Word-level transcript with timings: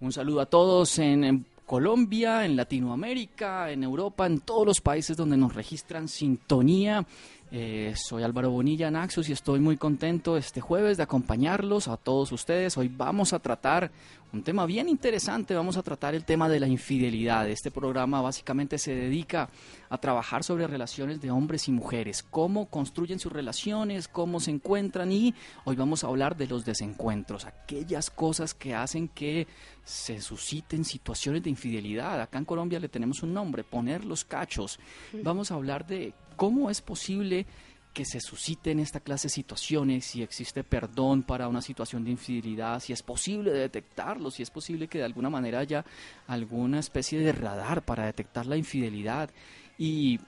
Un 0.00 0.12
saludo 0.12 0.40
a 0.40 0.46
todos 0.46 0.96
en, 1.00 1.44
Colombia, 1.66 2.44
en 2.44 2.54
Latinoamérica, 2.54 3.70
en 3.70 3.82
Europa, 3.82 4.26
en 4.26 4.40
todos 4.40 4.64
los 4.64 4.80
países 4.80 5.16
donde 5.16 5.36
nos 5.36 5.54
registran 5.54 6.06
sintonía. 6.06 7.04
Eh, 7.50 7.92
soy 7.96 8.22
Álvaro 8.22 8.50
Bonilla 8.50 8.90
Naxos 8.90 9.28
y 9.28 9.32
estoy 9.32 9.58
muy 9.58 9.76
contento 9.76 10.36
este 10.36 10.60
jueves 10.60 10.98
de 10.98 11.02
acompañarlos 11.02 11.88
a 11.88 11.96
todos 11.96 12.30
ustedes. 12.30 12.76
Hoy 12.76 12.88
vamos 12.88 13.32
a 13.32 13.40
tratar 13.40 13.90
un 14.32 14.42
tema 14.42 14.66
bien 14.66 14.88
interesante, 14.88 15.54
vamos 15.54 15.76
a 15.76 15.82
tratar 15.82 16.14
el 16.14 16.24
tema 16.24 16.48
de 16.48 16.60
la 16.60 16.68
infidelidad. 16.68 17.48
Este 17.48 17.70
programa 17.70 18.22
básicamente 18.22 18.78
se 18.78 18.94
dedica 18.94 19.50
a 19.90 19.98
trabajar 19.98 20.44
sobre 20.44 20.66
relaciones 20.66 21.20
de 21.20 21.30
hombres 21.30 21.68
y 21.68 21.72
mujeres, 21.72 22.22
cómo 22.22 22.66
construyen 22.66 23.18
sus 23.18 23.32
relaciones, 23.32 24.08
cómo 24.08 24.40
se 24.40 24.50
encuentran 24.50 25.12
y 25.12 25.34
hoy 25.64 25.76
vamos 25.76 26.04
a 26.04 26.08
hablar 26.08 26.36
de 26.36 26.46
los 26.46 26.64
desencuentros, 26.64 27.44
aquellas 27.44 28.10
cosas 28.10 28.54
que 28.54 28.74
hacen 28.74 29.08
que 29.08 29.46
se 29.84 30.20
susciten 30.20 30.84
situaciones 30.84 31.42
de 31.42 31.50
infidelidad. 31.50 32.20
Acá 32.20 32.38
en 32.38 32.44
Colombia 32.44 32.80
le 32.80 32.88
tenemos 32.88 33.22
un 33.22 33.32
nombre, 33.32 33.64
poner 33.64 34.04
los 34.04 34.24
cachos. 34.24 34.78
Vamos 35.22 35.50
a 35.50 35.54
hablar 35.54 35.86
de 35.86 36.12
cómo 36.36 36.70
es 36.70 36.80
posible 36.80 37.46
que 37.92 38.04
se 38.04 38.20
susciten 38.20 38.78
esta 38.78 39.00
clase 39.00 39.26
de 39.26 39.34
situaciones, 39.34 40.04
si 40.04 40.22
existe 40.22 40.62
perdón 40.62 41.24
para 41.24 41.48
una 41.48 41.60
situación 41.60 42.04
de 42.04 42.12
infidelidad, 42.12 42.80
si 42.80 42.92
es 42.92 43.02
posible 43.02 43.50
detectarlo, 43.50 44.30
si 44.30 44.42
es 44.42 44.50
posible 44.50 44.86
que 44.86 44.98
de 44.98 45.04
alguna 45.04 45.30
manera 45.30 45.58
haya 45.58 45.84
alguna 46.26 46.78
especie 46.78 47.18
de 47.18 47.32
radar 47.32 47.82
para 47.82 48.06
detectar 48.06 48.46
la 48.46 48.56
infidelidad. 48.56 49.30
Y 49.78 50.18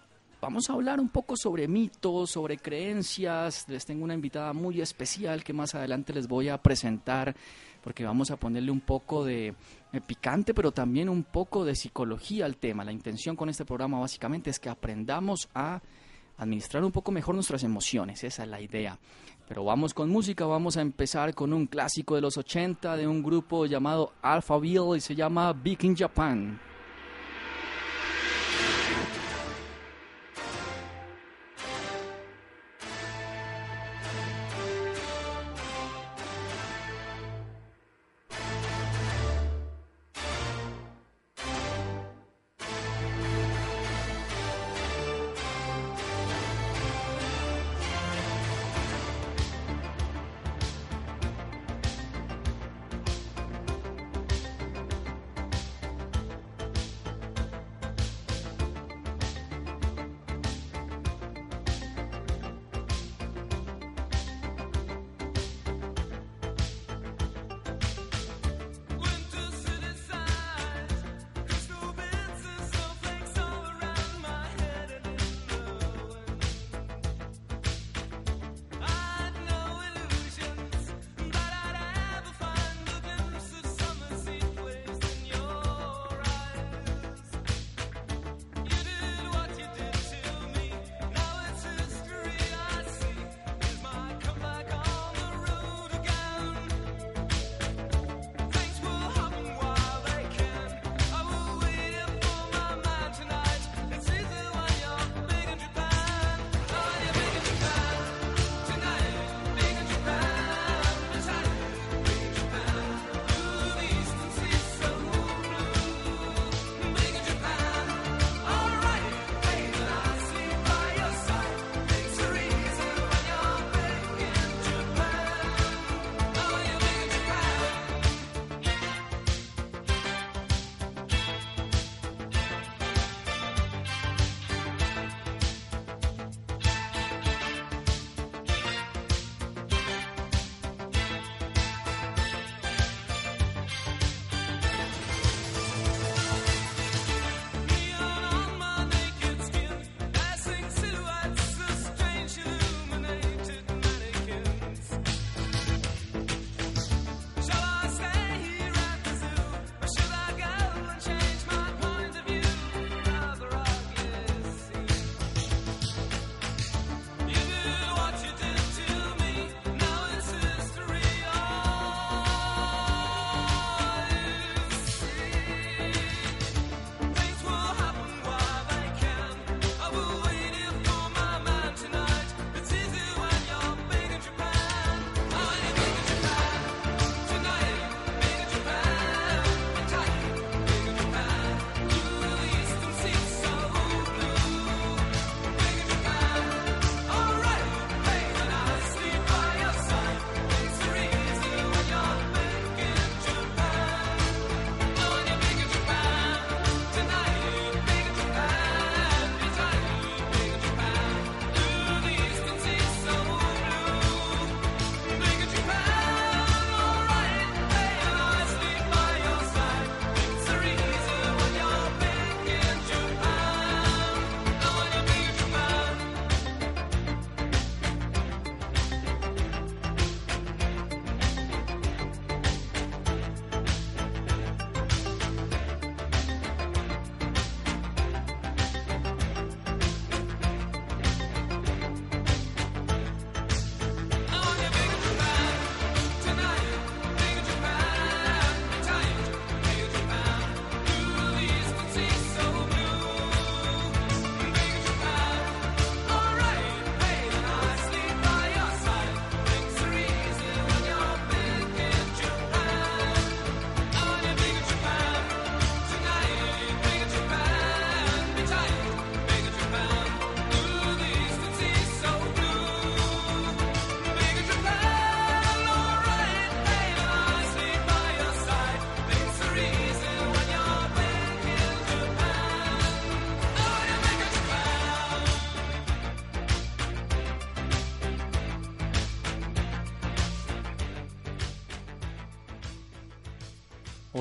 vamos 0.40 0.70
a 0.70 0.74
hablar 0.74 1.00
un 1.00 1.08
poco 1.08 1.36
sobre 1.36 1.66
mitos, 1.66 2.30
sobre 2.30 2.56
creencias. 2.56 3.68
Les 3.68 3.84
tengo 3.84 4.04
una 4.04 4.14
invitada 4.14 4.52
muy 4.52 4.80
especial 4.80 5.42
que 5.42 5.52
más 5.52 5.74
adelante 5.74 6.12
les 6.12 6.28
voy 6.28 6.48
a 6.48 6.58
presentar 6.58 7.34
porque 7.82 8.04
vamos 8.04 8.30
a 8.30 8.36
ponerle 8.36 8.70
un 8.70 8.80
poco 8.80 9.24
de 9.24 9.54
picante, 10.06 10.54
pero 10.54 10.70
también 10.70 11.08
un 11.08 11.24
poco 11.24 11.64
de 11.64 11.74
psicología 11.74 12.46
al 12.46 12.56
tema. 12.56 12.84
La 12.84 12.92
intención 12.92 13.34
con 13.36 13.48
este 13.48 13.64
programa 13.64 13.98
básicamente 13.98 14.50
es 14.50 14.60
que 14.60 14.68
aprendamos 14.68 15.48
a 15.54 15.80
administrar 16.38 16.84
un 16.84 16.92
poco 16.92 17.10
mejor 17.12 17.34
nuestras 17.34 17.64
emociones, 17.64 18.22
esa 18.24 18.44
es 18.44 18.48
la 18.48 18.60
idea. 18.60 18.98
Pero 19.48 19.64
vamos 19.64 19.94
con 19.94 20.08
música, 20.08 20.46
vamos 20.46 20.76
a 20.76 20.80
empezar 20.80 21.34
con 21.34 21.52
un 21.52 21.66
clásico 21.66 22.14
de 22.14 22.20
los 22.20 22.38
80 22.38 22.96
de 22.96 23.06
un 23.06 23.22
grupo 23.22 23.66
llamado 23.66 24.12
Alphaville 24.22 24.96
y 24.96 25.00
se 25.00 25.14
llama 25.14 25.52
Big 25.52 25.84
in 25.84 25.96
Japan. 25.96 26.69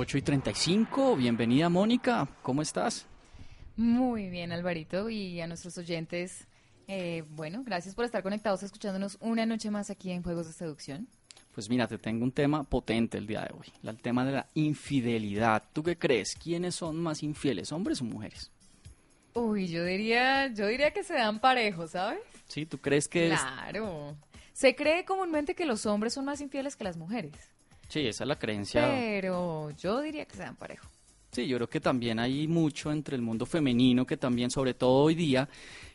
8 0.10 0.18
y 0.18 0.22
35, 0.24 1.16
bienvenida 1.18 1.70
Mónica, 1.70 2.28
¿cómo 2.42 2.64
estás? 2.64 3.06
Muy 3.76 4.28
bien, 4.28 4.52
Alvarito, 4.52 5.08
y 5.12 5.40
a 5.40 5.46
nuestros 5.46 5.78
oyentes, 5.78 6.48
eh, 6.88 7.26
bueno, 7.30 7.62
gracias 7.64 7.94
por 7.94 8.06
estar 8.06 8.24
conectados 8.24 8.64
escuchándonos 8.64 9.20
una 9.22 9.46
noche 9.46 9.70
más 9.70 9.92
aquí 9.92 10.10
en 10.10 10.24
Juegos 10.24 10.48
de 10.48 10.54
Seducción. 10.54 11.08
Pues 11.54 11.70
mira, 11.70 11.88
te 11.88 12.00
tengo 12.00 12.24
un 12.24 12.32
tema 12.32 12.64
potente 12.64 13.20
el 13.20 13.28
día 13.28 13.42
de 13.42 13.54
hoy, 13.54 13.68
el 13.84 14.02
tema 14.02 14.26
de 14.26 14.32
la 14.32 14.48
infidelidad. 14.56 15.62
¿Tú 15.74 15.84
qué 15.84 15.96
crees? 15.96 16.34
¿Quiénes 16.34 16.74
son 16.74 16.98
más 16.98 17.22
infieles, 17.22 17.72
hombres 17.72 18.02
o 18.02 18.06
mujeres? 18.06 18.50
Uy, 19.36 19.68
yo 19.68 19.86
diría, 19.86 20.48
yo 20.48 20.66
diría 20.66 20.90
que 20.90 21.04
se 21.04 21.14
dan 21.14 21.40
parejos, 21.40 21.92
¿sabes? 21.92 22.22
Sí, 22.48 22.66
¿tú 22.66 22.80
crees 22.80 23.08
que 23.08 23.28
Claro. 23.28 24.18
Se 24.54 24.76
cree 24.76 25.06
comúnmente 25.06 25.54
que 25.54 25.68
los 25.68 25.86
hombres 25.86 26.16
son 26.16 26.26
más 26.26 26.42
infieles 26.42 26.76
que 26.76 26.84
las 26.84 26.98
mujeres. 26.98 27.59
Sí, 27.90 28.08
esa 28.08 28.24
es 28.24 28.28
la 28.28 28.38
creencia. 28.38 28.88
Pero 28.88 29.72
yo 29.72 30.00
diría 30.02 30.26
que 30.26 30.36
se 30.36 30.44
dan 30.44 30.56
parejo. 30.56 30.88
Sí, 31.32 31.48
yo 31.48 31.58
creo 31.58 31.70
que 31.70 31.80
también 31.80 32.20
hay 32.20 32.48
mucho 32.48 32.92
entre 32.92 33.16
el 33.16 33.22
mundo 33.22 33.46
femenino 33.46 34.06
que 34.06 34.18
también, 34.18 34.50
sobre 34.50 34.74
todo 34.74 35.04
hoy 35.04 35.16
día, 35.16 35.48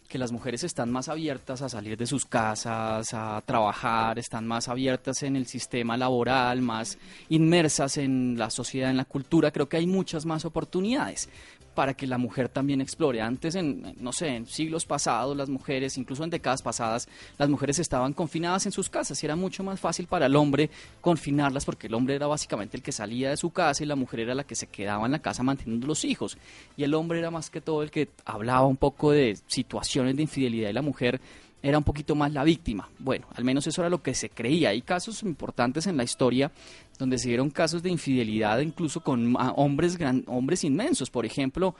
que 0.08 0.18
las 0.18 0.30
mujeres 0.30 0.62
están 0.64 0.92
más 0.92 1.08
abiertas 1.08 1.62
a 1.62 1.68
salir 1.68 1.96
de 1.96 2.06
sus 2.06 2.24
casas, 2.24 3.12
a 3.14 3.42
trabajar, 3.44 4.18
están 4.18 4.46
más 4.46 4.68
abiertas 4.68 5.22
en 5.22 5.34
el 5.34 5.46
sistema 5.46 5.96
laboral, 5.96 6.60
más 6.60 6.98
inmersas 7.30 7.96
en 7.96 8.38
la 8.38 8.50
sociedad, 8.50 8.90
en 8.90 8.96
la 8.96 9.06
cultura. 9.06 9.50
Creo 9.50 9.68
que 9.68 9.76
hay 9.76 9.86
muchas 9.86 10.26
más 10.26 10.44
oportunidades 10.44 11.28
para 11.74 11.94
que 11.94 12.06
la 12.06 12.18
mujer 12.18 12.48
también 12.48 12.80
explore. 12.80 13.20
Antes, 13.20 13.54
en, 13.54 13.94
no 14.00 14.12
sé, 14.12 14.28
en 14.28 14.46
siglos 14.46 14.86
pasados, 14.86 15.36
las 15.36 15.48
mujeres, 15.48 15.98
incluso 15.98 16.24
en 16.24 16.30
décadas 16.30 16.62
pasadas, 16.62 17.08
las 17.38 17.48
mujeres 17.48 17.78
estaban 17.78 18.12
confinadas 18.12 18.66
en 18.66 18.72
sus 18.72 18.88
casas 18.88 19.22
y 19.22 19.26
era 19.26 19.36
mucho 19.36 19.62
más 19.62 19.80
fácil 19.80 20.06
para 20.06 20.26
el 20.26 20.36
hombre 20.36 20.70
confinarlas 21.00 21.64
porque 21.64 21.88
el 21.88 21.94
hombre 21.94 22.14
era 22.14 22.26
básicamente 22.26 22.76
el 22.76 22.82
que 22.82 22.92
salía 22.92 23.30
de 23.30 23.36
su 23.36 23.50
casa 23.50 23.82
y 23.82 23.86
la 23.86 23.96
mujer 23.96 24.20
era 24.20 24.34
la 24.34 24.44
que 24.44 24.54
se 24.54 24.66
quedaba 24.66 25.06
en 25.06 25.12
la 25.12 25.18
casa 25.18 25.42
manteniendo 25.42 25.86
los 25.86 26.04
hijos. 26.04 26.38
Y 26.76 26.84
el 26.84 26.94
hombre 26.94 27.18
era 27.18 27.30
más 27.30 27.50
que 27.50 27.60
todo 27.60 27.82
el 27.82 27.90
que 27.90 28.08
hablaba 28.24 28.66
un 28.66 28.76
poco 28.76 29.10
de 29.10 29.36
situaciones 29.46 30.16
de 30.16 30.22
infidelidad 30.22 30.70
y 30.70 30.72
la 30.72 30.82
mujer 30.82 31.20
era 31.64 31.78
un 31.78 31.84
poquito 31.84 32.14
más 32.14 32.30
la 32.30 32.44
víctima. 32.44 32.90
Bueno, 32.98 33.26
al 33.34 33.42
menos 33.42 33.66
eso 33.66 33.80
era 33.80 33.88
lo 33.88 34.02
que 34.02 34.12
se 34.12 34.28
creía. 34.28 34.68
Hay 34.68 34.82
casos 34.82 35.22
importantes 35.22 35.86
en 35.86 35.96
la 35.96 36.04
historia 36.04 36.52
donde 36.98 37.18
se 37.18 37.28
dieron 37.28 37.48
casos 37.48 37.82
de 37.82 37.88
infidelidad 37.88 38.60
incluso 38.60 39.00
con 39.00 39.34
hombres, 39.56 39.96
gran, 39.96 40.24
hombres 40.26 40.62
inmensos. 40.62 41.08
Por 41.08 41.24
ejemplo, 41.24 41.74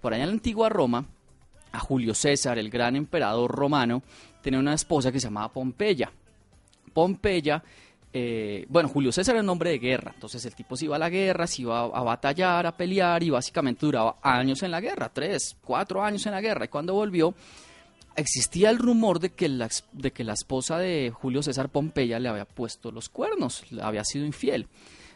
por 0.00 0.12
allá 0.12 0.24
en 0.24 0.30
la 0.30 0.34
antigua 0.34 0.68
Roma, 0.68 1.06
a 1.70 1.78
Julio 1.78 2.14
César, 2.14 2.58
el 2.58 2.68
gran 2.68 2.96
emperador 2.96 3.52
romano, 3.52 4.02
tenía 4.42 4.58
una 4.58 4.74
esposa 4.74 5.12
que 5.12 5.20
se 5.20 5.28
llamaba 5.28 5.52
Pompeya. 5.52 6.10
Pompeya, 6.92 7.62
eh, 8.12 8.66
bueno, 8.68 8.88
Julio 8.88 9.12
César 9.12 9.36
era 9.36 9.44
un 9.44 9.50
hombre 9.50 9.70
de 9.70 9.78
guerra, 9.78 10.10
entonces 10.14 10.44
el 10.46 10.54
tipo 10.56 10.74
se 10.74 10.86
iba 10.86 10.96
a 10.96 10.98
la 10.98 11.10
guerra, 11.10 11.46
se 11.46 11.62
iba 11.62 11.78
a, 11.78 11.84
a, 11.84 12.02
batallar, 12.02 12.66
a 12.66 12.76
pelear 12.76 13.22
y 13.22 13.30
básicamente 13.30 13.86
duraba 13.86 14.16
años 14.20 14.64
en 14.64 14.72
la 14.72 14.80
guerra, 14.80 15.12
tres, 15.12 15.56
cuatro 15.62 16.02
años 16.02 16.26
en 16.26 16.32
la 16.32 16.40
guerra. 16.40 16.64
Y 16.64 16.68
cuando 16.68 16.94
volvió, 16.94 17.34
existía 18.18 18.70
el 18.70 18.78
rumor 18.78 19.20
de 19.20 19.30
que, 19.30 19.48
la, 19.48 19.68
de 19.92 20.10
que 20.10 20.24
la 20.24 20.32
esposa 20.32 20.78
de 20.78 21.12
Julio 21.14 21.42
César 21.42 21.68
Pompeya 21.68 22.18
le 22.18 22.28
había 22.28 22.44
puesto 22.44 22.90
los 22.90 23.08
cuernos, 23.08 23.64
le 23.70 23.82
había 23.82 24.04
sido 24.04 24.26
infiel. 24.26 24.66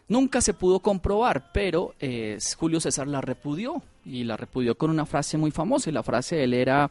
Nunca 0.09 0.41
se 0.41 0.55
pudo 0.55 0.81
comprobar, 0.81 1.51
pero 1.53 1.95
eh, 1.99 2.39
Julio 2.57 2.81
César 2.81 3.09
la 3.09 3.21
repudió 3.21 3.83
y 4.05 4.25
la 4.25 4.37
repudió 4.37 4.77
con 4.77 4.91
una 4.91 5.07
frase 5.07 5.37
muy 5.37 5.51
famosa. 5.51 5.91
Y 5.91 5.93
la 5.93 6.03
frase 6.03 6.37
de 6.37 6.45
él 6.45 6.55
era, 6.55 6.91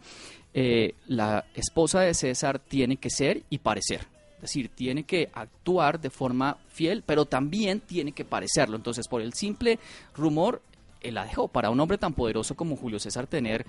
eh, 0.54 0.96
la 1.08 1.46
esposa 1.54 2.02
de 2.02 2.14
César 2.14 2.60
tiene 2.60 2.98
que 2.98 3.10
ser 3.10 3.44
y 3.50 3.60
parecer. 3.60 4.08
Es 4.36 4.42
decir, 4.44 4.70
tiene 4.70 5.04
que 5.04 5.30
actuar 5.34 6.02
de 6.02 6.10
forma 6.10 6.58
fiel, 6.70 7.04
pero 7.06 7.26
también 7.26 7.80
tiene 7.80 8.12
que 8.12 8.26
parecerlo. 8.26 8.76
Entonces, 8.76 9.08
por 9.08 9.22
el 9.22 9.34
simple 9.34 9.78
rumor, 10.16 10.62
él 11.02 11.16
la 11.16 11.26
dejó. 11.26 11.48
Para 11.48 11.70
un 11.70 11.80
hombre 11.80 11.98
tan 11.98 12.14
poderoso 12.14 12.56
como 12.56 12.76
Julio 12.76 13.00
César 13.00 13.28
tener 13.28 13.66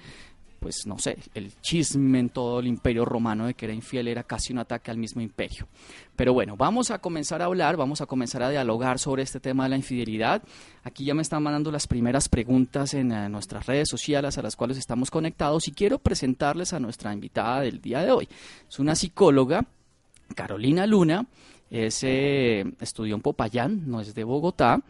pues 0.62 0.86
no 0.86 0.96
sé, 0.96 1.18
el 1.34 1.52
chisme 1.60 2.20
en 2.20 2.28
todo 2.28 2.60
el 2.60 2.68
imperio 2.68 3.04
romano 3.04 3.46
de 3.46 3.54
que 3.54 3.64
era 3.66 3.74
infiel 3.74 4.06
era 4.06 4.22
casi 4.22 4.52
un 4.52 4.60
ataque 4.60 4.92
al 4.92 4.96
mismo 4.96 5.20
imperio. 5.20 5.66
Pero 6.14 6.32
bueno, 6.32 6.56
vamos 6.56 6.92
a 6.92 7.00
comenzar 7.00 7.42
a 7.42 7.46
hablar, 7.46 7.76
vamos 7.76 8.00
a 8.00 8.06
comenzar 8.06 8.44
a 8.44 8.48
dialogar 8.48 9.00
sobre 9.00 9.24
este 9.24 9.40
tema 9.40 9.64
de 9.64 9.70
la 9.70 9.76
infidelidad. 9.76 10.40
Aquí 10.84 11.04
ya 11.04 11.14
me 11.14 11.22
están 11.22 11.42
mandando 11.42 11.72
las 11.72 11.88
primeras 11.88 12.28
preguntas 12.28 12.94
en 12.94 13.10
uh, 13.10 13.28
nuestras 13.28 13.66
redes 13.66 13.88
sociales 13.88 14.38
a 14.38 14.42
las 14.42 14.54
cuales 14.54 14.78
estamos 14.78 15.10
conectados 15.10 15.66
y 15.66 15.72
quiero 15.72 15.98
presentarles 15.98 16.72
a 16.72 16.78
nuestra 16.78 17.12
invitada 17.12 17.62
del 17.62 17.80
día 17.80 18.00
de 18.02 18.12
hoy. 18.12 18.28
Es 18.68 18.78
una 18.78 18.94
psicóloga, 18.94 19.66
Carolina 20.36 20.86
Luna, 20.86 21.26
es, 21.70 22.04
eh, 22.04 22.64
estudió 22.80 23.16
en 23.16 23.20
Popayán, 23.20 23.90
no 23.90 24.00
es 24.00 24.14
de 24.14 24.22
Bogotá, 24.22 24.80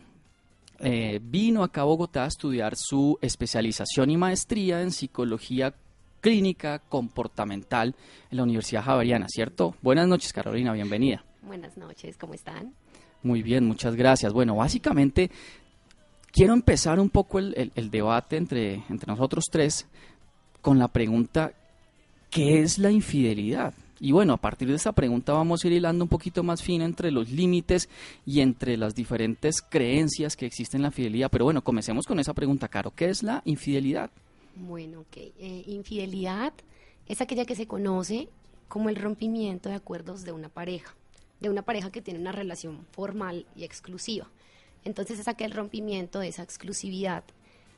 eh, 0.82 1.20
vino 1.22 1.62
acá 1.62 1.82
a 1.82 1.84
Bogotá 1.84 2.24
a 2.24 2.26
estudiar 2.26 2.74
su 2.76 3.18
especialización 3.22 4.10
y 4.10 4.16
maestría 4.16 4.82
en 4.82 4.90
psicología 4.90 5.74
clínica 6.20 6.80
comportamental 6.80 7.94
en 8.30 8.36
la 8.36 8.42
Universidad 8.42 8.84
Javeriana, 8.84 9.26
¿cierto? 9.28 9.74
Buenas 9.80 10.08
noches, 10.08 10.32
Carolina, 10.32 10.72
bienvenida. 10.72 11.24
Buenas 11.42 11.76
noches, 11.76 12.16
¿cómo 12.16 12.34
están? 12.34 12.74
Muy 13.22 13.42
bien, 13.42 13.64
muchas 13.64 13.94
gracias. 13.94 14.32
Bueno, 14.32 14.56
básicamente 14.56 15.30
quiero 16.32 16.52
empezar 16.52 16.98
un 16.98 17.10
poco 17.10 17.38
el, 17.38 17.54
el, 17.56 17.72
el 17.74 17.90
debate 17.90 18.36
entre, 18.36 18.82
entre 18.88 19.06
nosotros 19.06 19.44
tres 19.50 19.86
con 20.60 20.78
la 20.78 20.88
pregunta, 20.88 21.52
¿qué 22.30 22.60
es 22.60 22.78
la 22.78 22.90
infidelidad? 22.90 23.74
Y 24.04 24.10
bueno, 24.10 24.32
a 24.32 24.36
partir 24.36 24.66
de 24.66 24.74
esta 24.74 24.90
pregunta 24.90 25.32
vamos 25.32 25.62
a 25.62 25.68
ir 25.68 25.74
hilando 25.74 26.04
un 26.04 26.08
poquito 26.08 26.42
más 26.42 26.60
fino 26.60 26.84
entre 26.84 27.12
los 27.12 27.30
límites 27.30 27.88
y 28.26 28.40
entre 28.40 28.76
las 28.76 28.96
diferentes 28.96 29.62
creencias 29.62 30.36
que 30.36 30.44
existen 30.44 30.80
en 30.80 30.82
la 30.82 30.90
fidelidad. 30.90 31.30
Pero 31.30 31.44
bueno, 31.44 31.62
comencemos 31.62 32.04
con 32.04 32.18
esa 32.18 32.34
pregunta, 32.34 32.66
Caro. 32.66 32.90
¿Qué 32.90 33.10
es 33.10 33.22
la 33.22 33.42
infidelidad? 33.44 34.10
Bueno, 34.56 35.02
ok. 35.02 35.16
Eh, 35.18 35.62
infidelidad 35.68 36.52
es 37.06 37.20
aquella 37.20 37.44
que 37.44 37.54
se 37.54 37.68
conoce 37.68 38.28
como 38.66 38.88
el 38.88 38.96
rompimiento 38.96 39.68
de 39.68 39.76
acuerdos 39.76 40.24
de 40.24 40.32
una 40.32 40.48
pareja, 40.48 40.96
de 41.38 41.48
una 41.48 41.62
pareja 41.62 41.92
que 41.92 42.02
tiene 42.02 42.18
una 42.18 42.32
relación 42.32 42.84
formal 42.90 43.46
y 43.54 43.62
exclusiva. 43.62 44.26
Entonces 44.84 45.20
es 45.20 45.28
aquel 45.28 45.52
rompimiento 45.52 46.18
de 46.18 46.26
esa 46.26 46.42
exclusividad 46.42 47.22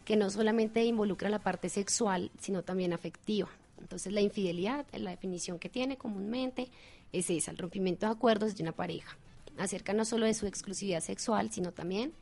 que 0.07 0.17
no 0.17 0.31
solamente 0.31 0.87
involucra 0.87 1.29
la 1.29 1.41
parte 1.41 1.69
sexual, 1.69 2.31
sino 2.41 2.63
también 2.63 2.95
afectiva. 2.95 3.51
Entonces 3.81 4.13
la 4.13 4.21
infidelidad, 4.21 4.87
la 4.93 5.11
definición 5.11 5.59
que 5.59 5.69
tiene 5.69 5.97
comúnmente 5.97 6.69
es 7.13 7.31
esa, 7.31 7.51
el 7.51 7.59
rompimiento 7.59 8.07
de 8.07 8.13
acuerdos 8.13 8.57
de 8.57 8.63
una 8.63 8.73
pareja, 8.73 9.17
acerca 9.59 9.93
no 9.93 10.05
solo 10.05 10.27
de 10.27 10.35
su 10.35 10.47
exclusividad 10.47 11.01
sexual, 11.01 11.51
sino 11.53 11.73
también 11.73 12.13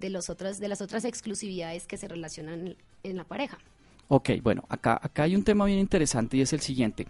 de, 0.00 0.10
los 0.10 0.28
otras, 0.28 0.58
de 0.58 0.68
las 0.68 0.80
otras 0.80 1.04
exclusividades 1.04 1.86
que 1.86 1.96
se 1.96 2.08
relacionan 2.08 2.68
en, 2.68 2.76
en 3.02 3.16
la 3.16 3.24
pareja. 3.24 3.58
Ok, 4.08 4.30
bueno, 4.42 4.64
acá, 4.68 4.98
acá 5.02 5.22
hay 5.22 5.34
un 5.34 5.44
tema 5.44 5.64
bien 5.64 5.78
interesante 5.78 6.36
y 6.36 6.42
es 6.42 6.52
el 6.52 6.60
siguiente. 6.60 7.06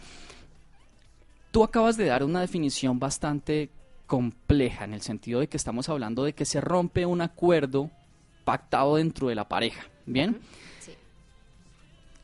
Tú 1.50 1.64
acabas 1.64 1.96
de 1.96 2.06
dar 2.06 2.22
una 2.24 2.40
definición 2.40 2.98
bastante 2.98 3.70
compleja 4.06 4.84
en 4.84 4.94
el 4.94 5.02
sentido 5.02 5.40
de 5.40 5.48
que 5.48 5.56
estamos 5.56 5.88
hablando 5.88 6.24
de 6.24 6.34
que 6.34 6.44
se 6.44 6.60
rompe 6.60 7.06
un 7.06 7.20
acuerdo 7.20 7.90
pactado 8.44 8.96
dentro 8.96 9.28
de 9.28 9.34
la 9.34 9.48
pareja, 9.48 9.84
¿bien? 10.06 10.30
Uh 10.30 10.34
-huh. 10.34 10.40
sí. 10.80 10.92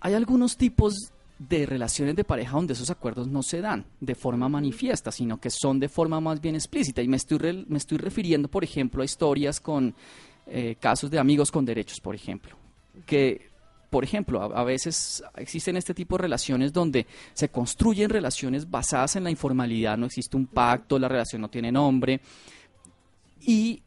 Hay 0.01 0.15
algunos 0.15 0.57
tipos 0.57 1.13
de 1.41 1.65
relaciones 1.65 2.15
de 2.17 2.23
pareja 2.23 2.53
donde 2.53 2.75
esos 2.75 2.91
acuerdos 2.91 3.27
no 3.27 3.43
se 3.43 3.63
dan 3.63 3.87
de 3.99 4.15
forma 4.15 4.51
manifiesta, 4.51 5.11
sino 5.11 5.41
que 5.41 5.49
son 5.49 5.81
de 5.81 5.89
forma 5.89 6.21
más 6.21 6.39
bien 6.39 6.55
explícita. 6.55 7.01
Y 7.01 7.09
me 7.09 7.17
estoy, 7.17 7.65
me 7.67 7.79
estoy 7.79 7.97
refiriendo, 7.97 8.49
por 8.49 8.63
ejemplo, 8.63 9.01
a 9.01 9.07
historias 9.07 9.59
con 9.59 9.95
eh, 10.47 10.77
casos 10.79 11.11
de 11.11 11.19
amigos 11.19 11.51
con 11.51 11.65
derechos, 11.65 11.99
por 11.99 12.15
ejemplo, 12.15 12.57
que, 13.07 13.49
por 13.89 14.05
ejemplo, 14.05 14.43
a, 14.43 14.61
a, 14.61 14.65
veces 14.65 15.25
existen 15.37 15.79
este 15.79 15.95
tipo 15.95 16.19
de 16.19 16.23
relaciones 16.23 16.75
donde 16.75 17.07
se 17.33 17.49
construyen 17.49 18.11
relaciones 18.11 18.71
basadas 18.71 19.17
en 19.17 19.25
la 19.25 19.31
informalidad, 19.31 19.97
no 19.97 20.07
existe 20.07 20.37
un 20.37 20.47
pacto, 20.47 20.99
la 20.99 21.09
relación 21.09 21.41
no 21.41 21.49
tiene 21.49 21.73
nombre, 21.73 22.21
y 23.41 23.83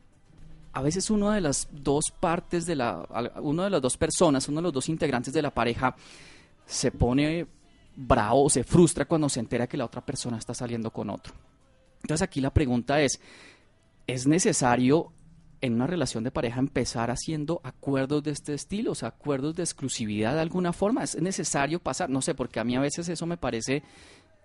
a 0.71 0.81
veces 0.81 1.11
una 1.11 1.35
de 1.35 1.41
las 1.41 1.67
dos 1.71 2.05
partes 2.19 2.65
de 2.65 2.75
la, 2.75 3.31
una 3.43 3.65
de 3.65 3.69
las 3.69 3.81
dos 3.81 3.95
personas, 3.95 4.47
uno 4.47 4.57
de 4.57 4.63
los 4.63 4.73
dos 4.73 4.89
integrantes 4.89 5.31
de 5.31 5.41
la 5.43 5.51
pareja, 5.51 5.95
se 6.65 6.91
pone 6.91 7.47
bravo 7.95 8.49
se 8.49 8.63
frustra 8.63 9.05
cuando 9.05 9.29
se 9.29 9.39
entera 9.39 9.67
que 9.67 9.77
la 9.77 9.85
otra 9.85 10.05
persona 10.05 10.37
está 10.37 10.53
saliendo 10.53 10.91
con 10.91 11.09
otro. 11.09 11.33
Entonces 12.01 12.23
aquí 12.23 12.41
la 12.41 12.53
pregunta 12.53 13.01
es, 13.01 13.19
¿es 14.07 14.27
necesario 14.27 15.11
en 15.61 15.75
una 15.75 15.87
relación 15.87 16.23
de 16.23 16.31
pareja 16.31 16.59
empezar 16.59 17.09
haciendo 17.09 17.61
acuerdos 17.63 18.23
de 18.23 18.31
este 18.31 18.53
estilo, 18.53 18.91
o 18.91 18.95
sea, 18.95 19.09
acuerdos 19.09 19.55
de 19.55 19.63
exclusividad 19.63 20.33
de 20.33 20.41
alguna 20.41 20.73
forma? 20.73 21.03
¿Es 21.03 21.21
necesario 21.21 21.79
pasar? 21.79 22.09
No 22.09 22.21
sé, 22.21 22.35
porque 22.35 22.59
a 22.59 22.65
mí 22.65 22.75
a 22.75 22.81
veces 22.81 23.07
eso 23.07 23.25
me 23.25 23.37
parece, 23.37 23.83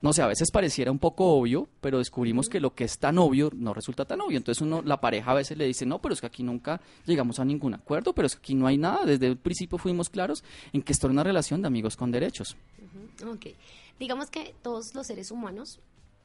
no 0.01 0.13
sé, 0.13 0.23
a 0.23 0.27
veces 0.27 0.51
pareciera 0.51 0.93
un 0.93 0.99
poco 0.99 1.33
obvio, 1.33 1.69
pero 1.81 1.99
descubrimos 1.99 2.49
que 2.49 2.61
lo 2.61 2.75
que 2.75 2.85
es 2.85 2.99
tan 2.99 3.19
obvio 3.19 3.51
no 3.55 3.75
resulta 3.75 4.05
tan 4.05 4.21
obvio. 4.21 4.37
Entonces 4.37 4.63
uno, 4.63 4.83
la 4.83 5.01
pareja 5.01 5.33
a 5.33 5.35
veces 5.35 5.59
le 5.59 5.67
dice, 5.67 5.87
no, 5.87 6.01
pero 6.01 6.15
es 6.15 6.21
que 6.21 6.27
aquí 6.27 6.43
nunca 6.43 6.81
llegamos 7.05 7.41
a 7.41 7.45
ningún 7.45 7.75
acuerdo, 7.75 8.15
pero 8.15 8.27
es 8.27 8.35
que 8.35 8.39
aquí 8.39 8.55
no 8.55 8.67
hay 8.67 8.79
nada. 8.79 9.05
Desde 9.05 9.27
el 9.27 9.37
principio 9.37 9.79
fuimos 9.79 10.09
claros 10.09 10.45
en 10.73 10.83
que 10.83 10.93
esto 10.93 11.09
es 11.09 11.13
una 11.13 11.25
relación 11.25 11.63
de 11.63 11.67
amigos 11.67 11.97
con 11.97 12.11
derechos. 12.13 12.57
Uh 12.79 13.25
-huh. 13.25 13.35
Ok. 13.35 13.57
Digamos 13.99 14.31
que 14.31 14.55
todos 14.63 14.95
los 14.95 15.07
seres 15.07 15.31
humanos 15.31 15.81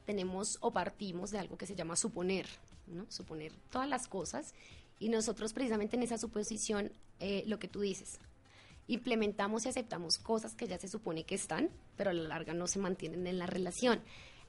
tenemos 0.06 0.58
o 0.60 0.70
partimos 0.70 1.30
de 1.30 1.38
algo 1.38 1.56
que 1.56 1.66
se 1.66 1.74
llama 1.74 1.96
suponer, 1.96 2.46
¿no? 2.86 3.06
Suponer 3.08 3.52
todas 3.70 3.88
las 3.88 4.06
cosas 4.06 4.52
Y 5.00 5.08
nosotros 5.08 5.52
precisamente 5.52 5.96
en 5.96 6.04
esa 6.04 6.18
suposición, 6.18 6.92
eh, 7.18 7.42
lo 7.46 7.58
que 7.58 7.66
tú 7.66 7.80
dices, 7.80 8.20
implementamos 8.88 9.64
y 9.64 9.68
aceptamos 9.68 10.18
cosas 10.18 10.54
que 10.54 10.66
ya 10.66 10.78
se 10.78 10.88
supone 10.88 11.24
que 11.24 11.34
están, 11.34 11.70
pero 11.96 12.10
a 12.10 12.12
la 12.12 12.28
larga 12.28 12.54
no 12.54 12.66
se 12.66 12.78
mantienen 12.78 13.26
en 13.26 13.38
la 13.38 13.46
relación. 13.46 14.00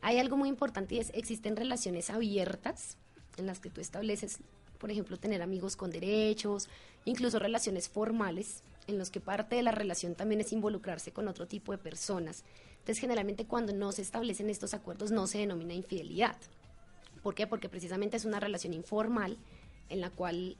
Hay 0.01 0.19
algo 0.19 0.37
muy 0.37 0.49
importante 0.49 0.95
y 0.95 0.99
es, 0.99 1.11
existen 1.13 1.55
relaciones 1.55 2.09
abiertas 2.09 2.97
en 3.37 3.45
las 3.45 3.59
que 3.59 3.69
tú 3.69 3.81
estableces, 3.81 4.39
por 4.77 4.91
ejemplo, 4.91 5.17
tener 5.17 5.41
amigos 5.41 5.75
con 5.75 5.91
derechos, 5.91 6.69
incluso 7.05 7.39
relaciones 7.39 7.89
formales, 7.89 8.61
en 8.87 8.97
los 8.97 9.09
que 9.09 9.19
parte 9.19 9.55
de 9.55 9.63
la 9.63 9.71
relación 9.71 10.15
también 10.15 10.41
es 10.41 10.51
involucrarse 10.51 11.11
con 11.11 11.27
otro 11.27 11.47
tipo 11.47 11.71
de 11.71 11.77
personas. 11.77 12.43
Entonces, 12.79 12.99
generalmente 12.99 13.45
cuando 13.45 13.73
no 13.73 13.91
se 13.91 14.03
establecen 14.03 14.49
estos 14.49 14.73
acuerdos 14.73 15.11
no 15.11 15.25
se 15.27 15.39
denomina 15.39 15.73
infidelidad. 15.73 16.37
¿Por 17.23 17.33
qué? 17.33 17.47
Porque 17.47 17.69
precisamente 17.69 18.17
es 18.17 18.25
una 18.25 18.39
relación 18.39 18.73
informal 18.73 19.37
en 19.89 20.01
la 20.01 20.11
cual 20.11 20.55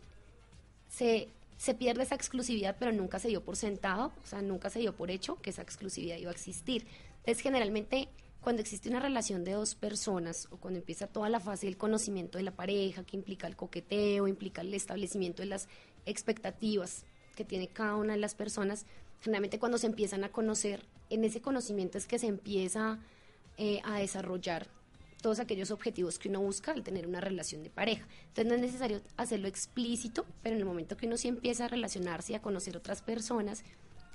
se, 0.89 1.29
se 1.57 1.73
pierde 1.73 2.03
esa 2.03 2.15
exclusividad, 2.15 2.75
pero 2.79 2.91
nunca 2.91 3.19
se 3.19 3.29
dio 3.29 3.43
por 3.43 3.55
sentado, 3.55 4.11
o 4.23 4.27
sea, 4.27 4.41
nunca 4.41 4.69
se 4.69 4.79
dio 4.79 4.95
por 4.95 5.11
hecho 5.11 5.41
que 5.41 5.51
esa 5.51 5.61
exclusividad 5.61 6.17
iba 6.17 6.31
a 6.31 6.33
existir. 6.33 6.87
Entonces, 7.17 7.41
generalmente 7.41 8.09
cuando 8.45 8.61
existe 8.61 8.89
una 8.89 8.99
relación 8.99 9.43
de 9.43 9.53
dos 9.53 9.73
personas 9.73 10.47
o 10.51 10.57
cuando 10.57 10.77
empieza 10.79 11.07
toda 11.07 11.29
la 11.29 11.39
fase 11.39 11.65
del 11.65 11.77
conocimiento 11.77 12.37
de 12.37 12.43
la 12.43 12.51
pareja, 12.51 13.03
que 13.03 13.17
implica 13.17 13.47
el 13.47 13.55
coqueteo, 13.55 14.27
implica 14.27 14.61
el 14.61 14.71
establecimiento 14.75 15.41
de 15.41 15.47
las 15.47 15.67
expectativas 16.05 17.05
que 17.35 17.43
tiene 17.43 17.67
cada 17.69 17.95
una 17.95 18.13
de 18.13 18.19
las 18.19 18.35
personas, 18.35 18.85
generalmente 19.21 19.57
cuando 19.57 19.79
se 19.79 19.87
empiezan 19.87 20.23
a 20.23 20.31
conocer, 20.31 20.85
en 21.09 21.23
ese 21.23 21.41
conocimiento 21.41 21.97
es 21.97 22.05
que 22.05 22.19
se 22.19 22.27
empieza 22.27 22.99
eh, 23.57 23.81
a 23.83 23.97
desarrollar 23.97 24.67
todos 25.25 25.39
aquellos 25.39 25.71
objetivos 25.71 26.19
que 26.19 26.29
uno 26.29 26.39
busca 26.39 26.71
al 26.71 26.83
tener 26.83 27.07
una 27.07 27.19
relación 27.19 27.63
de 27.63 27.71
pareja. 27.71 28.05
Entonces 28.27 28.45
no 28.45 28.53
es 28.53 28.61
necesario 28.61 29.01
hacerlo 29.17 29.47
explícito, 29.47 30.23
pero 30.43 30.53
en 30.53 30.61
el 30.61 30.67
momento 30.67 30.97
que 30.97 31.07
uno 31.07 31.17
sí 31.17 31.27
empieza 31.27 31.65
a 31.65 31.67
relacionarse 31.67 32.33
y 32.33 32.35
a 32.35 32.43
conocer 32.43 32.77
otras 32.77 33.01
personas, 33.01 33.63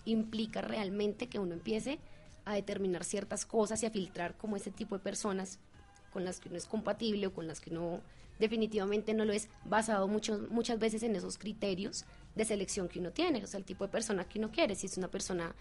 implica 0.05 0.61
realmente 0.61 1.27
que 1.27 1.41
uno 1.41 1.53
empiece 1.55 1.99
a 2.45 2.55
determinar 2.55 3.03
ciertas 3.03 3.45
cosas 3.45 3.83
y 3.83 3.87
a 3.87 3.91
filtrar 3.91 4.37
como 4.37 4.55
ese 4.55 4.71
tipo 4.71 4.97
de 4.97 5.03
personas 5.03 5.59
con 6.13 6.25
las 6.25 6.39
que 6.39 6.49
uno 6.49 6.59
es 6.59 6.67
compatible 6.67 7.27
o 7.27 7.35
con 7.35 7.49
las 7.49 7.61
que 7.61 7.73
no 7.73 8.03
definitivamente 8.39 9.13
no 9.13 9.25
lo 9.25 9.33
es, 9.33 9.49
basado 9.65 10.07
mucho, 10.07 10.47
muchas 10.49 10.79
veces 10.79 11.03
en 11.03 11.17
esos 11.17 11.39
criterios 11.39 12.05
de 12.37 12.45
selección 12.45 12.89
que 12.89 13.01
uno 13.01 13.11
tiene, 13.11 13.43
o 13.43 13.49
sea, 13.49 13.59
el 13.59 13.65
tipo 13.65 13.85
de 13.85 13.91
persona 13.91 14.29
que 14.29 14.39
uno 14.39 14.53
quiere, 14.53 14.77
si 14.77 14.87
es 14.87 14.97
una 14.97 15.09
persona 15.09 15.57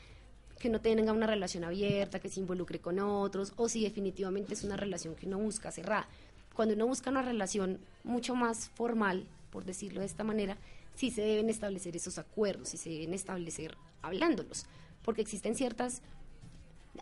que 0.60 0.70
no 0.70 0.82
tenga 0.82 1.14
una 1.14 1.28
relación 1.28 1.64
abierta, 1.64 2.20
que 2.20 2.30
se 2.30 2.40
involucre 2.40 2.80
con 2.80 3.00
otros, 3.00 3.54
o 3.56 3.70
si 3.70 3.84
definitivamente 3.84 4.54
es 4.54 4.64
una 4.64 4.78
relación 4.78 5.16
que 5.16 5.26
uno 5.26 5.40
busca 5.40 5.72
cerrada. 5.72 6.08
Cuando 6.54 6.76
uno 6.76 6.88
busca 6.88 7.10
una 7.10 7.22
relación 7.22 7.80
mucho 8.04 8.36
más 8.36 8.70
formal, 8.70 9.26
por 9.52 9.66
decirlo 9.66 10.02
de 10.02 10.06
esta 10.06 10.24
manera, 10.24 10.58
sí 10.96 11.12
se 11.12 11.22
deben 11.22 11.50
establecer 11.50 11.96
esos 11.96 12.18
acuerdos, 12.18 12.70
sí 12.70 12.78
se 12.78 12.90
deben 12.90 13.14
establecer 13.14 13.78
hablándolos, 14.02 14.66
porque 15.04 15.22
existen 15.22 15.56
ciertas 15.56 16.02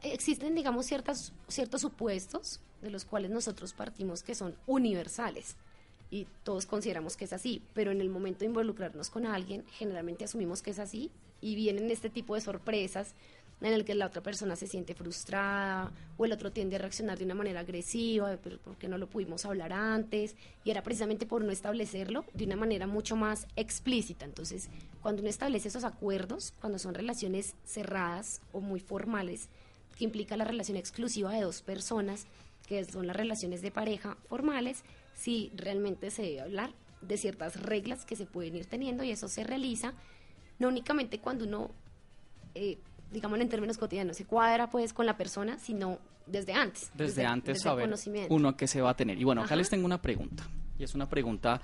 existen, 0.03 0.55
digamos, 0.55 0.85
ciertas, 0.85 1.33
ciertos 1.47 1.81
supuestos 1.81 2.59
de 2.81 2.91
los 2.91 3.05
cuales 3.05 3.31
nosotros 3.31 3.73
partimos 3.73 4.23
que 4.23 4.35
son 4.35 4.55
universales 4.67 5.55
y 6.09 6.27
todos 6.43 6.65
consideramos 6.65 7.17
que 7.17 7.25
es 7.25 7.33
así, 7.33 7.61
pero 7.73 7.91
en 7.91 8.01
el 8.01 8.09
momento 8.09 8.39
de 8.39 8.45
involucrarnos 8.45 9.09
con 9.09 9.25
alguien, 9.25 9.65
generalmente 9.71 10.25
asumimos 10.25 10.61
que 10.61 10.71
es 10.71 10.79
así 10.79 11.11
y 11.41 11.55
vienen 11.55 11.91
este 11.91 12.09
tipo 12.09 12.35
de 12.35 12.41
sorpresas 12.41 13.13
en 13.61 13.73
el 13.73 13.85
que 13.85 13.95
la 13.95 14.05
otra 14.05 14.21
persona 14.21 14.55
se 14.55 14.67
siente 14.67 14.93
frustrada 14.93 15.91
o 16.17 16.25
el 16.25 16.31
otro 16.31 16.51
tiende 16.51 16.75
a 16.75 16.79
reaccionar 16.79 17.17
de 17.17 17.25
una 17.25 17.33
manera 17.33 17.61
agresiva, 17.61 18.37
porque 18.63 18.87
no 18.87 18.97
lo 18.97 19.09
pudimos 19.09 19.45
hablar 19.45 19.73
antes, 19.73 20.35
y 20.63 20.71
era 20.71 20.83
precisamente 20.83 21.25
por 21.25 21.43
no 21.43 21.51
establecerlo 21.51 22.25
de 22.33 22.45
una 22.45 22.55
manera 22.55 22.87
mucho 22.87 23.15
más 23.15 23.47
explícita. 23.55 24.25
Entonces, 24.25 24.69
cuando 25.01 25.21
uno 25.21 25.29
establece 25.29 25.69
esos 25.69 25.83
acuerdos, 25.83 26.53
cuando 26.61 26.77
son 26.79 26.93
relaciones 26.93 27.55
cerradas 27.65 28.41
o 28.51 28.61
muy 28.61 28.79
formales, 28.79 29.49
que 29.97 30.05
implica 30.05 30.37
la 30.37 30.43
relación 30.43 30.77
exclusiva 30.77 31.33
de 31.33 31.41
dos 31.41 31.61
personas, 31.61 32.27
que 32.67 32.83
son 32.85 33.07
las 33.07 33.15
relaciones 33.15 33.61
de 33.61 33.71
pareja 33.71 34.17
formales, 34.27 34.83
si 35.15 35.51
realmente 35.55 36.11
se 36.11 36.21
debe 36.21 36.41
hablar 36.41 36.71
de 37.01 37.17
ciertas 37.17 37.59
reglas 37.61 38.05
que 38.05 38.15
se 38.15 38.25
pueden 38.25 38.55
ir 38.55 38.65
teniendo 38.65 39.03
y 39.03 39.11
eso 39.11 39.27
se 39.27 39.43
realiza 39.43 39.93
no 40.59 40.67
únicamente 40.67 41.19
cuando 41.19 41.45
uno, 41.45 41.71
eh, 42.55 42.77
digamos 43.11 43.39
en 43.39 43.49
términos 43.49 43.77
cotidianos, 43.77 44.17
se 44.17 44.25
cuadra 44.25 44.69
pues 44.69 44.93
con 44.93 45.05
la 45.05 45.17
persona, 45.17 45.57
sino 45.59 45.99
desde 46.25 46.53
antes. 46.53 46.91
Desde, 46.93 47.25
antes 47.25 47.61
saber 47.61 47.89
uno 48.29 48.55
que 48.55 48.67
se 48.67 48.81
va 48.81 48.91
a 48.91 48.95
tener. 48.95 49.19
Y 49.19 49.23
bueno, 49.23 49.41
acá 49.41 49.55
les 49.55 49.69
tengo 49.69 49.85
una 49.85 50.01
pregunta, 50.01 50.47
y 50.77 50.83
es 50.83 50.93
una 50.95 51.07
pregunta 51.07 51.61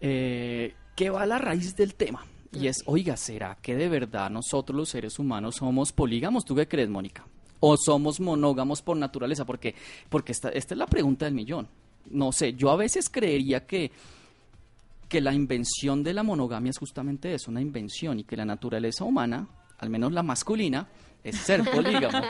eh, 0.00 0.74
que 0.94 1.10
va 1.10 1.22
a 1.22 1.26
la 1.26 1.38
raíz 1.38 1.74
del 1.76 1.94
tema. 1.94 2.24
Y 2.52 2.68
es, 2.68 2.84
oiga, 2.86 3.16
¿será 3.16 3.56
que 3.60 3.74
de 3.74 3.88
verdad 3.88 4.30
nosotros 4.30 4.76
los 4.76 4.88
seres 4.88 5.18
humanos 5.18 5.56
somos 5.56 5.92
polígamos? 5.92 6.44
¿Tú 6.44 6.54
qué 6.54 6.68
crees, 6.68 6.88
Mónica? 6.88 7.24
o 7.66 7.76
somos 7.78 8.20
monógamos 8.20 8.82
por 8.82 8.96
naturaleza? 8.96 9.46
Porque, 9.46 9.74
porque 10.10 10.32
esta, 10.32 10.50
esta 10.50 10.74
es 10.74 10.78
la 10.78 10.86
pregunta 10.86 11.24
del 11.24 11.34
millón. 11.34 11.66
No 12.10 12.30
sé, 12.30 12.52
yo 12.52 12.70
a 12.70 12.76
veces 12.76 13.08
creería 13.08 13.66
que, 13.66 13.90
que 15.08 15.22
la 15.22 15.32
invención 15.32 16.02
de 16.02 16.12
la 16.12 16.22
monogamia 16.22 16.70
es 16.70 16.78
justamente 16.78 17.32
eso, 17.32 17.50
una 17.50 17.62
invención, 17.62 18.20
y 18.20 18.24
que 18.24 18.36
la 18.36 18.44
naturaleza 18.44 19.04
humana, 19.04 19.48
al 19.84 19.90
menos 19.90 20.12
la 20.12 20.22
masculina, 20.22 20.88
es 21.22 21.36
ser 21.36 21.62
polígamo. 21.70 22.26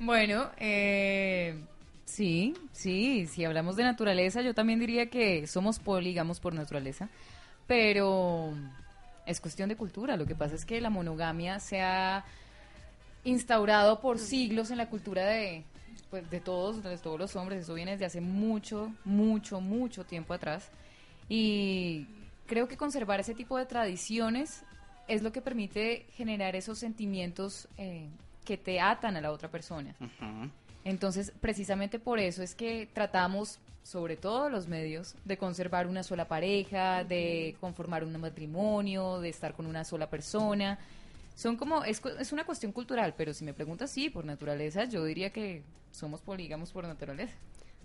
bueno, 0.00 0.50
eh, 0.56 1.60
sí, 2.04 2.54
sí, 2.72 3.26
si 3.26 3.44
hablamos 3.44 3.76
de 3.76 3.84
naturaleza, 3.84 4.40
yo 4.40 4.54
también 4.54 4.80
diría 4.80 5.10
que 5.10 5.46
somos 5.46 5.78
polígamos 5.78 6.40
por 6.40 6.54
naturaleza, 6.54 7.10
pero 7.66 8.54
es 9.26 9.40
cuestión 9.40 9.68
de 9.68 9.76
cultura. 9.76 10.16
Lo 10.16 10.26
que 10.26 10.34
pasa 10.34 10.54
es 10.54 10.64
que 10.64 10.80
la 10.80 10.90
monogamia 10.90 11.60
se 11.60 11.82
ha 11.82 12.24
instaurado 13.24 14.00
por 14.00 14.18
siglos 14.18 14.70
en 14.70 14.78
la 14.78 14.88
cultura 14.88 15.24
de, 15.26 15.64
pues, 16.08 16.28
de 16.30 16.40
todos, 16.40 16.82
de 16.82 16.96
todos 16.96 17.18
los 17.18 17.36
hombres. 17.36 17.60
Eso 17.60 17.74
viene 17.74 17.92
desde 17.92 18.06
hace 18.06 18.20
mucho, 18.22 18.90
mucho, 19.04 19.60
mucho 19.60 20.04
tiempo 20.04 20.32
atrás. 20.32 20.70
Y 21.28 22.06
creo 22.46 22.66
que 22.68 22.78
conservar 22.78 23.20
ese 23.20 23.34
tipo 23.34 23.58
de 23.58 23.66
tradiciones 23.66 24.64
es 25.08 25.22
lo 25.22 25.32
que 25.32 25.40
permite 25.40 26.06
generar 26.12 26.54
esos 26.54 26.78
sentimientos 26.78 27.68
eh, 27.76 28.06
que 28.44 28.56
te 28.56 28.80
atan 28.80 29.16
a 29.16 29.20
la 29.20 29.32
otra 29.32 29.50
persona. 29.50 29.94
Entonces, 30.84 31.32
precisamente 31.40 31.98
por 31.98 32.18
eso 32.18 32.42
es 32.42 32.54
que 32.54 32.88
tratamos, 32.92 33.58
sobre 33.82 34.16
todo 34.16 34.48
los 34.48 34.68
medios, 34.68 35.14
de 35.24 35.36
conservar 35.36 35.86
una 35.86 36.02
sola 36.02 36.28
pareja, 36.28 37.04
de 37.04 37.56
conformar 37.60 38.04
un 38.04 38.18
matrimonio, 38.20 39.18
de 39.20 39.28
estar 39.28 39.54
con 39.54 39.66
una 39.66 39.84
sola 39.84 40.08
persona 40.08 40.78
son 41.38 41.56
como, 41.56 41.84
es, 41.84 42.02
es 42.18 42.32
una 42.32 42.44
cuestión 42.44 42.72
cultural, 42.72 43.14
pero 43.16 43.32
si 43.32 43.44
me 43.44 43.54
preguntas, 43.54 43.92
sí, 43.92 44.10
por 44.10 44.24
naturaleza, 44.24 44.86
yo 44.86 45.04
diría 45.04 45.30
que 45.30 45.62
somos 45.92 46.20
polígamos 46.20 46.72
por 46.72 46.84
naturaleza. 46.84 47.32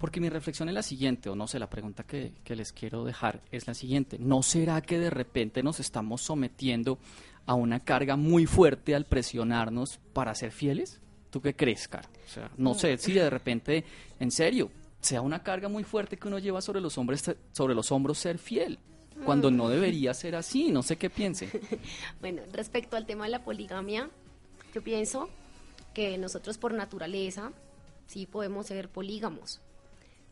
Porque 0.04 0.20
mi 0.20 0.28
reflexión 0.28 0.68
es 0.68 0.76
la 0.76 0.84
siguiente, 0.84 1.30
o 1.30 1.36
no 1.38 1.48
sé, 1.48 1.60
la 1.60 1.70
pregunta 1.70 2.04
que, 2.04 2.34
les 2.46 2.74
quiero 2.74 3.06
dejar 3.06 3.40
es 3.54 3.68
la 3.68 3.74
siguiente. 3.74 4.18
¿No 4.20 4.44
será 4.44 4.82
que 4.82 5.00
de 5.00 5.10
repente 5.10 5.64
nos 5.64 5.80
estamos 5.80 6.22
sometiendo 6.22 7.00
a 7.46 7.54
una 7.54 7.80
carga 7.80 8.18
muy 8.18 8.46
fuerte 8.46 8.96
al 8.96 9.06
presionarnos 9.06 10.02
para 10.12 10.36
ser 10.36 10.52
fieles? 10.52 11.00
¿Tú 11.30 11.40
qué 11.40 11.56
crees, 11.56 11.88
Cara? 11.88 12.10
O 12.28 12.30
sea, 12.30 12.52
no 12.58 12.74
sé 12.74 12.98
si 12.98 13.14
de 13.14 13.30
repente, 13.30 13.86
en 14.20 14.30
serio, 14.30 14.72
sea 15.00 15.22
una 15.22 15.42
carga 15.42 15.70
muy 15.70 15.86
fuerte 15.86 16.18
que 16.18 16.28
uno 16.28 16.38
lleva 16.38 16.62
sobre 16.62 16.82
los 16.82 16.98
hombres, 16.98 17.24
sobre 17.54 17.74
los 17.74 17.90
hombros 17.94 18.18
ser 18.18 18.40
fiel 18.40 18.80
cuando 19.24 19.52
no 19.52 19.70
debería 19.70 20.14
ser 20.14 20.36
así, 20.36 20.70
no 20.70 20.84
sé 20.84 20.98
qué 20.98 21.10
piense. 21.10 21.48
bueno, 22.20 22.42
respecto 22.52 22.98
al 22.98 23.06
tema 23.06 23.24
de 23.24 23.32
la 23.32 23.46
poligamia, 23.46 24.10
yo 24.76 24.84
pienso 24.84 25.30
que 25.94 26.18
nosotros 26.18 26.58
por 26.58 26.74
naturaleza 26.74 27.54
sí 28.06 28.26
podemos 28.26 28.68
ser 28.68 28.90
polígamos. 28.90 29.62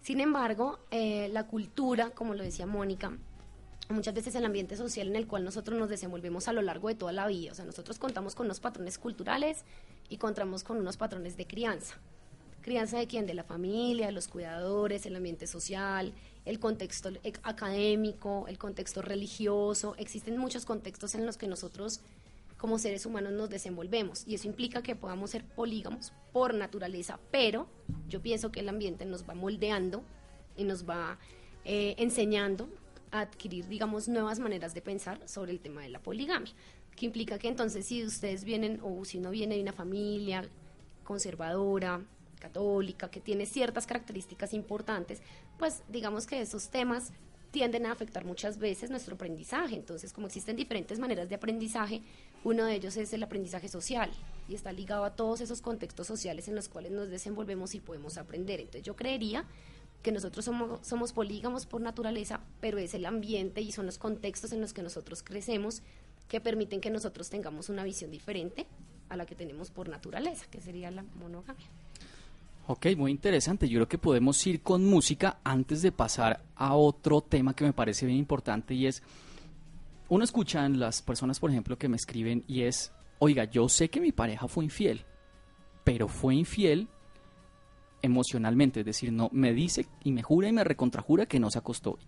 Sin 0.01 0.19
embargo, 0.19 0.79
eh, 0.89 1.29
la 1.31 1.45
cultura, 1.45 2.09
como 2.09 2.33
lo 2.33 2.43
decía 2.43 2.65
Mónica, 2.65 3.11
muchas 3.89 4.13
veces 4.13 4.33
el 4.35 4.45
ambiente 4.45 4.75
social 4.75 5.07
en 5.07 5.15
el 5.15 5.27
cual 5.27 5.43
nosotros 5.43 5.77
nos 5.77 5.89
desenvolvemos 5.89 6.47
a 6.47 6.53
lo 6.53 6.61
largo 6.61 6.87
de 6.87 6.95
toda 6.95 7.11
la 7.11 7.27
vida, 7.27 7.51
o 7.51 7.55
sea, 7.55 7.65
nosotros 7.65 7.99
contamos 7.99 8.33
con 8.33 8.47
unos 8.47 8.59
patrones 8.59 8.97
culturales 8.97 9.63
y 10.09 10.17
contamos 10.17 10.63
con 10.63 10.77
unos 10.77 10.97
patrones 10.97 11.37
de 11.37 11.45
crianza. 11.45 11.95
¿Crianza 12.61 12.97
de 12.97 13.07
quién? 13.07 13.25
De 13.25 13.33
la 13.33 13.43
familia, 13.43 14.07
de 14.07 14.11
los 14.11 14.27
cuidadores, 14.27 15.05
el 15.05 15.15
ambiente 15.15 15.47
social, 15.47 16.13
el 16.45 16.59
contexto 16.59 17.09
académico, 17.41 18.45
el 18.47 18.59
contexto 18.59 19.01
religioso. 19.01 19.95
Existen 19.97 20.37
muchos 20.37 20.65
contextos 20.65 21.15
en 21.15 21.25
los 21.25 21.37
que 21.37 21.47
nosotros 21.47 22.01
como 22.61 22.77
seres 22.77 23.07
humanos 23.07 23.33
nos 23.33 23.49
desenvolvemos. 23.49 24.23
Y 24.27 24.35
eso 24.35 24.47
implica 24.47 24.83
que 24.83 24.95
podamos 24.95 25.31
ser 25.31 25.43
polígamos 25.43 26.13
por 26.31 26.53
naturaleza, 26.53 27.19
pero 27.31 27.67
yo 28.07 28.21
pienso 28.21 28.51
que 28.51 28.59
el 28.59 28.69
ambiente 28.69 29.03
nos 29.03 29.27
va 29.27 29.33
moldeando 29.33 30.03
y 30.55 30.63
nos 30.63 30.87
va 30.87 31.17
eh, 31.65 31.95
enseñando 31.97 32.69
a 33.09 33.21
adquirir, 33.21 33.67
digamos, 33.67 34.07
nuevas 34.07 34.37
maneras 34.37 34.75
de 34.75 34.81
pensar 34.83 35.27
sobre 35.27 35.51
el 35.51 35.59
tema 35.59 35.81
de 35.81 35.89
la 35.89 36.03
poligamia, 36.03 36.53
que 36.95 37.07
implica 37.07 37.39
que 37.39 37.47
entonces 37.47 37.87
si 37.87 38.05
ustedes 38.05 38.43
vienen 38.43 38.79
o 38.83 39.05
si 39.05 39.17
uno 39.17 39.31
viene 39.31 39.55
de 39.55 39.61
una 39.63 39.73
familia 39.73 40.47
conservadora, 41.03 42.05
católica, 42.39 43.09
que 43.09 43.21
tiene 43.21 43.47
ciertas 43.47 43.87
características 43.87 44.53
importantes, 44.53 45.23
pues 45.57 45.81
digamos 45.89 46.27
que 46.27 46.39
esos 46.39 46.69
temas 46.69 47.11
tienden 47.51 47.85
a 47.85 47.91
afectar 47.91 48.25
muchas 48.25 48.57
veces 48.57 48.89
nuestro 48.89 49.15
aprendizaje. 49.15 49.75
Entonces, 49.75 50.13
como 50.13 50.27
existen 50.27 50.55
diferentes 50.55 50.99
maneras 50.99 51.29
de 51.29 51.35
aprendizaje, 51.35 52.01
uno 52.43 52.65
de 52.65 52.75
ellos 52.75 52.97
es 52.97 53.13
el 53.13 53.23
aprendizaje 53.23 53.67
social 53.67 54.09
y 54.47 54.55
está 54.55 54.71
ligado 54.71 55.03
a 55.03 55.15
todos 55.15 55.41
esos 55.41 55.61
contextos 55.61 56.07
sociales 56.07 56.47
en 56.47 56.55
los 56.55 56.69
cuales 56.69 56.91
nos 56.91 57.09
desenvolvemos 57.09 57.75
y 57.75 57.79
podemos 57.79 58.17
aprender. 58.17 58.59
Entonces, 58.59 58.83
yo 58.83 58.95
creería 58.95 59.45
que 60.01 60.11
nosotros 60.11 60.45
somos, 60.45 60.85
somos 60.85 61.13
polígamos 61.13 61.65
por 61.65 61.81
naturaleza, 61.81 62.41
pero 62.59 62.79
es 62.79 62.93
el 62.93 63.05
ambiente 63.05 63.61
y 63.61 63.71
son 63.71 63.85
los 63.85 63.97
contextos 63.97 64.51
en 64.51 64.61
los 64.61 64.73
que 64.73 64.81
nosotros 64.81 65.21
crecemos 65.21 65.83
que 66.27 66.39
permiten 66.39 66.81
que 66.81 66.89
nosotros 66.89 67.29
tengamos 67.29 67.69
una 67.69 67.83
visión 67.83 68.09
diferente 68.09 68.65
a 69.09 69.17
la 69.17 69.25
que 69.25 69.35
tenemos 69.35 69.69
por 69.69 69.89
naturaleza, 69.89 70.45
que 70.49 70.61
sería 70.61 70.89
la 70.89 71.03
monogamia. 71.03 71.67
Ok, 72.71 72.87
muy 72.95 73.11
interesante. 73.11 73.67
Yo 73.67 73.79
creo 73.79 73.87
que 73.89 73.97
podemos 73.97 74.47
ir 74.47 74.61
con 74.61 74.85
música 74.85 75.39
antes 75.43 75.81
de 75.81 75.91
pasar 75.91 76.41
a 76.55 76.73
otro 76.75 77.19
tema 77.19 77.53
que 77.53 77.65
me 77.65 77.73
parece 77.73 78.05
bien 78.05 78.17
importante 78.17 78.73
y 78.73 78.87
es, 78.87 79.03
uno 80.07 80.23
escucha 80.23 80.65
en 80.65 80.79
las 80.79 81.01
personas, 81.01 81.41
por 81.41 81.51
ejemplo, 81.51 81.77
que 81.77 81.89
me 81.89 81.97
escriben 81.97 82.45
y 82.47 82.61
es, 82.61 82.93
oiga, 83.19 83.43
yo 83.43 83.67
sé 83.67 83.89
que 83.89 83.99
mi 83.99 84.13
pareja 84.13 84.47
fue 84.47 84.63
infiel, 84.63 85.03
pero 85.83 86.07
fue 86.07 86.33
infiel 86.33 86.87
emocionalmente, 88.01 88.79
es 88.79 88.85
decir, 88.85 89.11
no 89.11 89.27
me 89.33 89.51
dice 89.51 89.85
y 90.05 90.13
me 90.13 90.23
jura 90.23 90.47
y 90.47 90.53
me 90.53 90.63
recontrajura 90.63 91.25
que 91.25 91.41
no 91.41 91.51
se 91.51 91.59
acostó. 91.59 91.99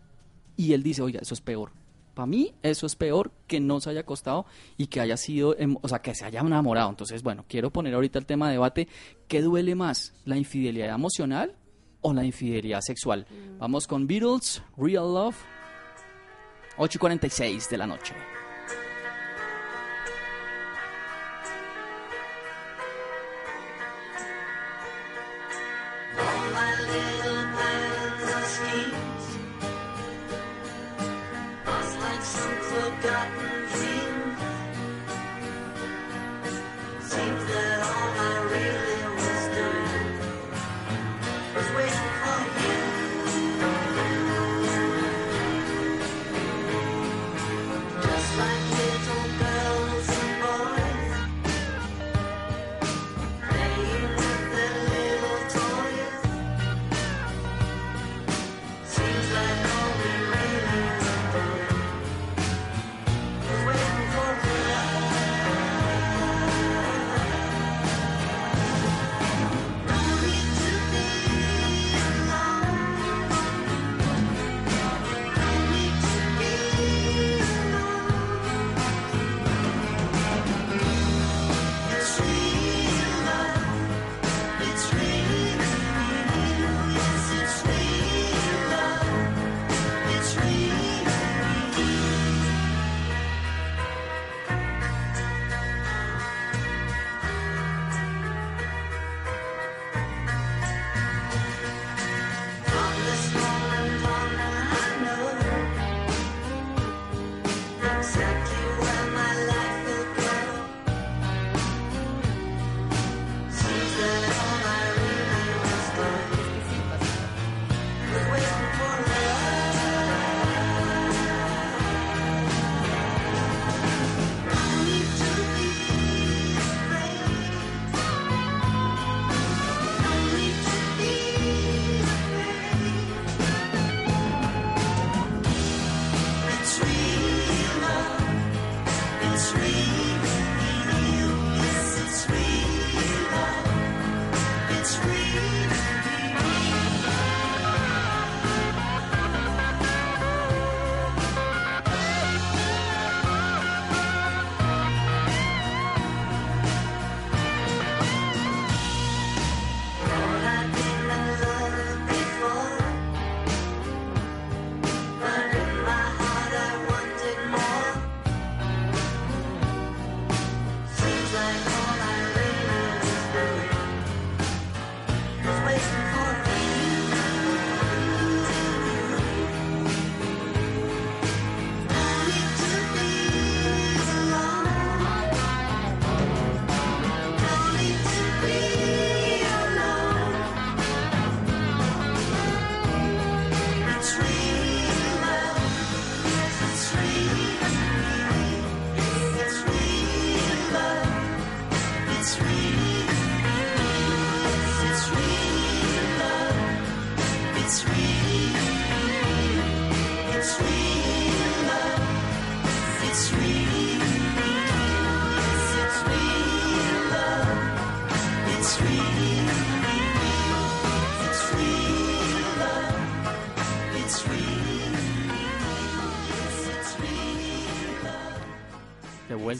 Y 0.55 0.71
él 0.71 0.81
dice, 0.81 1.01
oiga, 1.01 1.19
eso 1.21 1.33
es 1.33 1.41
peor. 1.41 1.73
Para 2.13 2.25
mí 2.27 2.53
eso 2.61 2.85
es 2.85 2.95
peor 2.95 3.31
que 3.47 3.59
no 3.59 3.79
se 3.79 3.89
haya 3.89 4.01
acostado 4.01 4.45
y 4.77 4.87
que 4.87 5.01
haya 5.01 5.17
sido, 5.17 5.57
em, 5.57 5.75
o 5.81 5.87
sea, 5.87 5.99
que 5.99 6.13
se 6.13 6.25
haya 6.25 6.41
enamorado. 6.41 6.89
Entonces, 6.89 7.23
bueno, 7.23 7.45
quiero 7.47 7.71
poner 7.71 7.93
ahorita 7.93 8.19
el 8.19 8.25
tema 8.25 8.47
de 8.47 8.53
debate, 8.53 8.87
¿qué 9.27 9.41
duele 9.41 9.75
más? 9.75 10.13
¿La 10.25 10.37
infidelidad 10.37 10.93
emocional 10.93 11.55
o 12.01 12.13
la 12.13 12.23
infidelidad 12.23 12.81
sexual? 12.81 13.25
Vamos 13.57 13.87
con 13.87 14.05
Beatles, 14.07 14.61
Real 14.77 15.13
Love, 15.13 15.37
8 16.77 16.97
y 16.97 16.99
46 16.99 17.69
de 17.69 17.77
la 17.77 17.87
noche. 17.87 18.13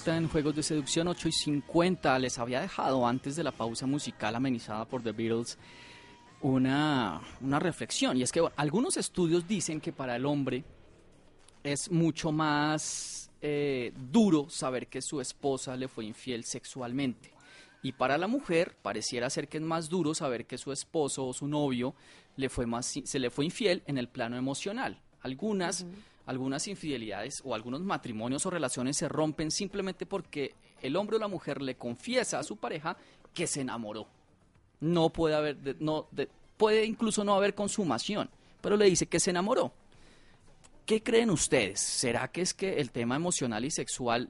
En 0.07 0.27
Juegos 0.27 0.55
de 0.55 0.63
Seducción 0.63 1.07
8 1.07 1.29
y 1.29 1.31
50. 1.31 2.19
Les 2.19 2.37
había 2.37 2.59
dejado 2.59 3.07
antes 3.07 3.35
de 3.35 3.43
la 3.43 3.51
pausa 3.51 3.85
musical 3.85 4.35
amenizada 4.35 4.85
por 4.85 5.01
The 5.01 5.13
Beatles 5.13 5.57
una, 6.41 7.21
una 7.41 7.59
reflexión. 7.59 8.17
Y 8.17 8.23
es 8.23 8.31
que 8.31 8.45
algunos 8.57 8.97
estudios 8.97 9.47
dicen 9.47 9.79
que 9.79 9.93
para 9.93 10.15
el 10.15 10.25
hombre 10.25 10.65
es 11.63 11.89
mucho 11.89 12.31
más 12.31 13.31
eh, 13.41 13.93
duro 14.11 14.49
saber 14.49 14.87
que 14.87 15.01
su 15.01 15.21
esposa 15.21 15.77
le 15.77 15.87
fue 15.87 16.05
infiel 16.05 16.43
sexualmente. 16.43 17.31
Y 17.81 17.93
para 17.93 18.17
la 18.17 18.27
mujer 18.27 18.75
pareciera 18.81 19.29
ser 19.29 19.47
que 19.47 19.57
es 19.57 19.63
más 19.63 19.87
duro 19.89 20.13
saber 20.13 20.45
que 20.45 20.57
su 20.57 20.71
esposo 20.71 21.25
o 21.25 21.33
su 21.33 21.47
novio 21.47 21.95
le 22.35 22.49
fue 22.49 22.65
más, 22.65 22.93
se 23.03 23.19
le 23.19 23.29
fue 23.29 23.45
infiel 23.45 23.83
en 23.85 23.97
el 23.97 24.09
plano 24.09 24.35
emocional 24.35 25.01
algunas, 25.23 25.85
algunas 26.25 26.67
infidelidades 26.67 27.41
o 27.43 27.53
algunos 27.55 27.81
matrimonios 27.81 28.45
o 28.45 28.49
relaciones 28.49 28.97
se 28.97 29.09
rompen 29.09 29.51
simplemente 29.51 30.05
porque 30.05 30.55
el 30.81 30.95
hombre 30.95 31.17
o 31.17 31.19
la 31.19 31.27
mujer 31.27 31.61
le 31.61 31.75
confiesa 31.75 32.39
a 32.39 32.43
su 32.43 32.57
pareja 32.57 32.97
que 33.33 33.47
se 33.47 33.61
enamoró. 33.61 34.07
No 34.79 35.11
puede 35.11 35.35
haber, 35.35 35.57
de- 35.57 35.75
no, 35.79 36.07
de- 36.11 36.29
puede 36.57 36.85
incluso 36.85 37.23
no 37.23 37.35
haber 37.35 37.55
consumación, 37.55 38.29
pero 38.61 38.77
le 38.77 38.85
dice 38.85 39.07
que 39.07 39.19
se 39.19 39.29
enamoró. 39.31 39.73
¿Qué 40.85 41.01
creen 41.01 41.29
ustedes? 41.29 41.79
¿Será 41.79 42.27
que 42.29 42.41
es 42.41 42.53
que 42.53 42.79
el 42.81 42.91
tema 42.91 43.15
emocional 43.15 43.63
y 43.63 43.71
sexual 43.71 44.29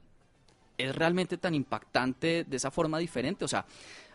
es 0.78 0.96
realmente 0.96 1.38
tan 1.38 1.56
impactante 1.56 2.44
de 2.44 2.58
esa 2.58 2.70
forma 2.72 3.00
diferente? 3.00 3.44
O 3.46 3.48
sea, 3.48 3.66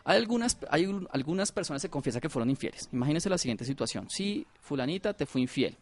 hay 0.04 0.16
algunas, 0.18 0.56
hay 0.70 0.86
un- 0.86 1.08
algunas 1.12 1.50
personas 1.50 1.82
que 1.82 1.88
confiesan 1.90 2.20
que 2.20 2.28
fueron 2.28 2.48
infieles. 2.50 2.88
Imagínense 2.92 3.28
la 3.28 3.38
siguiente 3.38 3.64
situación. 3.64 4.08
Sí, 4.08 4.46
fulanita, 4.60 5.14
te 5.14 5.26
fui 5.26 5.42
infiel. 5.42 5.76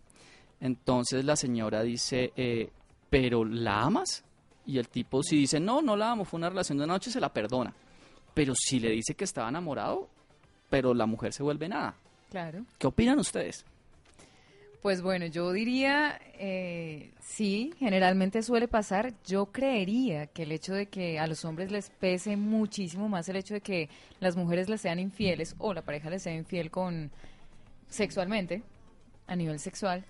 Entonces 0.60 1.24
la 1.24 1.36
señora 1.36 1.82
dice, 1.82 2.32
eh, 2.36 2.70
¿pero 3.10 3.44
la 3.44 3.82
amas? 3.82 4.24
Y 4.64 4.78
el 4.78 4.88
tipo 4.88 5.22
si 5.22 5.36
dice, 5.36 5.60
no, 5.60 5.82
no 5.82 5.96
la 5.96 6.10
amo, 6.10 6.24
fue 6.24 6.38
una 6.38 6.48
relación 6.48 6.78
de 6.78 6.84
una 6.84 6.94
noche, 6.94 7.10
se 7.10 7.20
la 7.20 7.32
perdona. 7.32 7.72
Pero 8.34 8.54
si 8.54 8.80
le 8.80 8.90
dice 8.90 9.14
que 9.14 9.24
estaba 9.24 9.48
enamorado, 9.48 10.08
pero 10.68 10.92
la 10.94 11.06
mujer 11.06 11.32
se 11.32 11.42
vuelve 11.42 11.68
nada. 11.68 11.94
Claro. 12.30 12.64
¿Qué 12.78 12.86
opinan 12.86 13.18
ustedes? 13.18 13.64
Pues 14.82 15.02
bueno, 15.02 15.26
yo 15.26 15.52
diría, 15.52 16.20
eh, 16.38 17.10
sí, 17.20 17.72
generalmente 17.78 18.42
suele 18.42 18.68
pasar. 18.68 19.14
Yo 19.26 19.46
creería 19.46 20.26
que 20.26 20.44
el 20.44 20.52
hecho 20.52 20.74
de 20.74 20.86
que 20.86 21.18
a 21.18 21.26
los 21.26 21.44
hombres 21.44 21.72
les 21.72 21.90
pese 21.90 22.36
muchísimo 22.36 23.08
más 23.08 23.28
el 23.28 23.36
hecho 23.36 23.54
de 23.54 23.60
que 23.60 23.88
las 24.20 24.36
mujeres 24.36 24.68
les 24.68 24.80
sean 24.80 25.00
infieles 25.00 25.56
o 25.58 25.74
la 25.74 25.82
pareja 25.82 26.10
les 26.10 26.22
sea 26.22 26.34
infiel 26.34 26.70
con 26.70 27.10
sexualmente, 27.88 28.62
a 29.26 29.34
nivel 29.34 29.58
sexual, 29.58 30.04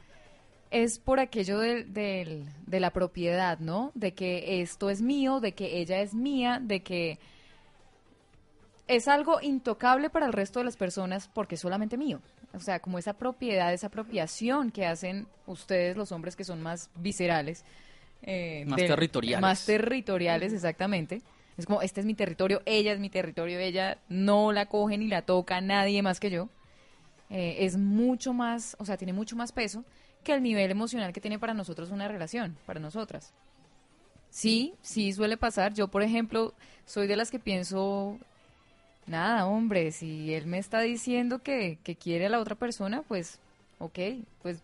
es 0.70 0.98
por 0.98 1.20
aquello 1.20 1.58
del, 1.58 1.92
del- 1.92 2.44
de 2.66 2.80
la 2.80 2.90
propiedad, 2.90 3.58
¿no? 3.58 3.92
De 3.94 4.12
que 4.12 4.60
esto 4.62 4.90
es 4.90 5.00
mío, 5.02 5.40
de 5.40 5.52
que 5.52 5.78
ella 5.78 6.00
es 6.00 6.14
mía, 6.14 6.60
de 6.62 6.80
que 6.82 7.18
es 8.88 9.08
algo 9.08 9.40
intocable 9.40 10.10
para 10.10 10.26
el 10.26 10.32
resto 10.32 10.60
de 10.60 10.64
las 10.64 10.76
personas 10.76 11.28
porque 11.32 11.56
es 11.56 11.60
solamente 11.60 11.96
mío. 11.96 12.20
O 12.54 12.60
sea, 12.60 12.80
como 12.80 12.98
esa 12.98 13.14
propiedad, 13.14 13.72
esa 13.72 13.88
apropiación 13.88 14.70
que 14.70 14.86
hacen 14.86 15.26
ustedes, 15.46 15.96
los 15.96 16.12
hombres 16.12 16.36
que 16.36 16.44
son 16.44 16.62
más 16.62 16.90
viscerales. 16.96 17.64
eh, 18.22 18.64
Más 18.66 18.76
territoriales. 18.78 19.40
Más 19.42 19.66
territoriales, 19.66 20.52
exactamente. 20.52 21.20
Es 21.58 21.66
como, 21.66 21.82
este 21.82 22.00
es 22.00 22.06
mi 22.06 22.14
territorio, 22.14 22.62
ella 22.66 22.92
es 22.92 23.00
mi 23.00 23.08
territorio, 23.10 23.58
ella 23.58 23.98
no 24.08 24.52
la 24.52 24.66
coge 24.66 24.98
ni 24.98 25.08
la 25.08 25.22
toca 25.22 25.60
nadie 25.60 26.02
más 26.02 26.20
que 26.20 26.30
yo. 26.30 26.48
Eh, 27.28 27.56
es 27.60 27.76
mucho 27.76 28.32
más, 28.32 28.76
o 28.78 28.84
sea, 28.84 28.96
tiene 28.96 29.12
mucho 29.12 29.34
más 29.36 29.50
peso 29.52 29.84
que 30.26 30.34
el 30.34 30.42
nivel 30.42 30.72
emocional 30.72 31.12
que 31.12 31.20
tiene 31.20 31.38
para 31.38 31.54
nosotros 31.54 31.92
una 31.92 32.08
relación, 32.08 32.58
para 32.66 32.80
nosotras. 32.80 33.32
Sí, 34.28 34.74
sí 34.82 35.12
suele 35.12 35.36
pasar. 35.36 35.72
Yo, 35.72 35.86
por 35.86 36.02
ejemplo, 36.02 36.52
soy 36.84 37.06
de 37.06 37.14
las 37.14 37.30
que 37.30 37.38
pienso, 37.38 38.18
nada, 39.06 39.46
hombre, 39.46 39.92
si 39.92 40.34
él 40.34 40.46
me 40.46 40.58
está 40.58 40.80
diciendo 40.80 41.38
que, 41.38 41.78
que 41.84 41.94
quiere 41.94 42.26
a 42.26 42.28
la 42.28 42.40
otra 42.40 42.56
persona, 42.56 43.02
pues, 43.06 43.38
ok, 43.78 43.98
pues, 44.42 44.58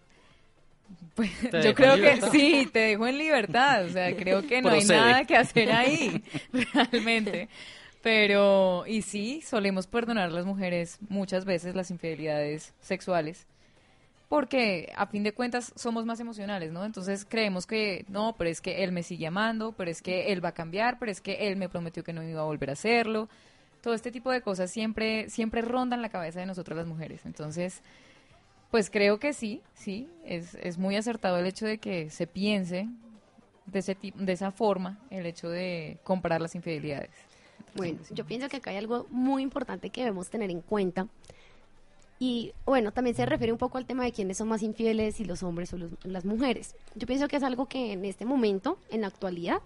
pues 1.14 1.31
yo 1.64 1.75
creo 1.77 1.94
que 1.94 2.20
sí, 2.33 2.68
te 2.72 2.81
dejo 2.81 3.07
en 3.07 3.18
libertad. 3.18 3.85
O 3.85 3.88
sea, 3.88 4.16
creo 4.16 4.44
que 4.44 4.62
no 4.62 4.70
hay 4.70 4.85
nada 4.85 5.25
que 5.25 5.37
hacer 5.37 5.70
ahí, 5.70 6.25
realmente. 6.75 7.48
Pero, 8.03 8.85
y 8.88 9.03
sí, 9.03 9.42
solemos 9.42 9.87
perdonar 9.87 10.29
a 10.31 10.33
las 10.33 10.44
mujeres 10.44 10.98
muchas 11.09 11.44
veces 11.44 11.77
las 11.77 11.92
infidelidades 11.92 12.75
sexuales 12.81 13.46
porque 14.33 14.90
a 14.97 15.05
fin 15.09 15.25
de 15.25 15.35
cuentas 15.35 15.75
somos 15.77 16.07
más 16.07 16.18
emocionales, 16.18 16.73
¿no? 16.73 16.87
Entonces 16.87 17.27
creemos 17.29 17.66
que 17.66 18.07
no, 18.09 18.35
pero 18.38 18.49
es 18.49 18.62
que 18.62 18.83
él 18.83 18.90
me 18.90 19.03
sigue 19.03 19.27
amando, 19.27 19.73
pero 19.73 19.90
es 19.90 20.01
que 20.01 20.33
él 20.33 20.42
va 20.42 20.49
a 20.49 20.55
cambiar, 20.55 20.99
pero 20.99 21.12
es 21.12 21.21
que 21.21 21.49
él 21.49 21.57
me 21.57 21.68
prometió 21.68 22.03
que 22.03 22.14
no 22.14 22.23
iba 22.23 22.40
a 22.40 22.45
volver 22.45 22.71
a 22.71 22.73
hacerlo. 22.73 23.29
Todo 23.83 23.92
este 23.92 24.11
tipo 24.11 24.31
de 24.31 24.40
cosas 24.40 24.71
siempre 24.71 25.29
siempre 25.29 25.61
rondan 25.61 26.01
la 26.01 26.09
cabeza 26.09 26.40
de 26.40 26.47
nosotras 26.47 26.79
las 26.79 26.87
mujeres. 26.87 27.27
Entonces, 27.27 27.83
pues 28.71 28.88
creo 28.88 29.18
que 29.18 29.35
sí, 29.35 29.61
sí, 29.75 30.09
es, 30.25 30.55
es 30.55 30.79
muy 30.79 30.97
acertado 30.97 31.37
el 31.37 31.45
hecho 31.45 31.66
de 31.66 31.77
que 31.77 32.09
se 32.09 32.27
piense 32.27 32.88
de 33.66 33.81
ese 33.81 33.99
de 34.01 34.33
esa 34.33 34.51
forma, 34.51 34.99
el 35.11 35.27
hecho 35.27 35.51
de 35.51 35.99
comparar 36.05 36.40
las 36.40 36.55
infidelidades. 36.55 37.11
Bueno, 37.75 37.99
yo 38.11 38.25
pienso 38.25 38.49
que 38.49 38.57
acá 38.57 38.71
hay 38.71 38.79
algo 38.79 39.07
muy 39.11 39.42
importante 39.42 39.90
que 39.90 40.01
debemos 40.01 40.31
tener 40.31 40.51
en 40.51 40.62
cuenta. 40.62 41.07
Y 42.18 42.53
bueno, 42.64 42.92
también 42.92 43.16
se 43.16 43.27
refiere 43.27 43.53
un 43.53 43.59
poco 43.59 43.79
al 43.79 43.87
tema 43.87 44.05
de 44.05 44.12
quiénes 44.12 44.37
son 44.38 44.48
más 44.48 44.62
infieles, 44.62 45.16
si 45.16 45.25
los 45.25 45.42
hombres 45.42 45.72
o 45.72 45.79
los- 45.79 45.90
las 46.05 46.25
mujeres. 46.25 46.77
Yo 46.94 47.07
pienso 47.07 47.27
que 47.27 47.37
es 47.37 47.42
algo 47.42 47.66
que 47.66 47.92
en 47.92 48.05
este 48.05 48.25
momento, 48.25 48.79
en 48.90 49.01
la 49.01 49.09
actualidad, 49.09 49.61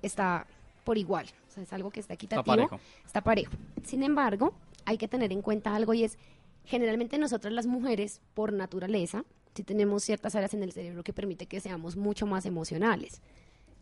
está 0.00 0.46
por 0.84 0.96
igual. 0.98 1.26
O 1.48 1.54
sea, 1.54 1.62
es 1.62 1.72
algo 1.72 1.90
que 1.90 2.00
está 2.00 2.14
equitativo. 2.14 2.44
parejo. 2.44 2.80
Está 3.04 3.20
parejo. 3.20 3.52
Sin 3.84 4.02
embargo, 4.02 4.54
hay 4.86 4.96
que 4.96 5.06
tener 5.06 5.32
en 5.32 5.42
cuenta 5.42 5.74
algo 5.74 5.92
y 5.94 6.04
es, 6.04 6.16
generalmente 6.64 7.18
nosotras 7.18 7.52
las 7.52 7.66
mujeres, 7.66 8.20
por 8.34 8.52
naturaleza, 8.52 9.24
sí 9.54 9.62
tenemos 9.62 10.02
ciertas 10.02 10.34
áreas 10.34 10.54
en 10.54 10.62
el 10.62 10.72
cerebro 10.72 11.02
que 11.02 11.12
permite 11.12 11.44
que 11.46 11.60
seamos 11.60 11.96
mucho 11.96 12.26
más 12.26 12.46
emocionales. 12.46 13.20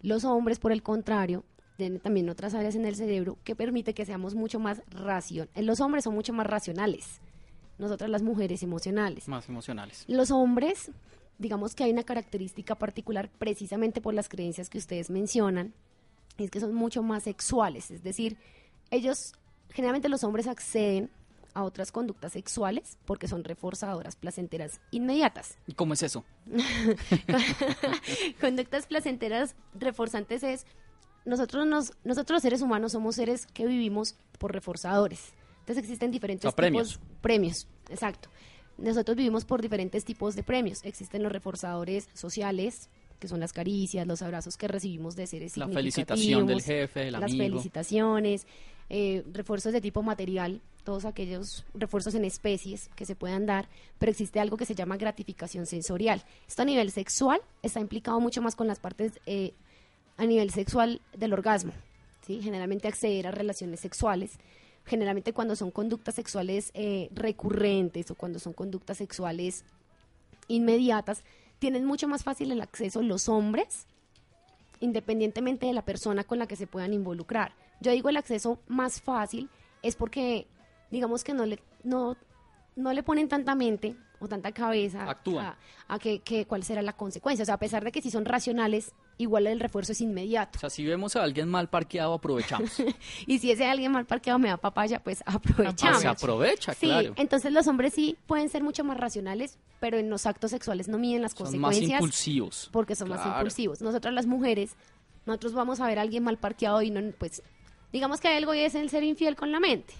Los 0.02 0.24
hombres, 0.24 0.58
por 0.58 0.72
el 0.72 0.82
contrario, 0.82 1.44
tienen 1.76 2.00
también 2.00 2.28
otras 2.28 2.54
áreas 2.54 2.74
en 2.74 2.84
el 2.86 2.96
cerebro 2.96 3.38
que 3.44 3.54
permite 3.54 3.94
que 3.94 4.04
seamos 4.04 4.34
mucho 4.34 4.58
más 4.58 4.82
ración. 4.90 5.48
eh, 5.54 5.62
Los 5.62 5.80
hombres 5.80 6.04
son 6.04 6.14
mucho 6.14 6.32
más 6.32 6.46
racionales, 6.46 7.20
nosotras 7.80 8.10
las 8.10 8.22
mujeres 8.22 8.62
emocionales. 8.62 9.26
Más 9.26 9.48
emocionales. 9.48 10.04
Los 10.06 10.30
hombres, 10.30 10.90
digamos 11.38 11.74
que 11.74 11.84
hay 11.84 11.90
una 11.90 12.04
característica 12.04 12.74
particular 12.76 13.30
precisamente 13.38 14.00
por 14.00 14.14
las 14.14 14.28
creencias 14.28 14.68
que 14.68 14.78
ustedes 14.78 15.10
mencionan, 15.10 15.74
es 16.38 16.50
que 16.50 16.60
son 16.60 16.74
mucho 16.74 17.02
más 17.02 17.24
sexuales, 17.24 17.90
es 17.90 18.02
decir, 18.02 18.36
ellos, 18.90 19.32
generalmente 19.70 20.08
los 20.08 20.24
hombres 20.24 20.46
acceden 20.46 21.10
a 21.54 21.64
otras 21.64 21.90
conductas 21.92 22.32
sexuales 22.32 22.96
porque 23.04 23.28
son 23.28 23.44
reforzadoras, 23.44 24.16
placenteras 24.16 24.80
inmediatas. 24.90 25.58
¿Y 25.66 25.74
cómo 25.74 25.94
es 25.94 26.02
eso? 26.02 26.24
Conductas 28.40 28.86
placenteras 28.86 29.56
reforzantes 29.74 30.42
es 30.42 30.66
nosotros 31.24 31.66
nos 31.66 31.92
nosotros 32.04 32.36
los 32.36 32.42
seres 32.42 32.62
humanos 32.62 32.92
somos 32.92 33.16
seres 33.16 33.46
que 33.46 33.66
vivimos 33.66 34.16
por 34.38 34.52
reforzadores. 34.52 35.32
Entonces 35.70 35.84
existen 35.88 36.10
diferentes 36.10 36.46
O 36.46 36.50
sea, 36.50 36.56
premios. 36.56 36.94
tipos 36.94 37.06
premios, 37.20 37.68
exacto. 37.90 38.28
Nosotros 38.76 39.16
vivimos 39.16 39.44
por 39.44 39.62
diferentes 39.62 40.04
tipos 40.04 40.34
de 40.34 40.42
premios. 40.42 40.80
Existen 40.84 41.22
los 41.22 41.30
reforzadores 41.30 42.08
sociales, 42.12 42.88
que 43.20 43.28
son 43.28 43.38
las 43.38 43.52
caricias, 43.52 44.04
los 44.04 44.20
abrazos 44.22 44.56
que 44.56 44.66
recibimos 44.66 45.14
de 45.14 45.28
seres 45.28 45.56
La 45.56 45.68
felicitación 45.68 46.46
del 46.48 46.60
jefe, 46.60 47.00
del 47.00 47.12
las 47.12 47.22
amigo. 47.22 47.44
felicitaciones, 47.44 48.48
eh, 48.88 49.22
refuerzos 49.32 49.72
de 49.72 49.80
tipo 49.80 50.02
material, 50.02 50.60
todos 50.82 51.04
aquellos 51.04 51.64
refuerzos 51.74 52.16
en 52.16 52.24
especies 52.24 52.90
que 52.96 53.06
se 53.06 53.14
puedan 53.14 53.46
dar, 53.46 53.68
pero 54.00 54.10
existe 54.10 54.40
algo 54.40 54.56
que 54.56 54.64
se 54.64 54.74
llama 54.74 54.96
gratificación 54.96 55.66
sensorial. 55.66 56.24
Esto 56.48 56.62
a 56.62 56.64
nivel 56.64 56.90
sexual 56.90 57.40
está 57.62 57.78
implicado 57.78 58.18
mucho 58.18 58.42
más 58.42 58.56
con 58.56 58.66
las 58.66 58.80
partes 58.80 59.20
eh, 59.26 59.52
a 60.16 60.26
nivel 60.26 60.50
sexual 60.50 61.00
del 61.16 61.32
orgasmo, 61.32 61.72
¿sí? 62.26 62.40
Generalmente 62.42 62.88
acceder 62.88 63.28
a 63.28 63.30
relaciones 63.30 63.78
sexuales, 63.78 64.32
generalmente 64.84 65.32
cuando 65.32 65.56
son 65.56 65.70
conductas 65.70 66.14
sexuales 66.14 66.70
eh, 66.74 67.08
recurrentes 67.12 68.10
o 68.10 68.14
cuando 68.14 68.38
son 68.38 68.52
conductas 68.52 68.98
sexuales 68.98 69.64
inmediatas, 70.48 71.24
tienen 71.58 71.84
mucho 71.84 72.08
más 72.08 72.24
fácil 72.24 72.50
el 72.52 72.60
acceso 72.60 73.02
los 73.02 73.28
hombres 73.28 73.86
independientemente 74.80 75.66
de 75.66 75.74
la 75.74 75.82
persona 75.82 76.24
con 76.24 76.38
la 76.38 76.46
que 76.46 76.56
se 76.56 76.66
puedan 76.66 76.94
involucrar. 76.94 77.52
Yo 77.80 77.92
digo 77.92 78.08
el 78.08 78.16
acceso 78.16 78.58
más 78.66 79.00
fácil 79.00 79.48
es 79.82 79.94
porque 79.94 80.46
digamos 80.90 81.22
que 81.22 81.34
no 81.34 81.46
le 81.46 81.60
no 81.84 82.16
no 82.76 82.92
le 82.92 83.02
ponen 83.02 83.28
tanta 83.28 83.54
mente 83.54 83.94
o 84.20 84.28
tanta 84.28 84.52
cabeza 84.52 85.08
Actúan. 85.08 85.46
a, 85.46 85.58
a 85.88 85.98
que, 85.98 86.20
que 86.20 86.46
cuál 86.46 86.62
será 86.62 86.82
la 86.82 86.94
consecuencia. 86.94 87.42
O 87.42 87.46
sea, 87.46 87.54
a 87.54 87.58
pesar 87.58 87.84
de 87.84 87.92
que 87.92 88.02
si 88.02 88.10
son 88.10 88.24
racionales, 88.24 88.92
igual 89.20 89.46
el 89.46 89.60
refuerzo 89.60 89.92
es 89.92 90.00
inmediato. 90.00 90.58
O 90.58 90.60
sea, 90.60 90.70
si 90.70 90.84
vemos 90.84 91.16
a 91.16 91.22
alguien 91.22 91.48
mal 91.48 91.68
parqueado, 91.68 92.14
aprovechamos. 92.14 92.70
Y 93.26 93.38
si 93.38 93.50
ese 93.50 93.66
alguien 93.66 93.92
mal 93.92 94.06
parqueado 94.06 94.38
me 94.38 94.48
da 94.48 94.56
papaya, 94.56 95.02
pues 95.02 95.22
Ah, 95.26 95.34
aprovechamos. 95.34 96.00
se 96.00 96.08
aprovecha, 96.08 96.74
Sí, 96.74 96.86
claro. 96.86 97.12
entonces 97.16 97.52
los 97.52 97.66
hombres 97.66 97.92
sí 97.94 98.16
pueden 98.26 98.48
ser 98.48 98.62
mucho 98.62 98.82
más 98.84 98.96
racionales, 98.98 99.58
pero 99.80 99.98
en 99.98 100.10
los 100.10 100.26
actos 100.26 100.50
sexuales 100.50 100.88
no 100.88 100.98
miden 100.98 101.22
las 101.22 101.32
Son 101.32 101.44
más 101.44 101.52
consecuencias 101.70 102.00
impulsivos. 102.00 102.68
porque 102.72 102.94
son 102.96 103.08
más 103.08 103.24
impulsivos. 103.26 103.80
Nosotras 103.82 104.12
las 104.14 104.26
mujeres, 104.26 104.72
nosotros 105.26 105.52
vamos 105.54 105.80
a 105.80 105.86
ver 105.86 105.98
a 105.98 106.02
alguien 106.02 106.22
mal 106.24 106.38
parqueado 106.38 106.82
y 106.82 106.90
no, 106.90 107.00
pues, 107.18 107.42
digamos 107.92 108.20
que 108.20 108.28
algo 108.28 108.52
es 108.52 108.74
el 108.74 108.88
ser 108.88 109.02
infiel 109.02 109.36
con 109.36 109.52
la 109.52 109.60
mente, 109.60 109.92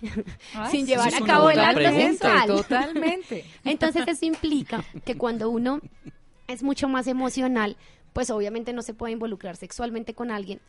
Ay, 0.55 0.71
sin 0.71 0.87
llevar 0.87 1.13
a 1.15 1.21
cabo 1.21 1.51
el 1.51 1.61
acto 1.61 1.91
sexual. 1.91 2.47
Totalmente. 2.57 3.45
Entonces 3.65 4.07
eso 4.09 4.25
implica 4.27 4.85
que 5.05 5.17
cuando 5.17 5.51
uno 5.51 5.81
es 6.47 6.63
mucho 6.63 6.89
más 6.89 7.07
emocional, 7.07 7.77
pues 8.13 8.31
obviamente 8.31 8.73
no 8.73 8.83
se 8.83 8.95
puede 8.95 9.13
involucrar 9.13 9.57
sexualmente 9.57 10.15
con 10.15 10.31
alguien 10.31 10.61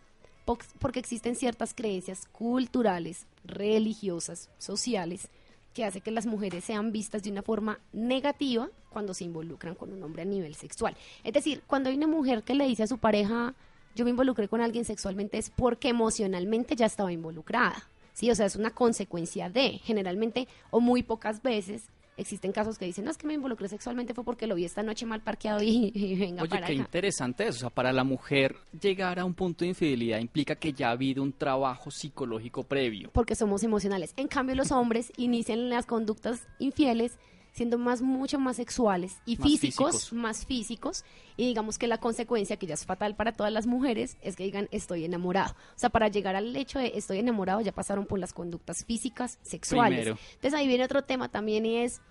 porque 0.80 0.99
existen 0.99 1.36
ciertas 1.36 1.73
creencias 1.73 2.27
culturales, 2.32 3.25
religiosas, 3.43 4.49
sociales, 4.58 5.30
que 5.73 5.86
hace 5.86 6.01
que 6.01 6.12
las 6.12 6.25
mujeres 6.25 6.65
sean 6.65 6.91
vistas 6.91 7.23
de 7.23 7.32
una 7.32 7.41
forma 7.41 7.80
negativa 7.93 8.69
cuando 8.89 9.13
se 9.13 9.23
involucran 9.23 9.75
con 9.75 9.93
un 9.93 10.04
hombre 10.04 10.23
a 10.23 10.25
nivel 10.25 10.56
sexual. 10.56 10.97
Es 11.23 11.34
decir, 11.34 11.62
cuando 11.65 11.89
hay 11.89 11.95
una 11.95 12.08
mujer 12.08 12.43
que 12.43 12.56
le 12.56 12.67
dice 12.67 12.84
a 12.84 12.88
su 12.88 12.97
pareja, 12.97 13.54
yo 13.95 14.04
me 14.04 14.12
involucré 14.12 14.47
con 14.47 14.62
alguien 14.62 14.84
sexualmente, 14.84 15.38
es 15.38 15.49
porque 15.49 15.89
emocionalmente 15.89 16.75
ya 16.75 16.86
estaba 16.86 17.12
involucrada. 17.12 17.88
Sí, 18.13 18.30
o 18.30 18.36
sea, 18.36 18.45
es 18.45 18.58
una 18.58 18.71
consecuencia 18.71 19.49
de, 19.49 19.80
generalmente 19.84 20.47
o 20.69 20.82
muy 20.82 21.04
pocas 21.04 21.41
veces, 21.41 21.84
existen 22.17 22.52
casos 22.52 22.78
que 22.78 22.86
dicen, 22.86 23.06
no, 23.06 23.12
es 23.12 23.17
que 23.17 23.26
me 23.28 23.34
involucré 23.34 23.67
sexualmente 23.67 24.13
fue 24.13 24.24
porque 24.24 24.47
lo 24.47 24.56
vi 24.56 24.65
esta 24.65 24.84
noche 24.84 25.06
mal 25.06 25.21
parqueado 25.21 25.62
y, 25.63 25.91
y 25.95 26.15
venga 26.15 26.43
Oye, 26.43 26.50
para 26.50 26.67
qué 26.67 26.74
acá. 26.74 26.82
interesante 26.82 27.43
eso. 27.47 27.58
O 27.58 27.60
sea, 27.62 27.69
para 27.69 27.91
la 27.91 28.04
mujer 28.04 28.56
llegar 28.80 29.19
a 29.19 29.26
un 29.26 29.34
punto 29.34 29.63
de 29.63 29.69
infidelidad 29.69 30.19
implica 30.19 30.56
que 30.56 30.74
ya 30.74 30.89
ha 30.89 30.91
habido 30.91 31.24
un 31.24 31.34
trabajo 31.34 31.89
psicológico 31.91 32.63
previo. 32.63 33.10
porque 33.13 33.36
somos 33.36 33.63
emocionales. 33.63 34.13
En 34.17 34.28
cambio, 34.28 34.56
los 34.56 34.71
hombres 34.71 35.12
inician 35.17 35.69
las 35.69 35.86
conductas 35.86 36.47
infieles 36.60 37.17
siendo 37.52 37.78
más 37.78 38.02
mucho 38.02 38.40
más 38.40 38.56
sexuales 38.56 39.18
y 39.26 39.36
Más 39.38 39.48
físicos, 39.48 39.92
físicos. 39.94 40.14
más 40.14 40.46
físicos 40.46 41.06
y 41.38 41.48
digamos 41.48 41.78
que 41.78 41.88
la 41.88 41.98
consecuencia 42.00 42.56
que 42.58 42.66
ya 42.68 42.74
es 42.76 42.86
fatal 42.86 43.16
para 43.16 43.34
todas 43.34 43.52
las 43.52 43.68
mujeres 43.68 44.18
es 44.22 44.36
que 44.36 44.44
digan 44.44 44.68
estoy 44.72 45.04
enamorado. 45.06 45.54
O 45.76 45.80
sea, 45.80 45.90
para 45.90 46.08
llegar 46.08 46.36
al 46.36 46.56
hecho 46.56 46.80
de 46.80 46.94
estoy 46.96 47.20
enamorado 47.20 47.62
ya 47.62 47.72
pasaron 47.74 48.06
por 48.06 48.20
las 48.20 48.32
conductas 48.34 48.86
físicas, 48.86 49.38
sexuales. 49.42 50.00
Primero. 50.00 50.18
Entonces 50.36 50.54
ahí 50.60 50.68
viene 50.68 50.84
otro 50.86 51.04
tema 51.04 51.30
también 51.30 51.66
y 51.66 51.78
es 51.78 52.02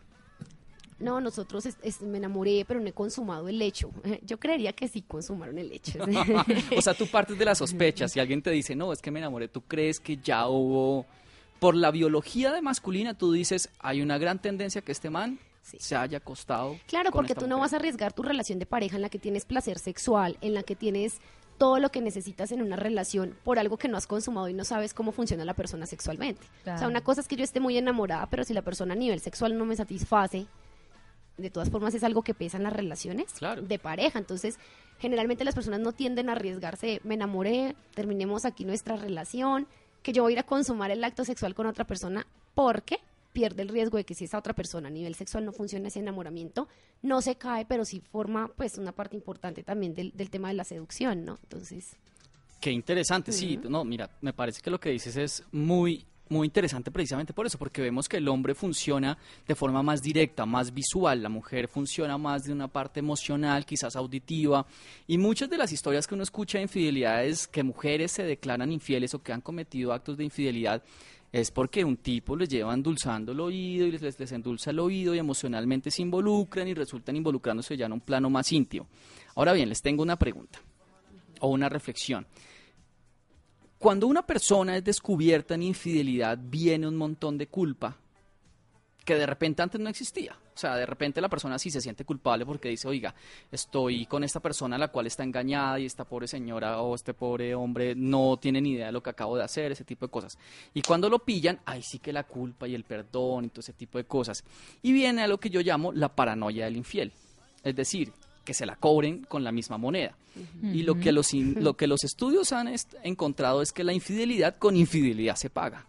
no, 0.99 1.19
nosotros 1.23 1.65
es- 1.65 1.79
es- 1.83 2.03
me 2.03 2.19
enamoré, 2.19 2.67
pero 2.69 2.79
no 2.79 2.87
he 2.87 2.93
consumado 2.93 3.49
el 3.49 3.63
hecho. 3.63 3.91
Yo 4.23 4.39
creería 4.39 4.75
que 4.75 4.87
sí 4.87 5.01
consumaron 5.01 5.57
el 5.57 5.73
hecho. 5.73 5.99
o 6.77 6.83
sea, 6.83 6.93
tú 6.93 7.07
partes 7.07 7.39
de 7.39 7.45
la 7.47 7.55
sospecha. 7.55 8.07
Si 8.09 8.21
alguien 8.21 8.43
te 8.43 8.51
dice, 8.51 8.77
no, 8.77 8.93
es 8.93 9.01
que 9.01 9.11
me 9.11 9.19
enamoré, 9.21 9.49
tú 9.49 9.63
crees 9.63 9.99
que 10.01 10.19
ya 10.19 10.47
hubo. 10.49 11.07
Por 11.61 11.77
la 11.77 11.91
biología 11.93 12.53
de 12.53 12.63
masculina, 12.63 13.15
tú 13.15 13.33
dices, 13.33 13.69
hay 13.79 14.03
una 14.03 14.19
gran 14.19 14.41
tendencia 14.41 14.81
que 14.83 14.93
este 14.93 15.11
man 15.11 15.39
Sí. 15.63 15.77
se 15.79 15.95
haya 15.95 16.19
acostado. 16.19 16.79
Claro, 16.87 17.11
con 17.13 17.19
porque 17.21 17.35
esta 17.35 17.41
tú 17.45 17.47
no 17.49 17.57
mujer. 17.59 17.67
vas 17.67 17.73
a 17.75 17.77
arriesgar 17.77 18.13
tu 18.15 18.23
relación 18.23 18.59
de 18.59 18.67
pareja 18.67 18.97
en 18.97 19.03
la 19.03 19.11
que 19.11 19.19
tienes 19.19 19.45
placer 19.45 19.79
sexual, 19.79 20.37
en 20.41 20.55
la 20.55 20.63
que 20.63 20.75
tienes 20.75 21.21
todo 21.59 21.79
lo 21.79 21.91
que 21.91 22.01
necesitas 22.01 22.51
en 22.53 22.63
una 22.63 22.77
relación 22.77 23.37
por 23.45 23.59
algo 23.59 23.77
que 23.77 23.87
no 23.87 23.99
has 23.99 24.07
consumado 24.07 24.49
y 24.49 24.55
no 24.55 24.65
sabes 24.65 24.95
cómo 24.95 25.13
funciona 25.13 25.45
la 25.45 25.53
persona 25.53 25.85
sexualmente. 25.85 26.47
O 26.63 26.79
sea, 26.79 26.89
una 26.89 27.03
cosa 27.03 27.21
es 27.21 27.29
que 27.29 27.37
yo 27.37 27.45
esté 27.45 27.61
muy 27.61 27.77
enamorada, 27.77 28.27
pero 28.31 28.45
si 28.45 28.55
la 28.55 28.63
persona 28.63 28.95
a 28.95 28.97
nivel 28.97 29.21
sexual 29.21 29.59
no 29.59 29.67
me 29.67 29.77
satisface, 29.77 30.47
de 31.37 31.51
todas 31.51 31.69
formas 31.71 31.95
es 31.95 32.03
algo 32.05 32.23
que 32.23 32.33
pesa 32.35 32.57
en 32.57 32.63
las 32.63 32.73
relaciones 32.73 33.33
Claro. 33.35 33.61
de 33.61 33.79
pareja. 33.79 34.19
Entonces, 34.19 34.59
generalmente 34.99 35.45
las 35.45 35.55
personas 35.55 35.81
no 35.81 35.93
tienden 35.93 36.31
a 36.31 36.33
arriesgarse, 36.33 37.01
me 37.05 37.15
enamoré, 37.15 37.77
terminemos 37.95 38.47
aquí 38.47 38.65
nuestra 38.65 38.97
relación, 38.97 39.67
que 40.03 40.13
yo 40.13 40.23
voy 40.23 40.33
a 40.33 40.35
ir 40.35 40.39
a 40.39 40.45
consumar 40.45 40.91
el 40.91 41.05
acto 41.05 41.25
sexual 41.25 41.55
con 41.55 41.67
otra 41.67 41.87
persona 41.87 42.27
porque 42.55 42.99
pierde 43.33 43.63
el 43.63 43.69
riesgo 43.69 43.97
de 43.97 44.05
que 44.05 44.15
si 44.15 44.25
esa 44.25 44.39
otra 44.39 44.55
persona 44.55 44.89
a 44.89 44.91
nivel 44.91 45.15
sexual 45.15 45.45
no 45.45 45.53
funciona 45.53 45.89
ese 45.89 46.01
enamoramiento, 46.01 46.69
no 47.03 47.23
se 47.23 47.37
cae, 47.37 47.65
pero 47.65 47.85
sí 47.85 48.01
forma 48.01 48.49
pues 48.49 48.77
una 48.79 48.93
parte 48.93 49.17
importante 49.17 49.63
también 49.63 49.95
del, 49.95 50.13
del 50.17 50.31
tema 50.31 50.49
de 50.49 50.55
la 50.55 50.65
seducción, 50.65 51.25
¿no? 51.25 51.39
Entonces, 51.45 51.97
Qué 52.61 52.71
interesante, 52.71 53.33
sí. 53.33 53.59
No, 53.69 53.85
mira, 53.85 54.11
me 54.21 54.35
parece 54.35 54.61
que 54.61 54.71
lo 54.71 54.79
que 54.79 54.91
dices 54.91 55.17
es 55.17 55.45
muy, 55.51 56.05
muy 56.31 56.47
interesante 56.47 56.91
precisamente 56.91 57.33
por 57.33 57.45
eso, 57.45 57.59
porque 57.59 57.83
vemos 57.83 58.09
que 58.09 58.17
el 58.17 58.29
hombre 58.29 58.55
funciona 58.55 59.19
de 59.47 59.55
forma 59.55 59.83
más 59.83 60.01
directa, 60.01 60.47
más 60.47 60.73
visual, 60.73 61.23
la 61.23 61.29
mujer 61.29 61.69
funciona 61.69 62.17
más 62.17 62.45
de 62.45 62.53
una 62.53 62.69
parte 62.69 63.01
emocional, 63.01 63.67
quizás 63.67 63.97
auditiva, 63.97 64.67
y 65.07 65.19
muchas 65.19 65.51
de 65.51 65.59
las 65.59 65.73
historias 65.73 66.07
que 66.07 66.15
uno 66.15 66.23
escucha 66.23 66.59
de 66.59 66.63
infidelidades, 66.63 67.49
que 67.49 67.63
mujeres 67.63 68.13
se 68.13 68.23
declaran 68.23 68.73
infieles 68.73 69.13
o 69.15 69.23
que 69.23 69.33
han 69.33 69.41
cometido 69.41 69.93
actos 69.93 70.17
de 70.17 70.25
infidelidad, 70.25 70.83
es 71.33 71.51
porque 71.51 71.85
un 71.85 71.97
tipo 71.97 72.37
les 72.37 72.49
lleva 72.49 72.75
endulzando 72.75 73.33
el 73.33 73.41
oído 73.41 73.87
y 73.87 73.93
les, 73.93 74.19
les, 74.19 74.33
endulza 74.33 74.71
el 74.71 74.81
oído 74.81 75.15
y 75.15 75.19
emocionalmente 75.19 75.91
se 75.91 76.03
involucran 76.03 76.67
y 76.67 76.75
resultan 76.75 77.17
involucrándose 77.17 77.77
ya 77.77 77.87
en 77.87 77.93
un 77.93 78.01
plano 78.01 78.31
más 78.31 78.51
íntimo. 78.53 78.89
Ahora 79.37 79.53
bien, 79.53 79.69
les 79.69 79.81
tengo 79.81 80.03
una 80.03 80.17
pregunta 80.17 80.61
o 81.41 81.49
una 81.49 81.69
reflexión. 81.69 82.27
Cuando 83.81 84.09
una 84.09 84.27
persona 84.27 84.77
es 84.77 84.85
descubierta 84.85 85.55
en 85.55 85.63
infidelidad, 85.63 86.39
viene 86.39 86.87
un 86.87 86.97
montón 86.97 87.39
de 87.39 87.47
culpa 87.47 87.97
que 89.07 89.15
de 89.15 89.25
repente 89.25 89.63
antes 89.63 89.81
no 89.81 89.89
existía. 89.89 90.37
O 90.55 90.59
sea, 90.59 90.77
de 90.77 90.85
repente 90.85 91.19
la 91.23 91.31
persona 91.31 91.59
sí 91.59 91.71
se 91.71 91.81
siente 91.81 92.05
culpable 92.05 92.45
porque 92.45 92.69
dice, 92.69 92.87
oiga, 92.87 93.15
estoy 93.51 94.05
con 94.05 94.23
esta 94.23 94.39
persona 94.39 94.77
la 94.77 94.89
cual 94.89 95.07
está 95.07 95.23
engañada 95.25 95.81
y 95.81 95.87
esta 95.87 96.05
pobre 96.05 96.29
señora 96.29 96.83
o 96.83 96.95
este 96.95 97.15
pobre 97.15 97.55
hombre 97.55 97.95
no 97.95 98.37
tiene 98.37 98.61
ni 98.61 98.73
idea 98.73 98.89
de 98.89 98.93
lo 98.93 99.03
que 99.03 99.09
acabo 99.09 99.35
de 99.39 99.45
hacer, 99.45 99.73
ese 99.73 99.85
tipo 99.85 100.05
de 100.05 100.11
cosas. 100.11 100.37
Y 100.75 100.83
cuando 100.83 101.09
lo 101.09 101.21
pillan, 101.21 101.61
ahí 101.65 101.83
sí 101.83 102.01
que 102.01 102.13
la 102.13 102.25
culpa 102.25 102.69
y 102.69 102.75
el 102.75 102.85
perdón 102.85 103.47
y 103.47 103.49
todo 103.49 103.61
ese 103.61 103.73
tipo 103.73 103.97
de 103.97 104.05
cosas. 104.05 104.45
Y 104.83 104.93
viene 104.93 105.23
a 105.23 105.27
lo 105.27 105.41
que 105.41 105.49
yo 105.49 105.63
llamo 105.63 105.91
la 105.91 106.15
paranoia 106.15 106.67
del 106.67 106.77
infiel. 106.77 107.15
Es 107.65 107.75
decir, 107.75 108.13
que 108.45 108.55
se 108.55 108.67
la 108.67 108.77
cobren 108.77 109.25
con 109.25 109.45
la 109.45 109.53
misma 109.53 109.79
moneda. 109.79 110.17
Y 110.63 110.83
lo 110.83 110.95
que 110.99 111.13
los, 111.13 111.35
in- 111.35 111.63
lo 111.63 111.75
que 111.77 111.87
los 111.87 112.05
estudios 112.05 112.53
han 112.53 112.73
encontrado 113.03 113.63
es 113.63 113.73
que 113.73 113.85
la 113.85 113.93
infidelidad 113.93 114.57
con 114.59 114.77
infidelidad 114.77 115.37
se 115.37 115.51
paga. 115.51 115.87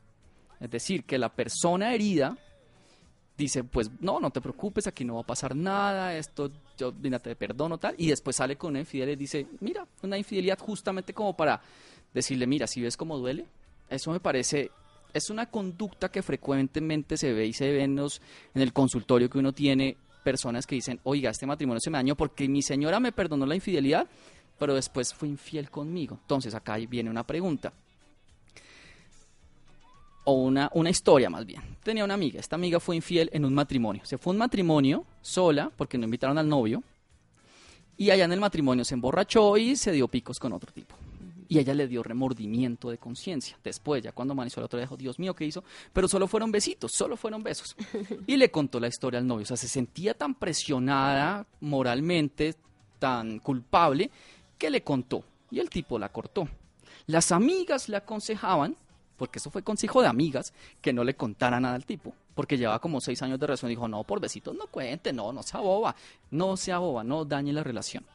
Es 0.59 0.69
decir, 0.69 1.03
que 1.05 1.17
la 1.17 1.29
persona 1.29 1.93
herida 1.93 2.37
dice, 3.37 3.63
pues 3.63 3.89
no, 3.99 4.19
no 4.19 4.29
te 4.31 4.41
preocupes, 4.41 4.85
aquí 4.87 5.03
no 5.03 5.15
va 5.15 5.21
a 5.21 5.25
pasar 5.25 5.55
nada, 5.55 6.15
esto 6.15 6.51
yo 6.77 6.93
mira, 7.01 7.17
te 7.19 7.35
perdono 7.35 7.77
tal, 7.79 7.95
y 7.97 8.07
después 8.07 8.35
sale 8.35 8.55
con 8.55 8.71
una 8.71 8.79
infidelidad 8.79 9.13
y 9.17 9.19
dice, 9.19 9.47
mira, 9.61 9.87
una 10.03 10.17
infidelidad 10.17 10.59
justamente 10.59 11.13
como 11.13 11.35
para 11.35 11.61
decirle, 12.13 12.45
mira, 12.45 12.67
si 12.67 12.81
ves 12.81 12.97
cómo 12.97 13.17
duele, 13.17 13.45
eso 13.89 14.11
me 14.11 14.19
parece, 14.19 14.69
es 15.13 15.29
una 15.31 15.47
conducta 15.47 16.09
que 16.09 16.21
frecuentemente 16.21 17.17
se 17.17 17.33
ve 17.33 17.47
y 17.47 17.53
se 17.53 17.71
ve 17.71 17.83
en, 17.83 17.95
los- 17.95 18.21
en 18.53 18.61
el 18.61 18.73
consultorio 18.73 19.29
que 19.29 19.39
uno 19.39 19.53
tiene 19.53 19.97
personas 20.23 20.65
que 20.65 20.75
dicen, 20.75 20.99
oiga, 21.03 21.29
este 21.29 21.45
matrimonio 21.45 21.79
se 21.79 21.89
me 21.89 21.97
dañó 21.97 22.15
porque 22.15 22.47
mi 22.47 22.61
señora 22.61 22.99
me 22.99 23.11
perdonó 23.11 23.45
la 23.45 23.55
infidelidad, 23.55 24.07
pero 24.57 24.75
después 24.75 25.13
fue 25.13 25.27
infiel 25.27 25.69
conmigo. 25.69 26.17
Entonces 26.21 26.53
acá 26.53 26.77
viene 26.77 27.09
una 27.09 27.25
pregunta 27.25 27.73
o 30.23 30.33
una, 30.33 30.69
una 30.73 30.89
historia 30.89 31.29
más 31.29 31.45
bien. 31.45 31.61
Tenía 31.83 32.03
una 32.03 32.13
amiga, 32.13 32.39
esta 32.39 32.55
amiga 32.55 32.79
fue 32.79 32.95
infiel 32.95 33.29
en 33.33 33.45
un 33.45 33.53
matrimonio. 33.53 34.03
Se 34.05 34.17
fue 34.17 34.31
a 34.31 34.33
un 34.33 34.37
matrimonio 34.39 35.05
sola 35.21 35.71
porque 35.75 35.97
no 35.97 36.05
invitaron 36.05 36.37
al 36.37 36.47
novio 36.47 36.83
y 37.97 38.09
allá 38.09 38.25
en 38.25 38.33
el 38.33 38.39
matrimonio 38.39 38.85
se 38.85 38.95
emborrachó 38.95 39.57
y 39.57 39.75
se 39.75 39.91
dio 39.91 40.07
picos 40.07 40.39
con 40.39 40.53
otro 40.53 40.71
tipo. 40.71 40.95
Y 41.51 41.59
ella 41.59 41.73
le 41.73 41.85
dio 41.85 42.01
remordimiento 42.01 42.89
de 42.89 42.97
conciencia. 42.97 43.57
Después, 43.61 44.01
ya 44.01 44.13
cuando 44.13 44.31
amaneció 44.31 44.61
el 44.61 44.67
otro, 44.67 44.79
dijo, 44.79 44.95
Dios 44.95 45.19
mío, 45.19 45.33
¿qué 45.33 45.43
hizo? 45.43 45.65
Pero 45.91 46.07
solo 46.07 46.25
fueron 46.25 46.49
besitos, 46.49 46.93
solo 46.93 47.17
fueron 47.17 47.43
besos. 47.43 47.75
Y 48.25 48.37
le 48.37 48.49
contó 48.49 48.79
la 48.79 48.87
historia 48.87 49.19
al 49.19 49.27
novio. 49.27 49.43
O 49.43 49.45
sea, 49.45 49.57
se 49.57 49.67
sentía 49.67 50.13
tan 50.13 50.33
presionada 50.33 51.45
moralmente, 51.59 52.55
tan 52.99 53.39
culpable, 53.39 54.09
que 54.57 54.69
le 54.69 54.81
contó. 54.81 55.25
Y 55.51 55.59
el 55.59 55.69
tipo 55.69 55.99
la 55.99 56.07
cortó. 56.07 56.47
Las 57.07 57.33
amigas 57.33 57.89
le 57.89 57.97
aconsejaban, 57.97 58.77
porque 59.17 59.39
eso 59.39 59.51
fue 59.51 59.61
consejo 59.61 60.01
de 60.01 60.07
amigas, 60.07 60.53
que 60.79 60.93
no 60.93 61.03
le 61.03 61.15
contara 61.15 61.59
nada 61.59 61.75
al 61.75 61.85
tipo. 61.85 62.13
Porque 62.33 62.57
llevaba 62.57 62.79
como 62.79 63.01
seis 63.01 63.21
años 63.23 63.41
de 63.41 63.47
relación. 63.47 63.67
Dijo, 63.67 63.89
no, 63.89 64.05
por 64.05 64.21
besitos 64.21 64.55
no 64.55 64.67
cuente, 64.67 65.11
no, 65.11 65.33
no 65.33 65.43
sea 65.43 65.59
boba. 65.59 65.97
No 66.29 66.55
sea 66.55 66.77
boba, 66.77 67.03
no 67.03 67.25
dañe 67.25 67.51
la 67.51 67.61
relación. 67.61 68.05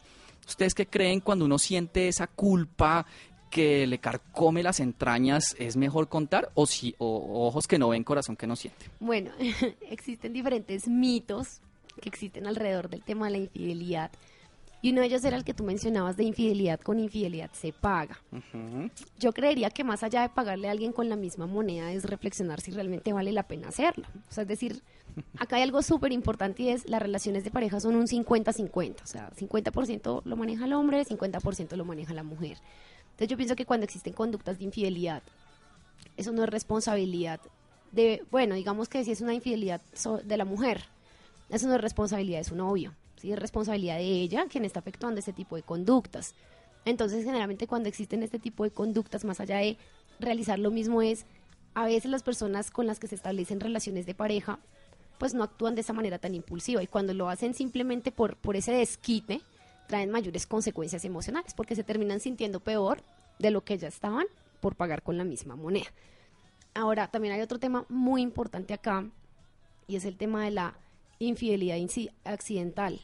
¿Ustedes 0.47 0.75
qué 0.75 0.87
creen 0.87 1.21
cuando 1.21 1.45
uno 1.45 1.59
siente 1.59 2.09
esa 2.09 2.27
culpa 2.27 3.07
que 3.51 3.87
le 3.87 3.99
carcome 3.99 4.63
las 4.63 4.81
entrañas? 4.81 5.57
¿Es 5.59 5.77
mejor 5.77 6.09
contar 6.09 6.51
o, 6.55 6.67
si, 6.67 6.95
o, 6.99 7.47
ojos 7.47 7.67
que 7.67 7.79
no 7.79 7.89
ven, 7.89 8.05
corazón 8.05 8.37
que 8.37 8.47
no 8.47 8.57
siente? 8.57 8.87
Bueno, 9.01 9.33
existen 9.91 10.33
diferentes 10.33 10.89
mitos 10.89 11.61
que 12.01 12.09
existen 12.09 12.47
alrededor 12.47 12.89
del 12.89 13.03
tema 13.03 13.27
de 13.27 13.33
la 13.33 13.39
infidelidad. 13.39 14.11
Y 14.83 14.93
uno 14.93 15.01
de 15.01 15.07
ellos 15.09 15.25
era 15.25 15.37
el 15.37 15.45
que 15.45 15.55
tú 15.55 15.65
mencionabas 15.65 16.17
de 16.17 16.25
infidelidad 16.25 16.79
con 16.81 17.01
infidelidad 17.01 17.51
se 17.53 17.73
paga. 17.73 18.21
Yo 19.19 19.33
creería 19.33 19.71
que 19.71 19.83
más 19.83 20.03
allá 20.03 20.23
de 20.23 20.29
pagarle 20.29 20.69
a 20.69 20.71
alguien 20.71 20.93
con 20.93 21.09
la 21.09 21.17
misma 21.17 21.47
moneda 21.47 21.91
es 21.93 22.05
reflexionar 22.05 22.61
si 22.61 22.71
realmente 22.71 23.13
vale 23.13 23.33
la 23.33 23.45
pena 23.45 23.69
hacerlo. 23.69 24.07
O 24.29 24.33
sea, 24.33 24.43
es 24.43 24.49
decir, 24.49 24.83
acá 25.39 25.57
hay 25.57 25.63
algo 25.63 25.83
súper 25.83 26.13
importante 26.13 26.63
y 26.63 26.69
es 26.71 26.89
las 26.89 27.01
relaciones 27.01 27.45
de 27.45 27.51
pareja 27.51 27.81
son 27.81 27.97
un 27.97 28.07
50-50. 28.07 29.03
O 29.03 29.07
sea, 29.07 29.31
50% 29.31 30.23
lo 30.25 30.37
maneja 30.37 30.65
el 30.65 30.73
hombre, 30.73 31.05
50% 31.05 31.77
lo 31.77 31.85
maneja 31.85 32.15
la 32.15 32.23
mujer. 32.23 32.59
Entonces 33.05 33.29
yo 33.29 33.37
pienso 33.37 33.57
que 33.57 33.67
cuando 33.67 33.85
existen 33.85 34.13
conductas 34.13 34.59
de 34.59 34.65
infidelidad, 34.65 35.23
eso 36.17 36.33
no 36.33 36.45
es 36.45 36.51
responsabilidad 36.51 37.41
de, 37.93 38.25
bueno, 38.31 38.55
digamos 38.55 38.89
que 38.89 39.05
si 39.05 39.13
es 39.13 39.21
una 39.21 39.35
infidelidad 39.35 39.81
de 40.25 40.37
la 40.37 40.45
mujer, 40.45 40.85
eso 41.49 41.69
no 41.69 41.75
es 41.75 41.81
responsabilidad 41.81 42.39
de 42.39 42.45
su 42.45 42.57
novio, 42.57 42.95
¿sí? 43.17 43.33
es 43.33 43.39
responsabilidad 43.39 43.97
de 43.97 44.05
ella 44.05 44.47
quien 44.51 44.65
está 44.65 44.81
efectuando 44.81 45.21
ese 45.21 45.33
tipo 45.33 45.57
de 45.57 45.63
conductas. 45.63 46.35
Entonces, 46.85 47.25
generalmente 47.25 47.67
cuando 47.67 47.89
existen 47.89 48.23
este 48.23 48.39
tipo 48.39 48.65
de 48.65 48.71
conductas, 48.71 49.25
más 49.25 49.41
allá 49.41 49.59
de 49.59 49.77
realizar 50.21 50.59
lo 50.59 50.71
mismo, 50.71 51.03
es 51.03 51.27
a 51.75 51.85
veces 51.87 52.11
las 52.11 52.23
personas 52.23 52.71
con 52.71 52.87
las 52.87 52.99
que 52.99 53.07
se 53.07 53.15
establecen 53.15 53.61
relaciones 53.61 54.07
de 54.07 54.15
pareja, 54.15 54.59
pues 55.19 55.35
no 55.35 55.43
actúan 55.43 55.75
de 55.75 55.81
esa 55.81 55.93
manera 55.93 56.19
tan 56.19 56.35
impulsiva 56.35 56.83
y 56.83 56.87
cuando 56.87 57.15
lo 57.15 57.29
hacen 57.29 57.55
simplemente 57.55 58.13
por, 58.13 58.37
por 58.37 58.57
ese 58.57 58.73
desquite, 58.73 59.41
traen 59.87 60.11
mayores 60.11 60.47
consecuencias 60.47 61.05
emocionales 61.05 61.55
porque 61.55 61.75
se 61.75 61.85
terminan 61.85 62.21
sintiendo 62.21 62.61
peor 62.61 63.03
de 63.39 63.51
lo 63.51 63.65
que 63.65 63.79
ya 63.79 63.89
estaban 63.89 64.27
por 64.61 64.75
pagar 64.75 65.03
con 65.03 65.17
la 65.19 65.25
misma 65.25 65.57
moneda. 65.57 65.87
Ahora, 66.75 67.09
también 67.09 67.35
hay 67.35 67.41
otro 67.41 67.59
tema 67.59 67.87
muy 67.89 68.23
importante 68.23 68.75
acá 68.75 69.09
y 69.87 69.97
es 69.97 70.05
el 70.05 70.17
tema 70.17 70.45
de 70.45 70.51
la 70.51 70.79
infidelidad 71.19 71.79
accidental. 72.25 73.01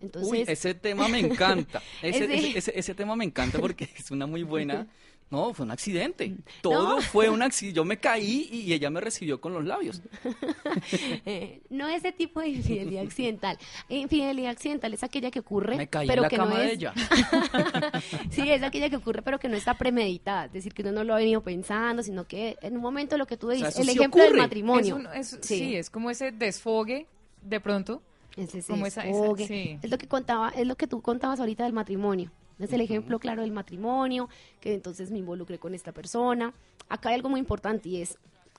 Entonces, 0.00 0.30
Uy, 0.30 0.44
ese 0.46 0.74
tema 0.74 1.08
me 1.08 1.20
encanta. 1.20 1.82
Ese, 2.02 2.78
ese, 2.78 2.94
tema 2.94 3.16
me 3.16 3.24
encanta 3.24 3.58
porque 3.58 3.88
es 3.96 4.10
una 4.10 4.26
muy 4.26 4.42
buena 4.42 4.86
no, 5.34 5.52
fue 5.52 5.66
un 5.66 5.72
accidente. 5.72 6.28
Mm. 6.28 6.38
Todo 6.62 7.00
fue 7.00 7.28
un 7.28 7.42
accidente. 7.48 7.76
Yo 7.76 7.84
me 7.84 7.98
caí 7.98 8.48
y 8.52 8.72
ella 8.72 8.90
me 8.90 9.00
recibió 9.00 9.40
con 9.40 9.52
los 9.52 9.64
labios. 9.64 10.02
Eh, 11.26 11.62
no 11.70 11.88
ese 11.88 12.12
tipo 12.12 12.40
de 12.40 12.48
infidelidad 12.48 13.02
accidental. 13.06 13.58
Infidelidad 13.88 14.50
accidental 14.50 14.92
es 14.92 15.02
aquella 15.02 15.30
que 15.30 15.40
ocurre, 15.40 15.76
me 15.76 15.86
caí 15.86 16.06
pero 16.06 16.20
en 16.20 16.22
la 16.22 16.28
que 16.28 16.36
cama 16.36 16.54
no 16.54 16.60
es... 16.60 16.66
de 16.66 16.72
ella. 16.74 16.94
sí, 18.30 18.50
es 18.50 18.62
aquella 18.62 18.90
que 18.90 18.96
ocurre, 18.96 19.22
pero 19.22 19.38
que 19.38 19.48
no 19.48 19.56
está 19.56 19.74
premeditada. 19.74 20.46
Es 20.46 20.52
decir, 20.52 20.74
que 20.74 20.82
uno 20.82 20.92
no 20.92 21.04
lo 21.04 21.14
ha 21.14 21.18
venido 21.18 21.42
pensando, 21.42 22.02
sino 22.02 22.26
que 22.26 22.56
en 22.60 22.76
un 22.76 22.82
momento 22.82 23.16
lo 23.16 23.26
que 23.26 23.36
tú 23.36 23.48
dices, 23.48 23.78
el 23.78 23.88
ejemplo 23.88 24.22
del 24.22 24.34
matrimonio. 24.34 25.00
sí. 25.40 25.76
es 25.76 25.90
como 25.90 26.10
ese 26.10 26.32
desfogue 26.32 27.06
de 27.42 27.60
pronto. 27.60 28.02
Es 28.36 28.54
ese 28.54 28.72
desfogue. 28.72 29.78
Es 29.82 29.90
lo 29.90 29.98
que 29.98 30.08
contaba, 30.08 30.50
es 30.50 30.66
lo 30.66 30.76
que 30.76 30.86
tú 30.86 31.00
contabas 31.00 31.40
ahorita 31.40 31.64
del 31.64 31.72
matrimonio. 31.72 32.30
Es 32.58 32.72
el 32.72 32.80
ejemplo 32.80 33.18
claro 33.18 33.42
del 33.42 33.52
matrimonio, 33.52 34.28
que 34.60 34.74
entonces 34.74 35.10
me 35.10 35.18
involucré 35.18 35.58
con 35.58 35.74
esta 35.74 35.92
persona. 35.92 36.54
Acá 36.88 37.08
hay 37.08 37.16
algo 37.16 37.28
muy 37.28 37.40
importante 37.40 37.88
y 37.88 38.00
es, 38.00 38.18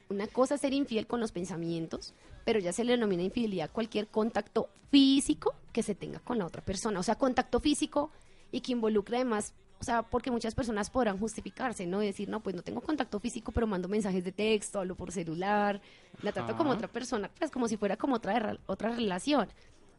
una 0.09 0.27
cosa 0.27 0.57
ser 0.57 0.73
infiel 0.73 1.07
con 1.07 1.19
los 1.19 1.31
pensamientos, 1.31 2.13
pero 2.43 2.59
ya 2.59 2.73
se 2.73 2.83
le 2.83 2.93
denomina 2.93 3.23
infidelidad 3.23 3.71
cualquier 3.71 4.07
contacto 4.07 4.69
físico 4.91 5.55
que 5.71 5.83
se 5.83 5.95
tenga 5.95 6.19
con 6.19 6.37
la 6.37 6.45
otra 6.45 6.63
persona. 6.63 6.99
O 6.99 7.03
sea, 7.03 7.15
contacto 7.15 7.59
físico 7.59 8.11
y 8.51 8.61
que 8.61 8.73
involucre 8.73 9.17
además, 9.17 9.53
o 9.79 9.83
sea, 9.83 10.03
porque 10.03 10.31
muchas 10.31 10.53
personas 10.55 10.89
podrán 10.89 11.17
justificarse, 11.17 11.85
¿no? 11.87 12.03
Y 12.03 12.07
decir, 12.07 12.29
no, 12.29 12.41
pues 12.41 12.55
no 12.55 12.61
tengo 12.61 12.81
contacto 12.81 13.19
físico, 13.19 13.51
pero 13.51 13.67
mando 13.67 13.87
mensajes 13.87 14.23
de 14.23 14.31
texto, 14.31 14.79
hablo 14.79 14.95
por 14.95 15.11
celular, 15.11 15.81
la 16.21 16.31
trato 16.31 16.55
como 16.55 16.71
otra 16.71 16.87
persona, 16.87 17.29
pues 17.37 17.51
como 17.51 17.67
si 17.67 17.77
fuera 17.77 17.97
como 17.97 18.15
otra, 18.15 18.57
otra 18.67 18.95
relación. 18.95 19.49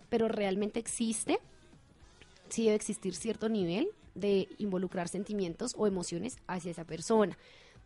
Pero 0.09 0.29
realmente 0.29 0.79
existe 0.79 1.41
sí 2.49 2.65
debe 2.65 2.77
existir 2.77 3.15
cierto 3.15 3.49
nivel 3.49 3.89
de 4.15 4.49
involucrar 4.59 5.09
sentimientos 5.09 5.75
o 5.77 5.87
emociones 5.87 6.39
hacia 6.47 6.71
esa 6.71 6.85
persona. 6.85 7.37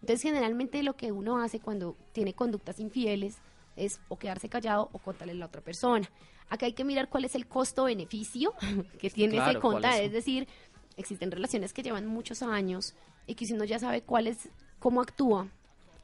Entonces, 0.01 0.23
generalmente 0.23 0.83
lo 0.83 0.97
que 0.97 1.13
uno 1.13 1.43
hace 1.43 1.61
cuando 1.61 1.97
tiene 2.13 2.33
conductas 2.35 2.81
infieles 2.81 3.37
es 3.77 4.01
o 4.09 4.19
quedarse 4.19 4.49
callado 4.49 4.89
o 4.93 4.99
contarle 4.99 5.33
a 5.33 5.37
la 5.37 5.47
otra 5.47 5.61
persona. 5.61 6.09
Acá 6.49 6.67
hay 6.67 6.73
que 6.73 6.85
mirar 6.85 7.09
cuál 7.09 7.25
es 7.25 7.35
el 7.35 7.47
costo-beneficio 7.47 8.55
que 8.99 9.11
tiene 9.11 9.39
ese 9.39 9.59
contar. 9.59 10.03
Es? 10.03 10.13
decir, 10.13 10.49
existen 10.97 11.31
relaciones 11.31 11.73
que 11.73 11.83
llevan 11.83 12.07
muchos 12.07 12.43
años 12.43 12.95
y 13.27 13.35
que 13.35 13.47
si 13.47 13.53
uno 13.53 13.65
ya 13.65 13.79
sabe 13.79 14.03
cuál 14.03 14.27
es, 14.27 14.49
cómo 14.79 15.01
actúa 15.01 15.49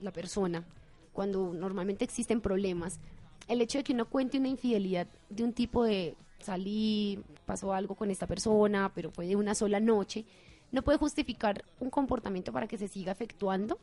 la 0.00 0.12
persona 0.12 0.64
cuando 1.12 1.54
normalmente 1.54 2.04
existen 2.04 2.42
problemas, 2.42 3.00
el 3.48 3.60
hecho 3.62 3.78
de 3.78 3.84
que 3.84 3.94
uno 3.94 4.04
cuente 4.04 4.38
una 4.38 4.48
infidelidad 4.48 5.06
de 5.30 5.44
un 5.44 5.52
tipo 5.54 5.84
de 5.84 6.14
salí, 6.40 7.20
pasó 7.44 7.72
algo 7.72 7.94
con 7.94 8.10
esta 8.10 8.26
persona, 8.26 8.92
pero 8.94 9.10
fue 9.10 9.26
de 9.26 9.36
una 9.36 9.54
sola 9.54 9.80
noche, 9.80 10.24
no 10.72 10.82
puede 10.82 10.98
justificar 10.98 11.64
un 11.80 11.90
comportamiento 11.90 12.52
para 12.52 12.66
que 12.66 12.78
se 12.78 12.88
siga 12.88 13.12
efectuando, 13.12 13.78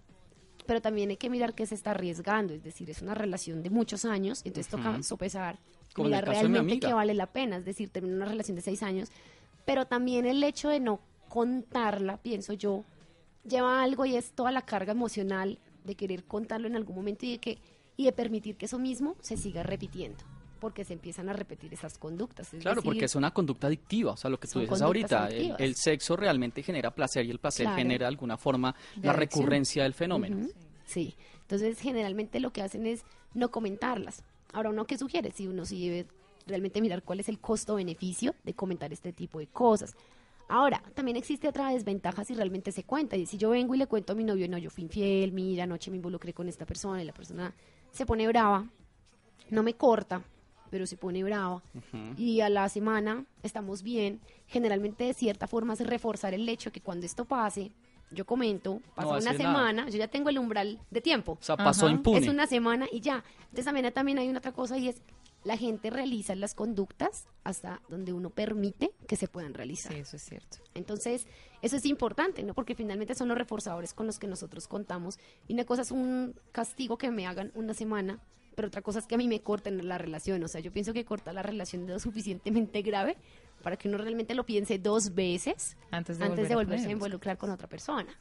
pero 0.65 0.81
también 0.81 1.09
hay 1.09 1.17
que 1.17 1.29
mirar 1.29 1.53
que 1.53 1.65
se 1.65 1.75
está 1.75 1.91
arriesgando, 1.91 2.53
es 2.53 2.63
decir, 2.63 2.89
es 2.89 3.01
una 3.01 3.15
relación 3.15 3.63
de 3.63 3.69
muchos 3.69 4.05
años, 4.05 4.41
entonces 4.45 4.71
toca 4.71 5.01
sopesar, 5.03 5.59
mirar 5.97 6.25
realmente 6.25 6.79
que 6.79 6.93
vale 6.93 7.13
la 7.13 7.27
pena, 7.27 7.57
es 7.57 7.65
decir, 7.65 7.89
terminar 7.89 8.17
una 8.17 8.31
relación 8.31 8.55
de 8.55 8.61
seis 8.61 8.83
años, 8.83 9.09
pero 9.65 9.85
también 9.85 10.25
el 10.25 10.43
hecho 10.43 10.69
de 10.69 10.79
no 10.79 10.99
contarla, 11.29 12.17
pienso 12.17 12.53
yo, 12.53 12.85
lleva 13.47 13.81
algo 13.81 14.05
y 14.05 14.15
es 14.15 14.31
toda 14.31 14.51
la 14.51 14.61
carga 14.61 14.91
emocional 14.91 15.59
de 15.83 15.95
querer 15.95 16.23
contarlo 16.23 16.67
en 16.67 16.75
algún 16.75 16.95
momento 16.95 17.25
y 17.25 17.31
de 17.31 17.37
que 17.39 17.57
y 17.95 18.05
de 18.05 18.11
permitir 18.11 18.55
que 18.55 18.65
eso 18.65 18.79
mismo 18.79 19.15
se 19.21 19.37
siga 19.37 19.61
repitiendo 19.61 20.23
porque 20.63 20.85
se 20.85 20.93
empiezan 20.93 21.27
a 21.27 21.33
repetir 21.33 21.73
esas 21.73 21.97
conductas. 21.97 22.51
claro, 22.61 22.81
porque 22.81 23.03
es 23.03 23.15
una 23.15 23.31
conducta 23.31 23.67
adictiva, 23.67 24.13
o 24.13 24.15
sea, 24.15 24.29
lo 24.29 24.39
que 24.39 24.47
tú 24.47 24.61
dices 24.61 24.81
ahorita, 24.81 25.27
el, 25.27 25.75
sexo 25.75 26.15
realmente 26.15 26.63
genera 26.63 26.89
placer 26.91 27.25
y 27.25 27.31
el 27.31 27.39
placer 27.39 27.67
genera 27.75 28.05
de 28.05 28.07
alguna 28.07 28.37
forma 28.37 28.73
la 29.01 29.11
recurrencia 29.11 29.83
del 29.83 29.93
fenómeno. 29.93 30.47
Sí, 30.85 31.17
entonces 31.41 31.81
generalmente 31.81 32.39
lo 32.39 32.53
que 32.53 32.61
hacen 32.61 32.85
es 32.85 33.03
no 33.33 33.51
comentarlas. 33.51 34.23
Ahora, 34.53 34.69
uno 34.69 34.85
que 34.85 34.97
sugiere, 34.97 35.31
si 35.31 35.49
uno 35.49 35.65
sí 35.65 35.89
debe 35.89 36.07
realmente 36.47 36.79
mirar 36.79 37.03
cuál 37.03 37.19
es 37.19 37.27
el 37.27 37.39
costo-beneficio 37.39 38.33
de 38.45 38.53
comentar 38.53 38.93
este 38.93 39.11
tipo 39.11 39.39
de 39.39 39.47
cosas. 39.47 39.97
Ahora, 40.47 40.81
también 40.93 41.17
existe 41.17 41.49
otra 41.49 41.71
desventaja 41.71 42.23
si 42.23 42.35
realmente 42.35 42.71
se 42.71 42.85
cuenta. 42.85 43.17
Y 43.17 43.25
si 43.25 43.37
yo 43.37 43.49
vengo 43.49 43.75
y 43.75 43.79
le 43.79 43.87
cuento 43.87 44.13
a 44.13 44.15
mi 44.15 44.23
novio, 44.23 44.47
no, 44.47 44.57
yo 44.57 44.69
fui 44.69 44.85
infiel, 44.85 45.33
mira, 45.33 45.65
anoche 45.65 45.91
me 45.91 45.97
involucré 45.97 46.33
con 46.33 46.47
esta 46.47 46.65
persona 46.65 47.01
y 47.01 47.05
la 47.05 47.13
persona 47.13 47.53
se 47.91 48.05
pone 48.05 48.25
brava, 48.27 48.65
no 49.49 49.61
me 49.61 49.73
corta, 49.73 50.23
pero 50.73 50.87
se 50.87 50.97
pone 50.97 51.23
brava. 51.23 51.61
Y 52.17 52.41
a 52.41 52.49
la 52.49 52.67
semana 52.67 53.25
estamos 53.43 53.83
bien. 53.83 54.19
Generalmente, 54.47 55.03
de 55.03 55.13
cierta 55.13 55.45
forma, 55.45 55.73
es 55.73 55.85
reforzar 55.85 56.33
el 56.33 56.49
hecho 56.49 56.71
que 56.71 56.81
cuando 56.81 57.05
esto 57.05 57.25
pase, 57.25 57.71
yo 58.09 58.25
comento, 58.25 58.81
pasa 58.95 59.09
una 59.09 59.37
semana, 59.37 59.87
yo 59.87 59.99
ya 59.99 60.07
tengo 60.07 60.29
el 60.29 60.39
umbral 60.39 60.79
de 60.89 60.99
tiempo. 60.99 61.33
O 61.33 61.43
sea, 61.43 61.57
pasó 61.57 61.89
impune. 61.89 62.17
Es 62.17 62.27
una 62.27 62.47
semana 62.47 62.87
y 62.91 63.01
ya. 63.01 63.23
Entonces 63.41 63.65
también, 63.65 63.93
también 63.93 64.17
hay 64.17 64.27
una 64.29 64.39
otra 64.39 64.51
cosa 64.51 64.75
y 64.79 64.87
es 64.87 64.99
la 65.43 65.57
gente 65.57 65.91
realiza 65.91 66.33
las 66.33 66.55
conductas 66.55 67.27
hasta 67.43 67.79
donde 67.87 68.11
uno 68.11 68.31
permite 68.31 68.93
que 69.05 69.15
se 69.15 69.27
puedan 69.27 69.53
realizar. 69.53 69.93
Sí, 69.93 69.99
eso 69.99 70.15
es 70.15 70.23
cierto. 70.23 70.57
Entonces, 70.73 71.27
eso 71.61 71.75
es 71.75 71.85
importante, 71.85 72.41
¿no? 72.41 72.55
Porque 72.55 72.73
finalmente 72.73 73.13
son 73.13 73.27
los 73.27 73.37
reforzadores 73.37 73.93
con 73.93 74.07
los 74.07 74.17
que 74.17 74.25
nosotros 74.25 74.67
contamos. 74.67 75.19
Y 75.47 75.53
una 75.53 75.65
cosa 75.65 75.83
es 75.83 75.91
un 75.91 76.33
castigo 76.51 76.97
que 76.97 77.11
me 77.11 77.27
hagan 77.27 77.51
una 77.53 77.75
semana 77.75 78.19
pero 78.55 78.67
otra 78.67 78.81
cosa 78.81 78.99
es 78.99 79.07
que 79.07 79.15
a 79.15 79.17
mí 79.17 79.27
me 79.27 79.41
corten 79.41 79.87
la 79.87 79.97
relación. 79.97 80.43
O 80.43 80.47
sea, 80.47 80.61
yo 80.61 80.71
pienso 80.71 80.93
que 80.93 81.05
cortar 81.05 81.33
la 81.33 81.43
relación 81.43 81.83
es 81.83 81.89
lo 81.89 81.99
suficientemente 81.99 82.81
grave 82.81 83.17
para 83.61 83.77
que 83.77 83.87
uno 83.87 83.97
realmente 83.97 84.35
lo 84.35 84.45
piense 84.45 84.77
dos 84.77 85.13
veces 85.15 85.77
antes 85.91 86.19
de, 86.19 86.55
volverse 86.55 86.87
a 86.87 86.91
involucrar 86.91 87.37
con 87.37 87.49
otra 87.49 87.67
persona. 87.67 88.13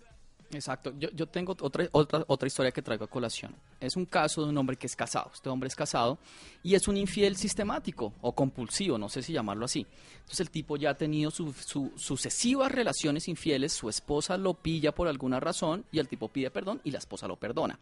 Exacto. 0.53 0.92
Yo, 0.98 1.11
yo 1.11 1.26
tengo 1.26 1.57
otra, 1.61 1.88
otra, 1.92 2.24
otra 2.26 2.46
historia 2.46 2.72
que 2.72 2.82
traigo 2.82 3.05
a 3.05 3.09
colación. 3.09 3.55
Es 3.80 3.96
un 3.96 4.05
caso 4.05 4.42
de 4.42 4.50
un 4.50 4.59
hombre 4.59 4.76
que 4.76 4.86
es 4.86 4.94
casado. 4.94 5.30
Este 5.32 5.48
hombre 5.48 5.68
es 5.68 5.74
casado 5.74 6.18
y 6.62 6.74
es 6.74 6.86
un 6.88 6.96
infiel 6.96 7.36
sistemático 7.36 8.12
o 8.20 8.32
compulsivo, 8.34 8.98
no 8.98 9.09
sé 9.09 9.22
si 9.22 9.32
llamarlo 9.32 9.64
así. 9.64 9.86
Entonces 10.14 10.40
el 10.40 10.50
tipo 10.50 10.76
ya 10.76 10.90
ha 10.90 10.94
tenido 10.94 11.30
su, 11.30 11.53
sucesivas 11.96 12.70
relaciones 12.70 13.28
infieles, 13.28 13.72
su 13.72 13.88
esposa 13.88 14.36
lo 14.36 14.55
pilla 14.55 14.92
por 14.92 15.09
alguna 15.09 15.40
razón 15.40 15.84
y 15.90 15.98
el 15.98 16.09
tipo 16.09 16.28
pide 16.28 16.50
perdón 16.50 16.80
y 16.84 16.90
la 16.90 16.98
esposa 16.98 17.26
lo 17.26 17.36
perdona. 17.36 17.78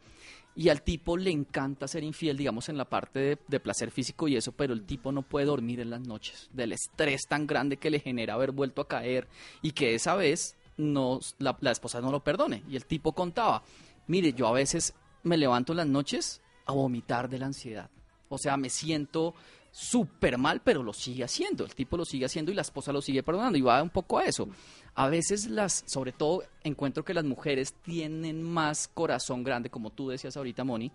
Y 0.56 0.68
al 0.68 0.82
tipo 0.82 1.16
le 1.16 1.30
encanta 1.30 1.86
ser 1.86 2.02
infiel, 2.02 2.36
digamos, 2.36 2.68
en 2.68 2.76
la 2.76 2.84
parte 2.84 3.20
de, 3.20 3.38
de 3.46 3.60
placer 3.60 3.90
físico 3.90 4.26
y 4.26 4.36
eso, 4.36 4.52
pero 4.52 4.72
el 4.72 4.84
tipo 4.84 5.12
no 5.12 5.22
puede 5.22 5.46
dormir 5.46 5.80
en 5.80 5.90
las 5.90 6.00
noches 6.00 6.48
del 6.52 6.72
estrés 6.72 7.22
tan 7.28 7.46
grande 7.46 7.76
que 7.76 7.90
le 7.90 8.00
genera 8.00 8.34
haber 8.34 8.50
vuelto 8.50 8.82
a 8.82 8.88
caer 8.88 9.28
y 9.62 9.72
que 9.72 9.94
esa 9.94 10.16
vez 10.16 10.56
no, 10.80 11.20
la, 11.38 11.70
esposa 11.70 12.00
no 12.00 12.10
lo 12.10 12.24
perdone. 12.24 12.62
Y 12.68 12.76
el 12.76 12.86
tipo 12.86 13.12
contaba, 13.12 13.62
mire, 14.06 14.32
yo 14.32 14.46
a 14.48 14.52
veces 14.52 14.94
me 15.22 15.36
levanto 15.36 15.72
en 15.72 15.78
las 15.78 15.86
noches 15.86 16.40
a 16.66 16.72
vomitar 16.72 17.28
de 17.28 17.38
la 17.38 17.46
ansiedad. 17.46 17.90
O 18.28 18.38
sea, 18.38 18.56
me 18.56 18.70
siento 18.70 19.34
súper 19.72 20.38
mal, 20.38 20.60
pero 20.62 20.82
lo 20.82 20.92
sigue 20.92 21.24
haciendo. 21.24 21.64
El 21.64 21.74
tipo 21.74 21.96
lo 21.96 22.04
sigue 22.04 22.26
haciendo 22.26 22.50
y 22.50 22.54
la 22.54 22.62
esposa 22.62 22.92
lo 22.92 23.02
sigue 23.02 23.22
perdonando. 23.22 23.58
Y 23.58 23.62
va 23.62 23.82
un 23.82 23.90
poco 23.90 24.18
a 24.18 24.24
eso. 24.24 24.48
A 24.94 25.08
veces 25.08 25.48
las, 25.48 25.84
sobre 25.86 26.12
todo 26.12 26.42
encuentro 26.64 27.04
que 27.04 27.14
las 27.14 27.24
mujeres 27.24 27.74
tienen 27.82 28.42
más 28.42 28.88
corazón 28.88 29.44
grande, 29.44 29.70
como 29.70 29.90
tú 29.90 30.08
decías 30.08 30.36
ahorita, 30.36 30.64
Moni, 30.64 30.90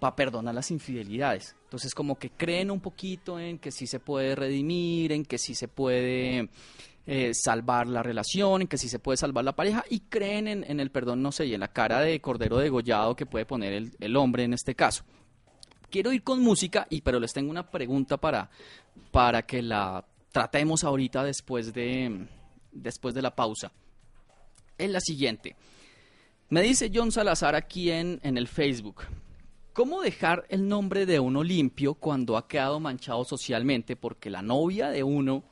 para 0.00 0.16
perdonar 0.16 0.54
las 0.54 0.70
infidelidades. 0.70 1.54
Entonces 1.64 1.94
como 1.94 2.18
que 2.18 2.30
creen 2.30 2.70
un 2.70 2.80
poquito 2.80 3.38
en 3.38 3.58
que 3.58 3.70
sí 3.70 3.86
se 3.86 4.00
puede 4.00 4.34
redimir, 4.34 5.12
en 5.12 5.24
que 5.24 5.38
sí 5.38 5.54
se 5.54 5.68
puede 5.68 6.48
eh, 7.12 7.34
salvar 7.34 7.88
la 7.88 8.04
relación, 8.04 8.62
en 8.62 8.68
que 8.68 8.78
sí 8.78 8.88
se 8.88 9.00
puede 9.00 9.16
salvar 9.16 9.44
la 9.44 9.56
pareja 9.56 9.84
y 9.90 9.98
creen 9.98 10.46
en, 10.46 10.78
el 10.78 10.92
perdón, 10.92 11.22
no 11.22 11.32
sé, 11.32 11.44
y 11.44 11.54
en 11.54 11.58
la 11.58 11.72
cara 11.72 11.98
de 11.98 12.20
cordero 12.20 12.58
degollado 12.58 13.16
que 13.16 13.26
puede 13.26 13.44
poner 13.44 13.90
el, 13.98 14.16
hombre 14.16 14.44
en 14.44 14.54
este 14.54 14.76
caso. 14.76 15.02
Quiero 15.90 16.12
ir 16.12 16.22
con 16.22 16.40
música, 16.40 16.86
y 16.88 17.00
pero 17.00 17.18
les 17.18 17.32
tengo 17.32 17.50
una 17.50 17.68
pregunta 17.68 18.16
para, 18.16 18.48
para 19.10 19.42
que 19.42 19.60
la 19.60 20.06
tratemos 20.30 20.84
ahorita 20.84 21.24
después 21.24 21.74
de, 21.74 22.28
después 22.70 23.12
de 23.12 23.22
la 23.22 23.34
pausa. 23.34 23.72
Es 24.78 24.88
la 24.88 25.00
siguiente. 25.00 25.56
Me 26.48 26.62
dice 26.62 26.92
John 26.94 27.10
Salazar 27.10 27.56
aquí 27.56 27.90
en, 27.90 28.20
en 28.22 28.38
el 28.38 28.46
Facebook. 28.46 29.02
¿Cómo 29.72 30.00
dejar 30.00 30.46
el 30.48 30.68
nombre 30.68 31.06
de 31.06 31.18
uno 31.18 31.42
limpio 31.42 31.94
cuando 31.94 32.36
ha 32.36 32.46
quedado 32.46 32.78
manchado 32.78 33.24
socialmente 33.24 33.96
porque 33.96 34.30
la 34.30 34.42
novia 34.42 34.90
de 34.90 35.02
uno 35.02 35.49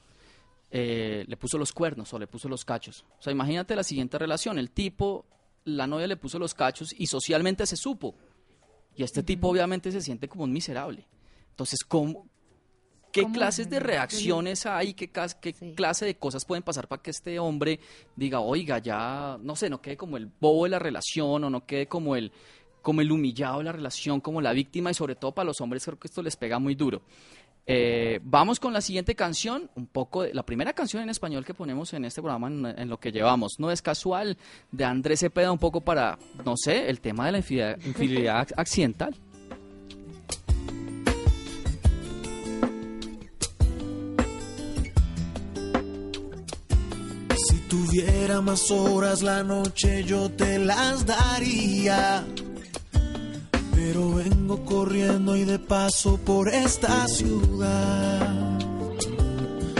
eh, 0.70 1.24
le 1.26 1.36
puso 1.36 1.58
los 1.58 1.72
cuernos 1.72 2.12
o 2.12 2.18
le 2.18 2.26
puso 2.26 2.48
los 2.48 2.64
cachos. 2.64 3.04
O 3.18 3.22
sea, 3.22 3.32
imagínate 3.32 3.74
la 3.74 3.82
siguiente 3.82 4.18
relación. 4.18 4.58
El 4.58 4.70
tipo, 4.70 5.26
la 5.64 5.86
novia 5.86 6.06
le 6.06 6.16
puso 6.16 6.38
los 6.38 6.54
cachos 6.54 6.94
y 6.96 7.06
socialmente 7.06 7.66
se 7.66 7.76
supo. 7.76 8.14
Y 8.96 9.02
este 9.02 9.22
tipo 9.22 9.48
obviamente 9.48 9.92
se 9.92 10.00
siente 10.00 10.28
como 10.28 10.44
un 10.44 10.52
miserable. 10.52 11.06
Entonces, 11.50 11.80
¿cómo, 11.86 12.28
¿qué 13.12 13.24
clases 13.32 13.70
de 13.70 13.80
reacciones 13.80 14.66
hay? 14.66 14.94
¿Qué, 14.94 15.10
qué 15.40 15.52
clase 15.74 16.04
de 16.04 16.16
cosas 16.16 16.44
pueden 16.44 16.62
pasar 16.62 16.88
para 16.88 17.02
que 17.02 17.10
este 17.10 17.38
hombre 17.38 17.80
diga, 18.16 18.40
oiga, 18.40 18.78
ya, 18.78 19.38
no 19.40 19.56
sé, 19.56 19.70
no 19.70 19.80
quede 19.80 19.96
como 19.96 20.16
el 20.16 20.26
bobo 20.26 20.64
de 20.64 20.70
la 20.70 20.78
relación 20.78 21.44
o 21.44 21.50
no 21.50 21.64
quede 21.64 21.86
como 21.86 22.16
el 22.16 22.32
como 22.80 23.00
el 23.00 23.12
humillado 23.12 23.58
de 23.58 23.64
la 23.64 23.72
relación, 23.72 24.20
como 24.20 24.40
la 24.40 24.52
víctima 24.52 24.90
y 24.90 24.94
sobre 24.94 25.14
todo 25.14 25.32
para 25.32 25.46
los 25.46 25.60
hombres 25.60 25.84
creo 25.84 25.98
que 25.98 26.06
esto 26.06 26.22
les 26.22 26.36
pega 26.36 26.58
muy 26.58 26.74
duro. 26.74 27.02
Eh, 27.70 28.18
vamos 28.22 28.60
con 28.60 28.72
la 28.72 28.80
siguiente 28.80 29.14
canción, 29.14 29.70
un 29.74 29.86
poco 29.86 30.24
la 30.24 30.42
primera 30.42 30.72
canción 30.72 31.02
en 31.02 31.10
español 31.10 31.44
que 31.44 31.52
ponemos 31.52 31.92
en 31.92 32.06
este 32.06 32.22
programa 32.22 32.48
en, 32.48 32.64
en, 32.64 32.88
lo 32.88 32.98
que 32.98 33.12
llevamos. 33.12 33.56
No 33.58 33.70
es 33.70 33.82
casual, 33.82 34.38
de 34.72 34.86
Andrés 34.86 35.20
Cepeda, 35.20 35.52
un 35.52 35.58
poco 35.58 35.82
para, 35.82 36.18
no 36.46 36.54
sé, 36.56 36.88
el 36.88 37.02
tema 37.02 37.26
de 37.26 37.32
la 37.32 37.38
infidelidad, 37.38 37.78
infidelidad 37.84 38.48
accidental. 38.56 39.14
Si 47.36 47.56
tuviera 47.68 48.40
más 48.40 48.70
horas 48.70 49.20
la 49.20 49.42
noche 49.42 50.04
yo 50.04 50.30
te 50.30 50.58
las 50.58 51.04
daría. 51.04 52.24
Pero 53.80 54.12
vengo 54.12 54.64
corriendo 54.64 55.36
y 55.36 55.44
de 55.44 55.60
paso 55.60 56.16
por 56.16 56.48
esta 56.48 57.06
ciudad. 57.06 58.58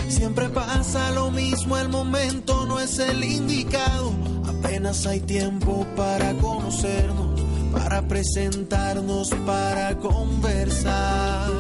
Siempre 0.09 0.49
pasa 0.51 1.11
lo 1.11 1.33
mismo, 1.33 1.77
el 1.77 1.89
momento 1.89 2.65
no 2.67 2.79
es 2.79 3.01
el 3.01 3.25
indicado. 3.25 4.13
Apenas 4.47 5.05
hay 5.05 5.19
tiempo 5.19 5.85
para 5.97 6.33
conocernos, 6.35 7.41
para 7.73 8.07
presentarnos, 8.07 9.31
para 9.45 9.99
conversar. 9.99 11.51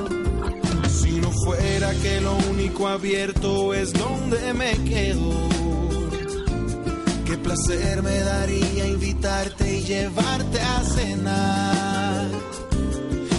Si 0.88 1.18
no 1.20 1.32
fuera 1.44 1.92
que 1.94 2.20
lo 2.20 2.36
único 2.52 2.86
abierto 2.86 3.74
es 3.74 3.92
donde 3.92 4.54
me 4.54 4.74
quedo. 4.84 5.32
Qué 7.26 7.36
placer 7.36 8.00
me 8.00 8.16
daría 8.20 8.86
invitarte 8.86 9.78
y 9.78 9.80
llevarte 9.82 10.60
a 10.60 10.84
cenar. 10.84 11.87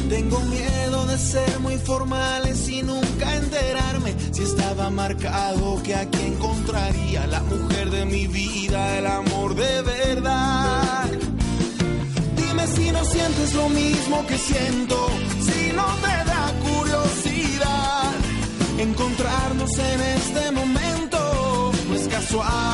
Tengo 0.09 0.39
miedo 0.39 1.05
de 1.05 1.17
ser 1.19 1.59
muy 1.59 1.77
formales 1.77 2.67
y 2.67 2.81
nunca 2.81 3.35
enterarme 3.35 4.15
si 4.31 4.41
estaba 4.41 4.89
marcado 4.89 5.81
que 5.83 5.93
aquí 5.95 6.19
encontraría 6.25 7.27
la 7.27 7.41
mujer 7.41 7.91
de 7.91 8.05
mi 8.05 8.25
vida, 8.25 8.97
el 8.97 9.05
amor 9.05 9.53
de 9.53 9.81
verdad. 9.83 11.05
Dime 12.35 12.65
si 12.67 12.91
no 12.91 13.05
sientes 13.05 13.53
lo 13.53 13.69
mismo 13.69 14.25
que 14.25 14.37
siento, 14.39 15.09
si 15.41 15.73
no 15.73 15.85
te 16.05 16.29
da 16.31 16.53
curiosidad 16.67 18.11
encontrarnos 18.79 19.77
en 19.77 20.01
este 20.01 20.51
momento. 20.51 21.71
No 21.87 21.95
es 21.95 22.07
casual, 22.07 22.68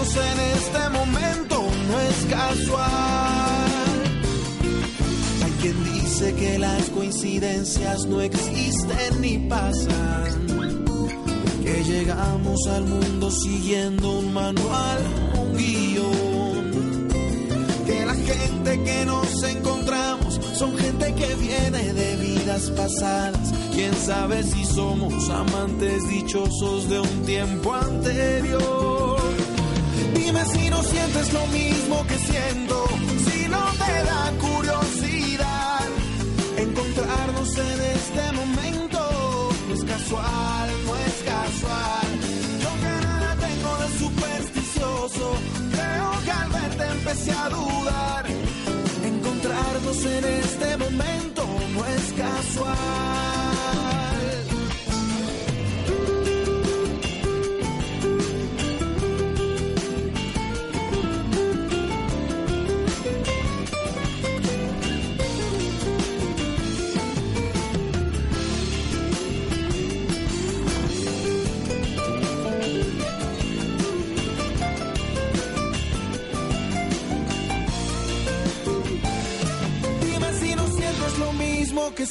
En 0.00 0.40
este 0.56 0.88
momento 0.88 1.62
no 1.88 2.00
es 2.00 2.24
casual. 2.30 3.70
Hay 5.44 5.50
quien 5.60 5.84
dice 5.84 6.34
que 6.36 6.58
las 6.58 6.88
coincidencias 6.88 8.06
no 8.06 8.22
existen 8.22 9.20
ni 9.20 9.36
pasan. 9.40 10.46
Que 11.62 11.84
llegamos 11.84 12.66
al 12.68 12.84
mundo 12.86 13.30
siguiendo 13.30 14.20
un 14.20 14.32
manual, 14.32 14.98
un 15.38 15.56
guion. 15.58 17.08
Que 17.84 18.06
la 18.06 18.14
gente 18.14 18.82
que 18.82 19.04
nos 19.04 19.42
encontramos 19.42 20.40
son 20.54 20.78
gente 20.78 21.14
que 21.14 21.34
viene 21.34 21.92
de 21.92 22.16
vidas 22.16 22.70
pasadas. 22.70 23.52
Quién 23.74 23.94
sabe 23.94 24.44
si 24.44 24.64
somos 24.64 25.28
amantes 25.28 26.08
dichosos 26.08 26.88
de 26.88 27.00
un 27.00 27.22
tiempo 27.26 27.74
anterior. 27.74 28.89
Dime 30.30 30.44
si 30.44 30.70
no 30.70 30.80
sientes 30.84 31.32
lo 31.32 31.44
mismo 31.48 32.06
que 32.06 32.16
siento, 32.16 32.84
si 33.26 33.48
no 33.48 33.64
te 33.84 34.04
da 34.10 34.32
curiosidad 34.38 35.88
encontrarnos 36.56 37.58
en 37.58 37.80
este 37.96 38.32
momento. 38.38 39.50
No 39.66 39.74
es 39.74 39.82
casual, 39.82 40.70
no 40.86 40.96
es 40.98 41.16
casual. 41.34 42.06
Yo 42.62 42.70
que 42.82 43.06
nada 43.06 43.36
tengo 43.46 43.76
de 43.82 43.88
supersticioso, 43.98 45.34
creo 45.72 46.10
que 46.24 46.30
al 46.30 46.50
verte 46.50 46.84
empecé 46.92 47.32
a 47.32 47.48
dudar. 47.48 48.26
Encontrarnos 49.02 50.04
en 50.04 50.24
este 50.44 50.76
momento 50.76 51.44
no 51.74 51.86
es 51.86 52.12
casual. 52.12 53.29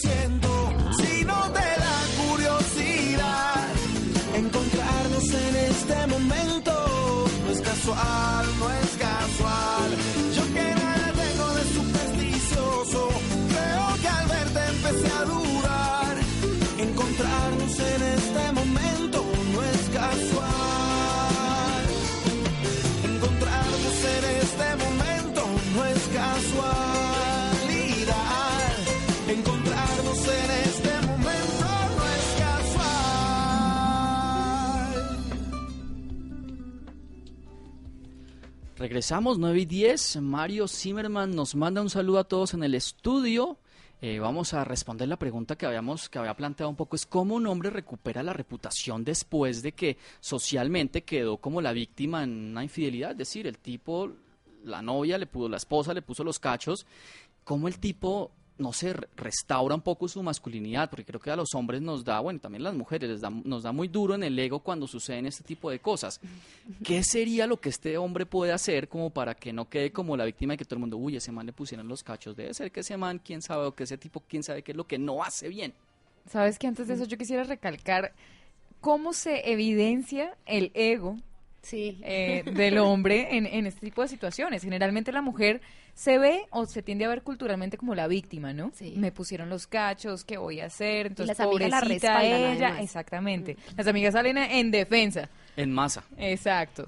Siento, 0.01 0.73
si 0.97 1.25
no 1.25 1.39
te 1.51 1.69
da 1.83 1.97
curiosidad 2.23 3.67
encontrarnos 4.35 5.25
en 5.45 5.55
este 5.71 6.07
momento. 6.07 6.71
No 7.45 7.51
es 7.51 7.61
casual, 7.61 8.38
Regresamos 38.79 39.37
9 39.37 39.59
y 39.59 39.65
10. 39.65 40.21
Mario 40.21 40.65
Zimmerman 40.65 41.35
nos 41.35 41.53
manda 41.53 41.81
un 41.81 41.89
saludo 41.89 42.19
a 42.19 42.23
todos 42.23 42.53
en 42.53 42.63
el 42.63 42.75
estudio. 42.75 43.57
Eh, 44.01 44.19
vamos 44.19 44.53
a 44.53 44.63
responder 44.63 45.09
la 45.09 45.19
pregunta 45.19 45.57
que 45.57 45.65
habíamos 45.65 46.07
que 46.07 46.17
había 46.17 46.33
planteado 46.33 46.69
un 46.69 46.77
poco 46.77 46.95
es 46.95 47.05
cómo 47.05 47.35
un 47.35 47.45
hombre 47.47 47.71
recupera 47.71 48.23
la 48.23 48.31
reputación 48.31 49.03
después 49.03 49.61
de 49.63 49.73
que 49.73 49.97
socialmente 50.21 51.03
quedó 51.03 51.35
como 51.35 51.59
la 51.59 51.73
víctima 51.73 52.23
en 52.23 52.51
una 52.51 52.63
infidelidad, 52.63 53.11
es 53.11 53.17
decir, 53.17 53.47
el 53.47 53.57
tipo 53.57 54.13
la 54.63 54.81
novia 54.81 55.17
le 55.17 55.25
puso 55.25 55.49
la 55.49 55.57
esposa 55.57 55.93
le 55.93 56.01
puso 56.01 56.23
los 56.23 56.39
cachos, 56.39 56.85
cómo 57.43 57.67
el 57.67 57.79
tipo 57.79 58.31
no 58.59 58.71
se 58.73 58.93
restaura 59.15 59.73
un 59.73 59.81
poco 59.81 60.07
su 60.07 60.21
masculinidad, 60.21 60.89
porque 60.89 61.05
creo 61.05 61.19
que 61.19 61.31
a 61.31 61.35
los 61.35 61.55
hombres 61.55 61.81
nos 61.81 62.03
da, 62.03 62.19
bueno, 62.19 62.37
y 62.37 62.39
también 62.39 62.61
a 62.61 62.65
las 62.65 62.75
mujeres 62.75 63.09
les 63.09 63.21
da, 63.21 63.29
nos 63.29 63.63
da 63.63 63.71
muy 63.71 63.87
duro 63.87 64.13
en 64.15 64.23
el 64.23 64.37
ego 64.37 64.59
cuando 64.59 64.85
suceden 64.87 65.25
este 65.25 65.43
tipo 65.43 65.71
de 65.71 65.79
cosas. 65.79 66.19
¿Qué 66.83 67.01
sería 67.03 67.47
lo 67.47 67.59
que 67.59 67.69
este 67.69 67.97
hombre 67.97 68.25
puede 68.25 68.51
hacer 68.51 68.87
como 68.87 69.09
para 69.09 69.33
que 69.33 69.51
no 69.51 69.67
quede 69.67 69.91
como 69.91 70.15
la 70.15 70.25
víctima 70.25 70.53
de 70.53 70.57
que 70.57 70.65
todo 70.65 70.75
el 70.75 70.81
mundo, 70.81 70.97
uy, 70.97 71.15
ese 71.15 71.31
man 71.31 71.45
le 71.47 71.53
pusieron 71.53 71.87
los 71.87 72.03
cachos? 72.03 72.35
Debe 72.35 72.53
ser 72.53 72.71
que 72.71 72.81
ese 72.81 72.95
man, 72.97 73.19
quién 73.23 73.41
sabe, 73.41 73.65
o 73.65 73.73
que 73.73 73.83
ese 73.85 73.97
tipo, 73.97 74.21
quién 74.27 74.43
sabe 74.43 74.61
qué 74.61 74.71
es 74.73 74.77
lo 74.77 74.85
que 74.85 74.99
no 74.99 75.23
hace 75.23 75.47
bien. 75.49 75.73
Sabes 76.29 76.59
que 76.59 76.67
antes 76.67 76.87
de 76.87 76.93
eso 76.93 77.05
yo 77.05 77.17
quisiera 77.17 77.43
recalcar 77.43 78.13
cómo 78.81 79.13
se 79.13 79.51
evidencia 79.51 80.35
el 80.45 80.71
ego 80.73 81.17
Sí. 81.61 81.99
eh, 82.03 82.43
del 82.55 82.77
hombre 82.77 83.35
en, 83.35 83.45
en 83.45 83.65
este 83.67 83.81
tipo 83.81 84.01
de 84.01 84.07
situaciones. 84.07 84.63
Generalmente 84.63 85.11
la 85.11 85.21
mujer 85.21 85.59
se 85.99 86.17
ve 86.17 86.45
o 86.51 86.65
se 86.65 86.81
tiende 86.81 87.03
a 87.03 87.09
ver 87.09 87.23
culturalmente 87.23 87.75
como 87.77 87.93
la 87.93 88.07
víctima, 88.07 88.53
¿no? 88.53 88.71
Sí. 88.73 88.93
Me 88.95 89.11
pusieron 89.11 89.49
los 89.49 89.67
cachos, 89.67 90.23
¿qué 90.23 90.37
voy 90.37 90.61
a 90.61 90.67
hacer? 90.67 91.07
Entonces, 91.07 91.37
las 91.37 91.45
amigas 91.45 91.69
la 91.69 91.81
respaldan, 91.81 92.25
ella. 92.25 92.67
además. 92.67 92.83
Exactamente. 92.85 93.57
Las 93.75 93.85
amigas 93.85 94.13
salen 94.13 94.37
en 94.37 94.71
defensa. 94.71 95.27
En 95.57 95.73
masa. 95.73 96.05
Exacto. 96.17 96.87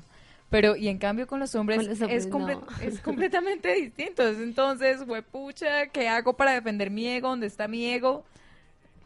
Pero, 0.50 0.78
y 0.78 0.88
en 0.88 0.98
cambio 0.98 1.28
con 1.28 1.42
los 1.42 1.54
hombres, 1.56 1.80
Con 1.80 1.90
los 1.90 2.00
hombres, 2.02 2.26
es, 2.26 2.32
comple- 2.32 2.62
no. 2.62 2.88
es 2.88 3.00
completamente 3.02 3.74
distinto. 3.74 4.26
Es 4.26 4.38
Entonces, 4.38 5.04
fue 5.06 5.22
pucha, 5.22 5.88
¿qué 5.88 6.08
hago 6.08 6.32
para 6.32 6.54
defender 6.54 6.90
mi 6.90 7.06
ego? 7.08 7.28
¿Dónde 7.28 7.48
está 7.48 7.68
mi 7.68 7.86
ego? 7.92 8.24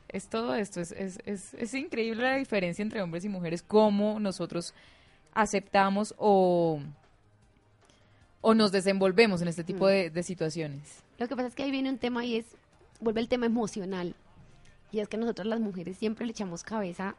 Es 0.10 0.28
todo 0.28 0.54
esto. 0.54 0.82
Es, 0.82 0.92
es, 0.92 1.18
es, 1.26 1.56
es 1.56 1.74
increíble 1.74 2.22
la 2.22 2.38
diferencia 2.38 2.84
entre 2.84 3.02
hombres 3.02 3.26
y 3.26 3.30
mujeres, 3.30 3.64
cómo 3.64 4.20
nosotros 4.20 4.76
aceptamos 5.34 6.14
o, 6.20 6.80
o 8.48 8.54
nos 8.54 8.72
desenvolvemos 8.72 9.42
en 9.42 9.48
este 9.48 9.64
tipo 9.64 9.88
de, 9.88 10.12
de 10.12 10.22
situaciones. 10.22 11.04
Lo 11.18 11.28
que 11.28 11.36
pasa 11.36 11.48
es 11.48 11.56
que 11.56 11.64
ahí 11.64 11.72
viene 11.72 11.90
un 11.90 11.98
tema 11.98 12.24
y 12.24 12.36
es, 12.36 12.46
vuelve 13.00 13.20
el 13.20 13.28
tema 13.28 13.48
emocional. 13.48 14.14
Y 14.92 15.00
es 15.00 15.08
que 15.08 15.18
nosotros 15.18 15.48
las 15.48 15.60
mujeres 15.60 15.98
siempre 15.98 16.28
le 16.28 16.32
echamos 16.32 16.62
cabeza 16.62 17.16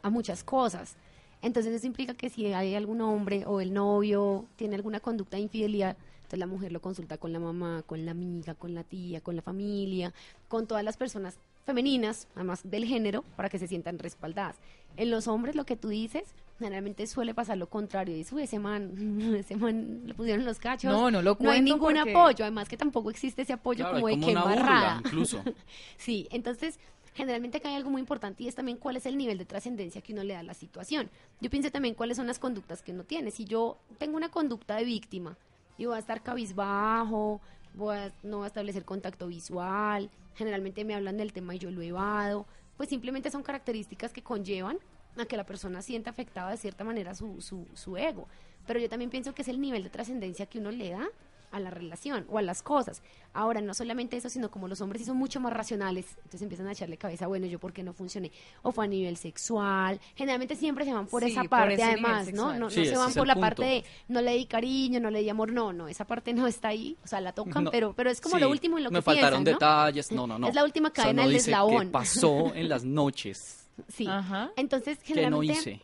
a 0.00 0.08
muchas 0.08 0.42
cosas. 0.42 0.96
Entonces 1.42 1.74
eso 1.74 1.86
implica 1.86 2.14
que 2.14 2.30
si 2.30 2.46
hay 2.54 2.74
algún 2.74 3.02
hombre 3.02 3.44
o 3.44 3.60
el 3.60 3.74
novio 3.74 4.46
tiene 4.56 4.76
alguna 4.76 4.98
conducta 4.98 5.36
de 5.36 5.42
infidelidad, 5.42 5.94
entonces 6.16 6.38
la 6.38 6.46
mujer 6.46 6.72
lo 6.72 6.80
consulta 6.80 7.18
con 7.18 7.34
la 7.34 7.38
mamá, 7.38 7.82
con 7.86 8.06
la 8.06 8.12
amiga, 8.12 8.54
con 8.54 8.74
la 8.74 8.82
tía, 8.82 9.20
con 9.20 9.36
la 9.36 9.42
familia, 9.42 10.14
con 10.48 10.66
todas 10.66 10.82
las 10.82 10.96
personas 10.96 11.36
femeninas, 11.66 12.28
además 12.34 12.62
del 12.64 12.86
género, 12.86 13.24
para 13.36 13.50
que 13.50 13.58
se 13.58 13.68
sientan 13.68 13.98
respaldadas. 13.98 14.56
En 14.96 15.10
los 15.10 15.28
hombres 15.28 15.54
lo 15.56 15.64
que 15.64 15.76
tú 15.76 15.88
dices, 15.88 16.24
generalmente 16.58 17.06
suele 17.06 17.32
pasar 17.34 17.56
lo 17.56 17.68
contrario, 17.68 18.14
dice, 18.14 18.34
uy, 18.34 18.42
ese 18.42 18.58
man, 18.58 18.92
ese 19.36 19.56
man 19.56 20.02
le 20.06 20.14
pusieron 20.14 20.44
los 20.44 20.58
cachos. 20.58 20.92
No, 20.92 21.10
no 21.10 21.22
lo 21.22 21.36
No 21.40 21.50
hay 21.50 21.60
cuento 21.60 21.74
ningún 21.74 21.94
porque- 21.94 22.10
apoyo, 22.12 22.44
además 22.44 22.68
que 22.68 22.76
tampoco 22.76 23.10
existe 23.10 23.42
ese 23.42 23.52
apoyo 23.54 23.84
Claro, 23.84 23.94
como 23.96 24.08
de 24.08 24.16
burla, 24.16 24.30
embarrada. 24.40 25.02
incluso. 25.04 25.42
Sí, 25.96 26.28
entonces 26.30 26.78
generalmente 27.14 27.58
acá 27.58 27.68
hay 27.70 27.74
algo 27.76 27.90
muy 27.90 28.00
importante 28.00 28.42
y 28.44 28.48
es 28.48 28.54
también 28.54 28.78
cuál 28.78 28.96
es 28.96 29.04
el 29.06 29.16
nivel 29.16 29.36
de 29.38 29.44
trascendencia 29.44 30.00
que 30.00 30.12
uno 30.12 30.22
le 30.22 30.34
da 30.34 30.40
a 30.40 30.42
la 30.44 30.54
situación. 30.54 31.10
Yo 31.40 31.50
pienso 31.50 31.70
también 31.70 31.94
cuáles 31.94 32.16
son 32.16 32.26
las 32.26 32.38
conductas 32.38 32.82
que 32.82 32.92
uno 32.92 33.04
tiene. 33.04 33.30
Si 33.30 33.44
yo 33.44 33.78
tengo 33.98 34.16
una 34.16 34.30
conducta 34.30 34.76
de 34.76 34.84
víctima 34.84 35.36
y 35.76 35.86
voy 35.86 35.96
a 35.96 35.98
estar 35.98 36.22
cabizbajo, 36.22 37.40
voy 37.74 37.96
a- 37.96 38.12
no 38.22 38.38
voy 38.38 38.44
a 38.44 38.48
establecer 38.48 38.84
contacto 38.84 39.26
visual, 39.26 40.10
generalmente 40.34 40.84
me 40.84 40.94
hablan 40.94 41.16
del 41.16 41.32
tema 41.32 41.54
y 41.54 41.58
yo 41.58 41.70
lo 41.70 41.82
evado, 41.82 42.46
pues 42.80 42.88
simplemente 42.88 43.30
son 43.30 43.42
características 43.42 44.10
que 44.10 44.22
conllevan 44.22 44.78
a 45.18 45.26
que 45.26 45.36
la 45.36 45.44
persona 45.44 45.82
sienta 45.82 46.08
afectada 46.08 46.50
de 46.50 46.56
cierta 46.56 46.82
manera 46.82 47.14
su, 47.14 47.42
su, 47.42 47.66
su 47.74 47.98
ego. 47.98 48.26
Pero 48.66 48.80
yo 48.80 48.88
también 48.88 49.10
pienso 49.10 49.34
que 49.34 49.42
es 49.42 49.48
el 49.48 49.60
nivel 49.60 49.82
de 49.82 49.90
trascendencia 49.90 50.46
que 50.46 50.60
uno 50.60 50.70
le 50.70 50.88
da 50.88 51.06
a 51.52 51.60
la 51.60 51.70
relación 51.70 52.26
o 52.28 52.38
a 52.38 52.42
las 52.42 52.62
cosas. 52.62 53.02
Ahora, 53.32 53.60
no 53.60 53.74
solamente 53.74 54.16
eso, 54.16 54.28
sino 54.28 54.50
como 54.50 54.68
los 54.68 54.80
hombres 54.80 55.02
sí 55.02 55.06
son 55.06 55.16
mucho 55.16 55.40
más 55.40 55.52
racionales, 55.52 56.06
entonces 56.16 56.42
empiezan 56.42 56.66
a 56.68 56.72
echarle 56.72 56.96
cabeza, 56.96 57.26
bueno, 57.26 57.46
yo 57.46 57.58
por 57.58 57.72
qué 57.72 57.82
no 57.82 57.92
funcioné, 57.92 58.30
o 58.62 58.72
fue 58.72 58.84
a 58.84 58.88
nivel 58.88 59.16
sexual, 59.16 60.00
generalmente 60.16 60.56
siempre 60.56 60.84
se 60.84 60.92
van 60.92 61.06
por 61.06 61.22
Sí, 61.24 61.32
esa 61.32 61.44
parte 61.44 61.82
además, 61.82 62.32
¿no? 62.32 62.52
No, 62.52 62.58
no 62.58 62.70
se 62.70 62.96
van 62.96 63.12
por 63.12 63.26
la 63.26 63.34
punto. 63.34 63.40
parte 63.46 63.64
de 63.64 63.84
no 64.08 64.20
le 64.20 64.34
di 64.36 64.46
cariño, 64.46 65.00
no 65.00 65.10
le 65.10 65.20
di 65.22 65.28
amor, 65.28 65.52
no, 65.52 65.72
no, 65.72 65.88
esa 65.88 66.04
parte 66.06 66.32
no 66.32 66.46
está 66.46 66.68
ahí, 66.68 66.96
o 67.04 67.06
sea, 67.06 67.20
la 67.20 67.32
tocan, 67.32 67.64
No. 67.64 67.70
pero, 67.70 67.92
pero 67.94 68.10
es 68.10 68.20
como 68.20 68.36
Sí, 68.36 68.40
lo 68.42 68.50
último 68.50 68.78
en 68.78 68.84
lo 68.84 68.90
me 68.90 68.98
que 68.98 69.02
faltaron 69.02 69.44
detalles, 69.44 70.10
no, 70.12 70.26
no, 70.26 70.38
no. 70.38 70.48
Es 70.48 70.54
la 70.54 70.64
última 70.64 70.88
O 70.88 70.92
sea, 70.94 71.04
cadena 71.04 71.22
no 71.22 71.28
del 71.28 71.36
dice 71.38 71.50
eslabón. 71.50 71.86
¿Qué 71.86 71.92
pasó 71.92 72.54
en 72.54 72.68
las 72.68 72.84
noches? 72.84 73.56
Sí. 73.88 74.06
Ajá. 74.06 74.50
Entonces, 74.56 74.98
¿Qué 74.98 75.14
no 75.14 75.40
generalmente 75.40 75.52
hice? 75.54 75.80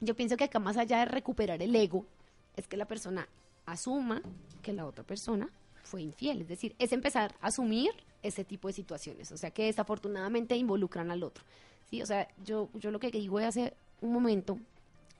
yo 0.00 0.14
pienso 0.14 0.36
que 0.36 0.44
acá 0.44 0.60
más 0.60 0.76
allá 0.76 1.00
de 1.00 1.04
recuperar 1.06 1.60
el 1.60 1.74
ego, 1.74 2.06
es 2.56 2.68
que 2.68 2.76
la 2.76 2.84
persona 2.86 3.26
asuma 3.72 4.22
que 4.62 4.72
la 4.72 4.86
otra 4.86 5.04
persona 5.04 5.50
fue 5.82 6.02
infiel. 6.02 6.42
Es 6.42 6.48
decir, 6.48 6.74
es 6.78 6.92
empezar 6.92 7.34
a 7.40 7.48
asumir 7.48 7.90
ese 8.22 8.44
tipo 8.44 8.68
de 8.68 8.74
situaciones. 8.74 9.32
O 9.32 9.36
sea, 9.36 9.50
que 9.50 9.64
desafortunadamente 9.64 10.56
involucran 10.56 11.10
al 11.10 11.22
otro. 11.22 11.44
Sí, 11.88 12.02
o 12.02 12.06
sea, 12.06 12.28
yo, 12.44 12.68
yo 12.74 12.90
lo 12.90 13.00
que 13.00 13.10
digo 13.10 13.38
hace 13.38 13.74
un 14.00 14.12
momento 14.12 14.58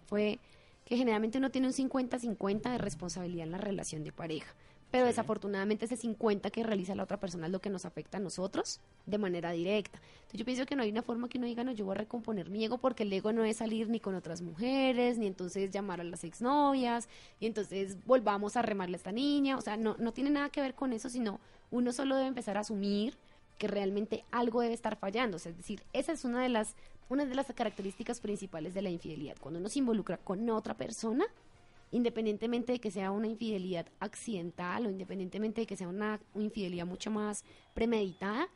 fue 0.07 0.39
que 0.85 0.97
generalmente 0.97 1.39
uno 1.39 1.51
tiene 1.51 1.69
un 1.69 1.73
50-50 1.73 2.73
de 2.73 2.79
responsabilidad 2.79 3.47
en 3.47 3.53
la 3.53 3.59
relación 3.59 4.05
de 4.05 4.13
pareja. 4.13 4.55
Pero 4.91 5.07
desafortunadamente 5.07 5.84
ese 5.84 5.97
50 5.97 6.51
que 6.51 6.64
realiza 6.64 6.95
la 6.95 7.05
otra 7.05 7.18
persona 7.18 7.47
es 7.47 7.53
lo 7.53 7.61
que 7.61 7.70
nos 7.70 7.84
afecta 7.84 8.18
a 8.18 8.20
nosotros 8.20 8.80
de 9.07 9.18
manera 9.18 9.53
directa. 9.53 10.01
Entonces 10.14 10.38
yo 10.38 10.45
pienso 10.45 10.66
que 10.66 10.74
no 10.74 10.82
hay 10.82 10.91
una 10.91 11.03
forma 11.03 11.28
que 11.28 11.38
uno 11.38 11.47
diga, 11.47 11.62
no, 11.62 11.72
yo 11.72 11.84
voy 11.84 11.95
a 11.95 11.99
recomponer 11.99 12.51
mi 12.51 12.64
ego 12.64 12.78
porque 12.78 13.05
el 13.05 13.12
ego 13.12 13.32
no 13.32 13.45
es 13.45 13.59
salir 13.59 13.88
ni 13.88 14.01
con 14.01 14.14
otras 14.14 14.43
mujeres, 14.43 15.18
ni 15.18 15.26
entonces 15.26 15.70
llamar 15.70 16.01
a 16.01 16.05
las 16.05 16.24
exnovias, 16.24 17.09
y 17.38 17.47
entonces 17.47 17.97
volvamos 18.05 18.57
a 18.57 18.62
remarle 18.62 18.97
a 18.97 18.99
esta 18.99 19.12
niña. 19.12 19.57
O 19.57 19.61
sea, 19.61 19.76
no, 19.76 19.97
no 19.99 20.12
tiene 20.12 20.30
nada 20.30 20.49
que 20.51 20.61
ver 20.61 20.74
con 20.74 20.93
eso, 20.93 21.09
sino 21.09 21.38
uno 21.70 21.93
solo 21.93 22.16
debe 22.16 22.28
empezar 22.28 22.57
a 22.57 22.61
asumir 22.61 23.16
que 23.59 23.68
realmente 23.68 24.24
algo 24.30 24.62
debe 24.62 24.74
estar 24.74 24.97
fallando. 24.97 25.36
O 25.36 25.38
sea, 25.38 25.51
es 25.51 25.59
decir, 25.59 25.82
esa 25.93 26.12
es 26.12 26.24
una 26.24 26.43
de 26.43 26.49
las, 26.49 26.74
una 27.09 27.26
de 27.26 27.34
las 27.34 27.47
características 27.53 28.18
principales 28.18 28.72
de 28.74 28.82
la 28.82 28.91
infidelidad. 28.91 29.36
Cuando 29.38 29.61
uno 29.61 29.68
se 29.68 29.80
involucra 29.80 30.16
con 30.16 30.49
otra 30.49 30.74
persona, 30.74 31.26
independientemente 31.91 32.72
de 32.72 32.80
que 32.80 32.91
sea 32.91 33.11
una 33.11 33.26
infidelidad 33.26 33.86
accidental 33.99 34.86
o 34.86 34.91
independientemente 34.91 35.62
de 35.62 35.66
que 35.66 35.76
sea 35.76 35.88
una, 35.88 36.20
infidelidad 36.34 36.86
mucho 36.86 37.11
más 37.11 37.45
premeditada, 37.74 38.49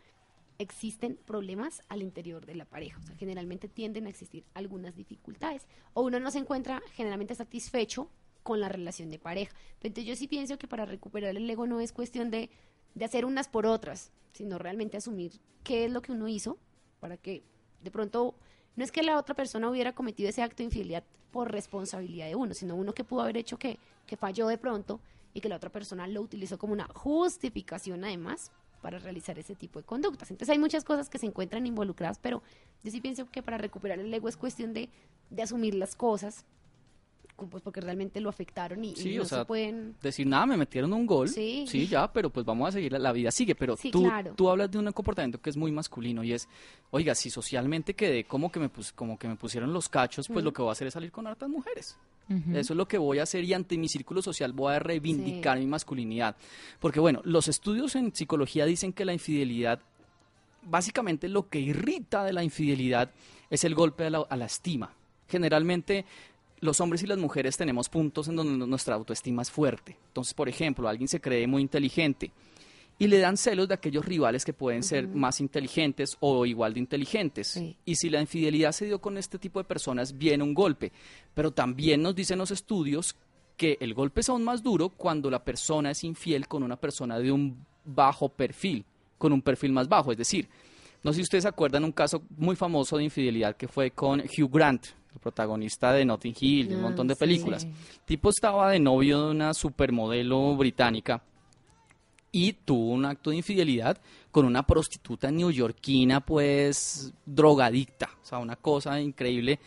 existen 0.59 1.19
problemas 1.27 1.83
al 1.89 2.03
interior 2.03 2.47
de 2.47 2.55
la 2.55 2.65
pareja. 2.65 3.01
O 3.03 3.07
sea, 3.07 3.17
generalmente 3.17 3.69
tienden 3.69 4.07
a 4.07 4.11
existir 4.11 4.45
algunas 4.55 4.95
dificultades. 4.95 5.67
O 5.95 6.03
uno 6.03 6.21
no 6.21 6.31
se 6.31 6.39
encuentra 6.39 6.81
generalmente 6.93 7.35
satisfecho 7.35 8.09
con 8.43 8.61
la 8.61 8.69
relación 8.69 9.11
de 9.11 9.19
pareja. 9.19 9.55
Entonces 9.83 10.05
yo 10.05 10.15
sí 10.15 10.29
pienso 10.29 10.59
que 10.59 10.69
para 10.69 10.85
recuperar 10.85 11.37
el 11.37 11.51
ego 11.51 11.67
no 11.67 11.81
es 11.81 11.93
cuestión 11.93 12.31
de, 12.31 12.51
de 12.95 13.05
hacer 13.05 13.25
unas 13.25 13.49
por 13.49 13.67
otras, 13.67 14.13
sino 14.33 14.59
realmente 14.59 14.97
asumir 14.97 15.41
qué 15.65 15.87
es 15.87 15.91
lo 15.91 16.03
que 16.03 16.13
uno 16.13 16.29
hizo 16.29 16.59
para 17.01 17.17
que 17.17 17.43
de 17.83 17.91
pronto 17.91 18.37
no 18.77 18.85
es 18.85 18.93
que 18.93 19.03
la 19.03 19.19
otra 19.19 19.35
persona 19.35 19.69
hubiera 19.71 19.93
cometido 19.93 20.29
ese 20.29 20.43
acto 20.43 20.59
de 20.59 20.65
infidelidad 20.65 21.05
por 21.31 21.51
responsabilidad 21.51 22.27
de 22.27 22.35
uno, 22.35 22.55
sino 22.55 22.77
uno 22.77 22.95
que 22.95 23.05
pudo 23.05 23.23
haber 23.23 23.37
hecho 23.37 23.59
que, 23.59 23.79
que 24.07 24.17
falló 24.17 24.49
de 24.49 24.59
pronto 24.59 25.01
y 25.33 25.41
que 25.41 25.49
la 25.49 25.57
otra 25.57 25.71
persona 25.71 26.07
lo 26.07 26.21
utilizó 26.21 26.59
como 26.59 26.73
una 26.73 26.89
justificación 26.95 28.05
además 28.05 28.53
para 28.81 28.99
realizar 28.99 29.39
ese 29.39 29.55
tipo 29.55 29.81
de 29.81 29.87
conductas. 29.87 30.31
Entonces 30.31 30.53
hay 30.53 30.59
muchas 30.59 30.85
cosas 30.85 31.09
que 31.09 31.19
se 31.19 31.27
encuentran 31.27 31.67
involucradas, 31.67 32.19
pero 32.19 32.43
yo 32.83 32.91
sí 32.91 33.01
pienso 33.01 33.27
que 33.31 33.43
para 33.43 33.59
recuperar 33.59 33.99
el 33.99 34.13
ego 34.13 34.29
es 34.29 34.37
cuestión 34.37 34.75
de, 34.75 34.91
de 35.31 35.43
asumir 35.43 35.75
las 35.75 35.97
cosas, 35.97 36.45
pues 37.51 37.63
porque 37.63 37.81
realmente 37.81 38.21
lo 38.21 38.29
afectaron 38.29 38.85
y, 38.85 38.91
y 38.93 38.97
Sí, 38.97 39.17
no 39.17 39.23
o 39.23 39.25
sea, 39.25 39.41
se 39.41 39.45
pueden... 39.45 39.97
decir 40.03 40.27
nada, 40.27 40.47
me 40.47 40.57
metieron 40.57 40.93
un 40.93 41.05
gol. 41.05 41.29
Sí. 41.29 41.67
ya, 41.89 42.13
pero 42.13 42.31
pues 42.31 42.47
vamos 42.47 42.69
a 42.69 42.73
seguir, 42.73 42.93
la, 42.93 42.99
la 42.99 43.13
vida 43.13 43.31
sigue. 43.31 43.55
Pero 43.55 43.77
Sí, 43.77 43.91
tú, 43.91 44.03
claro. 44.05 44.35
tú 44.37 44.49
hablas 44.49 44.71
de 44.71 44.79
un 44.79 44.91
comportamiento 44.93 45.41
que 45.41 45.51
es 45.51 45.57
muy 45.57 45.73
masculino 45.73 46.23
y 46.23 46.33
es, 46.33 46.49
oiga, 46.91 47.15
si 47.15 47.31
socialmente 47.31 47.95
quedé 47.95 48.25
como 48.25 48.53
que 48.53 48.61
me, 48.61 48.69
pus- 48.71 48.93
como 48.93 49.19
que 49.19 49.27
me 49.29 49.37
pusieron 49.37 49.73
los 49.73 49.89
cachos, 49.89 50.29
pues 50.29 50.45
lo 50.45 50.53
que 50.53 50.63
voy 50.63 50.69
a 50.69 50.73
hacer 50.73 50.87
es 50.87 50.95
salir 50.95 51.11
con 51.11 51.27
hartas 51.27 51.49
mujeres. 51.49 51.97
Eso 52.55 52.73
es 52.73 52.77
lo 52.77 52.89
que 52.89 52.97
voy 52.97 53.19
a 53.19 53.25
hacer 53.25 53.45
y 53.45 53.53
ante 53.53 53.77
mi 53.77 53.87
círculo 53.89 54.23
social 54.23 54.53
voy 54.55 54.73
a 54.75 54.79
reivindicar 54.79 55.59
mi 55.59 55.67
masculinidad. 55.67 56.37
Porque 56.81 56.99
bueno, 56.99 57.21
los 57.25 57.49
estudios 57.49 57.97
en 57.97 58.15
psicología 58.15 58.65
dicen 58.65 58.95
que 58.95 59.05
la 59.05 59.13
infidelidad, 59.13 59.81
básicamente 60.63 61.29
lo 61.29 61.49
que 61.49 61.59
irrita 61.61 62.25
de 62.25 62.33
la 62.33 62.43
infidelidad 62.43 63.11
es 63.51 63.65
el 63.65 63.75
golpe 63.75 64.07
a 64.07 64.11
la, 64.11 64.19
a 64.29 64.37
la 64.37 64.47
estima. 64.47 64.93
Generalmente 65.29 66.05
los 66.65 66.81
hombres 66.81 67.03
y 67.03 67.07
las 67.07 67.19
mujeres 67.19 67.57
tenemos 67.57 67.89
puntos 67.89 68.29
en 68.29 68.37
donde 68.37 68.67
nuestra 68.67 68.95
autoestima 68.95 69.43
es 69.43 69.51
fuerte. 69.51 69.99
Entonces, 70.09 70.33
por 70.33 70.49
ejemplo, 70.49 70.89
alguien 70.89 71.09
se 71.09 71.21
cree 71.21 71.47
muy 71.47 71.61
inteligente 71.61 72.33
y 72.99 73.07
le 73.07 73.19
dan 73.19 73.37
celos 73.37 73.69
de 73.69 73.75
aquellos 73.75 74.05
rivales 74.05 74.47
que 74.47 74.55
pueden 74.55 74.83
ser 74.83 75.07
más 75.07 75.41
inteligentes 75.41 76.17
o 76.21 76.47
igual 76.47 76.73
de 76.73 76.81
inteligentes. 76.81 77.49
Sí. 77.49 77.77
Y 77.85 77.97
si 77.97 78.09
la 78.09 78.21
infidelidad 78.21 78.73
se 78.73 78.87
dio 78.87 78.99
con 78.99 79.19
este 79.19 79.39
tipo 79.39 79.59
de 79.59 79.65
personas, 79.65 80.17
viene 80.17 80.43
un 80.43 80.55
golpe. 80.55 80.91
Pero 81.35 81.51
también 81.51 82.01
nos 82.01 82.15
dicen 82.15 82.39
los 82.39 82.51
estudios 82.51 83.15
que 83.59 83.77
el 83.81 83.93
golpe 83.93 84.21
es 84.21 84.29
aún 84.31 84.43
más 84.43 84.63
duro 84.63 84.89
cuando 84.89 85.31
la 85.31 85.45
persona 85.45 85.91
es 85.91 86.03
infiel 86.03 86.49
con 86.49 86.63
una 86.63 86.77
persona 86.77 87.19
de 87.19 87.31
un 87.31 87.67
bajo 87.85 88.31
perfil, 88.31 88.87
con 89.19 89.35
un 89.35 89.43
perfil 89.43 89.73
más 89.73 89.89
bajo. 89.89 90.13
Es 90.13 90.19
decir, 90.19 90.49
no 91.05 91.13
sé 91.13 91.17
si 91.19 91.23
ustedes 91.23 91.43
se 91.43 91.49
acuerdan 91.49 91.85
un 91.85 91.93
caso 91.93 92.23
muy 92.37 92.57
famoso 92.57 92.97
de 92.97 93.05
infidelidad 93.05 93.57
que 93.57 93.69
fue 93.69 93.93
con 93.93 94.21
Hugh 94.21 94.51
Grant, 94.51 94.87
el 95.13 95.21
protagonista 95.21 95.93
de 95.93 96.05
Notting 96.05 96.35
Hill, 96.41 96.69
de 96.69 96.75
un 96.75 96.81
Ah, 96.81 96.85
montón 96.89 97.07
de 97.07 97.15
sí. 97.15 97.21
películas. 97.21 97.65
El 97.65 97.73
tipo 98.05 98.31
estaba 98.31 98.71
de 98.71 98.81
novio 98.81 99.27
de 99.27 99.31
una 99.31 99.55
supermodelo 99.55 100.57
británica 100.57 101.23
y 102.33 102.53
tuvo 102.55 102.91
un 102.91 103.05
acto 103.05 103.31
de 103.31 103.37
infidelidad 103.37 103.97
con 104.33 104.45
una 104.45 104.65
prostituta 104.67 105.31
neoyorquina, 105.31 106.21
pues 106.21 107.13
drogadicta, 107.25 108.11
o 108.23 108.27
sea, 108.27 108.39
una 108.39 108.57
cosa 108.57 109.01
increíble. 109.01 109.61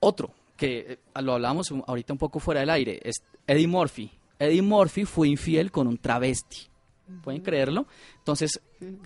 Otro, 0.00 0.30
que 0.56 0.98
eh, 1.14 1.20
lo 1.22 1.34
hablábamos 1.34 1.70
ahorita 1.86 2.14
un 2.14 2.18
poco 2.18 2.40
fuera 2.40 2.60
del 2.60 2.70
aire, 2.70 2.98
es 3.04 3.22
Eddie 3.46 3.66
Murphy. 3.66 4.10
Eddie 4.38 4.62
Murphy 4.62 5.04
fue 5.04 5.28
infiel 5.28 5.70
con 5.70 5.86
un 5.86 5.98
travesti. 5.98 6.69
¿Pueden 7.22 7.42
creerlo? 7.42 7.86
Entonces, 8.18 8.60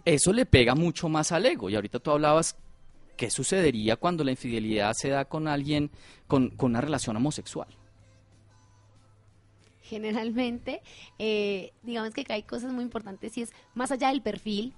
eso 0.05 0.33
le 0.33 0.47
pega 0.47 0.75
mucho 0.75 1.09
más 1.09 1.33
al 1.33 1.47
ego. 1.47 1.71
Y 1.71 1.75
ahorita 1.75 1.99
tú 1.99 2.11
hablabas, 2.11 2.57
¿qué 3.17 3.31
sucedería 3.31 3.97
cuando 3.97 4.25
la 4.25 4.31
infidelidad 4.31 4.93
se 4.95 5.09
da 5.09 5.25
con 5.25 5.49
alguien 5.49 5.91
con, 6.27 6.51
con 6.51 6.71
una 6.71 6.81
relación 6.81 7.17
homosexual? 7.17 7.69
generalmente, 9.85 10.83
eh, 11.19 11.73
digamos 11.83 12.15
que 12.15 12.25
hay 12.31 12.43
cosas 12.43 12.73
muy 12.73 12.83
importantes 12.83 13.37
y 13.37 13.43
es 13.43 13.53
más 13.75 13.93
allá 13.93 14.09
del 14.09 14.23
perfil 14.23 14.73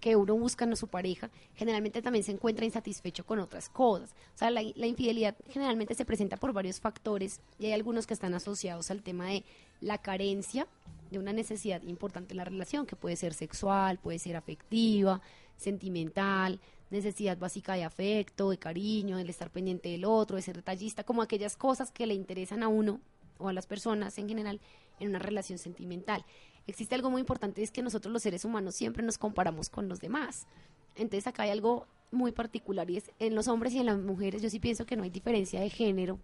que 0.00 0.16
uno 0.16 0.34
busca 0.36 0.64
en 0.64 0.76
su 0.76 0.88
pareja, 0.88 1.30
generalmente 1.54 2.00
también 2.02 2.24
se 2.24 2.32
encuentra 2.32 2.64
insatisfecho 2.64 3.24
con 3.24 3.38
otras 3.38 3.68
cosas. 3.68 4.14
O 4.34 4.38
sea, 4.38 4.50
la, 4.50 4.62
la 4.74 4.86
infidelidad 4.86 5.34
generalmente 5.48 5.94
se 5.94 6.04
presenta 6.04 6.36
por 6.36 6.52
varios 6.52 6.80
factores 6.80 7.40
y 7.58 7.66
hay 7.66 7.72
algunos 7.72 8.06
que 8.06 8.14
están 8.14 8.34
asociados 8.34 8.90
al 8.90 9.02
tema 9.02 9.26
de 9.26 9.44
la 9.80 9.98
carencia 9.98 10.66
de 11.10 11.18
una 11.18 11.32
necesidad 11.32 11.82
importante 11.82 12.32
en 12.32 12.38
la 12.38 12.44
relación, 12.44 12.86
que 12.86 12.96
puede 12.96 13.16
ser 13.16 13.34
sexual, 13.34 13.98
puede 13.98 14.18
ser 14.18 14.36
afectiva, 14.36 15.20
sentimental, 15.56 16.60
necesidad 16.90 17.38
básica 17.38 17.74
de 17.74 17.84
afecto, 17.84 18.50
de 18.50 18.58
cariño, 18.58 19.16
del 19.16 19.30
estar 19.30 19.50
pendiente 19.50 19.88
del 19.88 20.04
otro, 20.04 20.36
de 20.36 20.42
ser 20.42 20.56
detallista, 20.56 21.04
como 21.04 21.22
aquellas 21.22 21.56
cosas 21.56 21.90
que 21.90 22.06
le 22.06 22.14
interesan 22.14 22.62
a 22.62 22.68
uno 22.68 23.00
o 23.38 23.48
a 23.48 23.52
las 23.52 23.66
personas 23.66 24.16
en 24.18 24.28
general 24.28 24.60
en 24.98 25.08
una 25.08 25.18
relación 25.18 25.58
sentimental. 25.58 26.24
Existe 26.66 26.94
algo 26.94 27.10
muy 27.10 27.20
importante, 27.20 27.62
es 27.62 27.70
que 27.70 27.82
nosotros 27.82 28.12
los 28.12 28.22
seres 28.22 28.44
humanos 28.44 28.74
siempre 28.74 29.02
nos 29.02 29.18
comparamos 29.18 29.70
con 29.70 29.88
los 29.88 30.00
demás. 30.00 30.46
Entonces 30.94 31.26
acá 31.26 31.44
hay 31.44 31.50
algo 31.50 31.86
muy 32.10 32.32
particular 32.32 32.90
y 32.90 32.98
es 32.98 33.10
en 33.18 33.34
los 33.34 33.48
hombres 33.48 33.72
y 33.72 33.78
en 33.78 33.86
las 33.86 33.98
mujeres 33.98 34.42
yo 34.42 34.50
sí 34.50 34.58
pienso 34.58 34.84
que 34.84 34.96
no 34.96 35.04
hay 35.04 35.10
diferencia 35.10 35.60
de 35.60 35.70
género 35.70 36.18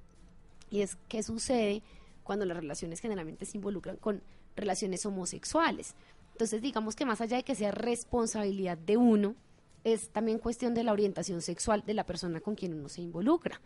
y 0.69 0.81
es 0.81 0.97
qué 1.09 1.23
sucede 1.23 1.83
cuando 2.25 2.45
las 2.45 2.57
relaciones 2.57 3.01
generalmente 3.01 3.47
se 3.47 3.57
involucran 3.57 3.97
con 3.97 4.21
relaciones 4.57 5.05
homosexuales. 5.07 5.95
Entonces 6.33 6.61
digamos 6.63 6.97
que 6.97 7.07
más 7.07 7.21
allá 7.21 7.37
de 7.37 7.45
que 7.45 7.55
sea 7.55 7.71
responsabilidad 7.71 8.77
de 8.79 8.97
uno, 8.97 9.35
es 9.85 10.09
también 10.11 10.39
cuestión 10.39 10.75
de 10.75 10.83
la 10.83 10.93
orientación 10.93 11.41
sexual 11.43 11.85
de 11.87 11.95
la 11.95 12.05
persona 12.05 12.41
con 12.41 12.57
quien 12.57 12.75
uno 12.75 12.89
se 12.89 13.03
involucra. 13.03 13.61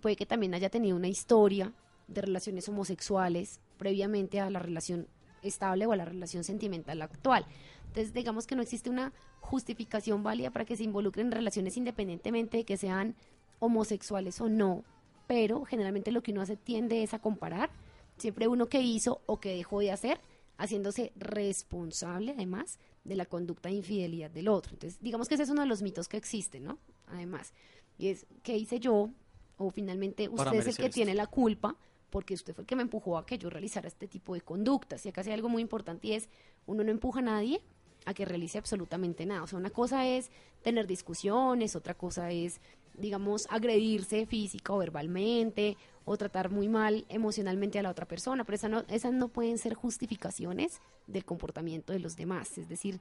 Puede 0.00 0.16
que 0.16 0.26
también 0.26 0.54
haya 0.54 0.70
tenido 0.70 0.96
una 0.96 1.06
historia 1.06 1.72
de 2.08 2.20
relaciones 2.20 2.68
homosexuales 2.68 3.60
previamente 3.78 4.40
a 4.40 4.50
la 4.50 4.58
relación 4.58 5.06
estable 5.42 5.86
o 5.86 5.92
a 5.92 5.96
la 5.96 6.04
relación 6.04 6.44
sentimental 6.44 7.00
actual. 7.02 7.46
Entonces, 7.86 8.12
digamos 8.12 8.46
que 8.46 8.56
no 8.56 8.62
existe 8.62 8.90
una 8.90 9.12
justificación 9.40 10.22
válida 10.22 10.50
para 10.50 10.64
que 10.64 10.76
se 10.76 10.84
involucren 10.84 11.26
en 11.26 11.32
relaciones 11.32 11.76
independientemente 11.76 12.58
de 12.58 12.64
que 12.64 12.76
sean 12.76 13.14
homosexuales 13.58 14.40
o 14.40 14.48
no, 14.48 14.84
pero 15.26 15.64
generalmente 15.64 16.10
lo 16.10 16.22
que 16.22 16.32
uno 16.32 16.40
hace 16.40 16.56
tiende 16.56 17.02
es 17.02 17.14
a 17.14 17.20
comparar 17.20 17.70
siempre 18.18 18.48
uno 18.48 18.68
que 18.68 18.80
hizo 18.80 19.22
o 19.26 19.40
que 19.40 19.56
dejó 19.56 19.80
de 19.80 19.92
hacer, 19.92 20.20
haciéndose 20.58 21.12
responsable 21.16 22.32
además 22.32 22.78
de 23.04 23.16
la 23.16 23.26
conducta 23.26 23.68
de 23.68 23.76
infidelidad 23.76 24.30
del 24.30 24.48
otro. 24.48 24.74
Entonces, 24.74 25.00
digamos 25.00 25.28
que 25.28 25.34
ese 25.34 25.44
es 25.44 25.50
uno 25.50 25.62
de 25.62 25.68
los 25.68 25.82
mitos 25.82 26.08
que 26.08 26.16
existen, 26.16 26.64
¿no? 26.64 26.78
Además, 27.08 27.52
y 27.98 28.08
es, 28.08 28.26
¿qué 28.42 28.56
hice 28.56 28.78
yo? 28.78 29.10
O 29.56 29.70
finalmente 29.70 30.28
usted 30.28 30.54
es 30.54 30.66
el 30.66 30.76
que 30.76 30.90
tiene 30.90 31.14
la 31.14 31.26
culpa 31.26 31.76
porque 32.10 32.34
usted 32.34 32.54
fue 32.54 32.62
el 32.62 32.66
que 32.66 32.76
me 32.76 32.82
empujó 32.82 33.16
a 33.16 33.24
que 33.24 33.38
yo 33.38 33.48
realizara 33.48 33.88
este 33.88 34.06
tipo 34.06 34.34
de 34.34 34.42
conductas. 34.42 35.04
Y 35.06 35.08
acá 35.08 35.22
hay 35.22 35.32
algo 35.32 35.48
muy 35.48 35.62
importante 35.62 36.08
y 36.08 36.12
es, 36.12 36.28
uno 36.66 36.84
no 36.84 36.90
empuja 36.90 37.20
a 37.20 37.22
nadie 37.22 37.62
a 38.04 38.14
que 38.14 38.24
realice 38.24 38.58
absolutamente 38.58 39.26
nada. 39.26 39.42
O 39.42 39.46
sea, 39.46 39.58
una 39.58 39.70
cosa 39.70 40.06
es 40.06 40.30
tener 40.62 40.86
discusiones, 40.86 41.76
otra 41.76 41.94
cosa 41.94 42.30
es, 42.30 42.60
digamos, 42.94 43.46
agredirse 43.50 44.26
física 44.26 44.72
o 44.72 44.78
verbalmente, 44.78 45.76
o 46.04 46.16
tratar 46.16 46.50
muy 46.50 46.68
mal 46.68 47.04
emocionalmente 47.08 47.78
a 47.78 47.82
la 47.82 47.90
otra 47.90 48.06
persona, 48.06 48.44
pero 48.44 48.68
no, 48.68 48.84
esas 48.88 49.12
no 49.12 49.28
pueden 49.28 49.58
ser 49.58 49.74
justificaciones 49.74 50.80
del 51.06 51.24
comportamiento 51.24 51.92
de 51.92 52.00
los 52.00 52.16
demás. 52.16 52.58
Es 52.58 52.68
decir, 52.68 53.00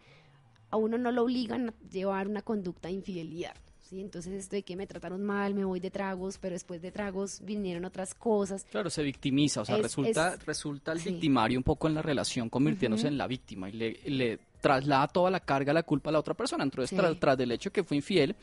a 0.70 0.78
uno 0.78 0.98
no 0.98 1.12
lo 1.12 1.24
obligan 1.24 1.70
a 1.70 1.90
llevar 1.90 2.28
una 2.28 2.42
conducta 2.42 2.88
de 2.90 2.96
infidelidad. 2.96 3.56
¿Sí? 3.92 4.02
Entonces, 4.02 4.34
esto 4.34 4.56
de 4.56 4.64
que 4.64 4.76
me 4.76 4.88
trataron 4.88 5.22
mal, 5.22 5.54
me 5.54 5.64
voy 5.64 5.80
de 5.80 5.92
tragos, 5.92 6.40
pero 6.40 6.54
después 6.54 6.82
de 6.82 6.92
tragos 6.92 7.42
vinieron 7.44 7.86
otras 7.86 8.16
cosas. 8.16 8.66
Claro, 8.72 8.90
se 8.90 9.04
victimiza, 9.04 9.62
o 9.62 9.66
sea, 9.66 9.78
resulta, 9.78 10.38
resulta 10.46 10.94
el 10.94 11.00
victimario 11.00 11.60
un 11.60 11.64
poco 11.64 11.88
en 11.88 11.94
la 11.94 12.02
relación, 12.02 12.50
convirtiéndose 12.50 13.08
en 13.08 13.18
la 13.18 13.28
víctima 13.28 13.70
y 13.70 13.74
le, 13.74 14.00
le, 14.06 14.40
traslada 14.62 15.08
toda 15.08 15.30
la 15.30 15.42
carga, 15.42 15.74
la 15.74 15.84
culpa 15.84 16.10
a 16.10 16.14
la 16.14 16.20
otra 16.20 16.34
persona. 16.34 16.64
Entonces, 16.64 16.98
tras 17.20 17.38
del 17.38 17.52
hecho 17.52 17.72
que 17.72 17.84
fue 17.84 17.98
infiel, 17.98 18.36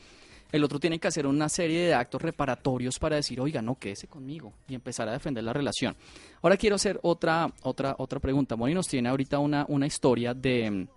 el 0.51 0.63
otro 0.63 0.79
tiene 0.79 0.99
que 0.99 1.07
hacer 1.07 1.27
una 1.27 1.47
serie 1.47 1.87
de 1.87 1.93
actos 1.93 2.21
reparatorios 2.21 2.97
para 2.99 3.15
decir, 3.15 3.39
oiga, 3.39 3.61
no, 3.61 3.75
quédese 3.75 4.07
conmigo 4.07 4.53
y 4.67 4.75
empezar 4.75 5.07
a 5.07 5.13
defender 5.13 5.43
la 5.43 5.53
relación. 5.53 5.95
Ahora 6.41 6.57
quiero 6.57 6.75
hacer 6.75 6.99
otra, 7.03 7.51
otra, 7.63 7.95
otra 7.97 8.19
pregunta. 8.19 8.55
Moni 8.55 8.73
nos 8.73 8.87
tiene 8.87 9.09
ahorita 9.09 9.39
una, 9.39 9.65
una 9.67 9.85
historia 9.85 10.33
de, 10.33 10.87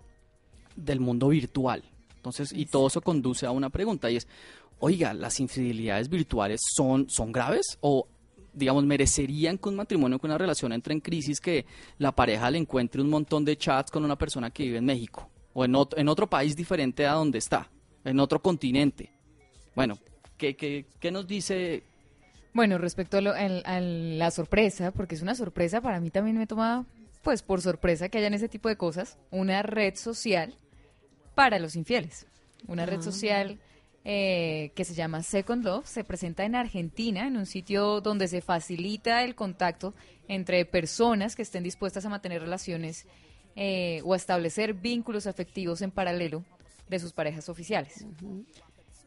del 0.75 0.99
mundo 0.99 1.29
virtual. 1.29 1.83
Entonces, 2.23 2.53
y 2.53 2.67
todo 2.67 2.87
eso 2.87 3.01
conduce 3.01 3.45
a 3.45 3.51
una 3.51 3.69
pregunta 3.69 4.09
y 4.09 4.15
es, 4.15 4.29
oiga, 4.79 5.13
¿las 5.13 5.41
infidelidades 5.41 6.07
virtuales 6.07 6.61
son, 6.73 7.09
son 7.09 7.33
graves 7.33 7.77
o 7.81 8.07
digamos, 8.53 8.85
merecerían 8.85 9.57
que 9.57 9.67
un 9.67 9.75
matrimonio, 9.75 10.19
con 10.19 10.29
una 10.29 10.37
relación 10.37 10.71
entre 10.71 10.93
en 10.93 11.01
crisis, 11.01 11.41
que 11.41 11.65
la 11.97 12.13
pareja 12.13 12.49
le 12.49 12.59
encuentre 12.59 13.01
un 13.01 13.09
montón 13.09 13.43
de 13.43 13.57
chats 13.57 13.91
con 13.91 14.05
una 14.05 14.15
persona 14.15 14.51
que 14.51 14.63
vive 14.63 14.77
en 14.77 14.85
México 14.85 15.29
o 15.53 15.65
en 15.65 15.75
otro, 15.75 15.99
en 15.99 16.07
otro 16.07 16.29
país 16.29 16.55
diferente 16.55 17.05
a 17.05 17.13
donde 17.13 17.39
está, 17.39 17.69
en 18.05 18.19
otro 18.19 18.41
continente. 18.41 19.11
Bueno, 19.75 19.97
¿qué, 20.37 20.55
qué, 20.55 20.85
qué 20.99 21.11
nos 21.11 21.27
dice? 21.27 21.83
Bueno, 22.53 22.77
respecto 22.77 23.17
a, 23.17 23.21
la 23.21 24.31
sorpresa, 24.31 24.91
porque 24.91 25.15
es 25.15 25.21
una 25.21 25.35
sorpresa, 25.35 25.81
para 25.81 25.99
mí 25.99 26.09
también 26.09 26.37
me 26.37 26.47
toma, 26.47 26.85
pues 27.21 27.41
por 27.41 27.59
sorpresa 27.59 28.07
que 28.07 28.19
hayan 28.19 28.33
ese 28.33 28.47
tipo 28.47 28.69
de 28.69 28.77
cosas, 28.77 29.17
una 29.29 29.61
red 29.63 29.95
social 29.95 30.55
para 31.35 31.59
los 31.59 31.75
infieles. 31.75 32.25
Una 32.67 32.85
red 32.85 32.99
ah. 32.99 33.03
social 33.03 33.59
eh, 34.05 34.71
que 34.75 34.83
se 34.83 34.93
llama 34.93 35.23
Second 35.23 35.63
Love, 35.63 35.85
se 35.85 36.03
presenta 36.03 36.43
en 36.43 36.55
Argentina, 36.55 37.25
en 37.25 37.37
un 37.37 37.45
sitio 37.45 38.01
donde 38.01 38.27
se 38.27 38.41
facilita 38.41 39.23
el 39.23 39.33
contacto 39.33 39.93
entre 40.27 40.65
personas 40.65 41.35
que 41.35 41.41
estén 41.41 41.63
dispuestas 41.63 42.05
a 42.05 42.09
mantener 42.09 42.41
relaciones 42.41 43.05
eh, 43.55 44.01
o 44.03 44.13
a 44.13 44.17
establecer 44.17 44.73
vínculos 44.73 45.27
afectivos 45.27 45.81
en 45.81 45.91
paralelo 45.91 46.43
de 46.89 46.99
sus 46.99 47.13
parejas 47.13 47.49
oficiales. 47.49 48.05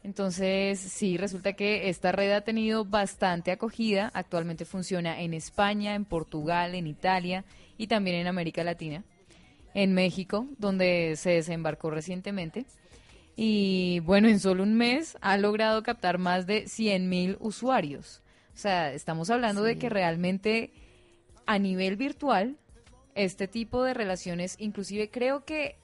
Entonces, 0.03 0.79
sí, 0.79 1.17
resulta 1.17 1.53
que 1.53 1.89
esta 1.89 2.11
red 2.11 2.31
ha 2.31 2.41
tenido 2.41 2.85
bastante 2.85 3.51
acogida. 3.51 4.09
Actualmente 4.13 4.65
funciona 4.65 5.21
en 5.21 5.33
España, 5.33 5.95
en 5.95 6.05
Portugal, 6.05 6.75
en 6.75 6.87
Italia 6.87 7.45
y 7.77 7.87
también 7.87 8.15
en 8.15 8.27
América 8.27 8.63
Latina. 8.63 9.03
En 9.77 9.93
México, 9.93 10.47
donde 10.57 11.13
se 11.17 11.29
desembarcó 11.29 11.91
recientemente. 11.91 12.65
Y 13.35 13.99
bueno, 13.99 14.27
en 14.27 14.39
solo 14.39 14.63
un 14.63 14.73
mes 14.73 15.15
ha 15.21 15.37
logrado 15.37 15.83
captar 15.83 16.17
más 16.17 16.47
de 16.47 16.65
100.000 16.65 17.37
usuarios. 17.39 18.23
O 18.55 18.57
sea, 18.57 18.91
estamos 18.91 19.29
hablando 19.29 19.61
de 19.61 19.77
que 19.77 19.89
realmente 19.89 20.71
a 21.45 21.59
nivel 21.59 21.95
virtual, 21.95 22.57
este 23.13 23.47
tipo 23.47 23.83
de 23.83 23.93
relaciones, 23.93 24.55
inclusive 24.57 25.11
creo 25.11 25.45
que 25.45 25.77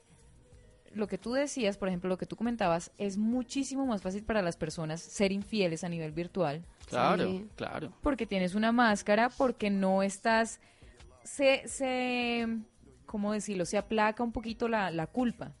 lo 0.92 1.06
que 1.06 1.18
tú 1.18 1.32
decías, 1.32 1.76
por 1.76 1.88
ejemplo, 1.88 2.08
lo 2.08 2.18
que 2.18 2.26
tú 2.26 2.34
comentabas, 2.34 2.90
es 2.98 3.16
muchísimo 3.16 3.86
más 3.86 4.02
fácil 4.02 4.24
para 4.24 4.42
las 4.42 4.56
personas 4.56 5.00
ser 5.00 5.30
infieles 5.32 5.84
a 5.84 5.88
nivel 5.88 6.12
virtual. 6.12 6.64
Claro, 6.86 7.42
claro. 7.56 7.92
Porque 8.02 8.26
tienes 8.26 8.54
una 8.54 8.72
máscara, 8.72 9.30
porque 9.30 9.70
no 9.70 10.02
estás, 10.02 10.60
se, 11.22 11.66
se, 11.68 12.46
¿cómo 13.14 13.32
decirlo? 13.32 13.64
Se 13.64 13.78
aplaca 13.78 14.24
un 14.24 14.32
poquito 14.32 14.66
la, 14.66 14.90
la 14.90 15.06
culpa. 15.06 15.52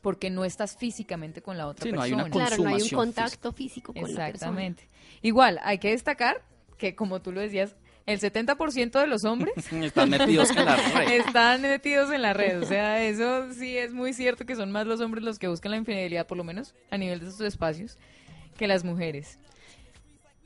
Porque 0.00 0.30
no 0.30 0.46
estás 0.46 0.78
físicamente 0.78 1.42
con 1.42 1.58
la 1.58 1.66
otra 1.66 1.82
sí, 1.82 1.90
persona. 1.90 2.08
No 2.08 2.16
hay 2.16 2.22
una 2.22 2.30
claro, 2.30 2.62
no 2.62 2.74
hay 2.74 2.80
un 2.80 2.88
contacto 2.88 3.52
físico 3.52 3.92
con 3.92 4.00
la 4.00 4.06
persona. 4.06 4.28
Exactamente. 4.30 4.88
Igual, 5.20 5.60
hay 5.62 5.76
que 5.76 5.90
destacar 5.90 6.40
que, 6.78 6.94
como 6.94 7.20
tú 7.20 7.32
lo 7.32 7.42
decías, 7.42 7.76
el 8.06 8.18
70% 8.18 8.98
de 8.98 9.06
los 9.08 9.26
hombres 9.26 9.52
están 9.72 10.08
metidos 10.08 10.48
en 10.56 10.64
la 10.64 10.76
red. 10.94 11.20
Están 11.20 11.60
metidos 11.60 12.10
en 12.10 12.22
la 12.22 12.32
red. 12.32 12.62
O 12.62 12.64
sea, 12.64 13.04
eso 13.04 13.52
sí 13.52 13.76
es 13.76 13.92
muy 13.92 14.14
cierto 14.14 14.46
que 14.46 14.56
son 14.56 14.72
más 14.72 14.86
los 14.86 15.02
hombres 15.02 15.22
los 15.22 15.38
que 15.38 15.48
buscan 15.48 15.72
la 15.72 15.76
infidelidad, 15.76 16.26
por 16.26 16.38
lo 16.38 16.44
menos 16.44 16.74
a 16.90 16.96
nivel 16.96 17.20
de 17.20 17.26
estos 17.26 17.46
espacios, 17.46 17.98
que 18.56 18.66
las 18.66 18.84
mujeres. 18.84 19.38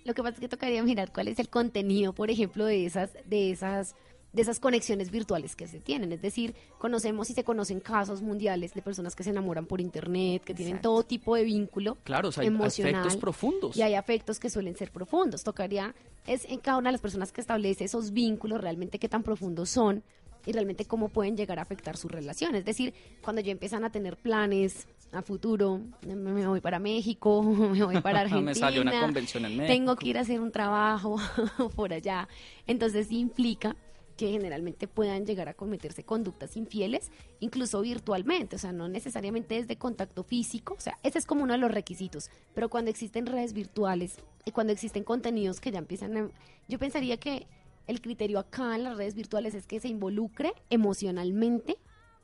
Lo 0.03 0.15
que 0.15 0.23
pasa 0.23 0.35
es 0.35 0.41
que 0.41 0.49
tocaría 0.49 0.83
mirar 0.83 1.13
cuál 1.13 1.29
es 1.29 1.39
el 1.39 1.49
contenido, 1.49 2.13
por 2.13 2.29
ejemplo, 2.29 2.65
de 2.65 2.87
esas, 2.87 3.13
de 3.25 3.53
esas 3.53 3.95
de 4.33 4.43
esas 4.43 4.61
conexiones 4.61 5.11
virtuales 5.11 5.57
que 5.57 5.67
se 5.67 5.81
tienen. 5.81 6.13
Es 6.13 6.23
decir, 6.23 6.55
conocemos 6.79 7.31
y 7.31 7.35
se 7.35 7.45
conocen 7.45 7.81
casos 7.81 8.23
mundiales 8.23 8.75
de 8.75 8.83
personas 8.83 9.17
que 9.17 9.25
se 9.25 9.31
enamoran 9.31 9.67
por 9.67 9.81
internet, 9.81 10.43
que 10.45 10.55
tienen 10.55 10.81
todo 10.81 11.03
tipo 11.03 11.35
de 11.35 11.45
vínculo 11.45 11.97
claro, 12.05 12.31
hay 12.37 12.49
afectos 12.49 13.17
profundos. 13.17 13.77
Y 13.77 13.83
hay 13.83 13.95
afectos 13.95 14.39
que 14.39 14.51
suelen 14.51 14.77
ser 14.77 14.91
profundos. 14.91 15.43
Tocaría, 15.43 15.95
es 16.27 16.45
en 16.45 16.61
cada 16.61 16.79
una 16.79 16.91
de 16.91 16.93
las 16.93 17.01
personas 17.01 17.33
que 17.33 17.41
establece 17.41 17.85
esos 17.85 18.13
vínculos, 18.13 18.61
realmente 18.61 18.99
qué 18.99 19.09
tan 19.09 19.23
profundos 19.23 19.71
son 19.71 20.03
y 20.47 20.53
realmente 20.53 20.85
cómo 20.85 21.09
pueden 21.09 21.37
llegar 21.37 21.59
a 21.59 21.63
afectar 21.63 21.97
su 21.97 22.09
relación. 22.09 22.55
Es 22.55 22.65
decir, 22.65 22.95
cuando 23.23 23.43
ya 23.43 23.53
empiezan 23.53 23.85
a 23.85 23.91
tener 23.91 24.17
planes 24.17 24.87
a 25.13 25.23
futuro, 25.23 25.81
me 26.07 26.47
voy 26.47 26.61
para 26.61 26.79
México, 26.79 27.43
me 27.43 27.83
voy 27.83 28.01
para 28.01 28.21
Argentina, 28.21 28.51
me 28.51 28.55
salió 28.55 28.83
una 28.83 29.01
convención 29.01 29.45
en 29.45 29.57
México. 29.57 29.73
tengo 29.73 29.97
que 29.97 30.09
ir 30.09 30.19
a 30.19 30.23
hacer 30.23 30.41
un 30.41 30.53
trabajo 30.53 31.17
por 31.77 31.93
allá. 31.93 32.29
Entonces 32.67 33.11
implica 33.11 33.77
que 34.21 34.31
generalmente 34.31 34.87
puedan 34.87 35.25
llegar 35.25 35.49
a 35.49 35.55
cometerse 35.55 36.05
conductas 36.05 36.55
infieles, 36.55 37.11
incluso 37.41 37.81
virtualmente, 37.81 38.57
o 38.57 38.59
sea, 38.59 38.71
no 38.71 38.87
necesariamente 38.87 39.55
desde 39.55 39.77
contacto 39.77 40.25
físico, 40.25 40.75
o 40.77 40.81
sea, 40.81 40.99
ese 41.03 41.19
es 41.19 41.25
como 41.25 41.43
uno 41.43 41.55
de 41.55 41.59
los 41.59 41.71
requisitos, 41.71 42.29
pero 42.55 42.69
cuando 42.69 42.91
existen 42.91 43.25
redes 43.25 43.55
virtuales 43.55 44.19
y 44.45 44.51
cuando 44.51 44.75
existen 44.75 45.05
contenidos 45.05 45.59
que 45.59 45.71
ya 45.71 45.79
empiezan 45.79 46.19
a... 46.19 46.31
Yo 46.69 46.79
pensaría 46.79 47.17
que 47.17 47.47
el 47.87 48.03
criterio 48.03 48.39
acá 48.39 48.77
en 48.77 48.85
las 48.85 48.99
redes 48.99 49.15
virtuales 49.15 49.55
es 49.55 49.67
que 49.67 49.81
se 49.81 49.89
involucre 49.89 50.53
emocionalmente 50.69 51.79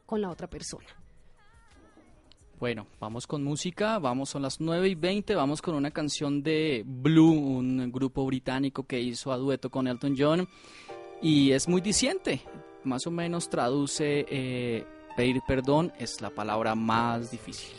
con 0.04 0.20
la 0.20 0.28
otra 0.28 0.50
persona. 0.50 0.88
Bueno, 2.60 2.88
vamos 3.00 3.26
con 3.26 3.42
música, 3.42 3.98
vamos, 3.98 4.28
son 4.28 4.42
las 4.42 4.60
9 4.60 4.86
y 4.86 4.94
20, 4.94 5.34
vamos 5.34 5.62
con 5.62 5.74
una 5.74 5.92
canción 5.92 6.42
de 6.42 6.82
Blue, 6.86 7.32
un 7.32 7.90
grupo 7.90 8.26
británico 8.26 8.86
que 8.86 9.00
hizo 9.00 9.32
a 9.32 9.38
dueto 9.38 9.70
con 9.70 9.88
Elton 9.88 10.14
John 10.18 10.46
y 11.22 11.52
es 11.52 11.68
muy 11.68 11.80
diciente. 11.80 12.40
Más 12.84 13.06
o 13.06 13.10
menos 13.10 13.48
traduce 13.48 14.26
eh, 14.28 14.84
pedir 15.16 15.40
perdón 15.46 15.92
es 15.98 16.20
la 16.20 16.30
palabra 16.30 16.74
más 16.74 17.30
difícil. 17.30 17.70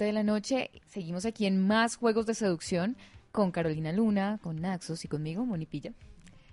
9 0.00 0.04
y 0.04 0.04
20 0.04 0.04
de 0.04 0.12
la 0.12 0.22
noche. 0.22 0.70
Seguimos 0.88 1.26
aquí 1.26 1.46
en 1.46 1.66
más 1.66 1.96
Juegos 1.96 2.26
de 2.26 2.34
Seducción 2.34 2.96
con 3.32 3.50
Carolina 3.50 3.92
Luna, 3.92 4.38
con 4.42 4.60
Naxos 4.60 5.04
y 5.04 5.08
conmigo, 5.08 5.44
Monipilla. 5.44 5.92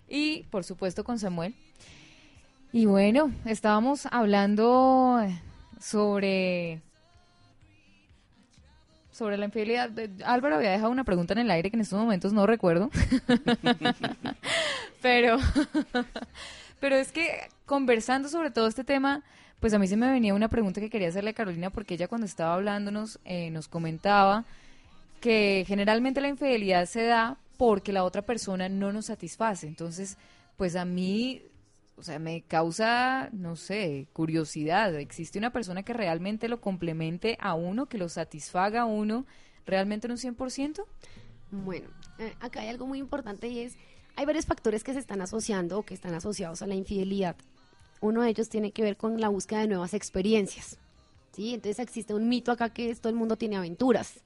Y 0.08 0.44
por 0.44 0.64
supuesto 0.64 1.04
con 1.04 1.18
Samuel. 1.20 1.56
Y 2.74 2.86
bueno, 2.86 3.32
estábamos 3.46 4.06
hablando 4.12 5.26
sobre 5.80 6.82
sobre 9.12 9.38
la 9.38 9.46
infidelidad. 9.46 9.92
Álvaro 10.26 10.58
había 10.58 10.72
dejado 10.72 10.92
una 10.92 11.04
pregunta 11.04 11.34
en 11.34 11.40
el 11.40 11.52
aire 11.52 11.72
que 11.72 11.78
en 11.78 11.82
estos 11.82 12.00
momentos 12.00 12.34
no 12.34 12.46
recuerdo. 12.46 12.92
pero, 15.02 15.38
pero 16.80 16.96
es 16.96 17.12
que 17.12 17.50
conversando 17.66 18.30
sobre 18.30 18.52
todo 18.52 18.68
este 18.68 18.84
tema, 18.84 19.24
pues 19.60 19.74
a 19.74 19.80
mí 19.80 19.88
se 19.88 19.98
me 19.98 20.12
venía 20.12 20.34
una 20.34 20.50
pregunta 20.50 20.80
que 20.80 20.90
quería 20.90 21.10
hacerle 21.10 21.32
a 21.32 21.34
Carolina 21.34 21.70
porque 21.70 21.96
ella 21.96 22.08
cuando 22.08 22.26
estaba 22.26 22.54
hablándonos 22.54 23.20
eh, 23.26 23.50
nos 23.50 23.68
comentaba 23.68 24.46
que 25.20 25.66
generalmente 25.68 26.22
la 26.22 26.28
infidelidad 26.28 26.86
se 26.86 27.04
da 27.04 27.38
porque 27.58 27.92
la 27.92 28.04
otra 28.04 28.22
persona 28.22 28.70
no 28.70 28.94
nos 28.94 29.08
satisface. 29.08 29.68
Entonces, 29.68 30.18
pues 30.58 30.76
a 30.76 30.86
mí, 30.86 31.42
o 31.98 32.04
sea, 32.04 32.20
me 32.20 32.44
causa, 32.44 33.30
no 33.32 33.56
sé, 33.56 34.08
curiosidad. 34.14 34.94
¿Existe 34.96 35.40
una 35.40 35.52
persona 35.52 35.84
que 35.84 35.94
realmente 35.94 36.48
lo 36.48 36.62
complemente 36.62 37.38
a 37.42 37.56
uno, 37.56 37.88
que 37.88 37.98
lo 37.98 38.10
satisfaga 38.10 38.82
a 38.82 38.86
uno 38.86 39.26
realmente 39.66 40.06
en 40.06 40.12
un 40.12 40.18
100%? 40.18 40.84
Bueno, 41.50 41.88
eh, 42.20 42.36
acá 42.40 42.62
hay 42.62 42.70
algo 42.70 42.86
muy 42.86 43.00
importante 43.00 43.48
y 43.48 43.60
es, 43.60 43.76
hay 44.16 44.26
varios 44.26 44.46
factores 44.46 44.84
que 44.84 44.94
se 44.94 45.00
están 45.00 45.22
asociando 45.22 45.80
o 45.80 45.84
que 45.84 45.96
están 45.96 46.14
asociados 46.14 46.62
a 46.62 46.68
la 46.68 46.76
infidelidad. 46.76 47.36
Uno 48.02 48.22
de 48.22 48.30
ellos 48.30 48.50
tiene 48.50 48.72
que 48.72 48.84
ver 48.84 48.98
con 48.98 49.20
la 49.20 49.30
búsqueda 49.30 49.62
de 49.62 49.68
nuevas 49.68 49.94
experiencias. 49.94 50.78
¿sí? 51.32 51.54
Entonces 51.54 51.80
existe 51.80 52.14
un 52.14 52.30
mito 52.30 52.52
acá 52.52 52.70
que 52.70 52.94
todo 52.96 53.10
el 53.10 53.16
mundo 53.16 53.38
tiene 53.38 53.58
aventuras 53.58 54.22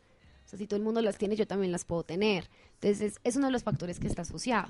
si 0.57 0.67
todo 0.67 0.77
el 0.77 0.83
mundo 0.83 1.01
las 1.01 1.17
tiene, 1.17 1.35
yo 1.35 1.47
también 1.47 1.71
las 1.71 1.85
puedo 1.85 2.03
tener. 2.03 2.49
Entonces, 2.81 3.19
es, 3.23 3.35
uno 3.35 3.47
de 3.47 3.51
los 3.51 3.63
factores 3.63 3.99
que 3.99 4.07
está 4.07 4.23
asociado. 4.23 4.69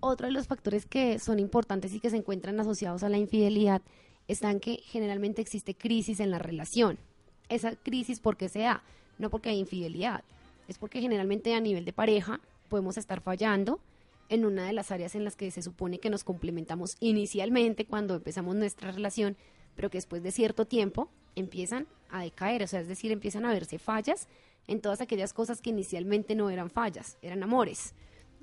Otro 0.00 0.26
de 0.26 0.32
los 0.32 0.46
factores 0.46 0.86
que 0.86 1.18
son 1.18 1.38
importantes 1.38 1.92
y 1.92 2.00
que 2.00 2.10
se 2.10 2.16
encuentran 2.16 2.58
asociados 2.60 3.02
a 3.02 3.08
la 3.08 3.18
infidelidad 3.18 3.82
están 4.28 4.60
que 4.60 4.80
generalmente 4.84 5.42
existe 5.42 5.74
crisis 5.74 6.20
en 6.20 6.30
la 6.30 6.38
relación. 6.38 6.98
Esa 7.48 7.74
crisis, 7.76 8.20
¿por 8.20 8.36
qué 8.36 8.48
se 8.48 8.60
da? 8.60 8.82
No 9.18 9.30
porque 9.30 9.48
hay 9.50 9.58
infidelidad, 9.58 10.22
es 10.68 10.78
porque 10.78 11.00
generalmente 11.00 11.54
a 11.54 11.60
nivel 11.60 11.84
de 11.84 11.92
pareja 11.92 12.40
podemos 12.68 12.98
estar 12.98 13.20
fallando 13.20 13.80
en 14.28 14.44
una 14.44 14.66
de 14.66 14.72
las 14.72 14.90
áreas 14.90 15.14
en 15.14 15.24
las 15.24 15.36
que 15.36 15.50
se 15.50 15.62
supone 15.62 15.98
que 15.98 16.10
nos 16.10 16.24
complementamos 16.24 16.96
inicialmente 17.00 17.86
cuando 17.86 18.16
empezamos 18.16 18.56
nuestra 18.56 18.90
relación, 18.90 19.36
pero 19.74 19.90
que 19.90 19.98
después 19.98 20.22
de 20.22 20.32
cierto 20.32 20.66
tiempo 20.66 21.10
empiezan 21.34 21.86
a 22.10 22.22
decaer, 22.22 22.62
o 22.62 22.66
sea, 22.66 22.80
es 22.80 22.88
decir, 22.88 23.12
empiezan 23.12 23.44
a 23.44 23.52
verse 23.52 23.78
fallas 23.78 24.28
en 24.66 24.80
todas 24.80 25.00
aquellas 25.00 25.32
cosas 25.32 25.60
que 25.60 25.70
inicialmente 25.70 26.34
no 26.34 26.50
eran 26.50 26.70
fallas, 26.70 27.16
eran 27.22 27.42
amores. 27.42 27.94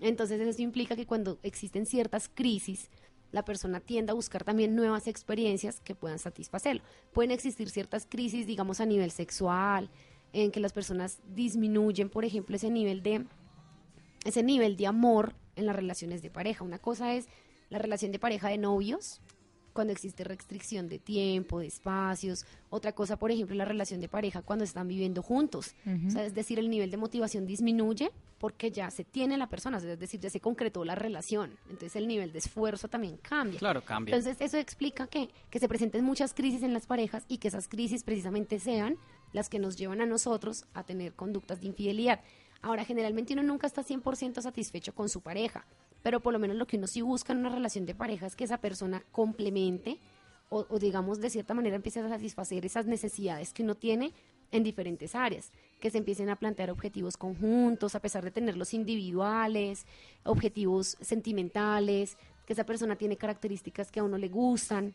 Entonces 0.02 0.40
eso 0.42 0.62
implica 0.62 0.96
que 0.96 1.06
cuando 1.06 1.40
existen 1.44 1.86
ciertas 1.86 2.30
crisis, 2.34 2.90
la 3.32 3.46
persona 3.46 3.80
tiende 3.80 4.12
a 4.12 4.16
buscar 4.16 4.44
también 4.44 4.76
nuevas 4.76 5.08
experiencias 5.08 5.80
que 5.82 5.96
puedan 5.96 6.20
satisfacerlo. 6.20 6.82
Pueden 7.14 7.32
existir 7.32 7.70
ciertas 7.70 8.06
crisis, 8.06 8.48
digamos, 8.48 8.80
a 8.80 8.86
nivel 8.86 9.12
sexual, 9.12 9.90
en 10.34 10.52
que 10.52 10.60
las 10.60 10.74
personas 10.74 11.20
disminuyen, 11.34 12.10
por 12.10 12.26
ejemplo, 12.26 12.56
ese 12.56 12.70
nivel 12.70 13.04
de 13.04 13.26
ese 14.26 14.42
nivel 14.42 14.76
de 14.76 14.88
amor 14.88 15.36
en 15.56 15.66
las 15.66 15.76
relaciones 15.76 16.22
de 16.22 16.30
pareja. 16.30 16.64
Una 16.64 16.80
cosa 16.80 17.14
es 17.14 17.28
la 17.70 17.80
relación 17.80 18.12
de 18.12 18.20
pareja 18.20 18.49
de 18.49 18.58
novios, 18.58 19.22
cuando 19.76 19.91
existe 19.91 20.24
restricción 20.24 20.88
de 20.88 20.99
tiempo, 20.99 21.60
de 21.60 21.68
espacios. 21.68 22.45
Otra 22.70 22.93
cosa, 22.93 23.18
por 23.18 23.30
ejemplo, 23.30 23.58
la 23.58 23.66
relación 23.66 23.99
de 23.99 24.08
pareja 24.08 24.41
cuando 24.41 24.64
están 24.64 24.88
viviendo 24.88 25.22
juntos. 25.22 25.76
es 26.18 26.34
decir, 26.34 26.60
el 26.60 26.70
nivel 26.70 26.89
de 26.89 26.97
motivación 26.97 27.45
disminuye 27.45 28.10
porque 28.39 28.72
ya 28.72 28.89
se 28.89 29.03
tiene 29.03 29.38
la 29.38 29.49
persona, 29.49 29.78
es 29.78 29.99
decir, 29.99 30.22
ya 30.22 30.30
se 30.30 30.39
concretó 30.39 30.86
la 30.86 30.95
relación. 30.95 31.58
Entonces 31.66 31.97
el 31.97 32.08
nivel 32.08 32.32
de 32.32 32.39
esfuerzo 32.39 32.88
también 32.88 33.18
cambia. 33.18 33.60
Claro, 33.60 33.84
cambia. 33.84 34.16
Entonces 34.16 34.39
eso 34.39 34.58
explica 34.58 35.08
que, 35.08 35.30
que 35.49 35.60
se 35.60 35.68
presenten 35.68 36.06
muchas 36.06 36.34
crisis 36.34 36.64
en 36.64 36.74
las 36.74 36.86
parejas 36.86 37.26
y 37.28 37.39
que 37.39 37.49
esas 37.49 37.68
crisis 37.68 38.06
precisamente 38.06 38.60
sean 38.60 38.97
las 39.34 39.49
que 39.49 39.60
nos 39.60 39.76
llevan 39.76 39.99
a 39.99 40.06
nosotros 40.06 40.66
a 40.74 40.84
tener 40.84 41.16
conductas 41.16 41.60
de 41.60 41.68
infidelidad. 41.68 42.22
Ahora, 42.66 42.84
generalmente 42.84 43.34
uno 43.34 43.43
nunca 43.43 43.68
está 43.68 43.84
100% 43.84 44.41
satisfecho 44.41 44.93
con 44.93 45.07
su 45.07 45.22
pareja 45.22 45.66
pero 46.05 46.20
por 46.20 46.34
lo 46.34 46.38
menos 46.38 46.55
lo 46.55 46.68
que 46.68 46.78
uno 46.78 46.86
sí 46.86 47.01
busca 47.01 47.34
en 47.34 47.39
una 47.39 47.49
relación 47.49 47.88
de 47.88 47.95
pareja 47.95 48.28
es 48.28 48.36
que 48.36 48.43
esa 48.43 48.59
persona 48.59 49.03
complemente 49.11 49.97
o, 50.49 50.78
digamos 50.78 51.20
de 51.20 51.32
cierta 51.32 51.55
manera 51.55 51.78
empiece 51.78 51.99
a 51.99 52.07
satisfacer 52.07 52.63
esas 52.63 52.86
necesidades 52.86 53.51
que 53.53 53.63
uno 53.63 53.74
tiene 53.74 54.13
en 54.51 54.61
diferentes 54.61 55.16
áreas, 55.16 55.51
que 55.80 55.89
se 55.89 55.97
empiecen 55.97 56.30
a 56.30 56.36
plantear 56.36 56.70
objetivos 56.70 57.18
conjuntos, 57.18 57.95
a 57.95 58.01
pesar 58.01 58.24
de 58.24 58.30
tenerlos 58.30 58.76
individuales, 58.76 59.88
objetivos 60.26 60.95
sentimentales, 61.01 62.20
que 62.45 62.53
esa 62.53 62.68
persona 62.68 62.95
tiene 62.95 63.18
características 63.18 63.91
que 63.91 63.99
a 63.99 64.03
uno 64.03 64.20
le 64.20 64.30
gustan, 64.30 64.93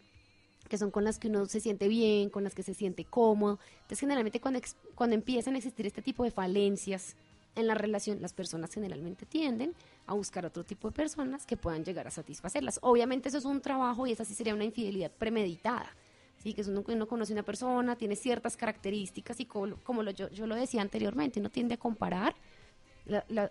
que 0.69 0.79
son 0.79 0.93
con 0.93 1.03
las 1.03 1.19
que 1.19 1.27
uno 1.27 1.45
se 1.47 1.59
siente 1.59 1.89
bien, 1.89 2.31
con 2.31 2.45
las 2.45 2.55
que 2.55 2.63
se 2.63 2.73
siente 2.73 3.05
cómodo. 3.05 3.59
Entonces, 3.79 3.99
generalmente 3.99 4.41
cuando, 4.41 4.61
cuando 4.95 5.17
empiezan 5.17 5.57
a 5.57 5.59
existir 5.59 5.87
este 5.87 6.03
tipo 6.03 6.23
de 6.23 6.31
falencias 6.31 7.17
en 7.57 7.67
la 7.67 7.75
relación, 7.75 8.23
las 8.23 8.33
personas 8.33 8.73
generalmente 8.73 9.27
tienden 9.27 9.75
a 10.07 10.15
buscar 10.15 10.47
otro 10.47 10.65
tipo 10.65 10.89
de 10.89 10.95
personas 10.95 11.47
que 11.47 11.57
puedan 11.57 11.85
llegar 11.85 12.07
a 12.07 12.11
satisfacerlas. 12.11 12.79
Obviamente 12.83 13.29
eso 13.29 13.39
es 13.39 13.45
un 13.45 13.61
trabajo 13.61 14.07
y 14.07 14.13
esa 14.13 14.25
sí 14.25 14.35
sería 14.35 14.55
una 14.55 14.65
infidelidad 14.65 15.11
premeditada. 15.11 15.95
Sí, 16.39 16.55
que 16.55 16.63
uno, 16.63 16.83
uno 16.87 17.07
conoce 17.07 17.35
una 17.35 17.43
persona, 17.43 17.97
tiene 17.97 18.17
ciertas 18.17 18.57
características 18.57 19.41
y 19.41 19.45
como, 19.45 19.77
como 19.83 20.03
lo, 20.03 20.11
yo, 20.11 20.31
yo, 20.31 20.47
lo 20.47 20.55
decía 20.55 20.81
anteriormente, 20.81 21.39
uno 21.39 21.51
tiende 21.51 21.75
a 21.75 21.79
comparar 21.79 22.35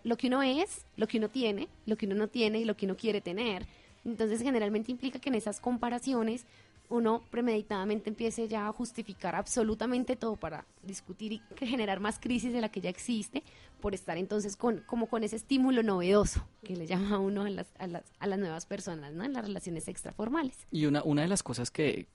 lo 0.04 0.18
que 0.18 0.28
uno 0.28 0.41
es, 0.41 0.86
lo 0.95 1.08
que 1.08 1.18
uno 1.18 1.30
tiene, 1.30 1.68
lo 1.86 1.97
que 1.97 2.06
uno 2.06 2.16
no 2.16 2.28
tiene 2.28 2.60
y 2.60 2.66
lo 2.66 2.76
que 2.76 2.86
uno 2.86 2.95
quiere 2.95 3.22
tener. 3.22 3.66
Entonces 4.06 4.41
generalmente 4.41 4.91
implica 4.91 5.20
que 5.20 5.30
en 5.30 5.36
esas 5.36 5.60
comparaciones 5.60 6.45
uno 6.90 7.24
premeditadamente 7.30 8.10
empiece 8.10 8.48
ya 8.48 8.68
a 8.68 8.74
justificar 8.74 9.36
absolutamente 9.36 10.16
todo 10.16 10.36
para 10.36 10.66
discutir 10.84 11.34
y 11.34 11.42
generar 11.56 12.00
más 12.00 12.20
crisis 12.20 12.52
de 12.52 12.62
la 12.62 12.70
que 12.70 12.82
ya 12.82 12.90
existe, 12.90 13.44
por 13.80 13.94
estar 13.94 14.18
entonces 14.18 14.56
con, 14.56 14.80
como 14.86 15.08
con 15.08 15.24
ese 15.24 15.36
estímulo 15.36 15.84
novedoso 15.84 16.46
que 16.64 16.76
le 16.76 16.88
llama 16.88 17.20
uno 17.20 17.44
a 17.44 17.50
las, 17.50 17.68
a 17.78 17.88
las, 17.88 18.04
a 18.20 18.28
las 18.28 18.40
nuevas 18.40 18.66
personas, 18.66 19.14
¿no? 19.14 19.24
En 19.24 19.34
las 19.34 19.46
relaciones 19.46 19.88
extraformales. 19.88 20.68
Y 20.72 20.86
una, 20.86 21.04
una 21.04 21.22
de 21.22 21.28
las 21.28 21.44
cosas 21.44 21.72
que, 21.72 22.08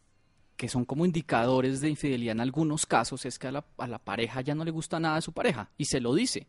que 0.57 0.69
son 0.69 0.85
como 0.85 1.07
indicadores 1.07 1.81
de 1.81 1.89
infidelidad 1.89 2.33
en 2.33 2.41
algunos 2.41 2.85
casos 2.85 3.25
es 3.25 3.39
que 3.39 3.47
a 3.47 3.53
la, 3.53 3.65
a 3.79 3.87
la 3.87 3.99
pareja 3.99 4.41
ya 4.41 4.55
no 4.55 4.65
le 4.65 4.71
gusta 4.73 4.99
nada 4.99 5.17
de 5.17 5.23
su 5.23 5.33
pareja 5.33 5.71
y 5.79 5.87
se 5.87 6.01
lo 6.01 6.15
dice 6.15 6.47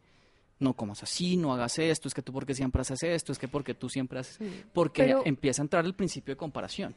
no 0.59 0.73
comas 0.73 1.03
así, 1.03 1.37
no 1.37 1.53
hagas 1.53 1.79
esto, 1.79 2.07
es 2.07 2.13
que 2.13 2.21
tú 2.21 2.31
porque 2.31 2.55
siempre 2.55 2.81
haces 2.81 3.03
esto, 3.03 3.31
es 3.31 3.39
que 3.39 3.47
porque 3.47 3.73
tú 3.73 3.89
siempre 3.89 4.19
haces, 4.19 4.39
porque 4.73 5.15
empieza 5.25 5.61
a 5.61 5.63
entrar 5.63 5.85
el 5.85 5.93
principio 5.93 6.33
de 6.33 6.37
comparación. 6.37 6.95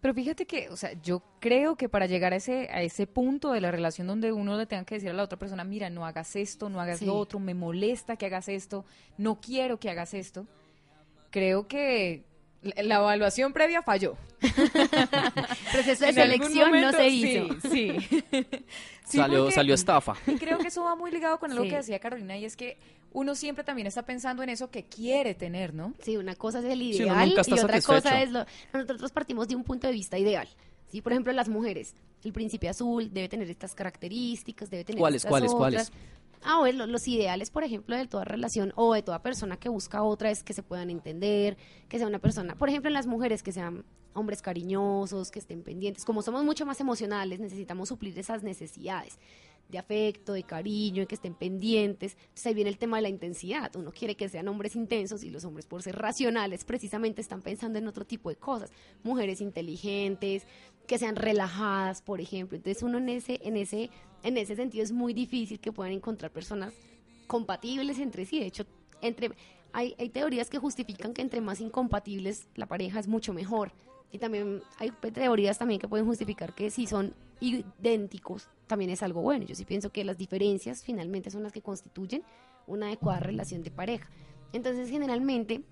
Pero 0.00 0.14
fíjate 0.14 0.46
que, 0.46 0.68
o 0.70 0.76
sea, 0.76 0.92
yo 1.02 1.22
creo 1.40 1.76
que 1.76 1.88
para 1.88 2.06
llegar 2.06 2.32
a 2.32 2.36
ese, 2.36 2.68
a 2.72 2.82
ese 2.82 3.06
punto 3.06 3.52
de 3.52 3.60
la 3.60 3.70
relación 3.70 4.06
donde 4.06 4.32
uno 4.32 4.56
le 4.56 4.66
tenga 4.66 4.84
que 4.84 4.94
decir 4.94 5.10
a 5.10 5.12
la 5.12 5.22
otra 5.22 5.38
persona, 5.38 5.62
mira, 5.62 5.90
no 5.90 6.06
hagas 6.06 6.36
esto, 6.36 6.70
no 6.70 6.80
hagas 6.80 7.02
lo 7.02 7.16
otro, 7.16 7.38
me 7.38 7.52
molesta 7.52 8.16
que 8.16 8.26
hagas 8.26 8.48
esto, 8.48 8.86
no 9.18 9.40
quiero 9.40 9.78
que 9.78 9.90
hagas 9.90 10.14
esto, 10.14 10.46
creo 11.30 11.68
que 11.68 12.24
la 12.62 12.96
evaluación 12.96 13.52
previa 13.52 13.82
falló. 13.82 14.16
Proceso 15.72 16.06
de 16.06 16.12
selección 16.12 16.80
no 16.80 16.92
se 16.92 17.08
hizo. 17.08 17.56
Sí, 17.70 17.92
salió, 19.04 19.50
salió 19.50 19.74
estafa. 19.74 20.14
Y 20.26 20.36
creo 20.36 20.58
que 20.58 20.68
eso 20.68 20.84
va 20.84 20.94
muy 20.94 21.10
ligado 21.10 21.38
con 21.38 21.54
lo 21.54 21.62
que 21.62 21.76
decía 21.76 21.98
Carolina, 21.98 22.36
y 22.36 22.44
es 22.44 22.56
que 22.56 22.78
uno 23.12 23.34
siempre 23.34 23.64
también 23.64 23.86
está 23.86 24.02
pensando 24.02 24.42
en 24.42 24.50
eso 24.50 24.70
que 24.70 24.84
quiere 24.84 25.34
tener, 25.34 25.74
¿no? 25.74 25.94
Sí, 26.02 26.16
una 26.16 26.34
cosa 26.36 26.60
es 26.60 26.66
el 26.66 26.82
ideal 26.82 27.28
y 27.28 27.52
otra 27.52 27.80
cosa 27.80 28.22
es 28.22 28.30
lo... 28.30 28.44
Nosotros 28.72 29.10
partimos 29.10 29.48
de 29.48 29.56
un 29.56 29.64
punto 29.64 29.86
de 29.86 29.92
vista 29.92 30.18
ideal. 30.18 30.48
Sí, 30.90 31.00
por 31.02 31.12
ejemplo, 31.12 31.32
las 31.32 31.48
mujeres, 31.48 31.94
el 32.24 32.32
príncipe 32.32 32.68
azul 32.68 33.12
debe 33.12 33.28
tener 33.28 33.48
estas 33.48 33.74
características, 33.74 34.70
debe 34.70 34.84
tener 34.84 34.98
¿Cuáles, 34.98 35.24
estas 35.24 35.30
cuáles, 35.30 35.50
otras. 35.52 35.90
cuáles? 35.90 35.92
Ah, 36.42 36.58
bueno, 36.58 36.86
los 36.86 37.06
ideales, 37.06 37.50
por 37.50 37.64
ejemplo, 37.64 37.96
de 37.96 38.06
toda 38.06 38.24
relación 38.24 38.72
o 38.76 38.94
de 38.94 39.02
toda 39.02 39.22
persona 39.22 39.58
que 39.58 39.68
busca 39.68 40.02
otra 40.02 40.30
es 40.30 40.42
que 40.42 40.54
se 40.54 40.62
puedan 40.62 40.88
entender, 40.88 41.58
que 41.88 41.98
sea 41.98 42.06
una 42.06 42.18
persona, 42.18 42.54
por 42.56 42.68
ejemplo, 42.68 42.88
en 42.88 42.94
las 42.94 43.06
mujeres 43.06 43.42
que 43.42 43.52
sean 43.52 43.84
hombres 44.14 44.42
cariñosos, 44.42 45.30
que 45.30 45.38
estén 45.38 45.62
pendientes. 45.62 46.04
Como 46.04 46.22
somos 46.22 46.42
mucho 46.44 46.66
más 46.66 46.80
emocionales, 46.80 47.40
necesitamos 47.40 47.90
suplir 47.90 48.18
esas 48.18 48.42
necesidades 48.42 49.18
de 49.70 49.78
afecto, 49.78 50.32
de 50.32 50.42
cariño, 50.42 51.02
de 51.02 51.06
que 51.06 51.14
estén 51.14 51.34
pendientes. 51.34 52.16
Entonces 52.20 52.46
ahí 52.46 52.54
viene 52.54 52.70
el 52.70 52.78
tema 52.78 52.98
de 52.98 53.02
la 53.02 53.08
intensidad. 53.08 53.74
Uno 53.76 53.92
quiere 53.92 54.16
que 54.16 54.28
sean 54.28 54.48
hombres 54.48 54.76
intensos 54.76 55.22
y 55.22 55.30
los 55.30 55.44
hombres 55.44 55.66
por 55.66 55.82
ser 55.82 55.96
racionales 55.96 56.64
precisamente 56.64 57.20
están 57.20 57.42
pensando 57.42 57.78
en 57.78 57.88
otro 57.88 58.04
tipo 58.04 58.30
de 58.30 58.36
cosas. 58.36 58.70
Mujeres 59.02 59.40
inteligentes, 59.40 60.46
que 60.86 60.98
sean 60.98 61.16
relajadas, 61.16 62.02
por 62.02 62.20
ejemplo. 62.20 62.56
Entonces 62.56 62.82
uno 62.82 62.98
en 62.98 63.08
ese, 63.08 63.40
en 63.44 63.56
ese, 63.56 63.90
en 64.22 64.36
ese 64.36 64.56
sentido 64.56 64.82
es 64.82 64.92
muy 64.92 65.14
difícil 65.14 65.60
que 65.60 65.72
puedan 65.72 65.92
encontrar 65.92 66.32
personas 66.32 66.74
compatibles 67.26 67.98
entre 67.98 68.24
sí. 68.26 68.40
De 68.40 68.46
hecho, 68.46 68.66
entre 69.00 69.30
hay, 69.72 69.94
hay 69.98 70.08
teorías 70.08 70.50
que 70.50 70.58
justifican 70.58 71.14
que 71.14 71.22
entre 71.22 71.40
más 71.40 71.60
incompatibles 71.60 72.48
la 72.56 72.66
pareja 72.66 72.98
es 72.98 73.06
mucho 73.06 73.32
mejor. 73.32 73.72
Y 74.12 74.18
también 74.18 74.62
hay 74.78 74.90
teorías 75.12 75.58
también 75.58 75.80
que 75.80 75.88
pueden 75.88 76.06
justificar 76.06 76.54
que 76.54 76.70
si 76.70 76.86
son 76.86 77.14
idénticos 77.40 78.48
también 78.66 78.90
es 78.90 79.02
algo 79.02 79.22
bueno. 79.22 79.44
Yo 79.46 79.54
sí 79.54 79.64
pienso 79.64 79.90
que 79.90 80.04
las 80.04 80.18
diferencias 80.18 80.82
finalmente 80.82 81.30
son 81.30 81.42
las 81.42 81.52
que 81.52 81.62
constituyen 81.62 82.22
una 82.66 82.86
adecuada 82.86 83.20
relación 83.20 83.62
de 83.62 83.70
pareja. 83.70 84.08
Entonces, 84.52 84.90
generalmente, 84.90 85.62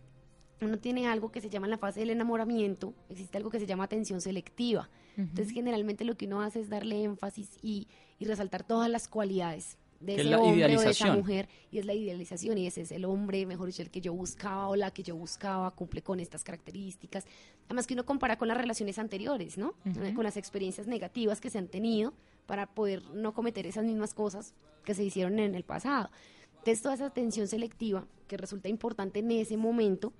uno 0.60 0.78
tiene 0.78 1.06
algo 1.06 1.30
que 1.30 1.40
se 1.40 1.50
llama 1.50 1.66
en 1.66 1.72
la 1.72 1.78
fase 1.78 2.00
del 2.00 2.10
enamoramiento, 2.10 2.94
existe 3.08 3.38
algo 3.38 3.50
que 3.50 3.60
se 3.60 3.66
llama 3.66 3.84
atención 3.84 4.20
selectiva. 4.20 4.88
Entonces, 5.16 5.50
generalmente 5.52 6.04
lo 6.04 6.16
que 6.16 6.26
uno 6.26 6.42
hace 6.42 6.60
es 6.60 6.68
darle 6.68 7.02
énfasis 7.02 7.58
y, 7.60 7.88
y 8.20 8.26
resaltar 8.26 8.62
todas 8.62 8.88
las 8.88 9.08
cualidades 9.08 9.76
de 10.00 10.14
ese 10.14 10.34
hombre 10.34 10.76
o 10.76 10.80
de 10.80 10.90
esa 10.90 11.14
mujer 11.14 11.48
y 11.70 11.78
es 11.78 11.86
la 11.86 11.94
idealización 11.94 12.56
y 12.58 12.66
ese 12.66 12.82
es 12.82 12.92
el 12.92 13.04
hombre, 13.04 13.44
mejor 13.46 13.66
dicho, 13.66 13.82
el 13.82 13.90
que 13.90 14.00
yo 14.00 14.12
buscaba 14.12 14.68
o 14.68 14.76
la 14.76 14.92
que 14.92 15.02
yo 15.02 15.16
buscaba, 15.16 15.70
cumple 15.72 16.02
con 16.02 16.20
estas 16.20 16.44
características. 16.44 17.24
Además 17.66 17.86
que 17.86 17.94
uno 17.94 18.06
compara 18.06 18.38
con 18.38 18.48
las 18.48 18.56
relaciones 18.56 18.98
anteriores, 18.98 19.58
¿no? 19.58 19.74
Con 20.14 20.24
las 20.24 20.36
experiencias 20.36 20.86
negativas 20.86 21.40
que 21.40 21.50
se 21.50 21.58
han 21.58 21.68
tenido 21.68 22.14
para 22.46 22.66
poder 22.66 23.02
no 23.10 23.34
cometer 23.34 23.66
esas 23.66 23.84
mismas 23.84 24.14
cosas 24.14 24.54
que 24.84 24.94
se 24.94 25.04
hicieron 25.04 25.38
en 25.38 25.54
el 25.54 25.64
pasado. 25.64 26.10
Entonces 26.58 26.82
toda 26.82 26.94
esa 26.94 27.06
atención 27.06 27.46
selectiva 27.46 28.06
que 28.26 28.36
resulta 28.36 28.68
importante 28.68 29.20
en 29.20 29.30
ese 29.30 29.56
momento 29.56 30.12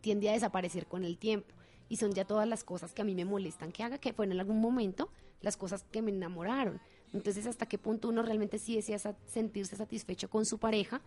tiende 0.00 0.28
a 0.28 0.32
desaparecer 0.32 0.86
con 0.86 1.04
el 1.04 1.18
tiempo 1.18 1.54
y 1.88 1.96
son 1.96 2.12
ya 2.12 2.24
todas 2.24 2.48
las 2.48 2.64
cosas 2.64 2.92
que 2.92 3.02
a 3.02 3.04
mí 3.04 3.14
me 3.14 3.24
molestan 3.24 3.72
que 3.72 3.82
haga, 3.82 3.98
que 3.98 4.12
fueron 4.12 4.32
en 4.32 4.40
algún 4.40 4.60
momento 4.60 5.10
las 5.40 5.56
cosas 5.56 5.84
que 5.90 6.02
me 6.02 6.10
enamoraron 6.10 6.80
entonces, 7.12 7.46
¿hasta 7.46 7.66
qué 7.66 7.78
punto 7.78 8.08
uno 8.08 8.22
realmente 8.22 8.58
sí 8.58 8.76
desea 8.76 8.98
sentirse 9.26 9.76
satisfecho 9.76 10.30
con 10.30 10.46
su 10.46 10.58
pareja, 10.58 11.00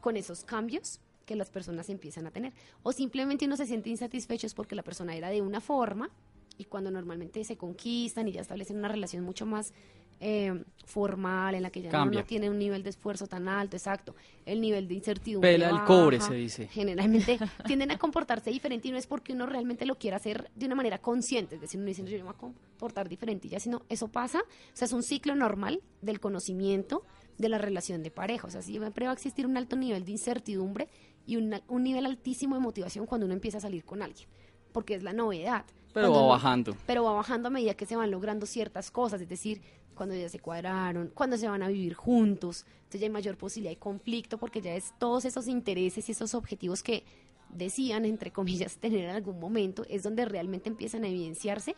con 0.00 0.16
esos 0.16 0.44
cambios 0.44 1.00
que 1.26 1.36
las 1.36 1.50
personas 1.50 1.90
empiezan 1.90 2.26
a 2.26 2.30
tener? 2.30 2.52
O 2.82 2.92
simplemente 2.92 3.44
uno 3.44 3.56
se 3.56 3.66
siente 3.66 3.90
insatisfecho 3.90 4.46
es 4.46 4.54
porque 4.54 4.74
la 4.74 4.82
persona 4.82 5.14
era 5.14 5.28
de 5.28 5.42
una 5.42 5.60
forma 5.60 6.10
y 6.56 6.64
cuando 6.64 6.90
normalmente 6.90 7.44
se 7.44 7.56
conquistan 7.56 8.28
y 8.28 8.32
ya 8.32 8.40
establecen 8.40 8.78
una 8.78 8.88
relación 8.88 9.24
mucho 9.24 9.46
más 9.46 9.72
eh, 10.20 10.64
formal, 10.84 11.54
en 11.54 11.62
la 11.62 11.70
que 11.70 11.82
ya 11.82 12.04
no 12.04 12.24
tiene 12.24 12.50
un 12.50 12.58
nivel 12.58 12.82
de 12.82 12.90
esfuerzo 12.90 13.26
tan 13.26 13.48
alto, 13.48 13.76
exacto, 13.76 14.14
el 14.44 14.60
nivel 14.60 14.86
de 14.86 14.94
incertidumbre. 14.94 15.52
Pela 15.52 15.70
el 15.70 15.84
cobre, 15.84 16.20
se 16.20 16.34
dice. 16.34 16.68
Generalmente 16.68 17.38
tienden 17.66 17.90
a 17.90 17.98
comportarse 17.98 18.50
diferente 18.50 18.88
y 18.88 18.90
no 18.90 18.98
es 18.98 19.06
porque 19.06 19.32
uno 19.32 19.46
realmente 19.46 19.86
lo 19.86 19.96
quiera 19.96 20.18
hacer 20.18 20.50
de 20.54 20.66
una 20.66 20.74
manera 20.74 20.98
consciente, 20.98 21.54
es 21.54 21.60
decir, 21.60 21.78
uno 21.78 21.88
dice, 21.88 22.04
yo 22.04 22.18
me 22.18 22.24
voy 22.24 22.32
a 22.32 22.36
comportar 22.36 23.08
diferente 23.08 23.46
y 23.46 23.50
ya, 23.50 23.60
sino 23.60 23.82
eso 23.88 24.08
pasa, 24.08 24.40
o 24.40 24.76
sea, 24.76 24.86
es 24.86 24.92
un 24.92 25.02
ciclo 25.02 25.34
normal 25.34 25.80
del 26.02 26.20
conocimiento 26.20 27.04
de 27.38 27.48
la 27.48 27.58
relación 27.58 28.02
de 28.02 28.10
pareja, 28.10 28.46
o 28.46 28.50
sea, 28.50 28.60
siempre 28.60 29.06
va 29.06 29.12
a 29.12 29.14
existir 29.14 29.46
un 29.46 29.56
alto 29.56 29.76
nivel 29.76 30.04
de 30.04 30.12
incertidumbre 30.12 30.88
y 31.24 31.36
un 31.36 31.82
nivel 31.82 32.04
altísimo 32.04 32.56
de 32.56 32.60
motivación 32.60 33.06
cuando 33.06 33.24
uno 33.24 33.34
empieza 33.34 33.58
a 33.58 33.60
salir 33.60 33.84
con 33.84 34.02
alguien, 34.02 34.28
porque 34.72 34.94
es 34.94 35.02
la 35.02 35.12
novedad. 35.12 35.64
Pero 35.92 36.12
va 36.12 36.22
bajando. 36.22 36.76
Pero 36.86 37.04
va 37.04 37.12
bajando 37.12 37.48
a 37.48 37.50
medida 37.50 37.74
que 37.74 37.86
se 37.86 37.96
van 37.96 38.10
logrando 38.10 38.46
ciertas 38.46 38.90
cosas, 38.90 39.20
es 39.20 39.28
decir, 39.28 39.60
cuando 40.00 40.16
ya 40.16 40.30
se 40.30 40.38
cuadraron, 40.38 41.10
cuando 41.12 41.36
se 41.36 41.46
van 41.46 41.62
a 41.62 41.68
vivir 41.68 41.92
juntos, 41.92 42.64
entonces 42.84 43.02
ya 43.02 43.06
hay 43.06 43.12
mayor 43.12 43.36
posibilidad 43.36 43.72
de 43.72 43.78
conflicto 43.78 44.38
porque 44.38 44.62
ya 44.62 44.74
es 44.74 44.94
todos 44.98 45.26
esos 45.26 45.46
intereses 45.46 46.08
y 46.08 46.12
esos 46.12 46.34
objetivos 46.34 46.82
que 46.82 47.04
decían, 47.50 48.06
entre 48.06 48.30
comillas, 48.32 48.76
tener 48.80 49.04
en 49.04 49.10
algún 49.10 49.38
momento, 49.38 49.84
es 49.90 50.02
donde 50.02 50.24
realmente 50.24 50.70
empiezan 50.70 51.04
a 51.04 51.08
evidenciarse 51.08 51.76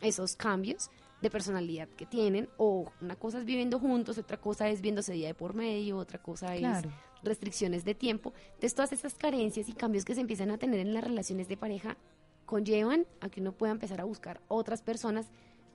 esos 0.00 0.34
cambios 0.34 0.90
de 1.22 1.30
personalidad 1.30 1.88
que 1.90 2.06
tienen, 2.06 2.48
o 2.56 2.90
una 3.00 3.14
cosa 3.14 3.38
es 3.38 3.44
viviendo 3.44 3.78
juntos, 3.78 4.18
otra 4.18 4.40
cosa 4.40 4.68
es 4.68 4.80
viéndose 4.80 5.12
día 5.12 5.28
de 5.28 5.34
por 5.34 5.54
medio, 5.54 5.96
otra 5.96 6.20
cosa 6.20 6.56
es 6.56 6.84
restricciones 7.22 7.84
de 7.84 7.94
tiempo. 7.94 8.32
Entonces 8.46 8.74
todas 8.74 8.92
esas 8.92 9.14
carencias 9.14 9.68
y 9.68 9.74
cambios 9.74 10.04
que 10.04 10.16
se 10.16 10.22
empiezan 10.22 10.50
a 10.50 10.58
tener 10.58 10.80
en 10.80 10.92
las 10.92 11.04
relaciones 11.04 11.46
de 11.46 11.56
pareja 11.56 11.96
conllevan 12.46 13.06
a 13.20 13.28
que 13.28 13.40
uno 13.40 13.52
pueda 13.52 13.70
empezar 13.70 14.00
a 14.00 14.04
buscar 14.04 14.40
otras 14.48 14.82
personas 14.82 15.28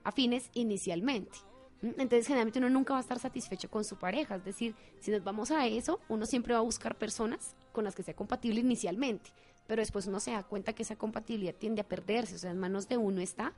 afines 0.03 0.49
inicialmente. 0.53 1.37
Entonces, 1.81 2.27
generalmente 2.27 2.59
uno 2.59 2.69
nunca 2.69 2.93
va 2.93 2.99
a 2.99 3.01
estar 3.01 3.19
satisfecho 3.19 3.69
con 3.69 3.83
su 3.83 3.97
pareja. 3.97 4.35
Es 4.35 4.45
decir, 4.45 4.75
si 4.99 5.11
nos 5.11 5.23
vamos 5.23 5.51
a 5.51 5.65
eso, 5.67 5.99
uno 6.09 6.25
siempre 6.25 6.53
va 6.53 6.59
a 6.59 6.63
buscar 6.63 6.95
personas 6.95 7.55
con 7.71 7.83
las 7.83 7.95
que 7.95 8.03
sea 8.03 8.15
compatible 8.15 8.59
inicialmente. 8.61 9.29
Pero 9.67 9.81
después 9.81 10.07
uno 10.07 10.19
se 10.19 10.31
da 10.31 10.43
cuenta 10.43 10.73
que 10.73 10.83
esa 10.83 10.95
compatibilidad 10.95 11.53
tiende 11.55 11.81
a 11.81 11.87
perderse. 11.87 12.35
O 12.35 12.37
sea, 12.37 12.51
en 12.51 12.59
manos 12.59 12.87
de 12.87 12.97
uno 12.97 13.21
está 13.21 13.53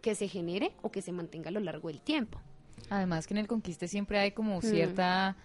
que 0.00 0.14
se 0.14 0.28
genere 0.28 0.72
o 0.82 0.90
que 0.90 1.02
se 1.02 1.12
mantenga 1.12 1.48
a 1.48 1.52
lo 1.52 1.60
largo 1.60 1.88
del 1.88 2.00
tiempo. 2.00 2.40
Además 2.90 3.26
que 3.26 3.34
en 3.34 3.38
el 3.38 3.46
conquiste 3.46 3.88
siempre 3.88 4.18
hay 4.18 4.32
como 4.32 4.60
cierta... 4.60 5.36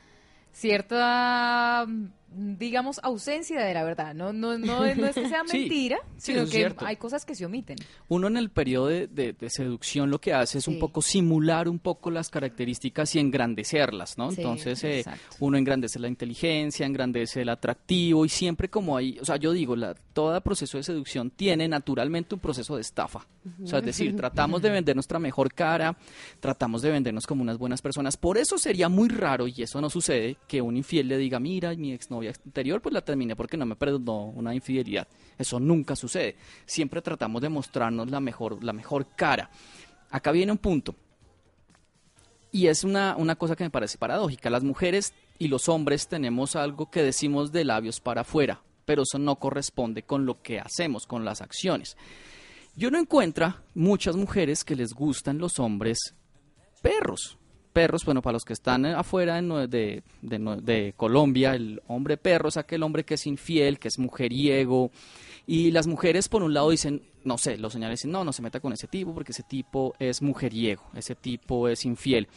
cierta 0.51 1.88
digamos, 2.32 2.99
ausencia 3.03 3.61
de 3.61 3.73
la 3.73 3.84
verdad. 3.84 4.13
No, 4.13 4.34
no, 4.34 4.57
no, 4.57 4.86
es 4.86 5.15
que 5.15 5.27
sea 5.27 5.43
mentira, 5.43 5.99
sino 6.17 6.45
que 6.47 6.73
hay 6.77 6.95
cosas 6.97 7.25
que 7.25 7.36
se 7.36 7.45
omiten. 7.45 7.77
Uno 8.07 8.27
en 8.27 8.38
el 8.38 8.49
periodo 8.49 8.88
de, 8.88 9.36
seducción 9.49 10.09
lo 10.09 10.19
que 10.19 10.34
hace 10.34 10.59
es 10.59 10.67
un 10.67 10.80
poco 10.80 11.01
simular 11.01 11.67
un 11.67 11.80
poco 11.80 12.11
las 12.11 12.30
características 12.30 13.15
y 13.15 13.19
engrandecerlas, 13.19 14.17
¿no? 14.17 14.30
Entonces 14.30 14.84
eh, 14.84 15.05
uno 15.39 15.57
engrandece 15.57 15.99
la 15.99 16.07
inteligencia, 16.07 16.86
engrandece 16.86 17.41
el 17.41 17.49
atractivo 17.49 18.25
y 18.25 18.30
siempre 18.30 18.69
como 18.69 18.95
hay, 18.97 19.17
o 19.19 19.25
sea, 19.25 19.38
yo 19.38 19.51
digo, 19.51 19.75
la, 19.75 19.95
todo 20.13 20.39
proceso 20.41 20.77
de 20.77 20.84
seducción 20.84 21.32
tiene 21.32 21.67
naturalmente 21.67 22.36
un 22.36 22.41
proceso 22.41 22.75
de 22.75 22.82
estafa. 22.82 23.25
O 23.63 23.67
sea, 23.67 23.80
es 23.80 23.86
decir, 23.86 24.15
tratamos 24.17 24.61
de 24.61 24.69
vender 24.69 24.95
nuestra 24.95 25.19
mejor 25.19 25.53
cara, 25.53 25.97
tratamos 26.39 26.82
de 26.82 26.91
vendernos 26.91 27.25
como 27.25 27.41
unas 27.41 27.57
buenas 27.57 27.82
personas. 27.82 28.17
Por 28.17 28.38
eso 28.38 28.57
sería 28.57 28.89
muy 28.89 29.09
raro, 29.09 29.47
y 29.47 29.61
eso 29.61 29.82
no 29.82 29.89
sucede, 29.89 30.38
que 30.47 30.61
un 30.61 30.77
infiel 30.77 31.07
le 31.07 31.17
diga, 31.17 31.39
mira, 31.39 31.73
mi 31.75 31.93
ex 31.93 32.09
novia 32.20 32.34
anterior, 32.45 32.82
pues 32.82 32.93
la 32.93 33.01
terminé 33.01 33.36
porque 33.36 33.57
no 33.57 33.65
me 33.65 33.76
perdonó 33.76 34.26
una 34.26 34.53
infidelidad. 34.53 35.07
Eso 35.38 35.59
nunca 35.59 35.95
sucede. 35.95 36.36
Siempre 36.65 37.01
tratamos 37.01 37.41
de 37.41 37.49
mostrarnos 37.49 38.09
la 38.09 38.20
mejor, 38.20 38.63
la 38.63 38.74
mejor 38.74 39.07
cara. 39.15 39.49
Acá 40.09 40.32
viene 40.32 40.51
un 40.51 40.57
punto. 40.57 40.95
Y 42.51 42.67
es 42.67 42.84
una, 42.84 43.15
una 43.15 43.36
cosa 43.36 43.55
que 43.55 43.63
me 43.63 43.70
parece 43.70 43.97
paradójica. 43.97 44.49
Las 44.49 44.63
mujeres 44.63 45.13
y 45.38 45.47
los 45.47 45.70
hombres 45.70 46.07
tenemos 46.07 46.55
algo 46.55 46.89
que 46.89 47.03
decimos 47.03 47.51
de 47.51 47.63
labios 47.63 48.01
para 48.01 48.22
afuera, 48.22 48.61
pero 48.86 49.03
eso 49.03 49.20
no 49.20 49.38
corresponde 49.38 50.03
con 50.03 50.26
lo 50.26 50.41
que 50.41 50.59
hacemos, 50.59 51.05
con 51.05 51.24
las 51.24 51.41
acciones. 51.41 51.95
Yo 52.76 52.91
no 52.91 52.99
encuentro 52.99 53.55
muchas 53.76 54.15
mujeres 54.15 54.63
que 54.63 54.76
les 54.76 54.93
gustan 54.93 55.38
los 55.38 55.59
hombres 55.59 56.15
perros 56.82 57.38
perros, 57.80 58.03
bueno, 58.03 58.21
para 58.21 58.34
los 58.34 58.43
que 58.43 58.51
están 58.51 58.86
afuera 58.86 59.41
de, 59.41 60.93
Colombia, 60.97 61.55
el 61.55 61.82
hombre 61.88 62.17
perro 62.17 62.49
es 62.49 62.57
aquel 62.57 62.84
hombre 62.84 63.05
que 63.05 63.13
es 63.13 63.25
infiel, 63.25 63.80
que 63.80 63.88
es 63.88 63.97
mujeriego. 63.97 64.91
Y 65.47 65.71
las 65.71 65.88
mujeres, 65.88 66.27
por 66.27 66.43
un 66.43 66.53
lado, 66.53 66.71
dicen, 66.71 67.03
no 67.23 67.38
sé, 67.38 67.57
los 67.57 67.71
señales 67.71 67.99
dicen, 67.99 68.11
no, 68.11 68.25
no 68.25 68.34
se 68.34 68.41
meta 68.41 68.59
con 68.59 68.73
ese 68.73 68.88
tipo 68.88 69.13
porque 69.13 69.32
ese 69.32 69.43
tipo 69.43 69.93
es 69.97 70.21
mujeriego, 70.21 70.84
ese 70.93 71.15
tipo 71.15 71.69
es 71.69 71.86
infiel. 71.86 72.27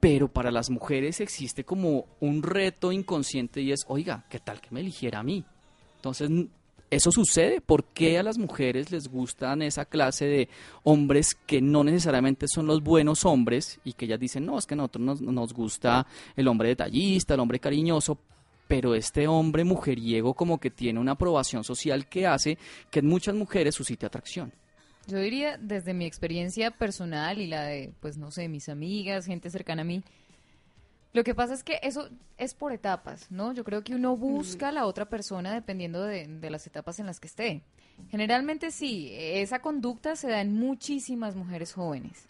Pero 0.00 0.28
para 0.28 0.50
las 0.50 0.70
mujeres 0.70 1.20
existe 1.20 1.64
como 1.64 2.06
un 2.20 2.42
reto 2.42 2.90
inconsciente 2.90 3.60
y 3.60 3.72
es, 3.72 3.84
oiga, 3.88 4.24
¿qué 4.30 4.38
tal 4.38 4.62
que 4.62 4.70
me 4.70 4.80
eligiera 4.80 5.18
a 5.18 5.22
mí? 5.22 5.44
Entonces, 5.96 6.30
¿Eso 6.90 7.10
sucede? 7.10 7.60
¿Por 7.60 7.84
qué 7.84 8.18
a 8.18 8.22
las 8.22 8.38
mujeres 8.38 8.92
les 8.92 9.08
gustan 9.08 9.62
esa 9.62 9.84
clase 9.84 10.26
de 10.26 10.48
hombres 10.84 11.34
que 11.34 11.60
no 11.60 11.82
necesariamente 11.82 12.46
son 12.48 12.66
los 12.66 12.82
buenos 12.82 13.24
hombres 13.24 13.80
y 13.84 13.94
que 13.94 14.04
ellas 14.04 14.20
dicen, 14.20 14.46
no, 14.46 14.56
es 14.56 14.66
que 14.66 14.74
a 14.74 14.76
nosotros 14.76 15.04
nos, 15.04 15.20
nos 15.20 15.52
gusta 15.52 16.06
el 16.36 16.46
hombre 16.46 16.68
detallista, 16.68 17.34
el 17.34 17.40
hombre 17.40 17.58
cariñoso, 17.58 18.18
pero 18.68 18.94
este 18.94 19.26
hombre 19.26 19.64
mujeriego 19.64 20.34
como 20.34 20.58
que 20.58 20.70
tiene 20.70 21.00
una 21.00 21.12
aprobación 21.12 21.64
social 21.64 22.08
que 22.08 22.26
hace 22.26 22.58
que 22.90 23.00
en 23.00 23.06
muchas 23.06 23.34
mujeres 23.34 23.74
suscite 23.74 24.06
atracción? 24.06 24.52
Yo 25.08 25.18
diría, 25.18 25.56
desde 25.56 25.94
mi 25.94 26.04
experiencia 26.04 26.72
personal 26.72 27.40
y 27.40 27.46
la 27.46 27.62
de, 27.64 27.92
pues 28.00 28.16
no 28.16 28.32
sé, 28.32 28.48
mis 28.48 28.68
amigas, 28.68 29.26
gente 29.26 29.50
cercana 29.50 29.82
a 29.82 29.84
mí, 29.84 30.02
lo 31.16 31.24
que 31.24 31.34
pasa 31.34 31.54
es 31.54 31.64
que 31.64 31.80
eso 31.82 32.10
es 32.36 32.52
por 32.52 32.74
etapas, 32.74 33.30
¿no? 33.30 33.54
Yo 33.54 33.64
creo 33.64 33.82
que 33.82 33.94
uno 33.94 34.18
busca 34.18 34.68
a 34.68 34.72
la 34.72 34.84
otra 34.84 35.08
persona 35.08 35.54
dependiendo 35.54 36.02
de, 36.02 36.28
las 36.50 36.66
etapas 36.66 37.00
en 37.00 37.06
las 37.06 37.20
que 37.20 37.26
esté. 37.26 37.62
Generalmente 38.10 38.70
sí, 38.70 39.12
esa 39.14 39.60
conducta 39.60 40.14
se 40.14 40.28
da 40.28 40.42
en 40.42 40.52
muchísimas 40.52 41.34
mujeres 41.34 41.72
jóvenes. 41.72 42.26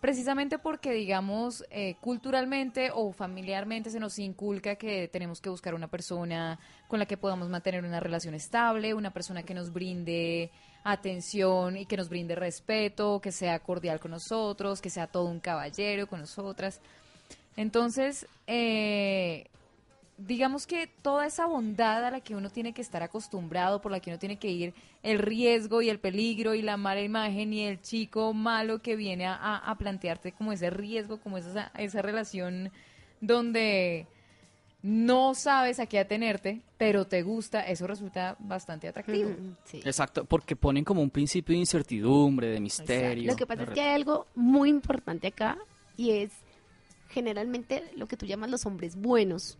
Precisamente 0.00 0.58
porque, 0.58 0.90
digamos, 0.92 1.64
eh, 1.70 1.94
culturalmente 2.00 2.90
o 2.92 3.12
familiarmente 3.12 3.90
se 3.90 4.00
nos 4.00 4.18
inculca 4.18 4.74
que 4.74 5.06
tenemos 5.06 5.40
que 5.40 5.48
buscar 5.48 5.74
una 5.74 5.86
persona 5.86 6.58
con 6.88 6.98
la 6.98 7.06
que 7.06 7.16
podamos 7.16 7.48
mantener 7.48 7.84
una 7.84 8.00
relación 8.00 8.34
estable, 8.34 8.92
una 8.92 9.12
persona 9.12 9.44
que 9.44 9.54
nos 9.54 9.72
brinde 9.72 10.50
atención 10.82 11.76
y 11.76 11.86
que 11.86 11.96
nos 11.96 12.08
brinde 12.08 12.34
respeto, 12.34 13.20
que 13.20 13.30
sea 13.30 13.60
cordial 13.60 14.00
con 14.00 14.10
nosotros, 14.10 14.80
que 14.80 14.90
sea 14.90 15.06
todo 15.06 15.26
un 15.26 15.38
caballero 15.38 16.08
con 16.08 16.18
nosotras. 16.18 16.80
Entonces, 17.56 18.26
eh, 18.46 19.46
digamos 20.18 20.66
que 20.66 20.88
toda 21.02 21.26
esa 21.26 21.46
bondad 21.46 22.04
a 22.04 22.10
la 22.10 22.20
que 22.20 22.34
uno 22.34 22.50
tiene 22.50 22.72
que 22.72 22.82
estar 22.82 23.02
acostumbrado, 23.02 23.80
por 23.80 23.92
la 23.92 24.00
que 24.00 24.10
uno 24.10 24.18
tiene 24.18 24.38
que 24.38 24.48
ir, 24.48 24.74
el 25.02 25.18
riesgo 25.18 25.82
y 25.82 25.90
el 25.90 25.98
peligro 25.98 26.54
y 26.54 26.62
la 26.62 26.76
mala 26.76 27.02
imagen 27.02 27.52
y 27.52 27.62
el 27.62 27.80
chico 27.80 28.32
malo 28.32 28.80
que 28.80 28.96
viene 28.96 29.26
a, 29.26 29.74
plantearte 29.78 30.32
como 30.32 30.52
ese 30.52 30.70
riesgo, 30.70 31.18
como 31.18 31.38
esa, 31.38 31.70
esa 31.76 32.02
relación 32.02 32.70
donde 33.20 34.06
no 34.82 35.34
sabes 35.34 35.80
a 35.80 35.86
qué 35.86 35.98
atenerte, 35.98 36.60
pero 36.78 37.06
te 37.06 37.22
gusta, 37.22 37.62
eso 37.62 37.86
resulta 37.86 38.36
bastante 38.38 38.88
atractivo. 38.88 39.30
Mm, 39.30 39.56
sí. 39.64 39.80
Exacto, 39.84 40.24
porque 40.24 40.54
ponen 40.54 40.84
como 40.84 41.02
un 41.02 41.10
principio 41.10 41.54
de 41.54 41.58
incertidumbre, 41.58 42.48
de 42.48 42.60
misterio. 42.60 43.32
Lo 43.32 43.36
que 43.36 43.46
pasa 43.46 43.64
es 43.64 43.70
que 43.70 43.80
hay 43.80 43.94
algo 43.94 44.26
muy 44.34 44.70
importante 44.70 45.26
acá 45.26 45.58
y 45.96 46.10
es 46.10 46.30
generalmente 47.16 47.82
lo 47.96 48.06
que 48.06 48.18
tú 48.18 48.26
llamas 48.26 48.50
los 48.50 48.66
hombres 48.66 48.94
buenos. 48.94 49.56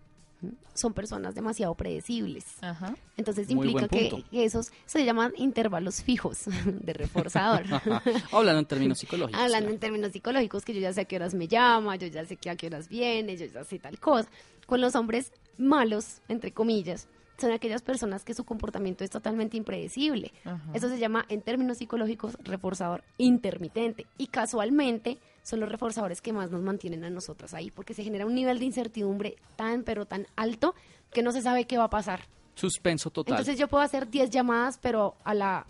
Son 0.75 0.93
personas 0.93 1.35
demasiado 1.35 1.75
predecibles. 1.75 2.45
Ajá. 2.61 2.95
Entonces 3.17 3.49
implica 3.49 3.89
que, 3.89 4.23
esos 4.31 4.71
se 4.85 5.03
llaman 5.07 5.33
intervalos 5.39 6.03
fijos 6.03 6.45
de 6.67 6.93
reforzador. 6.93 7.65
Hablando 8.31 8.61
en 8.61 8.67
términos 8.67 8.99
psicológicos. 8.99 9.41
Hablando 9.41 9.69
claro. 9.69 9.75
en 9.75 9.81
términos 9.81 10.13
psicológicos, 10.13 10.67
que 10.67 10.75
yo 10.75 10.81
ya 10.81 10.93
sé 10.93 11.01
a 11.01 11.05
qué 11.07 11.17
horas 11.17 11.33
me 11.33 11.49
llama, 11.49 11.97
yo 11.97 12.09
ya 12.09 12.27
sé 12.27 12.37
que 12.37 12.51
a 12.51 12.57
qué 12.57 12.67
horas 12.67 12.91
viene, 12.91 13.39
yo 13.39 13.47
ya 13.47 13.65
sé 13.65 13.79
tal 13.79 13.99
cosa. 13.99 14.29
Con 14.67 14.83
los 14.83 14.95
hombres 14.95 15.33
malos, 15.57 16.21
entre 16.29 16.53
comillas, 16.53 17.09
son 17.39 17.53
aquellas 17.53 17.81
personas 17.81 18.23
que 18.23 18.35
su 18.35 18.45
comportamiento 18.45 19.03
es 19.03 19.09
totalmente 19.09 19.57
impredecible. 19.57 20.35
Ajá. 20.45 20.71
Eso 20.75 20.91
se 20.91 20.99
llama, 20.99 21.25
en 21.31 21.41
términos 21.41 21.79
psicológicos, 21.79 22.37
reforzador 22.45 23.03
intermitente. 23.17 24.05
Y 24.19 24.27
casualmente 24.27 25.19
son 25.47 25.61
los 25.61 25.69
reforzadores 25.69 26.21
que 26.21 26.33
más 26.33 26.51
nos 26.51 26.61
mantienen 26.61 27.05
a 27.05 27.11
nosotras 27.11 27.55
ahí, 27.55 27.71
porque 27.71 27.95
se 27.95 28.03
genera 28.03 28.27
un 28.27 28.35
nivel 28.35 28.59
de 28.59 28.65
incertidumbre 28.65 29.37
tan, 29.55 29.85
pero 29.85 30.05
tan 30.05 30.27
alto 30.35 30.75
que 31.13 31.23
no 31.23 31.31
se 31.31 31.41
sabe 31.41 31.67
qué 31.67 31.79
va 31.79 31.85
a 31.85 31.91
pasar. 31.91 32.23
Suspenso 32.57 33.11
total. 33.11 33.35
Entonces 33.35 33.57
yo 33.57 33.69
puedo 33.69 33.85
hacer 33.85 34.11
10 34.11 34.31
llamadas, 34.31 34.81
pero 34.83 35.15
a 35.23 35.35
la 35.35 35.67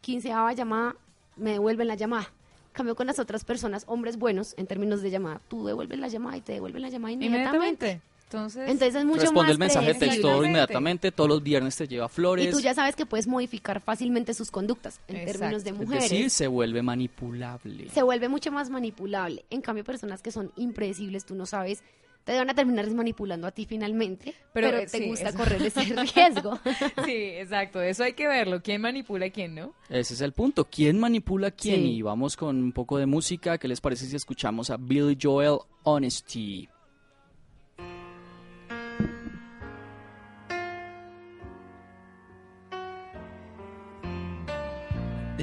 quinceava 0.00 0.52
llamada 0.52 0.94
me 1.34 1.52
devuelven 1.52 1.88
la 1.88 1.96
llamada. 1.96 2.30
Cambio 2.70 2.94
con 2.94 3.08
las 3.08 3.18
otras 3.18 3.44
personas, 3.44 3.82
hombres 3.88 4.16
buenos, 4.16 4.54
en 4.58 4.68
términos 4.68 5.02
de 5.02 5.10
llamada, 5.10 5.40
tú 5.48 5.66
devuelves 5.66 5.98
la 5.98 6.06
llamada 6.06 6.36
y 6.36 6.40
te 6.40 6.52
devuelven 6.52 6.82
la 6.82 6.88
llamada 6.88 7.12
inmediatamente. 7.14 7.86
Inmediatamente. 7.86 8.13
Entonces, 8.24 8.62
Entonces 8.68 8.94
es 8.96 9.04
mucho 9.04 9.20
Responde 9.20 9.42
más 9.42 9.50
el 9.52 9.58
mensaje 9.58 9.92
de 9.92 9.94
texto 9.94 10.44
inmediatamente, 10.44 11.12
todos 11.12 11.28
los 11.30 11.42
viernes 11.42 11.76
te 11.76 11.86
lleva 11.86 12.08
flores. 12.08 12.46
Y 12.48 12.50
tú 12.50 12.60
ya 12.60 12.74
sabes 12.74 12.96
que 12.96 13.06
puedes 13.06 13.26
modificar 13.28 13.80
fácilmente 13.80 14.34
sus 14.34 14.50
conductas 14.50 15.00
en 15.08 15.16
Exacto. 15.16 15.38
términos 15.38 15.64
de 15.64 15.70
es 15.70 15.76
mujeres. 15.76 16.10
decir, 16.10 16.30
se 16.30 16.46
vuelve 16.48 16.82
manipulable. 16.82 17.88
se 17.90 18.02
vuelve 18.02 18.28
mucho 18.28 18.50
más 18.50 18.70
manipulable. 18.70 19.44
En 19.50 19.60
cambio, 19.60 19.84
personas 19.84 20.20
que 20.22 20.32
son 20.32 20.50
impredecibles, 20.56 21.24
tú 21.24 21.34
no 21.36 21.46
sabes, 21.46 21.82
te 22.24 22.36
van 22.36 22.48
a 22.48 22.54
terminar 22.54 22.90
manipulando 22.90 23.46
a 23.46 23.50
ti 23.52 23.66
finalmente, 23.66 24.34
Pero, 24.54 24.70
pero, 24.70 24.80
te 24.80 24.88
sí, 24.98 25.06
gusta 25.06 25.28
eso. 25.28 25.38
correr 25.38 25.60
ese 25.62 25.82
riesgo. 26.14 26.58
sí, 27.04 27.12
exacto. 27.12 27.82
Eso 27.82 28.02
hay 28.02 28.14
que 28.14 28.26
verlo. 28.26 28.62
¿Quién 28.62 28.80
manipula 28.80 29.26
a 29.26 29.30
quién, 29.30 29.54
no? 29.54 29.74
Ese 29.90 30.14
es 30.14 30.22
el 30.22 30.32
punto. 30.32 30.64
¿Quién 30.64 30.98
manipula 30.98 31.48
a 31.48 31.50
quién? 31.50 31.82
Sí. 31.82 31.96
Y 31.96 32.02
vamos 32.02 32.36
con 32.36 32.56
un 32.56 32.72
poco 32.72 32.96
de 32.96 33.04
música. 33.06 33.58
¿Qué 33.58 33.68
les 33.68 33.80
parece 33.82 34.06
si 34.06 34.16
escuchamos 34.16 34.70
a 34.70 34.78
Billy 34.78 35.16
Joel 35.22 35.58
Honesty? 35.82 36.66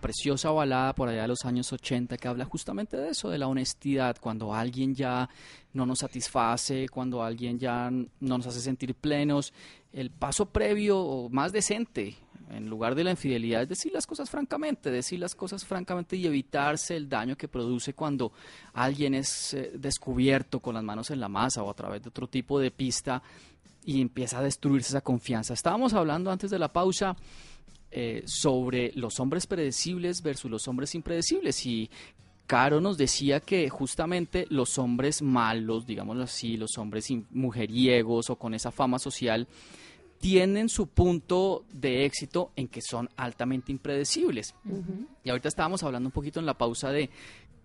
preciosa 0.00 0.50
balada 0.50 0.94
por 0.94 1.08
allá 1.08 1.22
de 1.22 1.28
los 1.28 1.44
años 1.44 1.72
80 1.72 2.16
que 2.16 2.28
habla 2.28 2.44
justamente 2.44 2.96
de 2.96 3.10
eso, 3.10 3.30
de 3.30 3.38
la 3.38 3.48
honestidad, 3.48 4.16
cuando 4.20 4.54
alguien 4.54 4.94
ya 4.94 5.28
no 5.72 5.86
nos 5.86 6.00
satisface, 6.00 6.88
cuando 6.88 7.22
alguien 7.22 7.58
ya 7.58 7.90
no 7.90 8.08
nos 8.20 8.46
hace 8.46 8.60
sentir 8.60 8.94
plenos, 8.94 9.52
el 9.92 10.10
paso 10.10 10.46
previo 10.46 10.98
o 10.98 11.28
más 11.28 11.52
decente 11.52 12.16
en 12.50 12.68
lugar 12.68 12.94
de 12.94 13.04
la 13.04 13.12
infidelidad 13.12 13.62
es 13.62 13.68
decir 13.68 13.92
las 13.92 14.06
cosas 14.06 14.28
francamente, 14.28 14.90
decir 14.90 15.20
las 15.20 15.34
cosas 15.34 15.64
francamente 15.64 16.16
y 16.16 16.26
evitarse 16.26 16.96
el 16.96 17.08
daño 17.08 17.36
que 17.36 17.48
produce 17.48 17.94
cuando 17.94 18.32
alguien 18.72 19.14
es 19.14 19.54
eh, 19.54 19.72
descubierto 19.74 20.60
con 20.60 20.74
las 20.74 20.82
manos 20.82 21.10
en 21.10 21.20
la 21.20 21.28
masa 21.28 21.62
o 21.62 21.70
a 21.70 21.74
través 21.74 22.02
de 22.02 22.08
otro 22.08 22.28
tipo 22.28 22.58
de 22.58 22.70
pista 22.70 23.22
y 23.84 24.00
empieza 24.00 24.38
a 24.38 24.42
destruirse 24.42 24.90
esa 24.90 25.00
confianza. 25.00 25.54
Estábamos 25.54 25.94
hablando 25.94 26.30
antes 26.30 26.50
de 26.50 26.58
la 26.58 26.72
pausa 26.72 27.16
eh, 27.90 28.22
sobre 28.26 28.92
los 28.94 29.18
hombres 29.20 29.46
predecibles 29.46 30.22
versus 30.22 30.50
los 30.50 30.68
hombres 30.68 30.94
impredecibles. 30.94 31.66
Y 31.66 31.90
Caro 32.46 32.80
nos 32.80 32.96
decía 32.96 33.40
que 33.40 33.68
justamente 33.68 34.46
los 34.50 34.78
hombres 34.78 35.22
malos, 35.22 35.86
digámoslo 35.86 36.24
así, 36.24 36.56
los 36.56 36.78
hombres 36.78 37.08
mujeriegos 37.30 38.30
o 38.30 38.36
con 38.36 38.54
esa 38.54 38.70
fama 38.70 38.98
social, 38.98 39.46
tienen 40.20 40.68
su 40.68 40.86
punto 40.86 41.64
de 41.72 42.04
éxito 42.04 42.52
en 42.56 42.68
que 42.68 42.82
son 42.82 43.08
altamente 43.16 43.72
impredecibles. 43.72 44.54
Y 45.24 45.30
ahorita 45.30 45.48
estábamos 45.48 45.82
hablando 45.82 46.08
un 46.08 46.12
poquito 46.12 46.40
en 46.40 46.46
la 46.46 46.58
pausa 46.58 46.90
de 46.90 47.08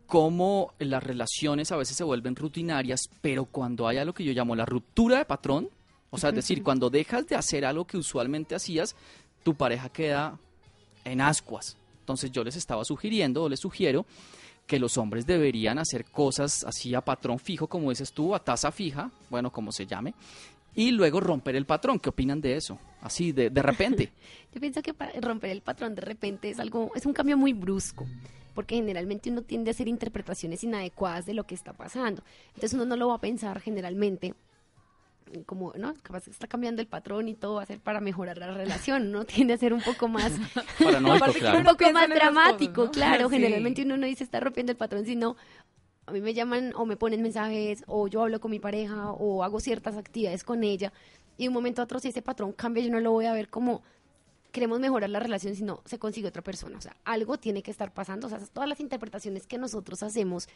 cómo 0.07 0.73
las 0.79 1.03
relaciones 1.03 1.71
a 1.71 1.77
veces 1.77 1.97
se 1.97 2.03
vuelven 2.03 2.35
rutinarias, 2.35 3.09
pero 3.21 3.45
cuando 3.45 3.87
hay 3.87 3.97
algo 3.97 4.13
que 4.13 4.23
yo 4.23 4.33
llamo 4.33 4.55
la 4.55 4.65
ruptura 4.65 5.17
de 5.17 5.25
patrón, 5.25 5.69
o 6.11 6.17
sea, 6.17 6.29
es 6.29 6.35
decir, 6.35 6.63
cuando 6.63 6.89
dejas 6.89 7.27
de 7.27 7.35
hacer 7.35 7.65
algo 7.65 7.85
que 7.85 7.97
usualmente 7.97 8.55
hacías, 8.55 8.95
tu 9.45 9.53
pareja 9.53 9.89
queda 9.89 10.39
en 11.03 11.21
ascuas. 11.21 11.77
Entonces 11.99 12.31
yo 12.31 12.43
les 12.43 12.55
estaba 12.55 12.83
sugiriendo 12.83 13.43
o 13.43 13.49
les 13.49 13.59
sugiero 13.59 14.07
que 14.65 14.79
los 14.79 14.97
hombres 14.97 15.27
deberían 15.27 15.77
hacer 15.77 16.05
cosas 16.05 16.63
así 16.63 16.95
a 16.95 17.01
patrón 17.01 17.37
fijo, 17.37 17.67
como 17.67 17.91
dices 17.91 18.11
tú, 18.11 18.33
a 18.33 18.43
tasa 18.43 18.71
fija, 18.71 19.11
bueno, 19.29 19.51
como 19.51 19.71
se 19.71 19.85
llame, 19.85 20.15
y 20.73 20.89
luego 20.89 21.19
romper 21.19 21.55
el 21.55 21.67
patrón. 21.67 21.99
¿Qué 21.99 22.09
opinan 22.09 22.41
de 22.41 22.55
eso? 22.55 22.79
Así, 23.01 23.33
de, 23.33 23.51
de 23.51 23.61
repente. 23.61 24.11
Yo 24.53 24.59
pienso 24.59 24.81
que 24.81 24.95
romper 25.21 25.51
el 25.51 25.61
patrón 25.61 25.93
de 25.93 26.01
repente 26.01 26.49
es 26.49 26.59
algo, 26.59 26.91
es 26.95 27.05
un 27.05 27.13
cambio 27.13 27.37
muy 27.37 27.53
brusco, 27.53 28.07
porque 28.55 28.77
generalmente 28.77 29.29
uno 29.29 29.43
tiende 29.43 29.69
a 29.69 29.73
hacer 29.73 29.87
interpretaciones 29.87 30.63
inadecuadas 30.63 31.27
de 31.27 31.35
lo 31.35 31.43
que 31.43 31.53
está 31.53 31.71
pasando. 31.73 32.23
Entonces 32.47 32.73
uno 32.73 32.85
no 32.85 32.95
lo 32.95 33.09
va 33.09 33.15
a 33.15 33.21
pensar 33.21 33.61
generalmente 33.61 34.33
como, 35.45 35.73
¿no? 35.75 35.93
Capaz 36.01 36.27
está 36.27 36.47
cambiando 36.47 36.81
el 36.81 36.87
patrón 36.87 37.27
y 37.27 37.33
todo 37.33 37.55
va 37.55 37.63
a 37.63 37.65
ser 37.65 37.79
para 37.79 37.99
mejorar 37.99 38.37
la 38.37 38.51
relación, 38.51 39.11
¿no? 39.11 39.25
Tiende 39.25 39.53
a 39.53 39.57
ser 39.57 39.73
un 39.73 39.81
poco 39.81 40.07
más... 40.07 40.33
claro. 40.77 41.57
Un 41.57 41.63
poco 41.63 41.91
más 41.91 42.09
dramático, 42.09 42.91
claro. 42.91 43.29
Generalmente 43.29 43.83
uno 43.83 43.97
no 43.97 44.05
dice 44.05 44.23
está 44.23 44.39
rompiendo 44.39 44.71
el 44.71 44.77
patrón, 44.77 45.05
sino 45.05 45.35
a 46.05 46.11
mí 46.11 46.21
me 46.21 46.33
llaman 46.33 46.73
o 46.75 46.85
me 46.85 46.97
ponen 46.97 47.21
mensajes 47.21 47.83
o 47.87 48.07
yo 48.07 48.21
hablo 48.21 48.39
con 48.39 48.51
mi 48.51 48.59
pareja 48.59 49.11
o 49.11 49.43
hago 49.43 49.59
ciertas 49.59 49.97
actividades 49.97 50.43
con 50.43 50.63
ella 50.63 50.93
y 51.37 51.43
de 51.43 51.47
un 51.49 51.53
momento 51.53 51.81
a 51.81 51.85
otro 51.85 51.99
si 51.99 52.09
ese 52.09 52.21
patrón 52.21 52.53
cambia 52.53 52.83
yo 52.83 52.91
no 52.91 52.99
lo 52.99 53.11
voy 53.11 53.25
a 53.25 53.33
ver 53.33 53.49
como 53.49 53.81
queremos 54.55 54.79
mejorar 54.79 55.09
la 55.09 55.19
relación 55.19 55.53
si 55.53 55.63
no 55.63 55.81
se 55.83 55.99
consigue 55.99 56.29
otra 56.29 56.41
persona. 56.41 56.77
O 56.77 56.81
sea, 56.81 56.95
algo 57.03 57.37
tiene 57.37 57.61
que 57.61 57.71
estar 57.71 57.93
pasando. 57.93 58.27
O 58.27 58.29
sea, 58.29 58.39
todas 58.39 58.69
las 58.69 58.79
interpretaciones 58.79 59.47
que 59.47 59.57
nosotros 59.57 60.01
hacemos 60.01 60.47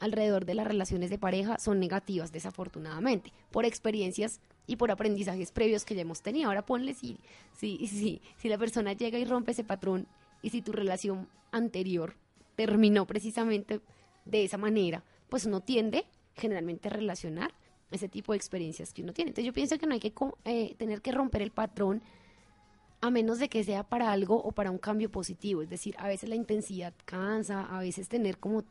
alrededor 0.00 0.46
de 0.46 0.54
las 0.54 0.66
relaciones 0.66 1.10
de 1.10 1.18
pareja 1.18 1.58
son 1.58 1.78
negativas, 1.78 2.32
desafortunadamente, 2.32 3.30
por 3.50 3.66
experiencias 3.66 4.40
y 4.66 4.76
por 4.76 4.90
aprendizajes 4.90 5.52
previos 5.52 5.84
que 5.84 5.94
ya 5.94 6.00
hemos 6.00 6.22
tenido. 6.22 6.48
Ahora 6.48 6.64
ponle 6.64 6.94
si, 6.94 7.18
si, 7.52 7.86
si, 7.88 8.22
si 8.38 8.48
la 8.48 8.56
persona 8.56 8.94
llega 8.94 9.18
y 9.18 9.26
rompe 9.26 9.52
ese 9.52 9.64
patrón 9.64 10.06
y 10.40 10.48
si 10.48 10.62
tu 10.62 10.72
relación 10.72 11.28
anterior 11.50 12.16
terminó 12.56 13.06
precisamente 13.06 13.82
de 14.24 14.44
esa 14.44 14.56
manera, 14.56 15.04
pues 15.28 15.44
uno 15.44 15.60
tiende 15.60 16.06
generalmente 16.36 16.88
a 16.88 16.92
relacionar 16.92 17.52
ese 17.90 18.08
tipo 18.08 18.32
de 18.32 18.38
experiencias 18.38 18.94
que 18.94 19.02
uno 19.02 19.12
tiene. 19.12 19.28
Entonces 19.28 19.44
yo 19.44 19.52
pienso 19.52 19.76
que 19.76 19.86
no 19.86 19.92
hay 19.92 20.00
que 20.00 20.14
eh, 20.46 20.74
tener 20.78 21.02
que 21.02 21.12
romper 21.12 21.42
el 21.42 21.50
patrón 21.50 22.02
a 23.02 23.10
menos 23.10 23.40
de 23.40 23.48
que 23.48 23.64
sea 23.64 23.82
para 23.82 24.12
algo 24.12 24.36
o 24.36 24.52
para 24.52 24.70
un 24.70 24.78
cambio 24.78 25.10
positivo. 25.10 25.60
Es 25.60 25.68
decir, 25.68 25.94
a 25.98 26.06
veces 26.06 26.28
la 26.28 26.36
intensidad 26.36 26.94
cansa, 27.04 27.66
a 27.66 27.80
veces 27.80 28.08
tener 28.08 28.38
como 28.38 28.62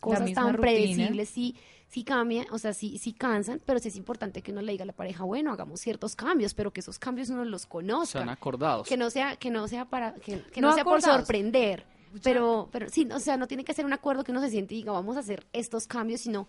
cosas 0.00 0.32
tan 0.34 0.56
predecibles 0.56 1.30
sí, 1.30 1.56
sí 1.88 2.04
cambia, 2.04 2.44
o 2.50 2.58
sea, 2.58 2.74
sí, 2.74 2.98
sí 2.98 3.14
cansan, 3.14 3.62
pero 3.64 3.78
sí 3.78 3.88
es 3.88 3.96
importante 3.96 4.42
que 4.42 4.52
uno 4.52 4.60
le 4.60 4.72
diga 4.72 4.82
a 4.82 4.86
la 4.86 4.92
pareja, 4.92 5.24
bueno, 5.24 5.50
hagamos 5.50 5.80
ciertos 5.80 6.14
cambios, 6.14 6.52
pero 6.52 6.72
que 6.72 6.80
esos 6.80 6.98
cambios 6.98 7.30
uno 7.30 7.42
los 7.46 7.64
conozca. 7.64 8.18
Sean 8.18 8.28
acordados. 8.28 8.86
Que 8.86 8.98
no 8.98 9.08
sea, 9.08 9.36
que 9.36 9.50
no 9.50 9.66
sea 9.66 9.86
para, 9.86 10.12
que, 10.12 10.42
no, 10.60 10.74
sea 10.74 10.84
por 10.84 11.00
sorprender. 11.00 11.86
Pero, 12.22 12.68
pero 12.70 12.90
sí, 12.90 13.08
o 13.12 13.18
sea, 13.18 13.38
no 13.38 13.48
tiene 13.48 13.64
que 13.64 13.72
ser 13.72 13.86
un 13.86 13.94
acuerdo 13.94 14.24
que 14.24 14.30
uno 14.30 14.42
se 14.42 14.50
siente 14.50 14.74
y 14.74 14.78
diga, 14.78 14.92
vamos 14.92 15.16
a 15.16 15.20
hacer 15.20 15.46
estos 15.54 15.86
cambios, 15.86 16.20
sino, 16.20 16.46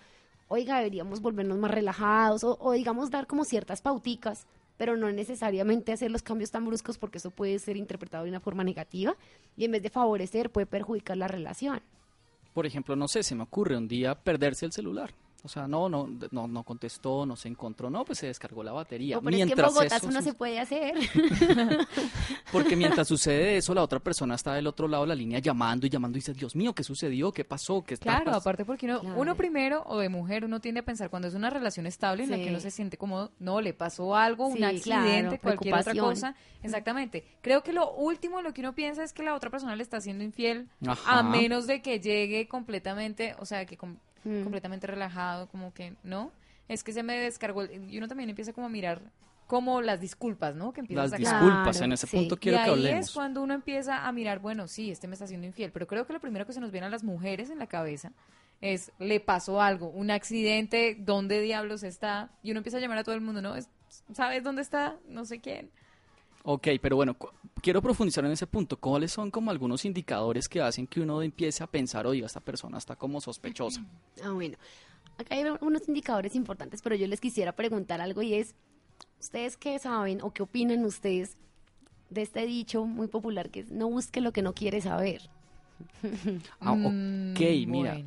oiga, 0.50 0.78
deberíamos 0.78 1.22
volvernos 1.22 1.58
más 1.58 1.72
relajados 1.72 2.44
o, 2.44 2.58
o 2.60 2.74
digamos 2.74 3.10
dar 3.10 3.26
como 3.26 3.46
ciertas 3.46 3.82
pauticas, 3.82 4.46
pero 4.78 4.98
no 4.98 5.12
necesariamente 5.12 5.92
hacer 5.92 6.12
los 6.12 6.24
cambios 6.24 6.52
tan 6.52 6.66
bruscos 6.66 6.98
porque 6.98 7.18
eso 7.18 7.32
puede 7.32 7.60
ser 7.60 7.78
interpretado 7.78 8.24
de 8.24 8.30
una 8.30 8.40
forma 8.40 8.64
negativa 8.64 9.16
y 9.56 9.66
en 9.66 9.72
vez 9.72 9.84
de 9.84 9.90
favorecer 9.90 10.50
puede 10.50 10.68
perjudicar 10.68 11.18
la 11.18 11.28
relación. 11.28 11.82
Por 12.54 12.66
ejemplo, 12.66 12.96
no 12.96 13.08
sé, 13.08 13.24
se 13.24 13.36
me 13.36 13.44
ocurre 13.44 13.78
un 13.78 13.88
día 13.88 14.16
perderse 14.16 14.66
el 14.66 14.72
celular. 14.72 15.14
O 15.46 15.48
sea, 15.48 15.68
no, 15.68 15.88
no, 15.88 16.10
no, 16.32 16.48
no 16.48 16.64
contestó, 16.64 17.24
no 17.24 17.36
se 17.36 17.48
encontró, 17.48 17.88
no, 17.88 18.04
pues 18.04 18.18
se 18.18 18.26
descargó 18.26 18.64
la 18.64 18.72
batería. 18.72 19.20
pero 19.20 19.30
mientras 19.30 19.52
es 19.52 19.56
que 19.56 19.62
en 19.62 19.76
Bogotá 19.76 19.98
eso, 19.98 20.12
no 20.12 20.22
se 20.24 20.34
puede 20.34 20.60
hacer. 20.60 20.96
Porque 22.52 22.76
mientras 22.76 23.08
sucede 23.08 23.58
eso, 23.58 23.76
la 23.76 23.84
otra 23.84 24.00
persona 24.00 24.34
está 24.34 24.56
del 24.56 24.66
otro 24.66 24.88
lado 24.88 25.04
de 25.04 25.10
la 25.10 25.16
línea 25.16 25.38
llamando 25.38 25.86
y 25.86 25.92
llamando 25.92 26.18
y 26.18 26.22
dice, 26.22 26.34
Dios 26.34 26.56
mío, 26.56 26.74
¿qué 26.74 26.84
sucedió? 26.84 27.32
¿Qué 27.32 27.46
pasó? 27.46 27.84
¿Qué 27.84 27.94
está 27.94 28.06
Claro, 28.06 28.36
aparte 28.36 28.66
porque 28.66 28.88
uno, 28.88 29.02
uno 29.16 29.36
primero, 29.36 29.84
o 29.86 30.00
de 30.00 30.10
mujer, 30.10 30.46
uno 30.46 30.60
tiende 30.62 30.80
a 30.80 30.84
pensar 30.84 31.12
cuando 31.12 31.28
es 31.28 31.36
una 31.36 31.52
relación 31.52 31.86
estable 31.86 32.24
en 32.24 32.32
la 32.32 32.38
que 32.38 32.50
uno 32.50 32.60
se 32.60 32.72
siente 32.72 32.98
como, 32.98 33.30
no, 33.38 33.62
le 33.62 33.76
pasó 33.76 34.16
algo, 34.16 34.48
un 34.48 34.64
accidente, 34.64 35.38
cualquier 35.38 35.76
otra 35.76 35.94
cosa. 35.94 36.36
Exactamente. 36.64 37.24
Creo 37.42 37.62
que 37.62 37.72
lo 37.72 37.94
último, 37.94 38.42
lo 38.42 38.52
que 38.52 38.62
uno 38.62 38.74
piensa 38.74 39.04
es 39.04 39.14
que 39.14 39.22
la 39.22 39.36
otra 39.36 39.52
persona 39.52 39.76
le 39.76 39.84
está 39.84 40.02
siendo 40.02 40.24
infiel, 40.24 40.70
a 41.06 41.22
menos 41.22 41.68
de 41.68 41.84
que 41.84 42.00
llegue 42.00 42.48
completamente, 42.48 43.36
o 43.38 43.46
sea, 43.46 43.68
que 43.68 43.78
Mm. 44.26 44.44
completamente 44.44 44.88
relajado, 44.88 45.48
como 45.48 45.74
que, 45.74 45.96
¿no? 46.04 46.32
Es 46.68 46.84
que 46.84 46.92
se 46.92 47.04
me 47.04 47.18
descargó, 47.18 47.64
y 47.66 47.98
uno 47.98 48.08
también 48.08 48.30
empieza 48.30 48.52
como 48.52 48.68
a 48.68 48.70
mirar 48.70 49.02
como 49.48 49.82
las 49.82 50.02
disculpas, 50.02 50.56
¿no? 50.56 50.74
Que 50.74 50.82
las 50.90 51.12
disculpas, 51.12 51.80
en 51.82 51.92
ese 51.92 52.08
punto 52.08 52.38
quiero 52.38 52.58
que 52.58 52.72
hablemos. 52.72 52.94
ahí 52.94 53.00
es 53.00 53.12
cuando 53.12 53.44
uno 53.44 53.54
empieza 53.54 54.08
a 54.08 54.12
mirar, 54.12 54.40
bueno, 54.40 54.68
sí, 54.68 54.90
este 54.90 55.08
me 55.08 55.14
está 55.14 55.26
haciendo 55.26 55.46
infiel, 55.46 55.72
pero 55.72 55.86
creo 55.86 56.08
que 56.08 56.14
lo 56.14 56.20
primero 56.20 56.48
que 56.48 56.54
se 56.54 56.60
nos 56.60 56.72
viene 56.72 56.88
a 56.88 56.90
las 56.90 57.04
mujeres 57.04 57.52
en 57.52 57.60
la 57.60 57.68
cabeza 57.68 58.12
es, 58.62 58.92
le 58.98 59.20
pasó 59.20 59.62
algo, 59.62 59.90
un 59.90 60.10
accidente, 60.10 60.98
¿dónde 61.00 61.42
diablos 61.42 61.84
está? 61.84 62.32
Y 62.42 62.52
uno 62.52 62.60
empieza 62.60 62.78
a 62.78 62.82
llamar 62.82 62.98
a 62.98 63.04
todo 63.04 63.14
el 63.14 63.22
mundo, 63.22 63.42
¿no? 63.42 63.54
¿Sabes 64.14 64.44
dónde 64.44 64.64
está? 64.64 64.98
No 65.08 65.26
sé 65.26 65.40
quién. 65.40 65.70
Ok, 66.48 66.68
pero 66.80 66.96
bueno, 66.96 67.18
quiero 67.60 67.82
profundizar 67.82 68.24
en 68.24 68.32
ese 68.32 68.46
punto. 68.46 68.78
¿Cuáles 68.78 69.12
son 69.12 69.32
como 69.32 69.50
algunos 69.50 69.84
indicadores 69.84 70.48
que 70.48 70.62
hacen 70.62 70.86
que 70.86 71.02
uno 71.02 71.24
empiece 71.24 71.64
a 71.64 71.68
pensar, 71.68 72.06
oiga, 72.06 72.28
esta 72.28 72.40
persona 72.40 72.78
está 72.78 72.96
como 72.96 73.20
sospechosa? 73.20 73.84
Ah, 74.24 74.30
bueno. 74.32 74.56
Acá 75.18 75.36
hay 75.36 75.46
unos 75.62 75.88
indicadores 75.88 76.36
importantes, 76.36 76.82
pero 76.82 76.96
yo 76.96 77.08
les 77.08 77.20
quisiera 77.20 77.54
preguntar 77.54 78.00
algo 78.00 78.22
y 78.22 78.36
es, 78.36 78.54
¿ustedes 79.20 79.58
qué 79.58 79.80
saben 79.80 80.22
o 80.22 80.32
qué 80.34 80.44
opinan 80.44 80.86
ustedes 80.86 81.36
de 82.10 82.22
este 82.22 82.46
dicho 82.46 82.86
muy 82.86 83.08
popular 83.08 83.50
que 83.50 83.62
es 83.62 83.72
no 83.72 83.90
busque 83.90 84.22
lo 84.22 84.32
que 84.32 84.42
no 84.44 84.54
quiere 84.54 84.82
saber? 84.82 85.22
Ah, 86.60 86.74
ok, 86.74 86.92
mm, 86.92 87.72
mira. 87.72 87.98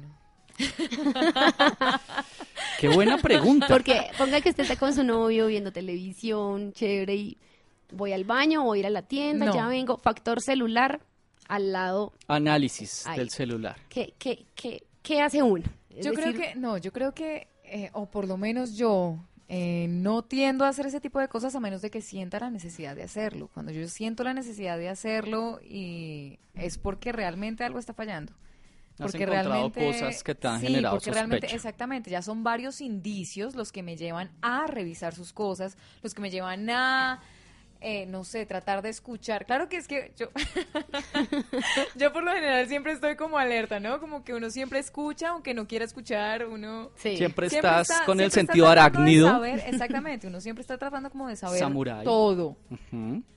Qué 2.79 2.89
buena 2.89 3.19
pregunta. 3.19 3.67
Porque 3.69 4.11
ponga 4.17 4.41
que 4.41 4.51
usted 4.51 4.63
está 4.63 4.77
con 4.77 4.95
su 4.95 5.03
novio 5.03 5.49
viendo 5.49 5.73
televisión, 5.73 6.73
chévere, 6.73 7.17
y 7.17 7.39
voy 7.93 8.13
al 8.13 8.25
baño, 8.25 8.65
voy 8.65 8.79
a 8.79 8.81
ir 8.81 8.87
a 8.87 8.91
la 8.91 9.03
tienda, 9.03 9.53
ya 9.53 9.69
vengo, 9.69 9.99
factor 9.99 10.41
celular 10.41 11.01
al 11.49 11.73
lado. 11.73 12.13
Análisis 12.27 13.05
del 13.17 13.31
celular. 13.31 13.77
¿Qué, 13.89 14.15
qué, 14.19 14.47
qué, 14.55 14.85
qué 15.03 15.21
hace 15.21 15.43
uno? 15.43 15.65
yo 16.01 16.13
creo 16.13 16.33
que, 16.33 16.55
no, 16.55 16.79
yo 16.79 16.93
creo 16.93 17.13
que, 17.13 17.49
eh, 17.65 17.91
o 17.93 18.07
por 18.07 18.29
lo 18.29 18.37
menos 18.37 18.77
yo, 18.77 19.19
eh, 19.49 19.87
no 19.89 20.23
tiendo 20.23 20.65
a 20.65 20.69
hacer 20.69 20.87
ese 20.87 21.01
tipo 21.01 21.19
de 21.21 21.29
cosas 21.29 21.55
a 21.55 21.61
menos 21.61 21.83
de 21.83 21.91
que 21.91 22.03
sienta 22.03 22.39
la 22.39 22.51
necesidad 22.51 22.95
de 22.95 23.03
hacerlo. 23.03 23.49
Cuando 23.53 23.73
yo 23.73 23.89
siento 23.89 24.23
la 24.23 24.35
necesidad 24.35 24.79
de 24.79 24.89
hacerlo 24.89 25.59
y 25.63 26.39
es 26.55 26.79
porque 26.79 27.13
realmente 27.13 27.65
algo 27.65 27.79
está 27.79 27.95
fallando. 27.95 28.33
Porque 28.99 29.27
realmente 29.27 29.87
cosas 29.87 30.25
que 30.25 30.35
te 30.35 30.49
han 30.49 30.61
generado 30.61 30.97
porque 30.97 31.13
realmente 31.13 31.55
exactamente 31.55 32.11
ya 32.11 32.21
son 32.21 32.43
varios 32.43 32.81
indicios 32.81 33.55
los 33.55 33.71
que 33.71 33.85
me 33.85 33.97
llevan 33.97 34.31
a 34.43 34.67
revisar 34.67 35.15
sus 35.15 35.33
cosas, 35.33 35.79
los 36.03 36.15
que 36.15 36.21
me 36.21 36.31
llevan 36.31 36.69
a 36.69 37.21
eh, 37.81 38.07
no 38.07 38.25
sé, 38.25 38.45
tratar 38.47 38.83
de 38.83 38.89
escuchar. 38.89 39.47
Claro 39.47 39.69
que 39.69 39.77
es 39.77 39.87
que 39.89 40.13
yo, 40.17 40.29
yo 41.97 42.13
por 42.13 42.23
lo 42.25 42.33
general 42.33 42.67
siempre 42.69 42.93
estoy 42.93 43.17
como 43.17 43.39
alerta, 43.39 43.81
¿no? 43.81 44.01
Como 44.01 44.25
que 44.25 44.35
uno 44.35 44.51
siempre 44.51 44.79
escucha, 44.79 45.31
aunque 45.31 45.55
no 45.55 45.67
quiera 45.67 45.85
escuchar, 45.85 46.47
uno... 46.47 46.91
Sí. 46.97 47.17
Siempre, 47.17 47.49
siempre 47.49 47.71
estás 47.71 47.91
está- 47.91 48.05
con 48.05 48.21
el 48.21 48.31
siempre 48.31 48.41
está 48.43 48.53
sentido 48.53 48.73
tratando 48.73 48.99
de 49.05 49.11
arácnido. 49.11 49.29
saber- 49.31 49.63
exactamente, 49.73 50.27
uno 50.27 50.41
siempre 50.41 50.63
está 50.63 50.79
tratando 50.79 51.11
como 51.11 51.29
de 51.29 51.37
saber 51.37 51.61
todo. 52.05 52.57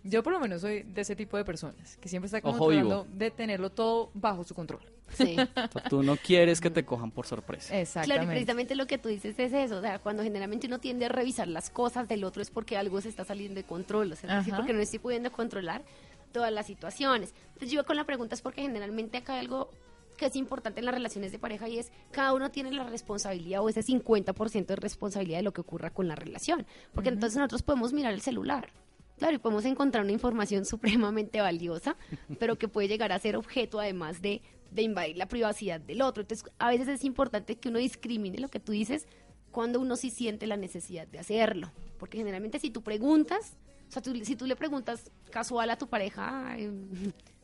Yo 0.04 0.24
por 0.24 0.34
lo 0.34 0.40
menos 0.40 0.62
soy 0.62 0.84
de 0.84 1.02
ese 1.02 1.16
tipo 1.16 1.38
de 1.38 1.46
personas, 1.46 1.98
que 1.98 2.10
siempre 2.10 2.26
está 2.28 2.42
como 2.42 2.56
Ojo 2.56 2.68
vivo. 2.70 2.88
tratando 2.90 3.08
de 3.18 3.32
tenerlo 3.32 3.70
todo 3.72 4.12
bajo 4.14 4.44
su 4.44 4.56
control. 4.56 4.82
Sí. 5.14 5.36
O 5.56 5.72
sea, 5.72 5.84
tú 5.90 6.04
no 6.04 6.16
quieres 6.18 6.60
que 6.60 6.70
te 6.70 6.84
cojan 6.86 7.12
por 7.12 7.26
sorpresa. 7.26 7.68
Claro, 7.68 7.80
y 7.80 7.84
Exactamente. 7.84 8.28
precisamente 8.28 8.76
lo 8.76 8.88
que 8.88 8.98
tú 8.98 9.10
dices 9.10 9.38
es 9.38 9.54
eso, 9.54 9.78
o 9.78 9.82
sea, 9.82 10.00
cuando 10.00 10.24
generalmente 10.24 10.68
uno 10.68 10.80
tiende 10.80 11.06
a 11.06 11.10
revisar 11.10 11.48
las 11.48 11.70
cosas 11.70 12.08
del 12.08 12.24
otro 12.24 12.42
es 12.42 12.50
porque 12.50 12.78
algo 12.78 13.00
se 13.02 13.10
está 13.10 13.24
saliendo 13.24 13.56
de 13.56 13.64
control, 13.64 14.12
o 14.12 14.16
sea, 14.16 14.30
es 14.32 14.38
decir, 14.38 14.56
porque 14.56 14.74
no 14.74 14.80
estoy 14.80 15.00
pudiendo 15.00 15.32
controlar 15.32 15.84
todas 16.32 16.52
las 16.52 16.66
situaciones. 16.66 17.34
Entonces 17.48 17.70
yo 17.70 17.76
iba 17.76 17.84
con 17.84 17.96
la 17.96 18.06
pregunta 18.06 18.36
es 18.36 18.42
porque 18.42 18.62
generalmente 18.62 19.18
acá 19.18 19.34
hay 19.34 19.40
algo 19.42 19.70
que 20.18 20.28
es 20.28 20.36
importante 20.36 20.80
en 20.80 20.86
las 20.86 20.94
relaciones 20.94 21.32
de 21.32 21.40
pareja 21.40 21.68
y 21.68 21.80
es 21.80 21.92
cada 22.12 22.34
uno 22.34 22.52
tiene 22.52 22.72
la 22.72 22.84
responsabilidad 22.84 23.62
o 23.62 23.70
ese 23.70 23.82
50% 23.82 24.66
de 24.66 24.76
responsabilidad 24.76 25.40
de 25.40 25.44
lo 25.44 25.52
que 25.52 25.62
ocurra 25.62 25.90
con 25.90 26.08
la 26.08 26.16
relación, 26.16 26.66
porque 26.94 27.10
entonces 27.10 27.38
nosotros 27.38 27.64
podemos 27.64 27.94
mirar 27.94 28.14
el 28.14 28.22
celular. 28.22 28.70
Claro, 29.18 29.36
y 29.36 29.40
podemos 29.40 29.66
encontrar 29.66 30.04
una 30.04 30.14
información 30.14 30.66
supremamente 31.06 31.42
valiosa, 31.42 31.96
pero 32.40 32.58
que 32.58 32.68
puede 32.68 32.88
llegar 32.88 33.12
a 33.12 33.20
ser 33.20 33.36
objeto 33.36 33.80
además 33.80 34.22
de, 34.22 34.42
de 34.72 34.82
invadir 34.82 35.18
la 35.18 35.28
privacidad 35.28 35.80
del 35.80 36.02
otro. 36.02 36.22
Entonces, 36.22 36.50
a 36.58 36.70
veces 36.70 36.88
es 36.88 37.04
importante 37.04 37.56
que 37.58 37.70
uno 37.70 37.78
discrimine 37.80 38.40
lo 38.40 38.48
que 38.50 38.60
tú 38.60 38.72
dices 38.72 39.06
cuando 39.52 39.80
uno 39.80 39.96
sí 39.98 40.10
siente 40.10 40.48
la 40.48 40.58
necesidad 40.58 41.08
de 41.08 41.20
hacerlo. 41.20 41.72
Porque 42.00 42.18
generalmente 42.18 42.58
si 42.58 42.72
tú 42.72 42.82
preguntas, 42.82 43.58
o 43.90 43.92
sea, 43.92 44.02
tú- 44.02 44.16
si 44.24 44.36
tú 44.36 44.46
le 44.48 44.56
preguntas 44.56 45.12
casual 45.30 45.70
a 45.70 45.78
tu 45.78 45.88
pareja, 45.88 46.56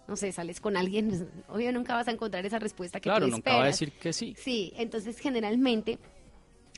no 0.08 0.16
sé, 0.16 0.32
sales 0.32 0.62
con 0.62 0.78
alguien, 0.78 1.10
pues, 1.10 1.26
obvio 1.50 1.72
nunca 1.74 1.94
vas 1.96 2.08
a 2.08 2.12
encontrar 2.12 2.46
esa 2.46 2.60
respuesta 2.60 3.00
que 3.02 3.10
Claro, 3.10 3.26
tú 3.26 3.32
nunca 3.32 3.56
va 3.58 3.64
a 3.64 3.68
decir 3.68 3.92
que 3.92 4.14
sí. 4.14 4.34
Sí, 4.38 4.72
entonces 4.78 5.20
generalmente 5.20 6.00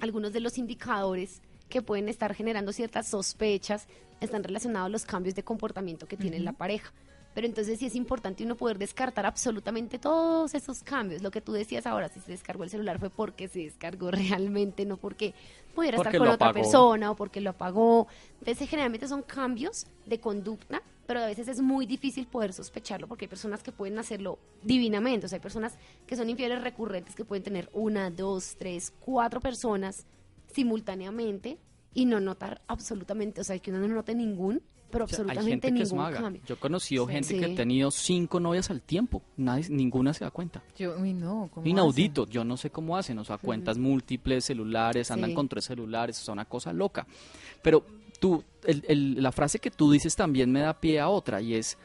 algunos 0.02 0.34
de 0.34 0.40
los 0.40 0.58
indicadores 0.58 1.42
que 1.70 1.84
pueden 1.84 2.10
estar 2.10 2.34
generando 2.34 2.74
ciertas 2.74 3.08
sospechas 3.08 3.88
están 4.22 4.44
relacionados 4.44 4.88
a 4.88 4.90
los 4.90 5.06
cambios 5.06 5.36
de 5.36 5.44
comportamiento 5.44 6.08
que 6.08 6.18
tiene 6.18 6.40
la 6.40 6.54
pareja. 6.54 6.92
Pero 7.40 7.48
entonces 7.48 7.80
sí 7.80 7.86
es 7.86 7.95
importante 7.95 8.44
uno 8.44 8.57
poder 8.57 8.78
descartar 8.78 9.26
absolutamente 9.26 9.98
todos 9.98 10.53
esos 10.56 10.84
cambios. 10.84 11.22
Lo 11.22 11.32
que 11.32 11.40
tú 11.40 11.53
decías 11.53 11.88
ahora, 11.88 12.10
si 12.10 12.20
se 12.20 12.34
descargó 12.34 12.66
el 12.66 12.70
celular 12.70 12.99
fue 12.99 13.10
porque 13.10 13.48
se 13.48 13.60
descargó 13.60 14.11
realmente, 14.11 14.86
no 14.86 14.98
porque 14.98 15.34
pudiera 15.74 15.95
Porque 15.95 16.10
estar 16.10 16.20
con 16.20 16.28
otra 16.28 16.48
apagó. 16.49 16.64
persona 16.66 17.11
o 17.11 17.16
porque 17.16 17.40
lo 17.40 17.52
apagó. 17.52 18.07
Entonces 18.40 18.68
generalmente 18.68 19.07
son 19.07 19.22
cambios 19.22 19.88
de 20.06 20.20
conducta, 20.20 20.84
pero 21.07 21.22
a 21.22 21.28
veces 21.28 21.48
es 21.48 21.61
muy 21.61 21.86
difícil 21.86 22.28
poder 22.28 22.52
sospecharlo 22.52 23.07
porque 23.07 23.24
hay 23.24 23.30
personas 23.30 23.64
que 23.64 23.72
pueden 23.72 23.98
hacerlo 23.99 24.38
divinamente. 24.61 25.28
O 25.28 25.30
sea, 25.30 25.38
hay 25.38 25.41
personas 25.41 25.78
que 26.07 26.18
son 26.18 26.30
infieles 26.30 26.61
recurrentes 26.61 27.16
que 27.16 27.24
pueden 27.24 27.44
tener 27.44 27.70
una, 27.72 28.10
dos, 28.10 28.57
tres, 28.57 28.91
cuatro 28.99 29.40
personas 29.40 30.06
simultáneamente 30.48 31.57
y 31.94 32.03
no 32.03 32.20
notar 32.20 32.61
absolutamente, 32.68 33.40
o 33.40 33.45
sea, 33.45 33.57
que 33.60 33.72
uno 33.72 33.80
no 33.80 33.88
note 33.88 34.14
ningún, 34.14 34.61
pero 34.91 35.06
O 35.06 35.07
sea, 35.07 35.18
hay 35.20 35.22
absolutamente 35.30 35.68
gente 35.68 35.78
que 35.78 35.84
es 35.84 35.91
ningún 35.91 36.06
maga. 36.06 36.22
cambio. 36.22 36.41
Yo 36.45 36.56
he 36.56 36.57
conocido 36.57 37.06
Sí. 37.07 37.11
gente 37.14 37.38
que 37.40 37.45
ha 37.45 37.56
tenido 37.56 37.91
cinco 37.91 38.40
novias 38.40 38.70
al 38.70 38.82
tiempo. 38.82 39.22
Nadie, 39.38 39.66
ninguna 39.70 40.14
se 40.14 40.24
da 40.24 40.32
cuenta. 40.32 40.64
Yo, 40.78 40.95
uy, 40.99 41.14
no, 41.14 41.49
¿cómo 41.53 41.66
Inaudito. 41.68 42.26
Yo 42.28 42.44
no 42.44 42.57
sé 42.57 42.70
cómo 42.70 42.98
hacen. 42.98 43.18
O 43.20 43.24
sea, 43.26 43.38
cuentas 43.38 43.78
múltiples, 43.78 44.45
celulares, 44.45 45.11
andan 45.11 45.32
Sí. 45.32 45.36
con 45.36 45.48
tres 45.48 45.66
celulares. 45.66 46.20
O 46.22 46.26
sea, 46.26 46.34
una 46.34 46.45
cosa 46.45 46.74
loca. 46.74 47.06
Pero 47.61 47.86
tú, 48.20 48.44
el- 48.66 48.84
el- 48.88 49.22
la 49.24 49.32
frase 49.32 49.60
que 49.60 49.72
tú 49.72 49.91
dices 49.91 50.16
también 50.16 50.52
me 50.52 50.61
da 50.61 50.80
pie 50.80 50.99
a 50.99 51.10
otra 51.10 51.41
y 51.41 51.53
es 51.56 51.78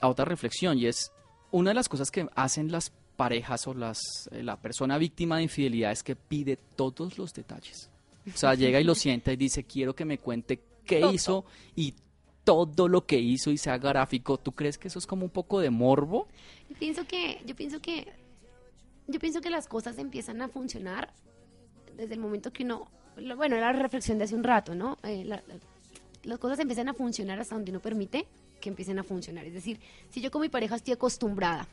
a 0.00 0.08
otra 0.08 0.24
reflexión 0.24 0.76
y 0.78 0.86
es 0.86 1.10
una 1.50 1.70
de 1.70 1.74
las 1.74 1.88
cosas 1.88 2.10
que 2.10 2.28
hacen 2.34 2.70
las 2.70 2.92
parejas 3.16 3.66
o 3.66 3.72
las 3.72 3.98
eh, 4.30 4.42
la 4.42 4.56
persona 4.60 4.98
víctima 4.98 5.38
de 5.38 5.44
infidelidad 5.44 5.90
es 5.92 6.02
que 6.02 6.14
pide 6.16 6.56
todos 6.56 7.16
los 7.16 7.32
detalles. 7.32 7.88
O 8.34 8.36
sea, 8.36 8.54
llega 8.54 8.78
y 8.80 8.84
lo 8.84 8.94
sienta 8.94 9.32
y 9.32 9.36
dice, 9.36 9.64
quiero 9.64 9.94
que 9.94 10.04
me 10.04 10.18
cuente 10.18 10.60
qué 10.84 11.00
hizo 11.12 11.44
y 11.74 11.94
todo 12.46 12.86
lo 12.86 13.04
que 13.06 13.18
hizo 13.18 13.50
y 13.50 13.58
sea 13.58 13.76
gráfico. 13.76 14.38
¿Tú 14.38 14.52
crees 14.52 14.78
que 14.78 14.86
eso 14.86 15.00
es 15.00 15.06
como 15.06 15.24
un 15.24 15.30
poco 15.30 15.58
de 15.60 15.68
morbo? 15.70 16.28
Yo 16.70 16.76
pienso 16.78 17.04
que, 17.04 17.42
yo 17.44 17.56
pienso 17.56 17.80
que, 17.82 18.06
yo 19.08 19.18
pienso 19.18 19.40
que 19.40 19.50
las 19.50 19.66
cosas 19.66 19.98
empiezan 19.98 20.40
a 20.40 20.48
funcionar 20.48 21.12
desde 21.96 22.14
el 22.14 22.20
momento 22.20 22.52
que 22.52 22.62
uno, 22.62 22.86
lo- 23.16 23.36
bueno, 23.36 23.56
era 23.56 23.72
la 23.72 23.82
reflexión 23.82 24.16
de 24.18 24.24
hace 24.24 24.36
un 24.36 24.44
rato, 24.44 24.76
¿no? 24.76 24.96
Eh, 25.02 25.24
la- 25.24 25.42
la- 25.48 25.56
las 26.22 26.38
cosas 26.38 26.60
empiezan 26.60 26.88
a 26.88 26.94
funcionar 26.94 27.40
hasta 27.40 27.56
donde 27.56 27.72
uno 27.72 27.80
permite 27.80 28.26
que 28.60 28.68
empiecen 28.68 28.98
a 29.00 29.02
funcionar. 29.02 29.44
Es 29.44 29.52
decir, 29.54 29.80
si 30.10 30.20
yo 30.20 30.30
con 30.30 30.40
mi 30.40 30.48
pareja 30.48 30.76
estoy 30.76 30.92
acostumbrada 30.94 31.66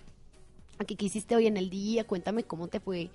a 0.80 0.86
que 0.86 0.96
qué 0.96 1.06
hiciste 1.06 1.36
hoy 1.36 1.46
en 1.46 1.58
el 1.58 1.70
día, 1.70 2.04
cuéntame 2.06 2.44
cómo 2.46 2.68
te 2.68 2.80
fue. 2.80 3.10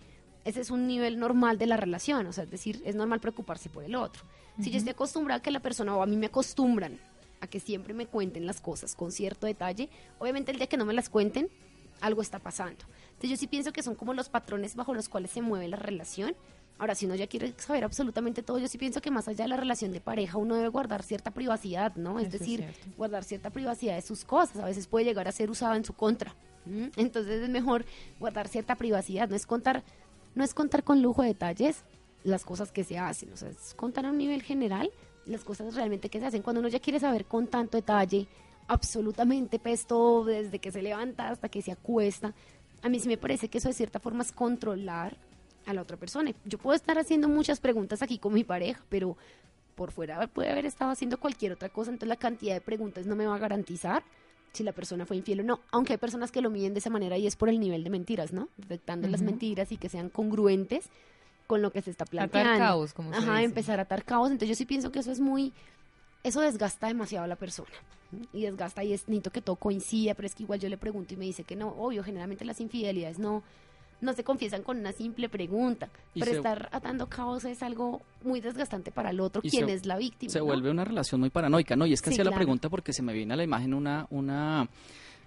Ese 0.45 0.61
es 0.61 0.71
un 0.71 0.87
nivel 0.87 1.19
normal 1.19 1.59
de 1.59 1.67
la 1.67 1.77
relación, 1.77 2.25
o 2.29 2.33
sea, 2.33 2.45
es 2.45 2.51
decir, 2.51 2.81
es 2.85 2.95
normal 2.95 3.19
preocuparse 3.19 3.69
por 3.69 3.83
el 3.83 3.97
otro. 3.97 4.23
Si 4.61 4.71
yo 4.71 4.79
estoy 4.79 4.93
acostumbrada 4.93 5.39
a 5.39 5.43
que 5.43 5.51
la 5.51 5.61
persona 5.61 5.95
o 5.97 6.03
a 6.03 6.07
mí 6.07 6.17
me 6.17 6.27
acostumbran 6.27 6.99
a 7.41 7.47
que 7.47 7.61
siempre 7.61 7.95
me 7.95 8.07
cuenten 8.07 8.47
las 8.47 8.61
cosas 8.61 8.95
con 8.95 9.13
cierto 9.13 9.47
detalle, 9.47 9.89
obviamente 10.19 10.51
el 10.53 10.59
día 10.59 10.67
que 10.67 10.77
no 10.77 10.85
me 10.85 10.95
las 10.95 11.09
cuenten, 11.09 11.49
algo 12.01 12.23
está 12.23 12.39
pasando. 12.39 12.85
Entonces 13.09 13.31
yo 13.31 13.37
sí 13.37 13.47
pienso 13.47 13.73
que 13.73 13.83
son 13.83 13.95
como 13.95 14.15
los 14.15 14.29
patrones 14.29 14.77
bajo 14.77 14.95
los 14.95 15.09
cuales 15.09 15.31
se 15.31 15.43
mueve 15.43 15.69
la 15.69 15.77
relación. 15.77 16.37
Ahora, 16.81 16.95
si 16.95 17.07
uno 17.07 17.17
ya 17.17 17.27
quiere 17.27 17.53
saber 17.57 17.83
absolutamente 17.83 18.41
todo, 18.45 18.59
yo 18.61 18.69
sí 18.69 18.79
pienso 18.79 19.01
que 19.01 19.11
más 19.11 19.27
allá 19.27 19.45
de 19.45 19.49
la 19.49 19.57
relación 19.57 19.91
de 19.91 20.01
pareja, 20.01 20.39
uno 20.39 20.55
debe 20.55 20.69
guardar 20.69 21.03
cierta 21.03 21.33
privacidad, 21.33 21.97
¿no? 21.97 22.21
Es 22.21 22.29
Eso 22.29 22.37
es 22.37 22.41
decir, 22.41 22.61
cierto. 22.61 22.87
guardar 22.97 23.25
cierta 23.25 23.51
privacidad 23.51 23.97
de 23.97 24.03
sus 24.03 24.25
cosas. 24.25 24.59
A 24.59 24.65
veces 24.67 24.87
puede 24.87 25.05
llegar 25.05 25.27
a 25.27 25.33
ser 25.33 25.51
usada 25.51 25.77
en 25.77 25.85
su 25.85 25.93
contra. 25.93 26.37
Entonces 26.97 27.43
es 27.43 27.49
mejor 27.49 27.85
guardar 28.21 28.47
cierta 28.47 28.77
privacidad. 28.77 29.29
No 29.29 29.35
es 29.35 29.47
contar, 29.47 29.83
no 30.37 30.45
es 30.45 30.55
contar 30.55 30.85
con 30.85 31.03
lujo 31.03 31.23
de 31.23 31.29
detalles 31.29 31.83
las 32.23 32.45
cosas 32.45 32.71
que 32.71 32.85
se 32.85 32.97
hacen. 32.99 33.33
O 33.33 33.37
sea, 33.37 33.49
es 33.49 33.75
contar 33.75 34.07
a 34.07 34.11
un 34.11 34.19
nivel 34.19 34.43
general 34.43 34.93
las 35.29 35.45
cosas 35.45 35.75
realmente 35.75 36.09
que 36.09 36.21
se 36.21 36.27
hacen. 36.27 36.43
Cuando 36.43 36.61
uno 36.61 36.69
ya 36.69 36.81
quiere 36.81 36.99
saber 36.99 37.27
con 37.27 37.47
tanto 37.47 37.77
detalle, 37.77 38.27
absolutamente 38.67 39.59
pues 39.59 39.87
todo, 39.87 40.25
desde 40.25 40.59
que 40.59 40.73
se 40.73 40.83
levanta 40.83 41.29
hasta 41.29 41.49
que 41.49 41.63
se 41.63 41.73
acuesta, 41.73 42.35
a 42.83 42.89
mí 42.89 43.01
sí 43.01 43.09
me 43.09 43.19
parece 43.19 43.49
que 43.49 43.59
eso 43.59 43.69
de 43.69 43.75
cierta 43.75 43.99
forma 43.99 44.23
es 44.23 44.33
controlar 44.33 45.17
a 45.67 45.75
la 45.75 45.83
otra 45.83 45.97
persona. 45.97 46.33
Yo 46.45 46.59
puedo 46.59 46.75
estar 46.75 46.99
haciendo 46.99 47.29
muchas 47.29 47.61
preguntas 47.61 48.03
aquí 48.03 48.19
con 48.19 48.33
mi 48.33 48.45
pareja, 48.45 48.83
pero 48.89 49.17
por 49.75 49.93
fuera 49.93 50.27
puede 50.27 50.51
haber 50.51 50.67
estado 50.67 50.91
haciendo 50.91 51.19
cualquier 51.21 51.53
otra 51.53 51.69
cosa, 51.69 51.91
entonces 51.91 52.09
la 52.09 52.17
cantidad 52.17 52.55
de 52.55 52.61
preguntas 52.61 53.07
no 53.07 53.15
me 53.15 53.27
va 53.27 53.37
a 53.37 53.39
garantizar 53.39 54.03
si 54.53 54.65
la 54.65 54.73
persona 54.73 55.07
fue 55.07 55.17
infiel 55.17 55.41
o 55.41 55.45
no, 55.45 55.61
aunque 55.71 55.93
hay 55.93 55.99
personas 55.99 56.33
que 56.33 56.41
lo 56.41 56.51
miden 56.51 56.73
de 56.73 56.81
esa 56.81 56.91
manera 56.91 57.17
y 57.19 57.27
es 57.27 57.37
por 57.37 57.49
el 57.49 57.61
nivel 57.61 57.85
de 57.85 57.91
mentiras, 57.91 58.33
¿no? 58.33 58.49
Detectando 58.57 59.07
las 59.09 59.23
mentiras 59.23 59.71
y 59.71 59.77
que 59.77 59.89
sean 59.89 60.09
congruentes 60.09 60.89
con 61.49 61.61
lo 61.63 61.73
que 61.73 61.83
se 61.83 61.91
está 61.91 62.05
Atar 62.05 62.11
planteando. 62.31 62.59
cabos, 62.61 62.93
como 62.95 63.11
se 63.13 63.19
Ajá, 63.19 63.33
dice. 63.33 63.45
empezar 63.47 63.81
a 63.81 63.83
atar 63.83 64.05
cabos, 64.05 64.31
entonces 64.31 64.51
yo 64.51 64.55
sí 64.55 64.65
pienso 64.67 64.93
que 64.93 65.01
eso 65.01 65.11
es 65.11 65.19
muy 65.19 65.53
eso 66.23 66.41
desgasta 66.41 66.87
demasiado 66.87 67.25
a 67.25 67.29
la 67.29 67.37
persona 67.37 67.71
y 68.33 68.43
desgasta 68.43 68.85
y 68.85 68.93
es 68.93 69.09
necesito 69.09 69.31
que 69.31 69.41
todo 69.41 69.57
coincida, 69.57 70.15
pero 70.15 70.27
es 70.27 70.35
que 70.35 70.45
igual 70.45 70.61
yo 70.61 70.69
le 70.69 70.77
pregunto 70.79 71.15
y 71.15 71.17
me 71.17 71.25
dice 71.25 71.43
que 71.45 71.57
no, 71.57 71.69
obvio, 71.69 72.05
generalmente 72.05 72.45
las 72.45 72.61
infidelidades 72.61 73.19
no 73.19 73.43
no 74.01 74.13
se 74.13 74.23
confiesan 74.23 74.63
con 74.63 74.79
una 74.79 74.93
simple 74.93 75.29
pregunta, 75.29 75.89
Y 76.15 76.21
pero 76.21 76.31
se- 76.31 76.37
estar 76.39 76.69
atando 76.71 77.09
cabos 77.09 77.45
es 77.45 77.65
algo 77.65 78.01
muy 78.23 78.41
desgastante 78.41 78.93
para 78.93 79.11
el 79.11 79.19
otro, 79.19 79.43
quien 79.43 79.67
se- 79.67 79.73
es 79.73 79.87
la 79.87 79.97
víctima. 79.97 80.31
se 80.33 80.39
¿no? 80.39 80.45
vuelve 80.45 80.71
una 80.71 80.85
relación 80.85 81.21
muy 81.21 81.31
paranoica, 81.31 81.75
¿no? 81.75 81.85
Y 81.85 81.95
es 81.95 82.01
que 82.01 82.11
Sí, 82.11 82.15
hacía 82.15 82.25
la 82.31 82.37
pregunta 82.37 82.69
porque 82.69 82.93
se 82.93 83.03
me 83.03 83.13
viene 83.13 83.35
a 83.35 83.37
la 83.37 83.43
imagen 83.43 83.75
una, 83.75 84.07
una 84.11 84.69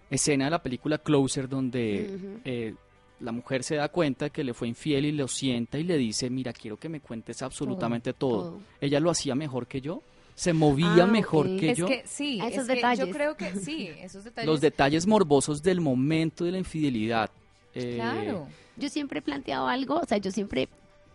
escena 0.09 0.45
de 0.45 0.51
la 0.51 0.63
película 0.63 0.99
Closer 0.99 1.49
donde 1.49 2.39
eh, 2.45 2.75
la 3.21 3.31
mujer 3.31 3.63
se 3.63 3.75
da 3.75 3.87
cuenta 3.89 4.25
de 4.25 4.31
que 4.31 4.43
le 4.43 4.53
fue 4.53 4.67
infiel 4.67 5.05
y 5.05 5.11
lo 5.11 5.27
sienta 5.27 5.77
y 5.77 5.83
le 5.83 5.97
dice, 5.97 6.29
mira, 6.29 6.51
quiero 6.53 6.77
que 6.77 6.89
me 6.89 6.99
cuentes 6.99 7.41
absolutamente 7.41 8.13
todo. 8.13 8.41
todo. 8.51 8.59
Ella 8.81 8.99
lo 8.99 9.09
hacía 9.11 9.35
mejor 9.35 9.67
que 9.67 9.79
yo, 9.81 10.01
se 10.35 10.53
movía 10.53 11.03
Ah, 11.03 11.07
mejor 11.07 11.45
que 11.57 11.71
Es 11.71 11.77
yo. 11.77 11.85
que 11.87 12.03
sí, 12.05 12.39
es 12.41 12.53
esos 12.53 12.67
que 12.67 12.75
detalles. 12.75 13.05
yo 13.07 13.13
creo 13.13 13.37
que 13.37 13.55
sí, 13.55 13.87
esos 14.01 14.23
detalles. 14.23 14.47
Los 14.49 14.59
detalles 14.61 15.05
morbosos 15.07 15.61
del 15.61 15.81
momento 15.81 16.43
de 16.45 16.51
la 16.53 16.57
infidelidad. 16.57 17.29
Eh, 17.75 17.93
Claro. 17.95 18.47
Yo 18.77 18.89
siempre 18.89 19.19
he 19.19 19.21
planteado 19.21 19.67
algo, 19.67 19.95
o 19.99 20.05
sea, 20.05 20.17
yo 20.17 20.31
siempre, 20.31 20.67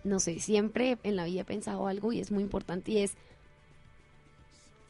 no 0.04 0.20
sé, 0.20 0.38
siempre 0.38 0.98
en 1.02 1.16
la 1.16 1.24
vida 1.24 1.40
he 1.40 1.44
pensado 1.44 1.88
algo 1.88 2.12
y 2.12 2.20
es 2.20 2.30
muy 2.30 2.42
importante 2.44 2.92
y 2.92 2.98
es, 2.98 3.14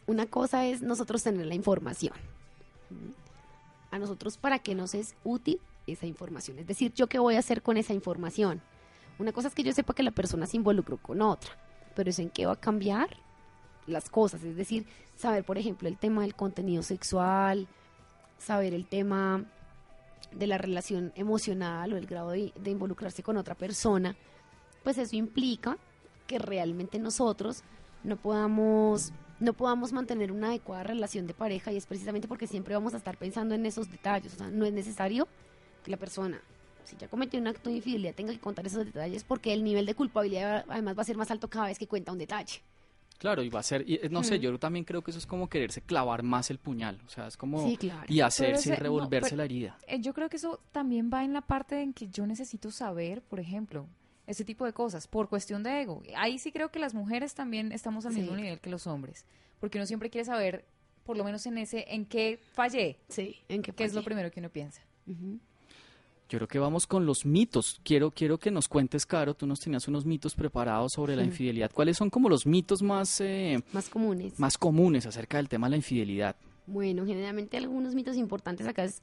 una 0.07 0.27
cosa 0.27 0.67
es 0.67 0.83
nosotros 0.83 1.23
tener 1.23 1.47
la 1.47 1.55
información. 1.55 2.13
A 3.91 3.99
nosotros, 3.99 4.37
¿para 4.37 4.59
qué 4.59 4.75
nos 4.75 4.95
es 4.95 5.15
útil 5.25 5.59
esa 5.87 6.07
información? 6.07 6.59
Es 6.59 6.67
decir, 6.67 6.93
¿yo 6.95 7.07
qué 7.07 7.19
voy 7.19 7.37
a 7.37 7.41
hacer 7.41 7.63
con 7.63 7.77
esa 7.77 7.95
información? 7.95 8.61
Una 9.19 9.33
cosa 9.33 9.49
es 9.49 9.55
que 9.55 9.63
yo 9.63 9.73
sepa 9.73 9.95
que 9.95 10.03
la 10.03 10.11
persona 10.11 10.47
se 10.47 10.57
involucró 10.57 10.99
con 10.99 11.23
otra, 11.23 11.51
pero 11.95 12.11
es 12.11 12.19
en 12.19 12.31
qué 12.31 12.47
va 12.47 12.53
a 12.53 12.61
cambiar 12.61 13.17
las 13.87 14.11
cosas. 14.11 14.43
Es 14.43 14.57
decir, 14.57 14.87
saber, 15.17 15.45
por 15.45 15.59
ejemplo, 15.59 15.89
el 15.89 15.99
tema 15.99 16.23
del 16.23 16.35
contenido 16.35 16.83
sexual, 16.83 17.67
saber 18.39 18.75
el 18.75 18.87
tema 18.87 19.45
de 20.33 20.47
la 20.47 20.59
relación 20.59 21.13
emocional 21.15 21.93
o 21.93 21.97
el 21.97 22.07
grado 22.07 22.31
de, 22.31 22.53
de 22.55 22.71
involucrarse 22.71 23.23
con 23.23 23.37
otra 23.37 23.55
persona, 23.55 24.17
pues 24.83 24.99
eso 24.99 25.17
implica 25.17 25.79
que 26.27 26.39
realmente 26.39 26.99
nosotros 26.99 27.63
no 28.05 28.17
podamos 28.17 29.13
no 29.39 29.53
podamos 29.53 29.93
mantener 29.93 30.33
una 30.33 30.49
adecuada 30.49 30.83
relación 30.83 31.27
de 31.27 31.35
pareja 31.35 31.71
y 31.71 31.77
es 31.77 31.87
precisamente 31.87 32.27
porque 32.27 32.47
siempre 32.47 32.75
vamos 32.75 32.95
a 32.95 32.97
estar 32.97 33.19
pensando 33.19 33.55
en 33.55 33.67
esos 33.67 33.91
detalles. 33.91 34.33
O 34.35 34.37
sea, 34.39 34.51
no 34.51 34.65
es 34.65 34.73
necesario 34.73 35.29
que 35.87 35.91
la 35.93 35.97
persona, 35.97 36.41
si 36.85 36.97
ya 36.97 37.07
cometió 37.07 37.39
un 37.41 37.47
acto 37.47 37.71
de 37.71 37.77
infidelidad, 37.77 38.13
tenga 38.15 38.33
que 38.33 38.41
contar 38.41 38.67
esos 38.67 38.85
detalles 38.85 39.23
porque 39.23 39.53
el 39.53 39.63
nivel 39.63 39.87
de 39.87 39.95
culpabilidad 39.95 40.65
además 40.69 40.99
va 40.99 41.03
a 41.03 41.05
ser 41.05 41.17
más 41.17 41.31
alto 41.31 41.49
cada 41.49 41.67
vez 41.69 41.79
que 41.79 41.87
cuenta 41.87 42.11
un 42.11 42.19
detalle. 42.19 42.61
Claro, 43.19 43.43
y 43.45 43.49
va 43.49 43.61
a 43.61 43.63
ser, 43.63 43.89
y, 43.89 43.95
eh, 43.95 44.09
no 44.11 44.25
sé, 44.25 44.41
yo 44.41 44.59
también 44.59 44.85
creo 44.85 45.03
que 45.03 45.11
eso 45.13 45.19
es 45.19 45.27
como 45.27 45.49
quererse 45.49 45.81
clavar 45.81 46.25
más 46.25 46.51
el 46.51 46.59
puñal, 46.59 47.01
o 47.07 47.09
sea, 47.09 47.29
es 47.29 47.37
como 47.37 47.65
Sí, 47.67 47.77
claro. 47.77 48.05
y 48.09 48.21
hacerse 48.21 48.71
y 48.71 48.75
revolverse 48.75 49.31
no, 49.31 49.37
la 49.39 49.45
herida. 49.45 49.79
Eh, 49.87 50.01
Yo 50.01 50.13
creo 50.13 50.29
que 50.29 50.37
eso 50.37 50.61
también 50.73 51.09
va 51.11 51.25
en 51.25 51.33
la 51.33 51.41
parte 51.41 51.81
en 51.81 51.93
que 51.95 52.09
yo 52.09 52.27
necesito 52.27 52.71
saber, 52.73 53.23
por 53.23 53.39
ejemplo, 53.41 53.87
ese 54.27 54.45
tipo 54.45 54.65
de 54.67 54.73
cosas, 54.73 55.07
por 55.07 55.29
cuestión 55.29 55.63
de 55.63 55.81
ego. 55.83 56.03
Ahí 56.17 56.39
sí 56.41 56.51
creo 56.51 56.71
que 56.73 56.81
las 56.81 56.93
mujeres 56.95 57.33
también 57.35 57.71
estamos 57.73 58.05
al 58.07 58.13
Sí. 58.13 58.21
mismo 58.21 58.35
nivel 58.37 58.59
que 58.61 58.69
los 58.71 58.87
hombres, 58.89 59.25
porque 59.61 59.79
uno 59.79 59.87
siempre 59.87 60.11
quiere 60.11 60.25
saber, 60.25 60.65
por 61.07 61.17
lo 61.17 61.23
menos 61.25 61.47
en 61.47 61.57
ese, 61.59 61.87
en 61.95 62.05
qué 62.07 62.39
fallé, 62.53 62.99
Sí, 63.09 63.37
en 63.49 63.63
qué 63.63 63.73
que 63.73 63.85
es 63.85 63.95
lo 63.95 64.01
fallé. 64.01 64.05
primero 64.05 64.31
que 64.31 64.41
uno 64.41 64.51
piensa. 64.51 64.83
Yo 66.29 66.39
creo 66.39 66.49
que 66.49 66.59
vamos 66.59 66.87
con 66.89 67.07
los 67.07 67.25
mitos. 67.25 67.81
Quiero, 67.85 68.11
quiero 68.11 68.39
que 68.39 68.51
nos 68.51 68.67
cuentes, 68.69 69.07
Caro, 69.07 69.35
tú 69.35 69.47
nos 69.47 69.61
tenías 69.61 69.87
unos 69.87 70.05
mitos 70.05 70.35
preparados 70.35 70.93
sobre 70.95 71.15
la 71.15 71.23
Sí. 71.23 71.29
infidelidad. 71.29 71.71
¿Cuáles 71.73 71.97
son 71.97 72.11
como 72.11 72.29
los 72.29 72.47
mitos 72.47 72.83
más, 72.83 73.21
eh, 73.21 73.63
Más 73.73 73.89
comunes. 73.89 74.39
más 74.41 74.59
comunes 74.59 75.07
acerca 75.07 75.37
del 75.37 75.49
tema 75.49 75.69
de 75.69 75.71
la 75.73 75.77
infidelidad? 75.77 76.35
Bueno, 76.67 77.07
generalmente 77.07 77.57
algunos 77.57 77.95
mitos 77.95 78.17
importantes 78.17 78.67
acá 78.67 78.83
es 78.85 79.01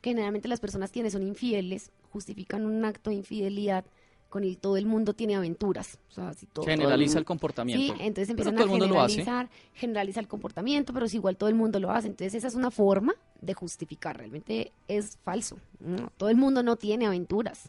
que 0.00 0.10
generalmente 0.10 0.46
las 0.46 0.60
personas 0.60 0.92
quienes 0.92 1.14
son 1.14 1.26
infieles 1.26 1.90
justifican 2.10 2.64
un 2.64 2.84
acto 2.84 3.10
de 3.10 3.16
infidelidad 3.16 3.84
con 4.32 4.44
el 4.44 4.56
todo 4.56 4.78
el 4.78 4.86
mundo 4.86 5.12
tiene 5.12 5.36
aventuras. 5.36 5.98
O 6.08 6.14
sea, 6.14 6.32
si 6.32 6.46
todo, 6.46 6.64
todo 6.64 6.64
Generaliza 6.64 7.18
el 7.18 7.26
comportamiento. 7.26 7.94
Sí, 7.94 8.00
entonces 8.00 8.30
empiezan 8.30 8.58
a 8.58 8.66
generalizar, 8.66 9.50
generaliza 9.74 10.20
el 10.20 10.26
comportamiento, 10.26 10.94
pero 10.94 11.06
si 11.06 11.18
igual 11.18 11.36
todo 11.36 11.50
el 11.50 11.54
mundo 11.54 11.78
lo 11.78 11.90
hace. 11.90 12.08
Entonces 12.08 12.36
esa 12.36 12.48
es 12.48 12.54
una 12.54 12.70
forma 12.70 13.12
de 13.42 13.52
justificar. 13.52 14.16
Realmente 14.16 14.72
es 14.88 15.18
falso. 15.22 15.58
¿no? 15.80 16.10
Todo 16.16 16.30
el 16.30 16.36
mundo 16.36 16.62
no 16.62 16.76
tiene 16.76 17.04
aventuras. 17.04 17.68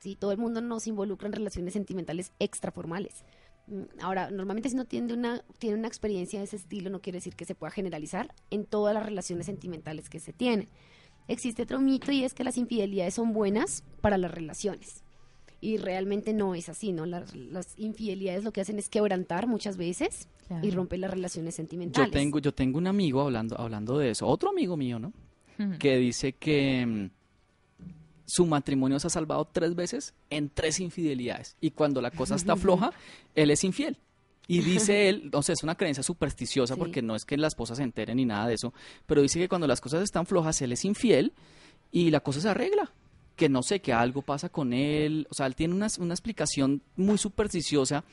¿sí? 0.00 0.14
Todo 0.14 0.32
el 0.32 0.36
mundo 0.36 0.60
no 0.60 0.80
se 0.80 0.90
involucra 0.90 1.28
en 1.28 1.32
relaciones 1.32 1.72
sentimentales 1.72 2.32
extraformales. 2.38 3.24
Mm, 3.68 3.84
Ahora, 4.02 4.30
normalmente 4.30 4.68
si 4.68 4.76
no 4.76 4.84
tiene 4.84 5.14
una, 5.14 5.42
tiene 5.56 5.78
una 5.78 5.88
experiencia 5.88 6.40
de 6.40 6.44
ese 6.44 6.56
estilo, 6.56 6.90
no 6.90 7.00
quiere 7.00 7.20
decir 7.20 7.34
que 7.36 7.46
se 7.46 7.54
pueda 7.54 7.70
generalizar 7.70 8.34
en 8.50 8.66
todas 8.66 8.92
las 8.92 9.06
relaciones 9.06 9.46
sentimentales 9.46 10.10
que 10.10 10.20
se 10.20 10.34
tienen. 10.34 10.68
Existe 11.26 11.62
otro 11.62 11.80
mito 11.80 12.12
y 12.12 12.22
es 12.22 12.34
que 12.34 12.44
las 12.44 12.58
infidelidades 12.58 13.14
son 13.14 13.32
buenas 13.32 13.82
para 14.02 14.18
las 14.18 14.30
relaciones. 14.30 15.04
Y 15.62 15.76
realmente 15.78 16.32
no 16.34 16.54
es 16.56 16.68
así, 16.68 16.92
¿no? 16.92 17.06
Las, 17.06 17.34
las 17.36 17.78
infidelidades 17.78 18.42
lo 18.44 18.52
que 18.52 18.60
hacen 18.60 18.78
es 18.80 18.88
quebrantar 18.88 19.46
muchas 19.46 19.76
veces 19.78 20.28
Claro. 20.48 20.66
y 20.66 20.70
romper 20.72 20.98
las 20.98 21.10
relaciones 21.12 21.54
Yo 21.54 21.56
sentimentales. 21.58 22.10
tengo, 22.10 22.38
yo 22.40 22.52
tengo 22.52 22.76
un 22.78 22.88
amigo 22.88 23.20
hablando, 23.22 23.58
hablando 23.58 23.96
de 23.96 24.10
eso, 24.10 24.26
otro 24.26 24.50
amigo 24.50 24.76
mío, 24.76 24.98
¿no? 24.98 25.12
Que 25.78 25.96
dice 25.98 26.32
que 26.32 26.84
mm, 26.84 27.10
su 28.26 28.46
matrimonio 28.46 28.98
se 28.98 29.06
ha 29.06 29.10
salvado 29.10 29.44
tres 29.44 29.74
veces 29.76 30.14
en 30.30 30.50
tres 30.50 30.80
infidelidades. 30.80 31.56
Y 31.60 31.70
cuando 31.70 32.00
la 32.02 32.10
cosa 32.10 32.34
está 32.34 32.56
floja, 32.56 32.92
él 33.36 33.50
es 33.52 33.62
infiel. 33.62 33.96
Y 34.48 34.60
dice 34.62 35.08
él, 35.08 35.30
o 35.32 35.42
sea, 35.42 35.52
es 35.52 35.62
una 35.62 35.76
creencia 35.76 36.02
supersticiosa 36.02 36.74
Sí. 36.74 36.78
porque 36.80 37.02
no 37.02 37.14
es 37.14 37.24
que 37.24 37.36
la 37.36 37.46
esposa 37.46 37.76
se 37.76 37.84
entere 37.84 38.14
ni 38.16 38.24
nada 38.24 38.48
de 38.48 38.54
eso, 38.54 38.74
pero 39.06 39.22
dice 39.22 39.38
que 39.38 39.48
cuando 39.48 39.68
las 39.68 39.80
cosas 39.80 40.02
están 40.02 40.26
flojas, 40.26 40.60
él 40.62 40.72
es 40.72 40.84
infiel 40.84 41.32
y 41.92 42.10
la 42.10 42.18
cosa 42.20 42.40
se 42.40 42.48
arregla. 42.48 42.90
Que 43.42 43.48
no 43.48 43.64
sé, 43.64 43.80
que 43.80 43.92
algo 43.92 44.22
pasa 44.22 44.48
con 44.50 44.72
él. 44.72 45.26
O 45.28 45.34
sea, 45.34 45.46
él 45.46 45.56
tiene 45.56 45.74
una, 45.74 45.88
una 45.98 46.14
explicación 46.14 46.80
muy 46.94 47.18
supersticiosa 47.18 48.04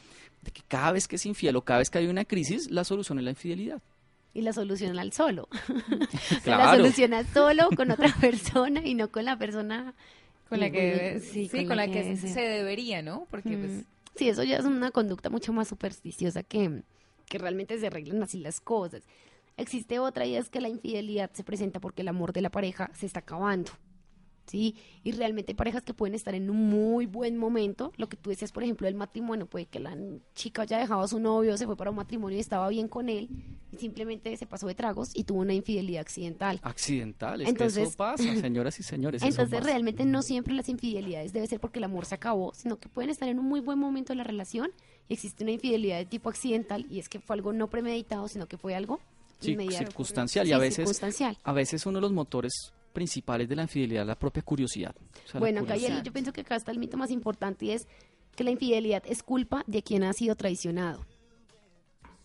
de 0.41 0.49
que 0.49 0.63
cada 0.67 0.91
vez 0.91 1.07
que 1.07 1.17
es 1.17 1.25
infiel 1.27 1.55
o 1.55 1.61
cada 1.63 1.77
vez 1.77 1.91
que 1.91 1.99
hay 1.99 2.07
una 2.07 2.25
crisis, 2.25 2.71
la 2.71 2.83
solución 2.83 3.19
es 3.19 3.25
la 3.25 3.29
infidelidad. 3.29 3.79
Y 4.33 4.41
la 4.41 4.53
soluciona 4.53 4.99
al 5.01 5.13
solo. 5.13 5.47
La 6.31 6.39
Claro. 6.43 6.77
soluciona 6.77 7.23
solo 7.25 7.69
con 7.75 7.91
otra 7.91 8.11
persona 8.19 8.81
y 8.83 8.95
no 8.95 9.11
con 9.11 9.23
la 9.25 9.37
persona 9.37 9.93
Con 10.49 10.61
la 10.61 10.71
que, 10.71 11.19
sí, 11.19 11.47
sí, 11.47 11.65
con, 11.67 11.77
la 11.77 11.87
que, 11.87 12.15
se 12.17 12.41
debería, 12.41 13.03
¿no? 13.03 13.27
Porque 13.29 13.55
Mm. 13.55 13.59
pues, 13.59 13.85
Sí, 14.15 14.29
eso 14.29 14.41
ya 14.43 14.57
es 14.57 14.65
una 14.65 14.89
conducta 14.89 15.29
mucho 15.29 15.53
más 15.53 15.67
supersticiosa 15.67 16.41
que, 16.41 16.81
que 17.27 17.37
realmente 17.37 17.77
se 17.79 17.85
arreglan 17.85 18.23
así 18.23 18.39
las 18.39 18.59
cosas. 18.61 19.03
Existe 19.57 19.99
otra 19.99 20.25
y 20.25 20.35
es 20.35 20.49
que 20.49 20.59
la 20.59 20.69
infidelidad 20.69 21.29
se 21.33 21.43
presenta 21.43 21.79
porque 21.79 22.01
el 22.01 22.07
amor 22.07 22.33
de 22.33 22.41
la 22.41 22.49
pareja 22.49 22.89
se 22.95 23.05
está 23.05 23.19
acabando. 23.19 23.71
¿Sí? 24.49 24.75
Y 25.03 25.11
realmente 25.11 25.51
hay 25.51 25.55
parejas 25.55 25.83
que 25.83 25.93
pueden 25.93 26.15
estar 26.15 26.33
en 26.33 26.49
un 26.49 26.69
muy 26.69 27.05
buen 27.05 27.37
momento. 27.37 27.91
Lo 27.97 28.09
que 28.09 28.17
tú 28.17 28.31
decías, 28.31 28.51
por 28.51 28.63
ejemplo, 28.63 28.85
del 28.85 28.95
matrimonio, 28.95 29.45
puede 29.45 29.67
que 29.67 29.79
la 29.79 29.95
chica 30.33 30.63
haya 30.63 30.79
dejado 30.79 31.01
a 31.01 31.07
su 31.07 31.19
novio, 31.19 31.55
se 31.55 31.67
fue 31.67 31.77
para 31.77 31.91
un 31.91 31.97
matrimonio 31.97 32.35
y 32.37 32.41
estaba 32.41 32.67
bien 32.69 32.87
con 32.87 33.09
él, 33.09 33.29
y 33.71 33.77
simplemente 33.77 34.35
se 34.37 34.47
pasó 34.47 34.65
de 34.65 34.73
tragos 34.73 35.11
y 35.13 35.23
tuvo 35.25 35.41
una 35.41 35.53
infidelidad 35.53 36.01
accidental. 36.01 36.59
Accidental, 36.63 37.41
es 37.41 37.45
que 37.45 37.51
Entonces- 37.51 37.87
eso 37.89 37.97
pasa, 37.97 38.23
señoras 38.41 38.79
y 38.79 38.83
señores. 38.83 39.21
Entonces, 39.21 39.63
realmente 39.63 40.03
no 40.05 40.23
siempre 40.23 40.55
las 40.55 40.67
infidelidades 40.67 41.31
debe 41.31 41.45
ser 41.45 41.59
porque 41.59 41.77
el 41.77 41.83
amor 41.85 42.05
se 42.05 42.15
acabó, 42.15 42.51
sino 42.55 42.79
que 42.79 42.89
pueden 42.89 43.11
estar 43.11 43.29
en 43.29 43.37
un 43.37 43.45
muy 43.45 43.59
buen 43.59 43.77
momento 43.77 44.13
de 44.13 44.17
la 44.17 44.23
relación 44.23 44.71
y 45.07 45.13
existe 45.13 45.43
una 45.43 45.51
infidelidad 45.51 45.97
de 45.99 46.05
tipo 46.05 46.29
accidental 46.29 46.87
y 46.89 46.97
es 46.99 47.07
que 47.07 47.19
fue 47.19 47.35
algo 47.35 47.53
no 47.53 47.69
premeditado, 47.69 48.27
sino 48.27 48.47
que 48.47 48.57
fue 48.57 48.73
algo 48.73 48.99
Sí, 49.41 49.55
circunstancial, 49.69 50.45
y 50.45 50.49
Sí, 50.49 50.53
a 50.53 50.57
veces-. 50.57 51.01
A 51.43 51.53
veces 51.53 51.85
uno 51.85 51.99
de 51.99 52.01
los 52.01 52.11
motores 52.11 52.73
principales 52.99 53.47
de 53.47 53.55
la 53.55 53.61
infidelidad 53.63 54.01
es 54.03 54.07
la 54.07 54.19
propia 54.19 54.43
curiosidad. 54.43 54.93
O 54.93 55.27
sea, 55.27 55.33
la 55.35 55.39
Bueno, 55.39 55.59
acá 55.61 55.73
curiosidad. 55.75 56.03
yo 56.03 56.11
pienso 56.11 56.33
que 56.33 56.41
acá 56.41 56.55
está 56.57 56.71
el 56.71 56.79
mito 56.79 56.97
más 56.97 57.11
importante 57.11 57.65
y 57.65 57.71
es 57.71 57.87
que 58.35 58.43
la 58.43 58.51
infidelidad 58.51 59.03
es 59.05 59.23
culpa 59.23 59.63
de 59.67 59.81
quien 59.83 60.03
ha 60.03 60.11
sido 60.13 60.35
traicionado. 60.35 61.05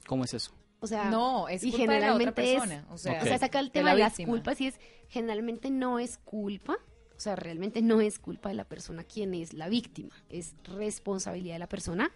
¿Cómo 0.06 0.24
es 0.24 0.34
eso? 0.34 0.50
O 0.80 0.86
sea, 0.86 1.10
no, 1.10 1.48
es 1.48 1.62
y 1.64 1.70
culpa 1.70 1.92
de 1.94 2.00
la 2.00 2.14
otra 2.14 2.32
generalmente 2.32 2.42
es- 2.54 2.60
persona. 2.60 2.86
O 2.90 2.98
sea, 2.98 3.12
Ok. 3.14 3.22
O 3.22 3.24
sea, 3.26 3.38
saca 3.38 3.58
el 3.60 3.66
de 3.66 3.70
tema 3.70 3.88
la 3.90 3.94
de 3.94 4.00
las 4.00 4.12
víctima. 4.12 4.30
culpas 4.32 4.60
y 4.60 4.66
es, 4.66 4.80
generalmente 5.08 5.70
no 5.70 5.98
es 5.98 6.18
culpa, 6.18 6.76
o 7.16 7.20
sea, 7.20 7.36
realmente 7.36 7.80
no 7.80 8.00
es 8.00 8.18
culpa 8.18 8.48
de 8.50 8.56
la 8.56 8.64
persona 8.64 9.04
quien 9.04 9.32
es 9.34 9.54
la 9.54 9.68
víctima, 9.68 10.10
es 10.28 10.54
responsabilidad 10.64 11.54
de 11.54 11.58
la 11.60 11.68
persona 11.68 12.10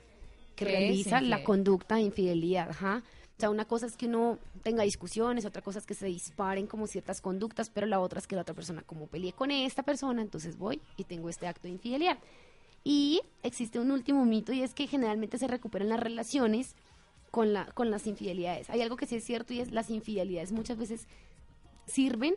que 0.56 0.64
realiza 0.64 1.20
la 1.20 1.44
conducta 1.44 1.94
de 1.94 2.02
infidelidad, 2.02 2.70
ajá. 2.70 3.02
O 3.38 3.40
sea, 3.40 3.50
una 3.50 3.66
cosa 3.66 3.86
es 3.86 3.96
que 3.96 4.06
uno 4.06 4.36
tenga 4.64 4.82
discusiones, 4.82 5.44
otra 5.44 5.62
cosa 5.62 5.78
es 5.78 5.86
que 5.86 5.94
se 5.94 6.06
disparen 6.06 6.66
como 6.66 6.88
ciertas 6.88 7.20
conductas, 7.20 7.70
pero 7.70 7.86
la 7.86 8.00
otra 8.00 8.18
es 8.18 8.26
que 8.26 8.34
la 8.34 8.42
otra 8.42 8.52
persona, 8.52 8.82
como 8.82 9.06
peleé 9.06 9.32
con 9.32 9.52
esta 9.52 9.84
persona, 9.84 10.22
entonces 10.22 10.58
voy 10.58 10.80
y 10.96 11.04
tengo 11.04 11.28
este 11.28 11.46
acto 11.46 11.68
de 11.68 11.74
infidelidad. 11.74 12.18
Y 12.82 13.20
existe 13.44 13.78
un 13.78 13.92
último 13.92 14.24
mito 14.24 14.52
y 14.52 14.62
es 14.62 14.74
que 14.74 14.88
generalmente 14.88 15.38
se 15.38 15.46
recuperan 15.46 15.88
las 15.88 16.00
relaciones 16.00 16.74
con, 17.30 17.52
la, 17.52 17.66
con 17.66 17.92
las 17.92 18.08
infidelidades. 18.08 18.70
Hay 18.70 18.82
algo 18.82 18.96
que 18.96 19.06
sí 19.06 19.14
es 19.14 19.24
cierto 19.24 19.54
y 19.54 19.60
es 19.60 19.70
las 19.70 19.88
infidelidades 19.88 20.50
muchas 20.50 20.76
veces 20.76 21.06
sirven 21.86 22.34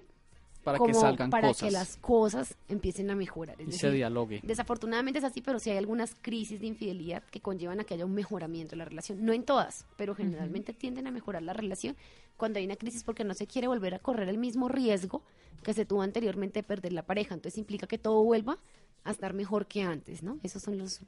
Para 0.63 0.77
como 0.77 0.87
que 0.87 0.93
salgan 0.93 1.29
para 1.29 1.47
cosas 1.47 1.67
que 1.67 1.71
las 1.71 1.97
cosas 1.97 2.55
empiecen 2.67 3.09
a 3.09 3.15
mejorar. 3.15 3.59
Es 3.59 3.67
y 3.69 3.71
se 3.71 3.91
dialogue. 3.91 4.41
desafortunadamente 4.43 5.19
es 5.19 5.25
así, 5.25 5.41
pero 5.41 5.59
sí 5.59 5.71
hay 5.71 5.77
algunas 5.77 6.15
crisis 6.21 6.59
de 6.59 6.67
infidelidad 6.67 7.23
que 7.23 7.39
conllevan 7.39 7.79
a 7.79 7.83
que 7.83 7.95
haya 7.95 8.05
un 8.05 8.13
mejoramiento 8.13 8.71
de 8.71 8.77
la 8.77 8.85
relación. 8.85 9.25
No 9.25 9.33
en 9.33 9.43
todas, 9.43 9.85
pero 9.97 10.13
generalmente 10.13 10.73
tienden 10.73 11.07
a 11.07 11.11
mejorar 11.11 11.41
la 11.41 11.53
relación 11.53 11.95
cuando 12.37 12.59
hay 12.59 12.65
una 12.65 12.75
crisis 12.75 13.03
porque 13.03 13.23
no 13.23 13.33
se 13.33 13.47
quiere 13.47 13.67
volver 13.67 13.93
a 13.95 13.99
correr 13.99 14.29
el 14.29 14.37
mismo 14.37 14.67
riesgo 14.67 15.23
que 15.63 15.73
se 15.73 15.85
tuvo 15.85 16.01
anteriormente 16.01 16.59
de 16.59 16.63
perder 16.63 16.93
la 16.93 17.03
pareja. 17.03 17.35
Entonces 17.35 17.57
implica 17.57 17.87
que 17.87 17.97
todo 17.97 18.23
vuelva 18.23 18.57
a 19.03 19.11
estar 19.11 19.33
mejor 19.33 19.67
que 19.67 19.83
antes, 19.83 20.23
¿no? 20.23 20.39
Esos 20.43 20.61
son 20.61 20.77
los, 20.77 21.01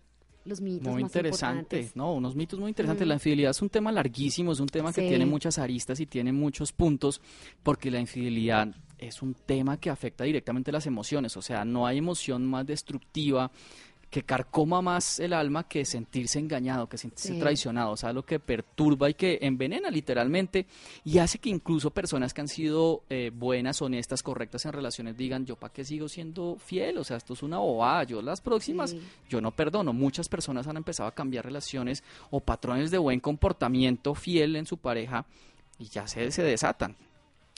los 0.45 0.61
mitos 0.61 0.91
Muy 0.91 1.03
más 1.03 1.09
interesante, 1.09 1.77
importantes. 1.77 1.95
¿no? 1.95 2.13
Unos 2.13 2.35
mitos 2.35 2.59
muy 2.59 2.69
interesantes. 2.69 3.05
Mm. 3.05 3.09
La 3.09 3.13
infidelidad 3.15 3.51
es 3.51 3.61
un 3.61 3.69
tema 3.69 3.91
larguísimo, 3.91 4.51
es 4.51 4.59
un 4.59 4.67
tema 4.67 4.91
que 4.91 5.07
tiene 5.07 5.25
muchas 5.25 5.57
aristas 5.57 5.99
y 5.99 6.05
tiene 6.05 6.31
muchos 6.31 6.71
puntos, 6.71 7.21
porque 7.61 7.91
la 7.91 7.99
infidelidad 7.99 8.75
es 9.07 9.21
un 9.21 9.33
tema 9.33 9.77
que 9.79 9.89
afecta 9.89 10.23
directamente 10.23 10.71
las 10.71 10.85
emociones, 10.87 11.35
o 11.37 11.41
sea, 11.41 11.65
no 11.65 11.85
hay 11.87 11.97
emoción 11.99 12.45
más 12.45 12.65
destructiva 12.65 13.51
que 14.09 14.21
carcoma 14.21 14.79
más 14.83 15.19
el 15.19 15.33
alma 15.33 15.67
que 15.67 15.85
sentirse 15.85 16.37
engañado, 16.37 16.87
que 16.87 16.99
sentirse 16.99 17.33
Sí. 17.33 17.39
traicionado, 17.39 17.93
o 17.93 17.97
sea, 17.97 18.13
lo 18.13 18.23
que 18.23 18.39
perturba 18.39 19.09
y 19.09 19.15
que 19.15 19.39
envenena 19.41 19.89
literalmente 19.89 20.67
y 21.03 21.17
hace 21.17 21.39
que 21.39 21.49
incluso 21.49 21.89
personas 21.89 22.31
que 22.31 22.41
han 22.41 22.47
sido 22.47 23.01
eh, 23.09 23.31
buenas, 23.33 23.81
honestas, 23.81 24.21
correctas 24.21 24.65
en 24.65 24.73
relaciones 24.73 25.17
digan, 25.17 25.47
yo 25.47 25.55
para 25.55 25.73
qué 25.73 25.83
sigo 25.83 26.07
siendo 26.09 26.57
fiel, 26.59 26.99
o 26.99 27.03
sea, 27.03 27.17
esto 27.17 27.33
es 27.33 27.41
una 27.41 27.57
bobada, 27.57 28.03
yo 28.03 28.21
las 28.21 28.39
próximas 28.39 28.91
Sí. 28.91 29.01
yo 29.29 29.41
no 29.41 29.49
perdono. 29.49 29.93
Muchas 29.93 30.29
personas 30.29 30.67
han 30.67 30.77
empezado 30.77 31.09
a 31.09 31.15
cambiar 31.15 31.45
relaciones 31.45 32.03
o 32.29 32.39
patrones 32.39 32.91
de 32.91 32.99
buen 32.99 33.19
comportamiento 33.19 34.13
fiel 34.13 34.57
en 34.57 34.67
su 34.67 34.77
pareja 34.77 35.25
y 35.79 35.85
ya 35.85 36.05
se, 36.07 36.29
se 36.31 36.43
desatan. 36.43 36.95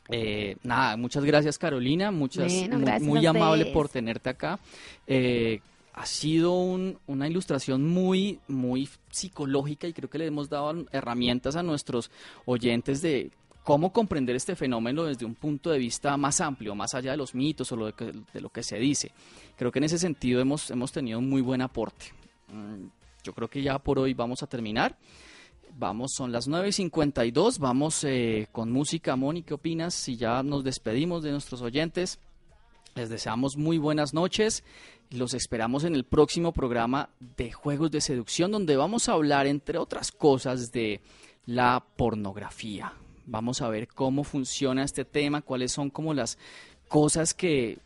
Eh, 0.10 0.58
nada, 0.64 0.98
muchas 0.98 1.24
gracias 1.24 1.58
Carolina, 1.58 2.12
muchas 2.12 2.52
Bueno, 2.54 2.80
gracias 2.80 3.02
muy, 3.04 3.26
amable 3.26 3.66
por 3.74 3.90
tenerte 3.90 4.30
acá. 4.30 4.60
Eh, 5.08 5.62
ha 5.94 6.06
sido 6.06 6.52
un- 6.60 7.00
una 7.08 7.28
ilustración 7.28 7.88
muy, 7.88 8.40
muy 8.48 8.88
psicológica 9.10 9.88
y 9.88 9.94
creo 9.94 10.10
que 10.10 10.18
le 10.18 10.28
hemos 10.28 10.50
dado 10.50 10.86
herramientas 10.92 11.56
a 11.56 11.64
nuestros 11.64 12.12
oyentes 12.46 13.02
de 13.02 13.32
cómo 13.64 13.92
comprender 13.92 14.36
este 14.36 14.56
fenómeno 14.56 15.06
desde 15.06 15.26
un 15.26 15.34
punto 15.34 15.72
de 15.72 15.80
vista 15.80 16.16
más 16.18 16.40
amplio, 16.42 16.76
más 16.76 16.94
allá 16.94 17.12
de 17.12 17.18
los 17.18 17.34
mitos 17.34 17.72
o 17.72 17.76
lo 17.76 17.88
de, 17.88 17.94
que- 17.94 18.14
de 18.34 18.42
lo 18.42 18.50
que 18.50 18.62
se 18.62 18.78
dice. 18.78 19.12
Creo 19.58 19.72
que 19.72 19.80
en 19.80 19.86
ese 19.86 19.98
sentido 19.98 20.40
hemos, 20.40 20.70
hemos 20.70 20.92
tenido 20.92 21.18
un 21.18 21.28
muy 21.30 21.42
buen 21.42 21.62
aporte. 21.62 22.08
Mm, 22.54 22.88
Yo 23.24 23.34
creo 23.34 23.48
que 23.50 23.64
ya 23.64 23.80
por 23.80 23.98
hoy 23.98 24.14
vamos 24.14 24.44
a 24.44 24.48
terminar. 24.48 24.96
Vamos, 25.78 26.14
son 26.14 26.32
las 26.32 26.48
9 26.48 26.70
y 26.70 26.72
52. 26.72 27.60
Vamos 27.60 28.06
eh, 28.06 28.48
con 28.54 28.72
música. 28.72 29.18
Moni, 29.18 29.44
¿qué 29.44 29.56
opinas? 29.56 29.94
Si 29.94 30.16
ya 30.16 30.42
nos 30.42 30.64
despedimos 30.64 31.22
de 31.22 31.32
nuestros 31.32 31.62
oyentes, 31.62 32.18
les 32.96 33.10
deseamos 33.10 33.58
muy 33.58 33.78
buenas 33.78 34.14
noches. 34.14 34.64
Los 35.12 35.34
esperamos 35.34 35.84
en 35.84 35.94
el 35.94 36.06
próximo 36.06 36.54
programa 36.54 37.10
de 37.20 37.52
Juegos 37.52 37.92
de 37.92 38.00
Seducción, 38.00 38.54
donde 38.54 38.78
vamos 38.78 39.10
a 39.10 39.14
hablar, 39.14 39.48
entre 39.48 39.78
otras 39.78 40.14
cosas, 40.14 40.72
de 40.72 41.02
la 41.46 41.84
pornografía. 41.98 42.94
Vamos 43.26 43.62
a 43.62 43.68
ver 43.68 43.90
cómo 43.90 44.24
funciona 44.24 44.82
este 44.82 45.04
tema, 45.04 45.42
cuáles 45.42 45.74
son 45.74 45.90
como 45.90 46.14
las 46.14 46.38
cosas 46.88 47.34
que 47.34 47.80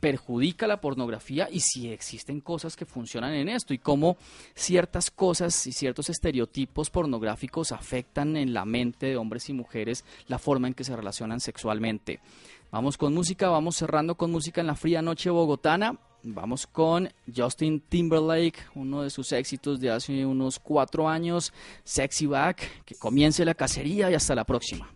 perjudica 0.00 0.66
la 0.66 0.80
pornografía 0.80 1.48
y 1.50 1.60
si 1.60 1.90
existen 1.90 2.40
cosas 2.40 2.76
que 2.76 2.86
funcionan 2.86 3.34
en 3.34 3.48
esto 3.48 3.74
y 3.74 3.78
cómo 3.78 4.16
ciertas 4.54 5.10
cosas 5.10 5.66
y 5.66 5.72
ciertos 5.72 6.10
estereotipos 6.10 6.90
pornográficos 6.90 7.72
afectan 7.72 8.36
en 8.36 8.52
la 8.52 8.64
mente 8.64 9.06
de 9.06 9.16
hombres 9.16 9.48
y 9.48 9.52
mujeres 9.52 10.04
la 10.28 10.38
forma 10.38 10.68
en 10.68 10.74
que 10.74 10.84
se 10.84 10.96
relacionan 10.96 11.40
sexualmente. 11.40 12.20
Vamos 12.70 12.98
con 12.98 13.14
música, 13.14 13.48
vamos 13.48 13.76
cerrando 13.76 14.16
con 14.16 14.30
música 14.30 14.60
en 14.60 14.66
la 14.66 14.74
fría 14.74 15.02
noche 15.02 15.30
bogotana. 15.30 15.98
Vamos 16.28 16.66
con 16.66 17.08
Justin 17.34 17.80
Timberlake, 17.80 18.58
uno 18.74 19.02
de 19.02 19.10
sus 19.10 19.30
éxitos 19.30 19.78
de 19.78 19.90
hace 19.90 20.26
unos 20.26 20.58
cuatro 20.58 21.08
años, 21.08 21.52
Sexy 21.84 22.26
Back. 22.26 22.84
Que 22.84 22.96
comience 22.96 23.44
la 23.44 23.54
cacería 23.54 24.10
y 24.10 24.14
hasta 24.14 24.34
la 24.34 24.44
próxima. 24.44 24.95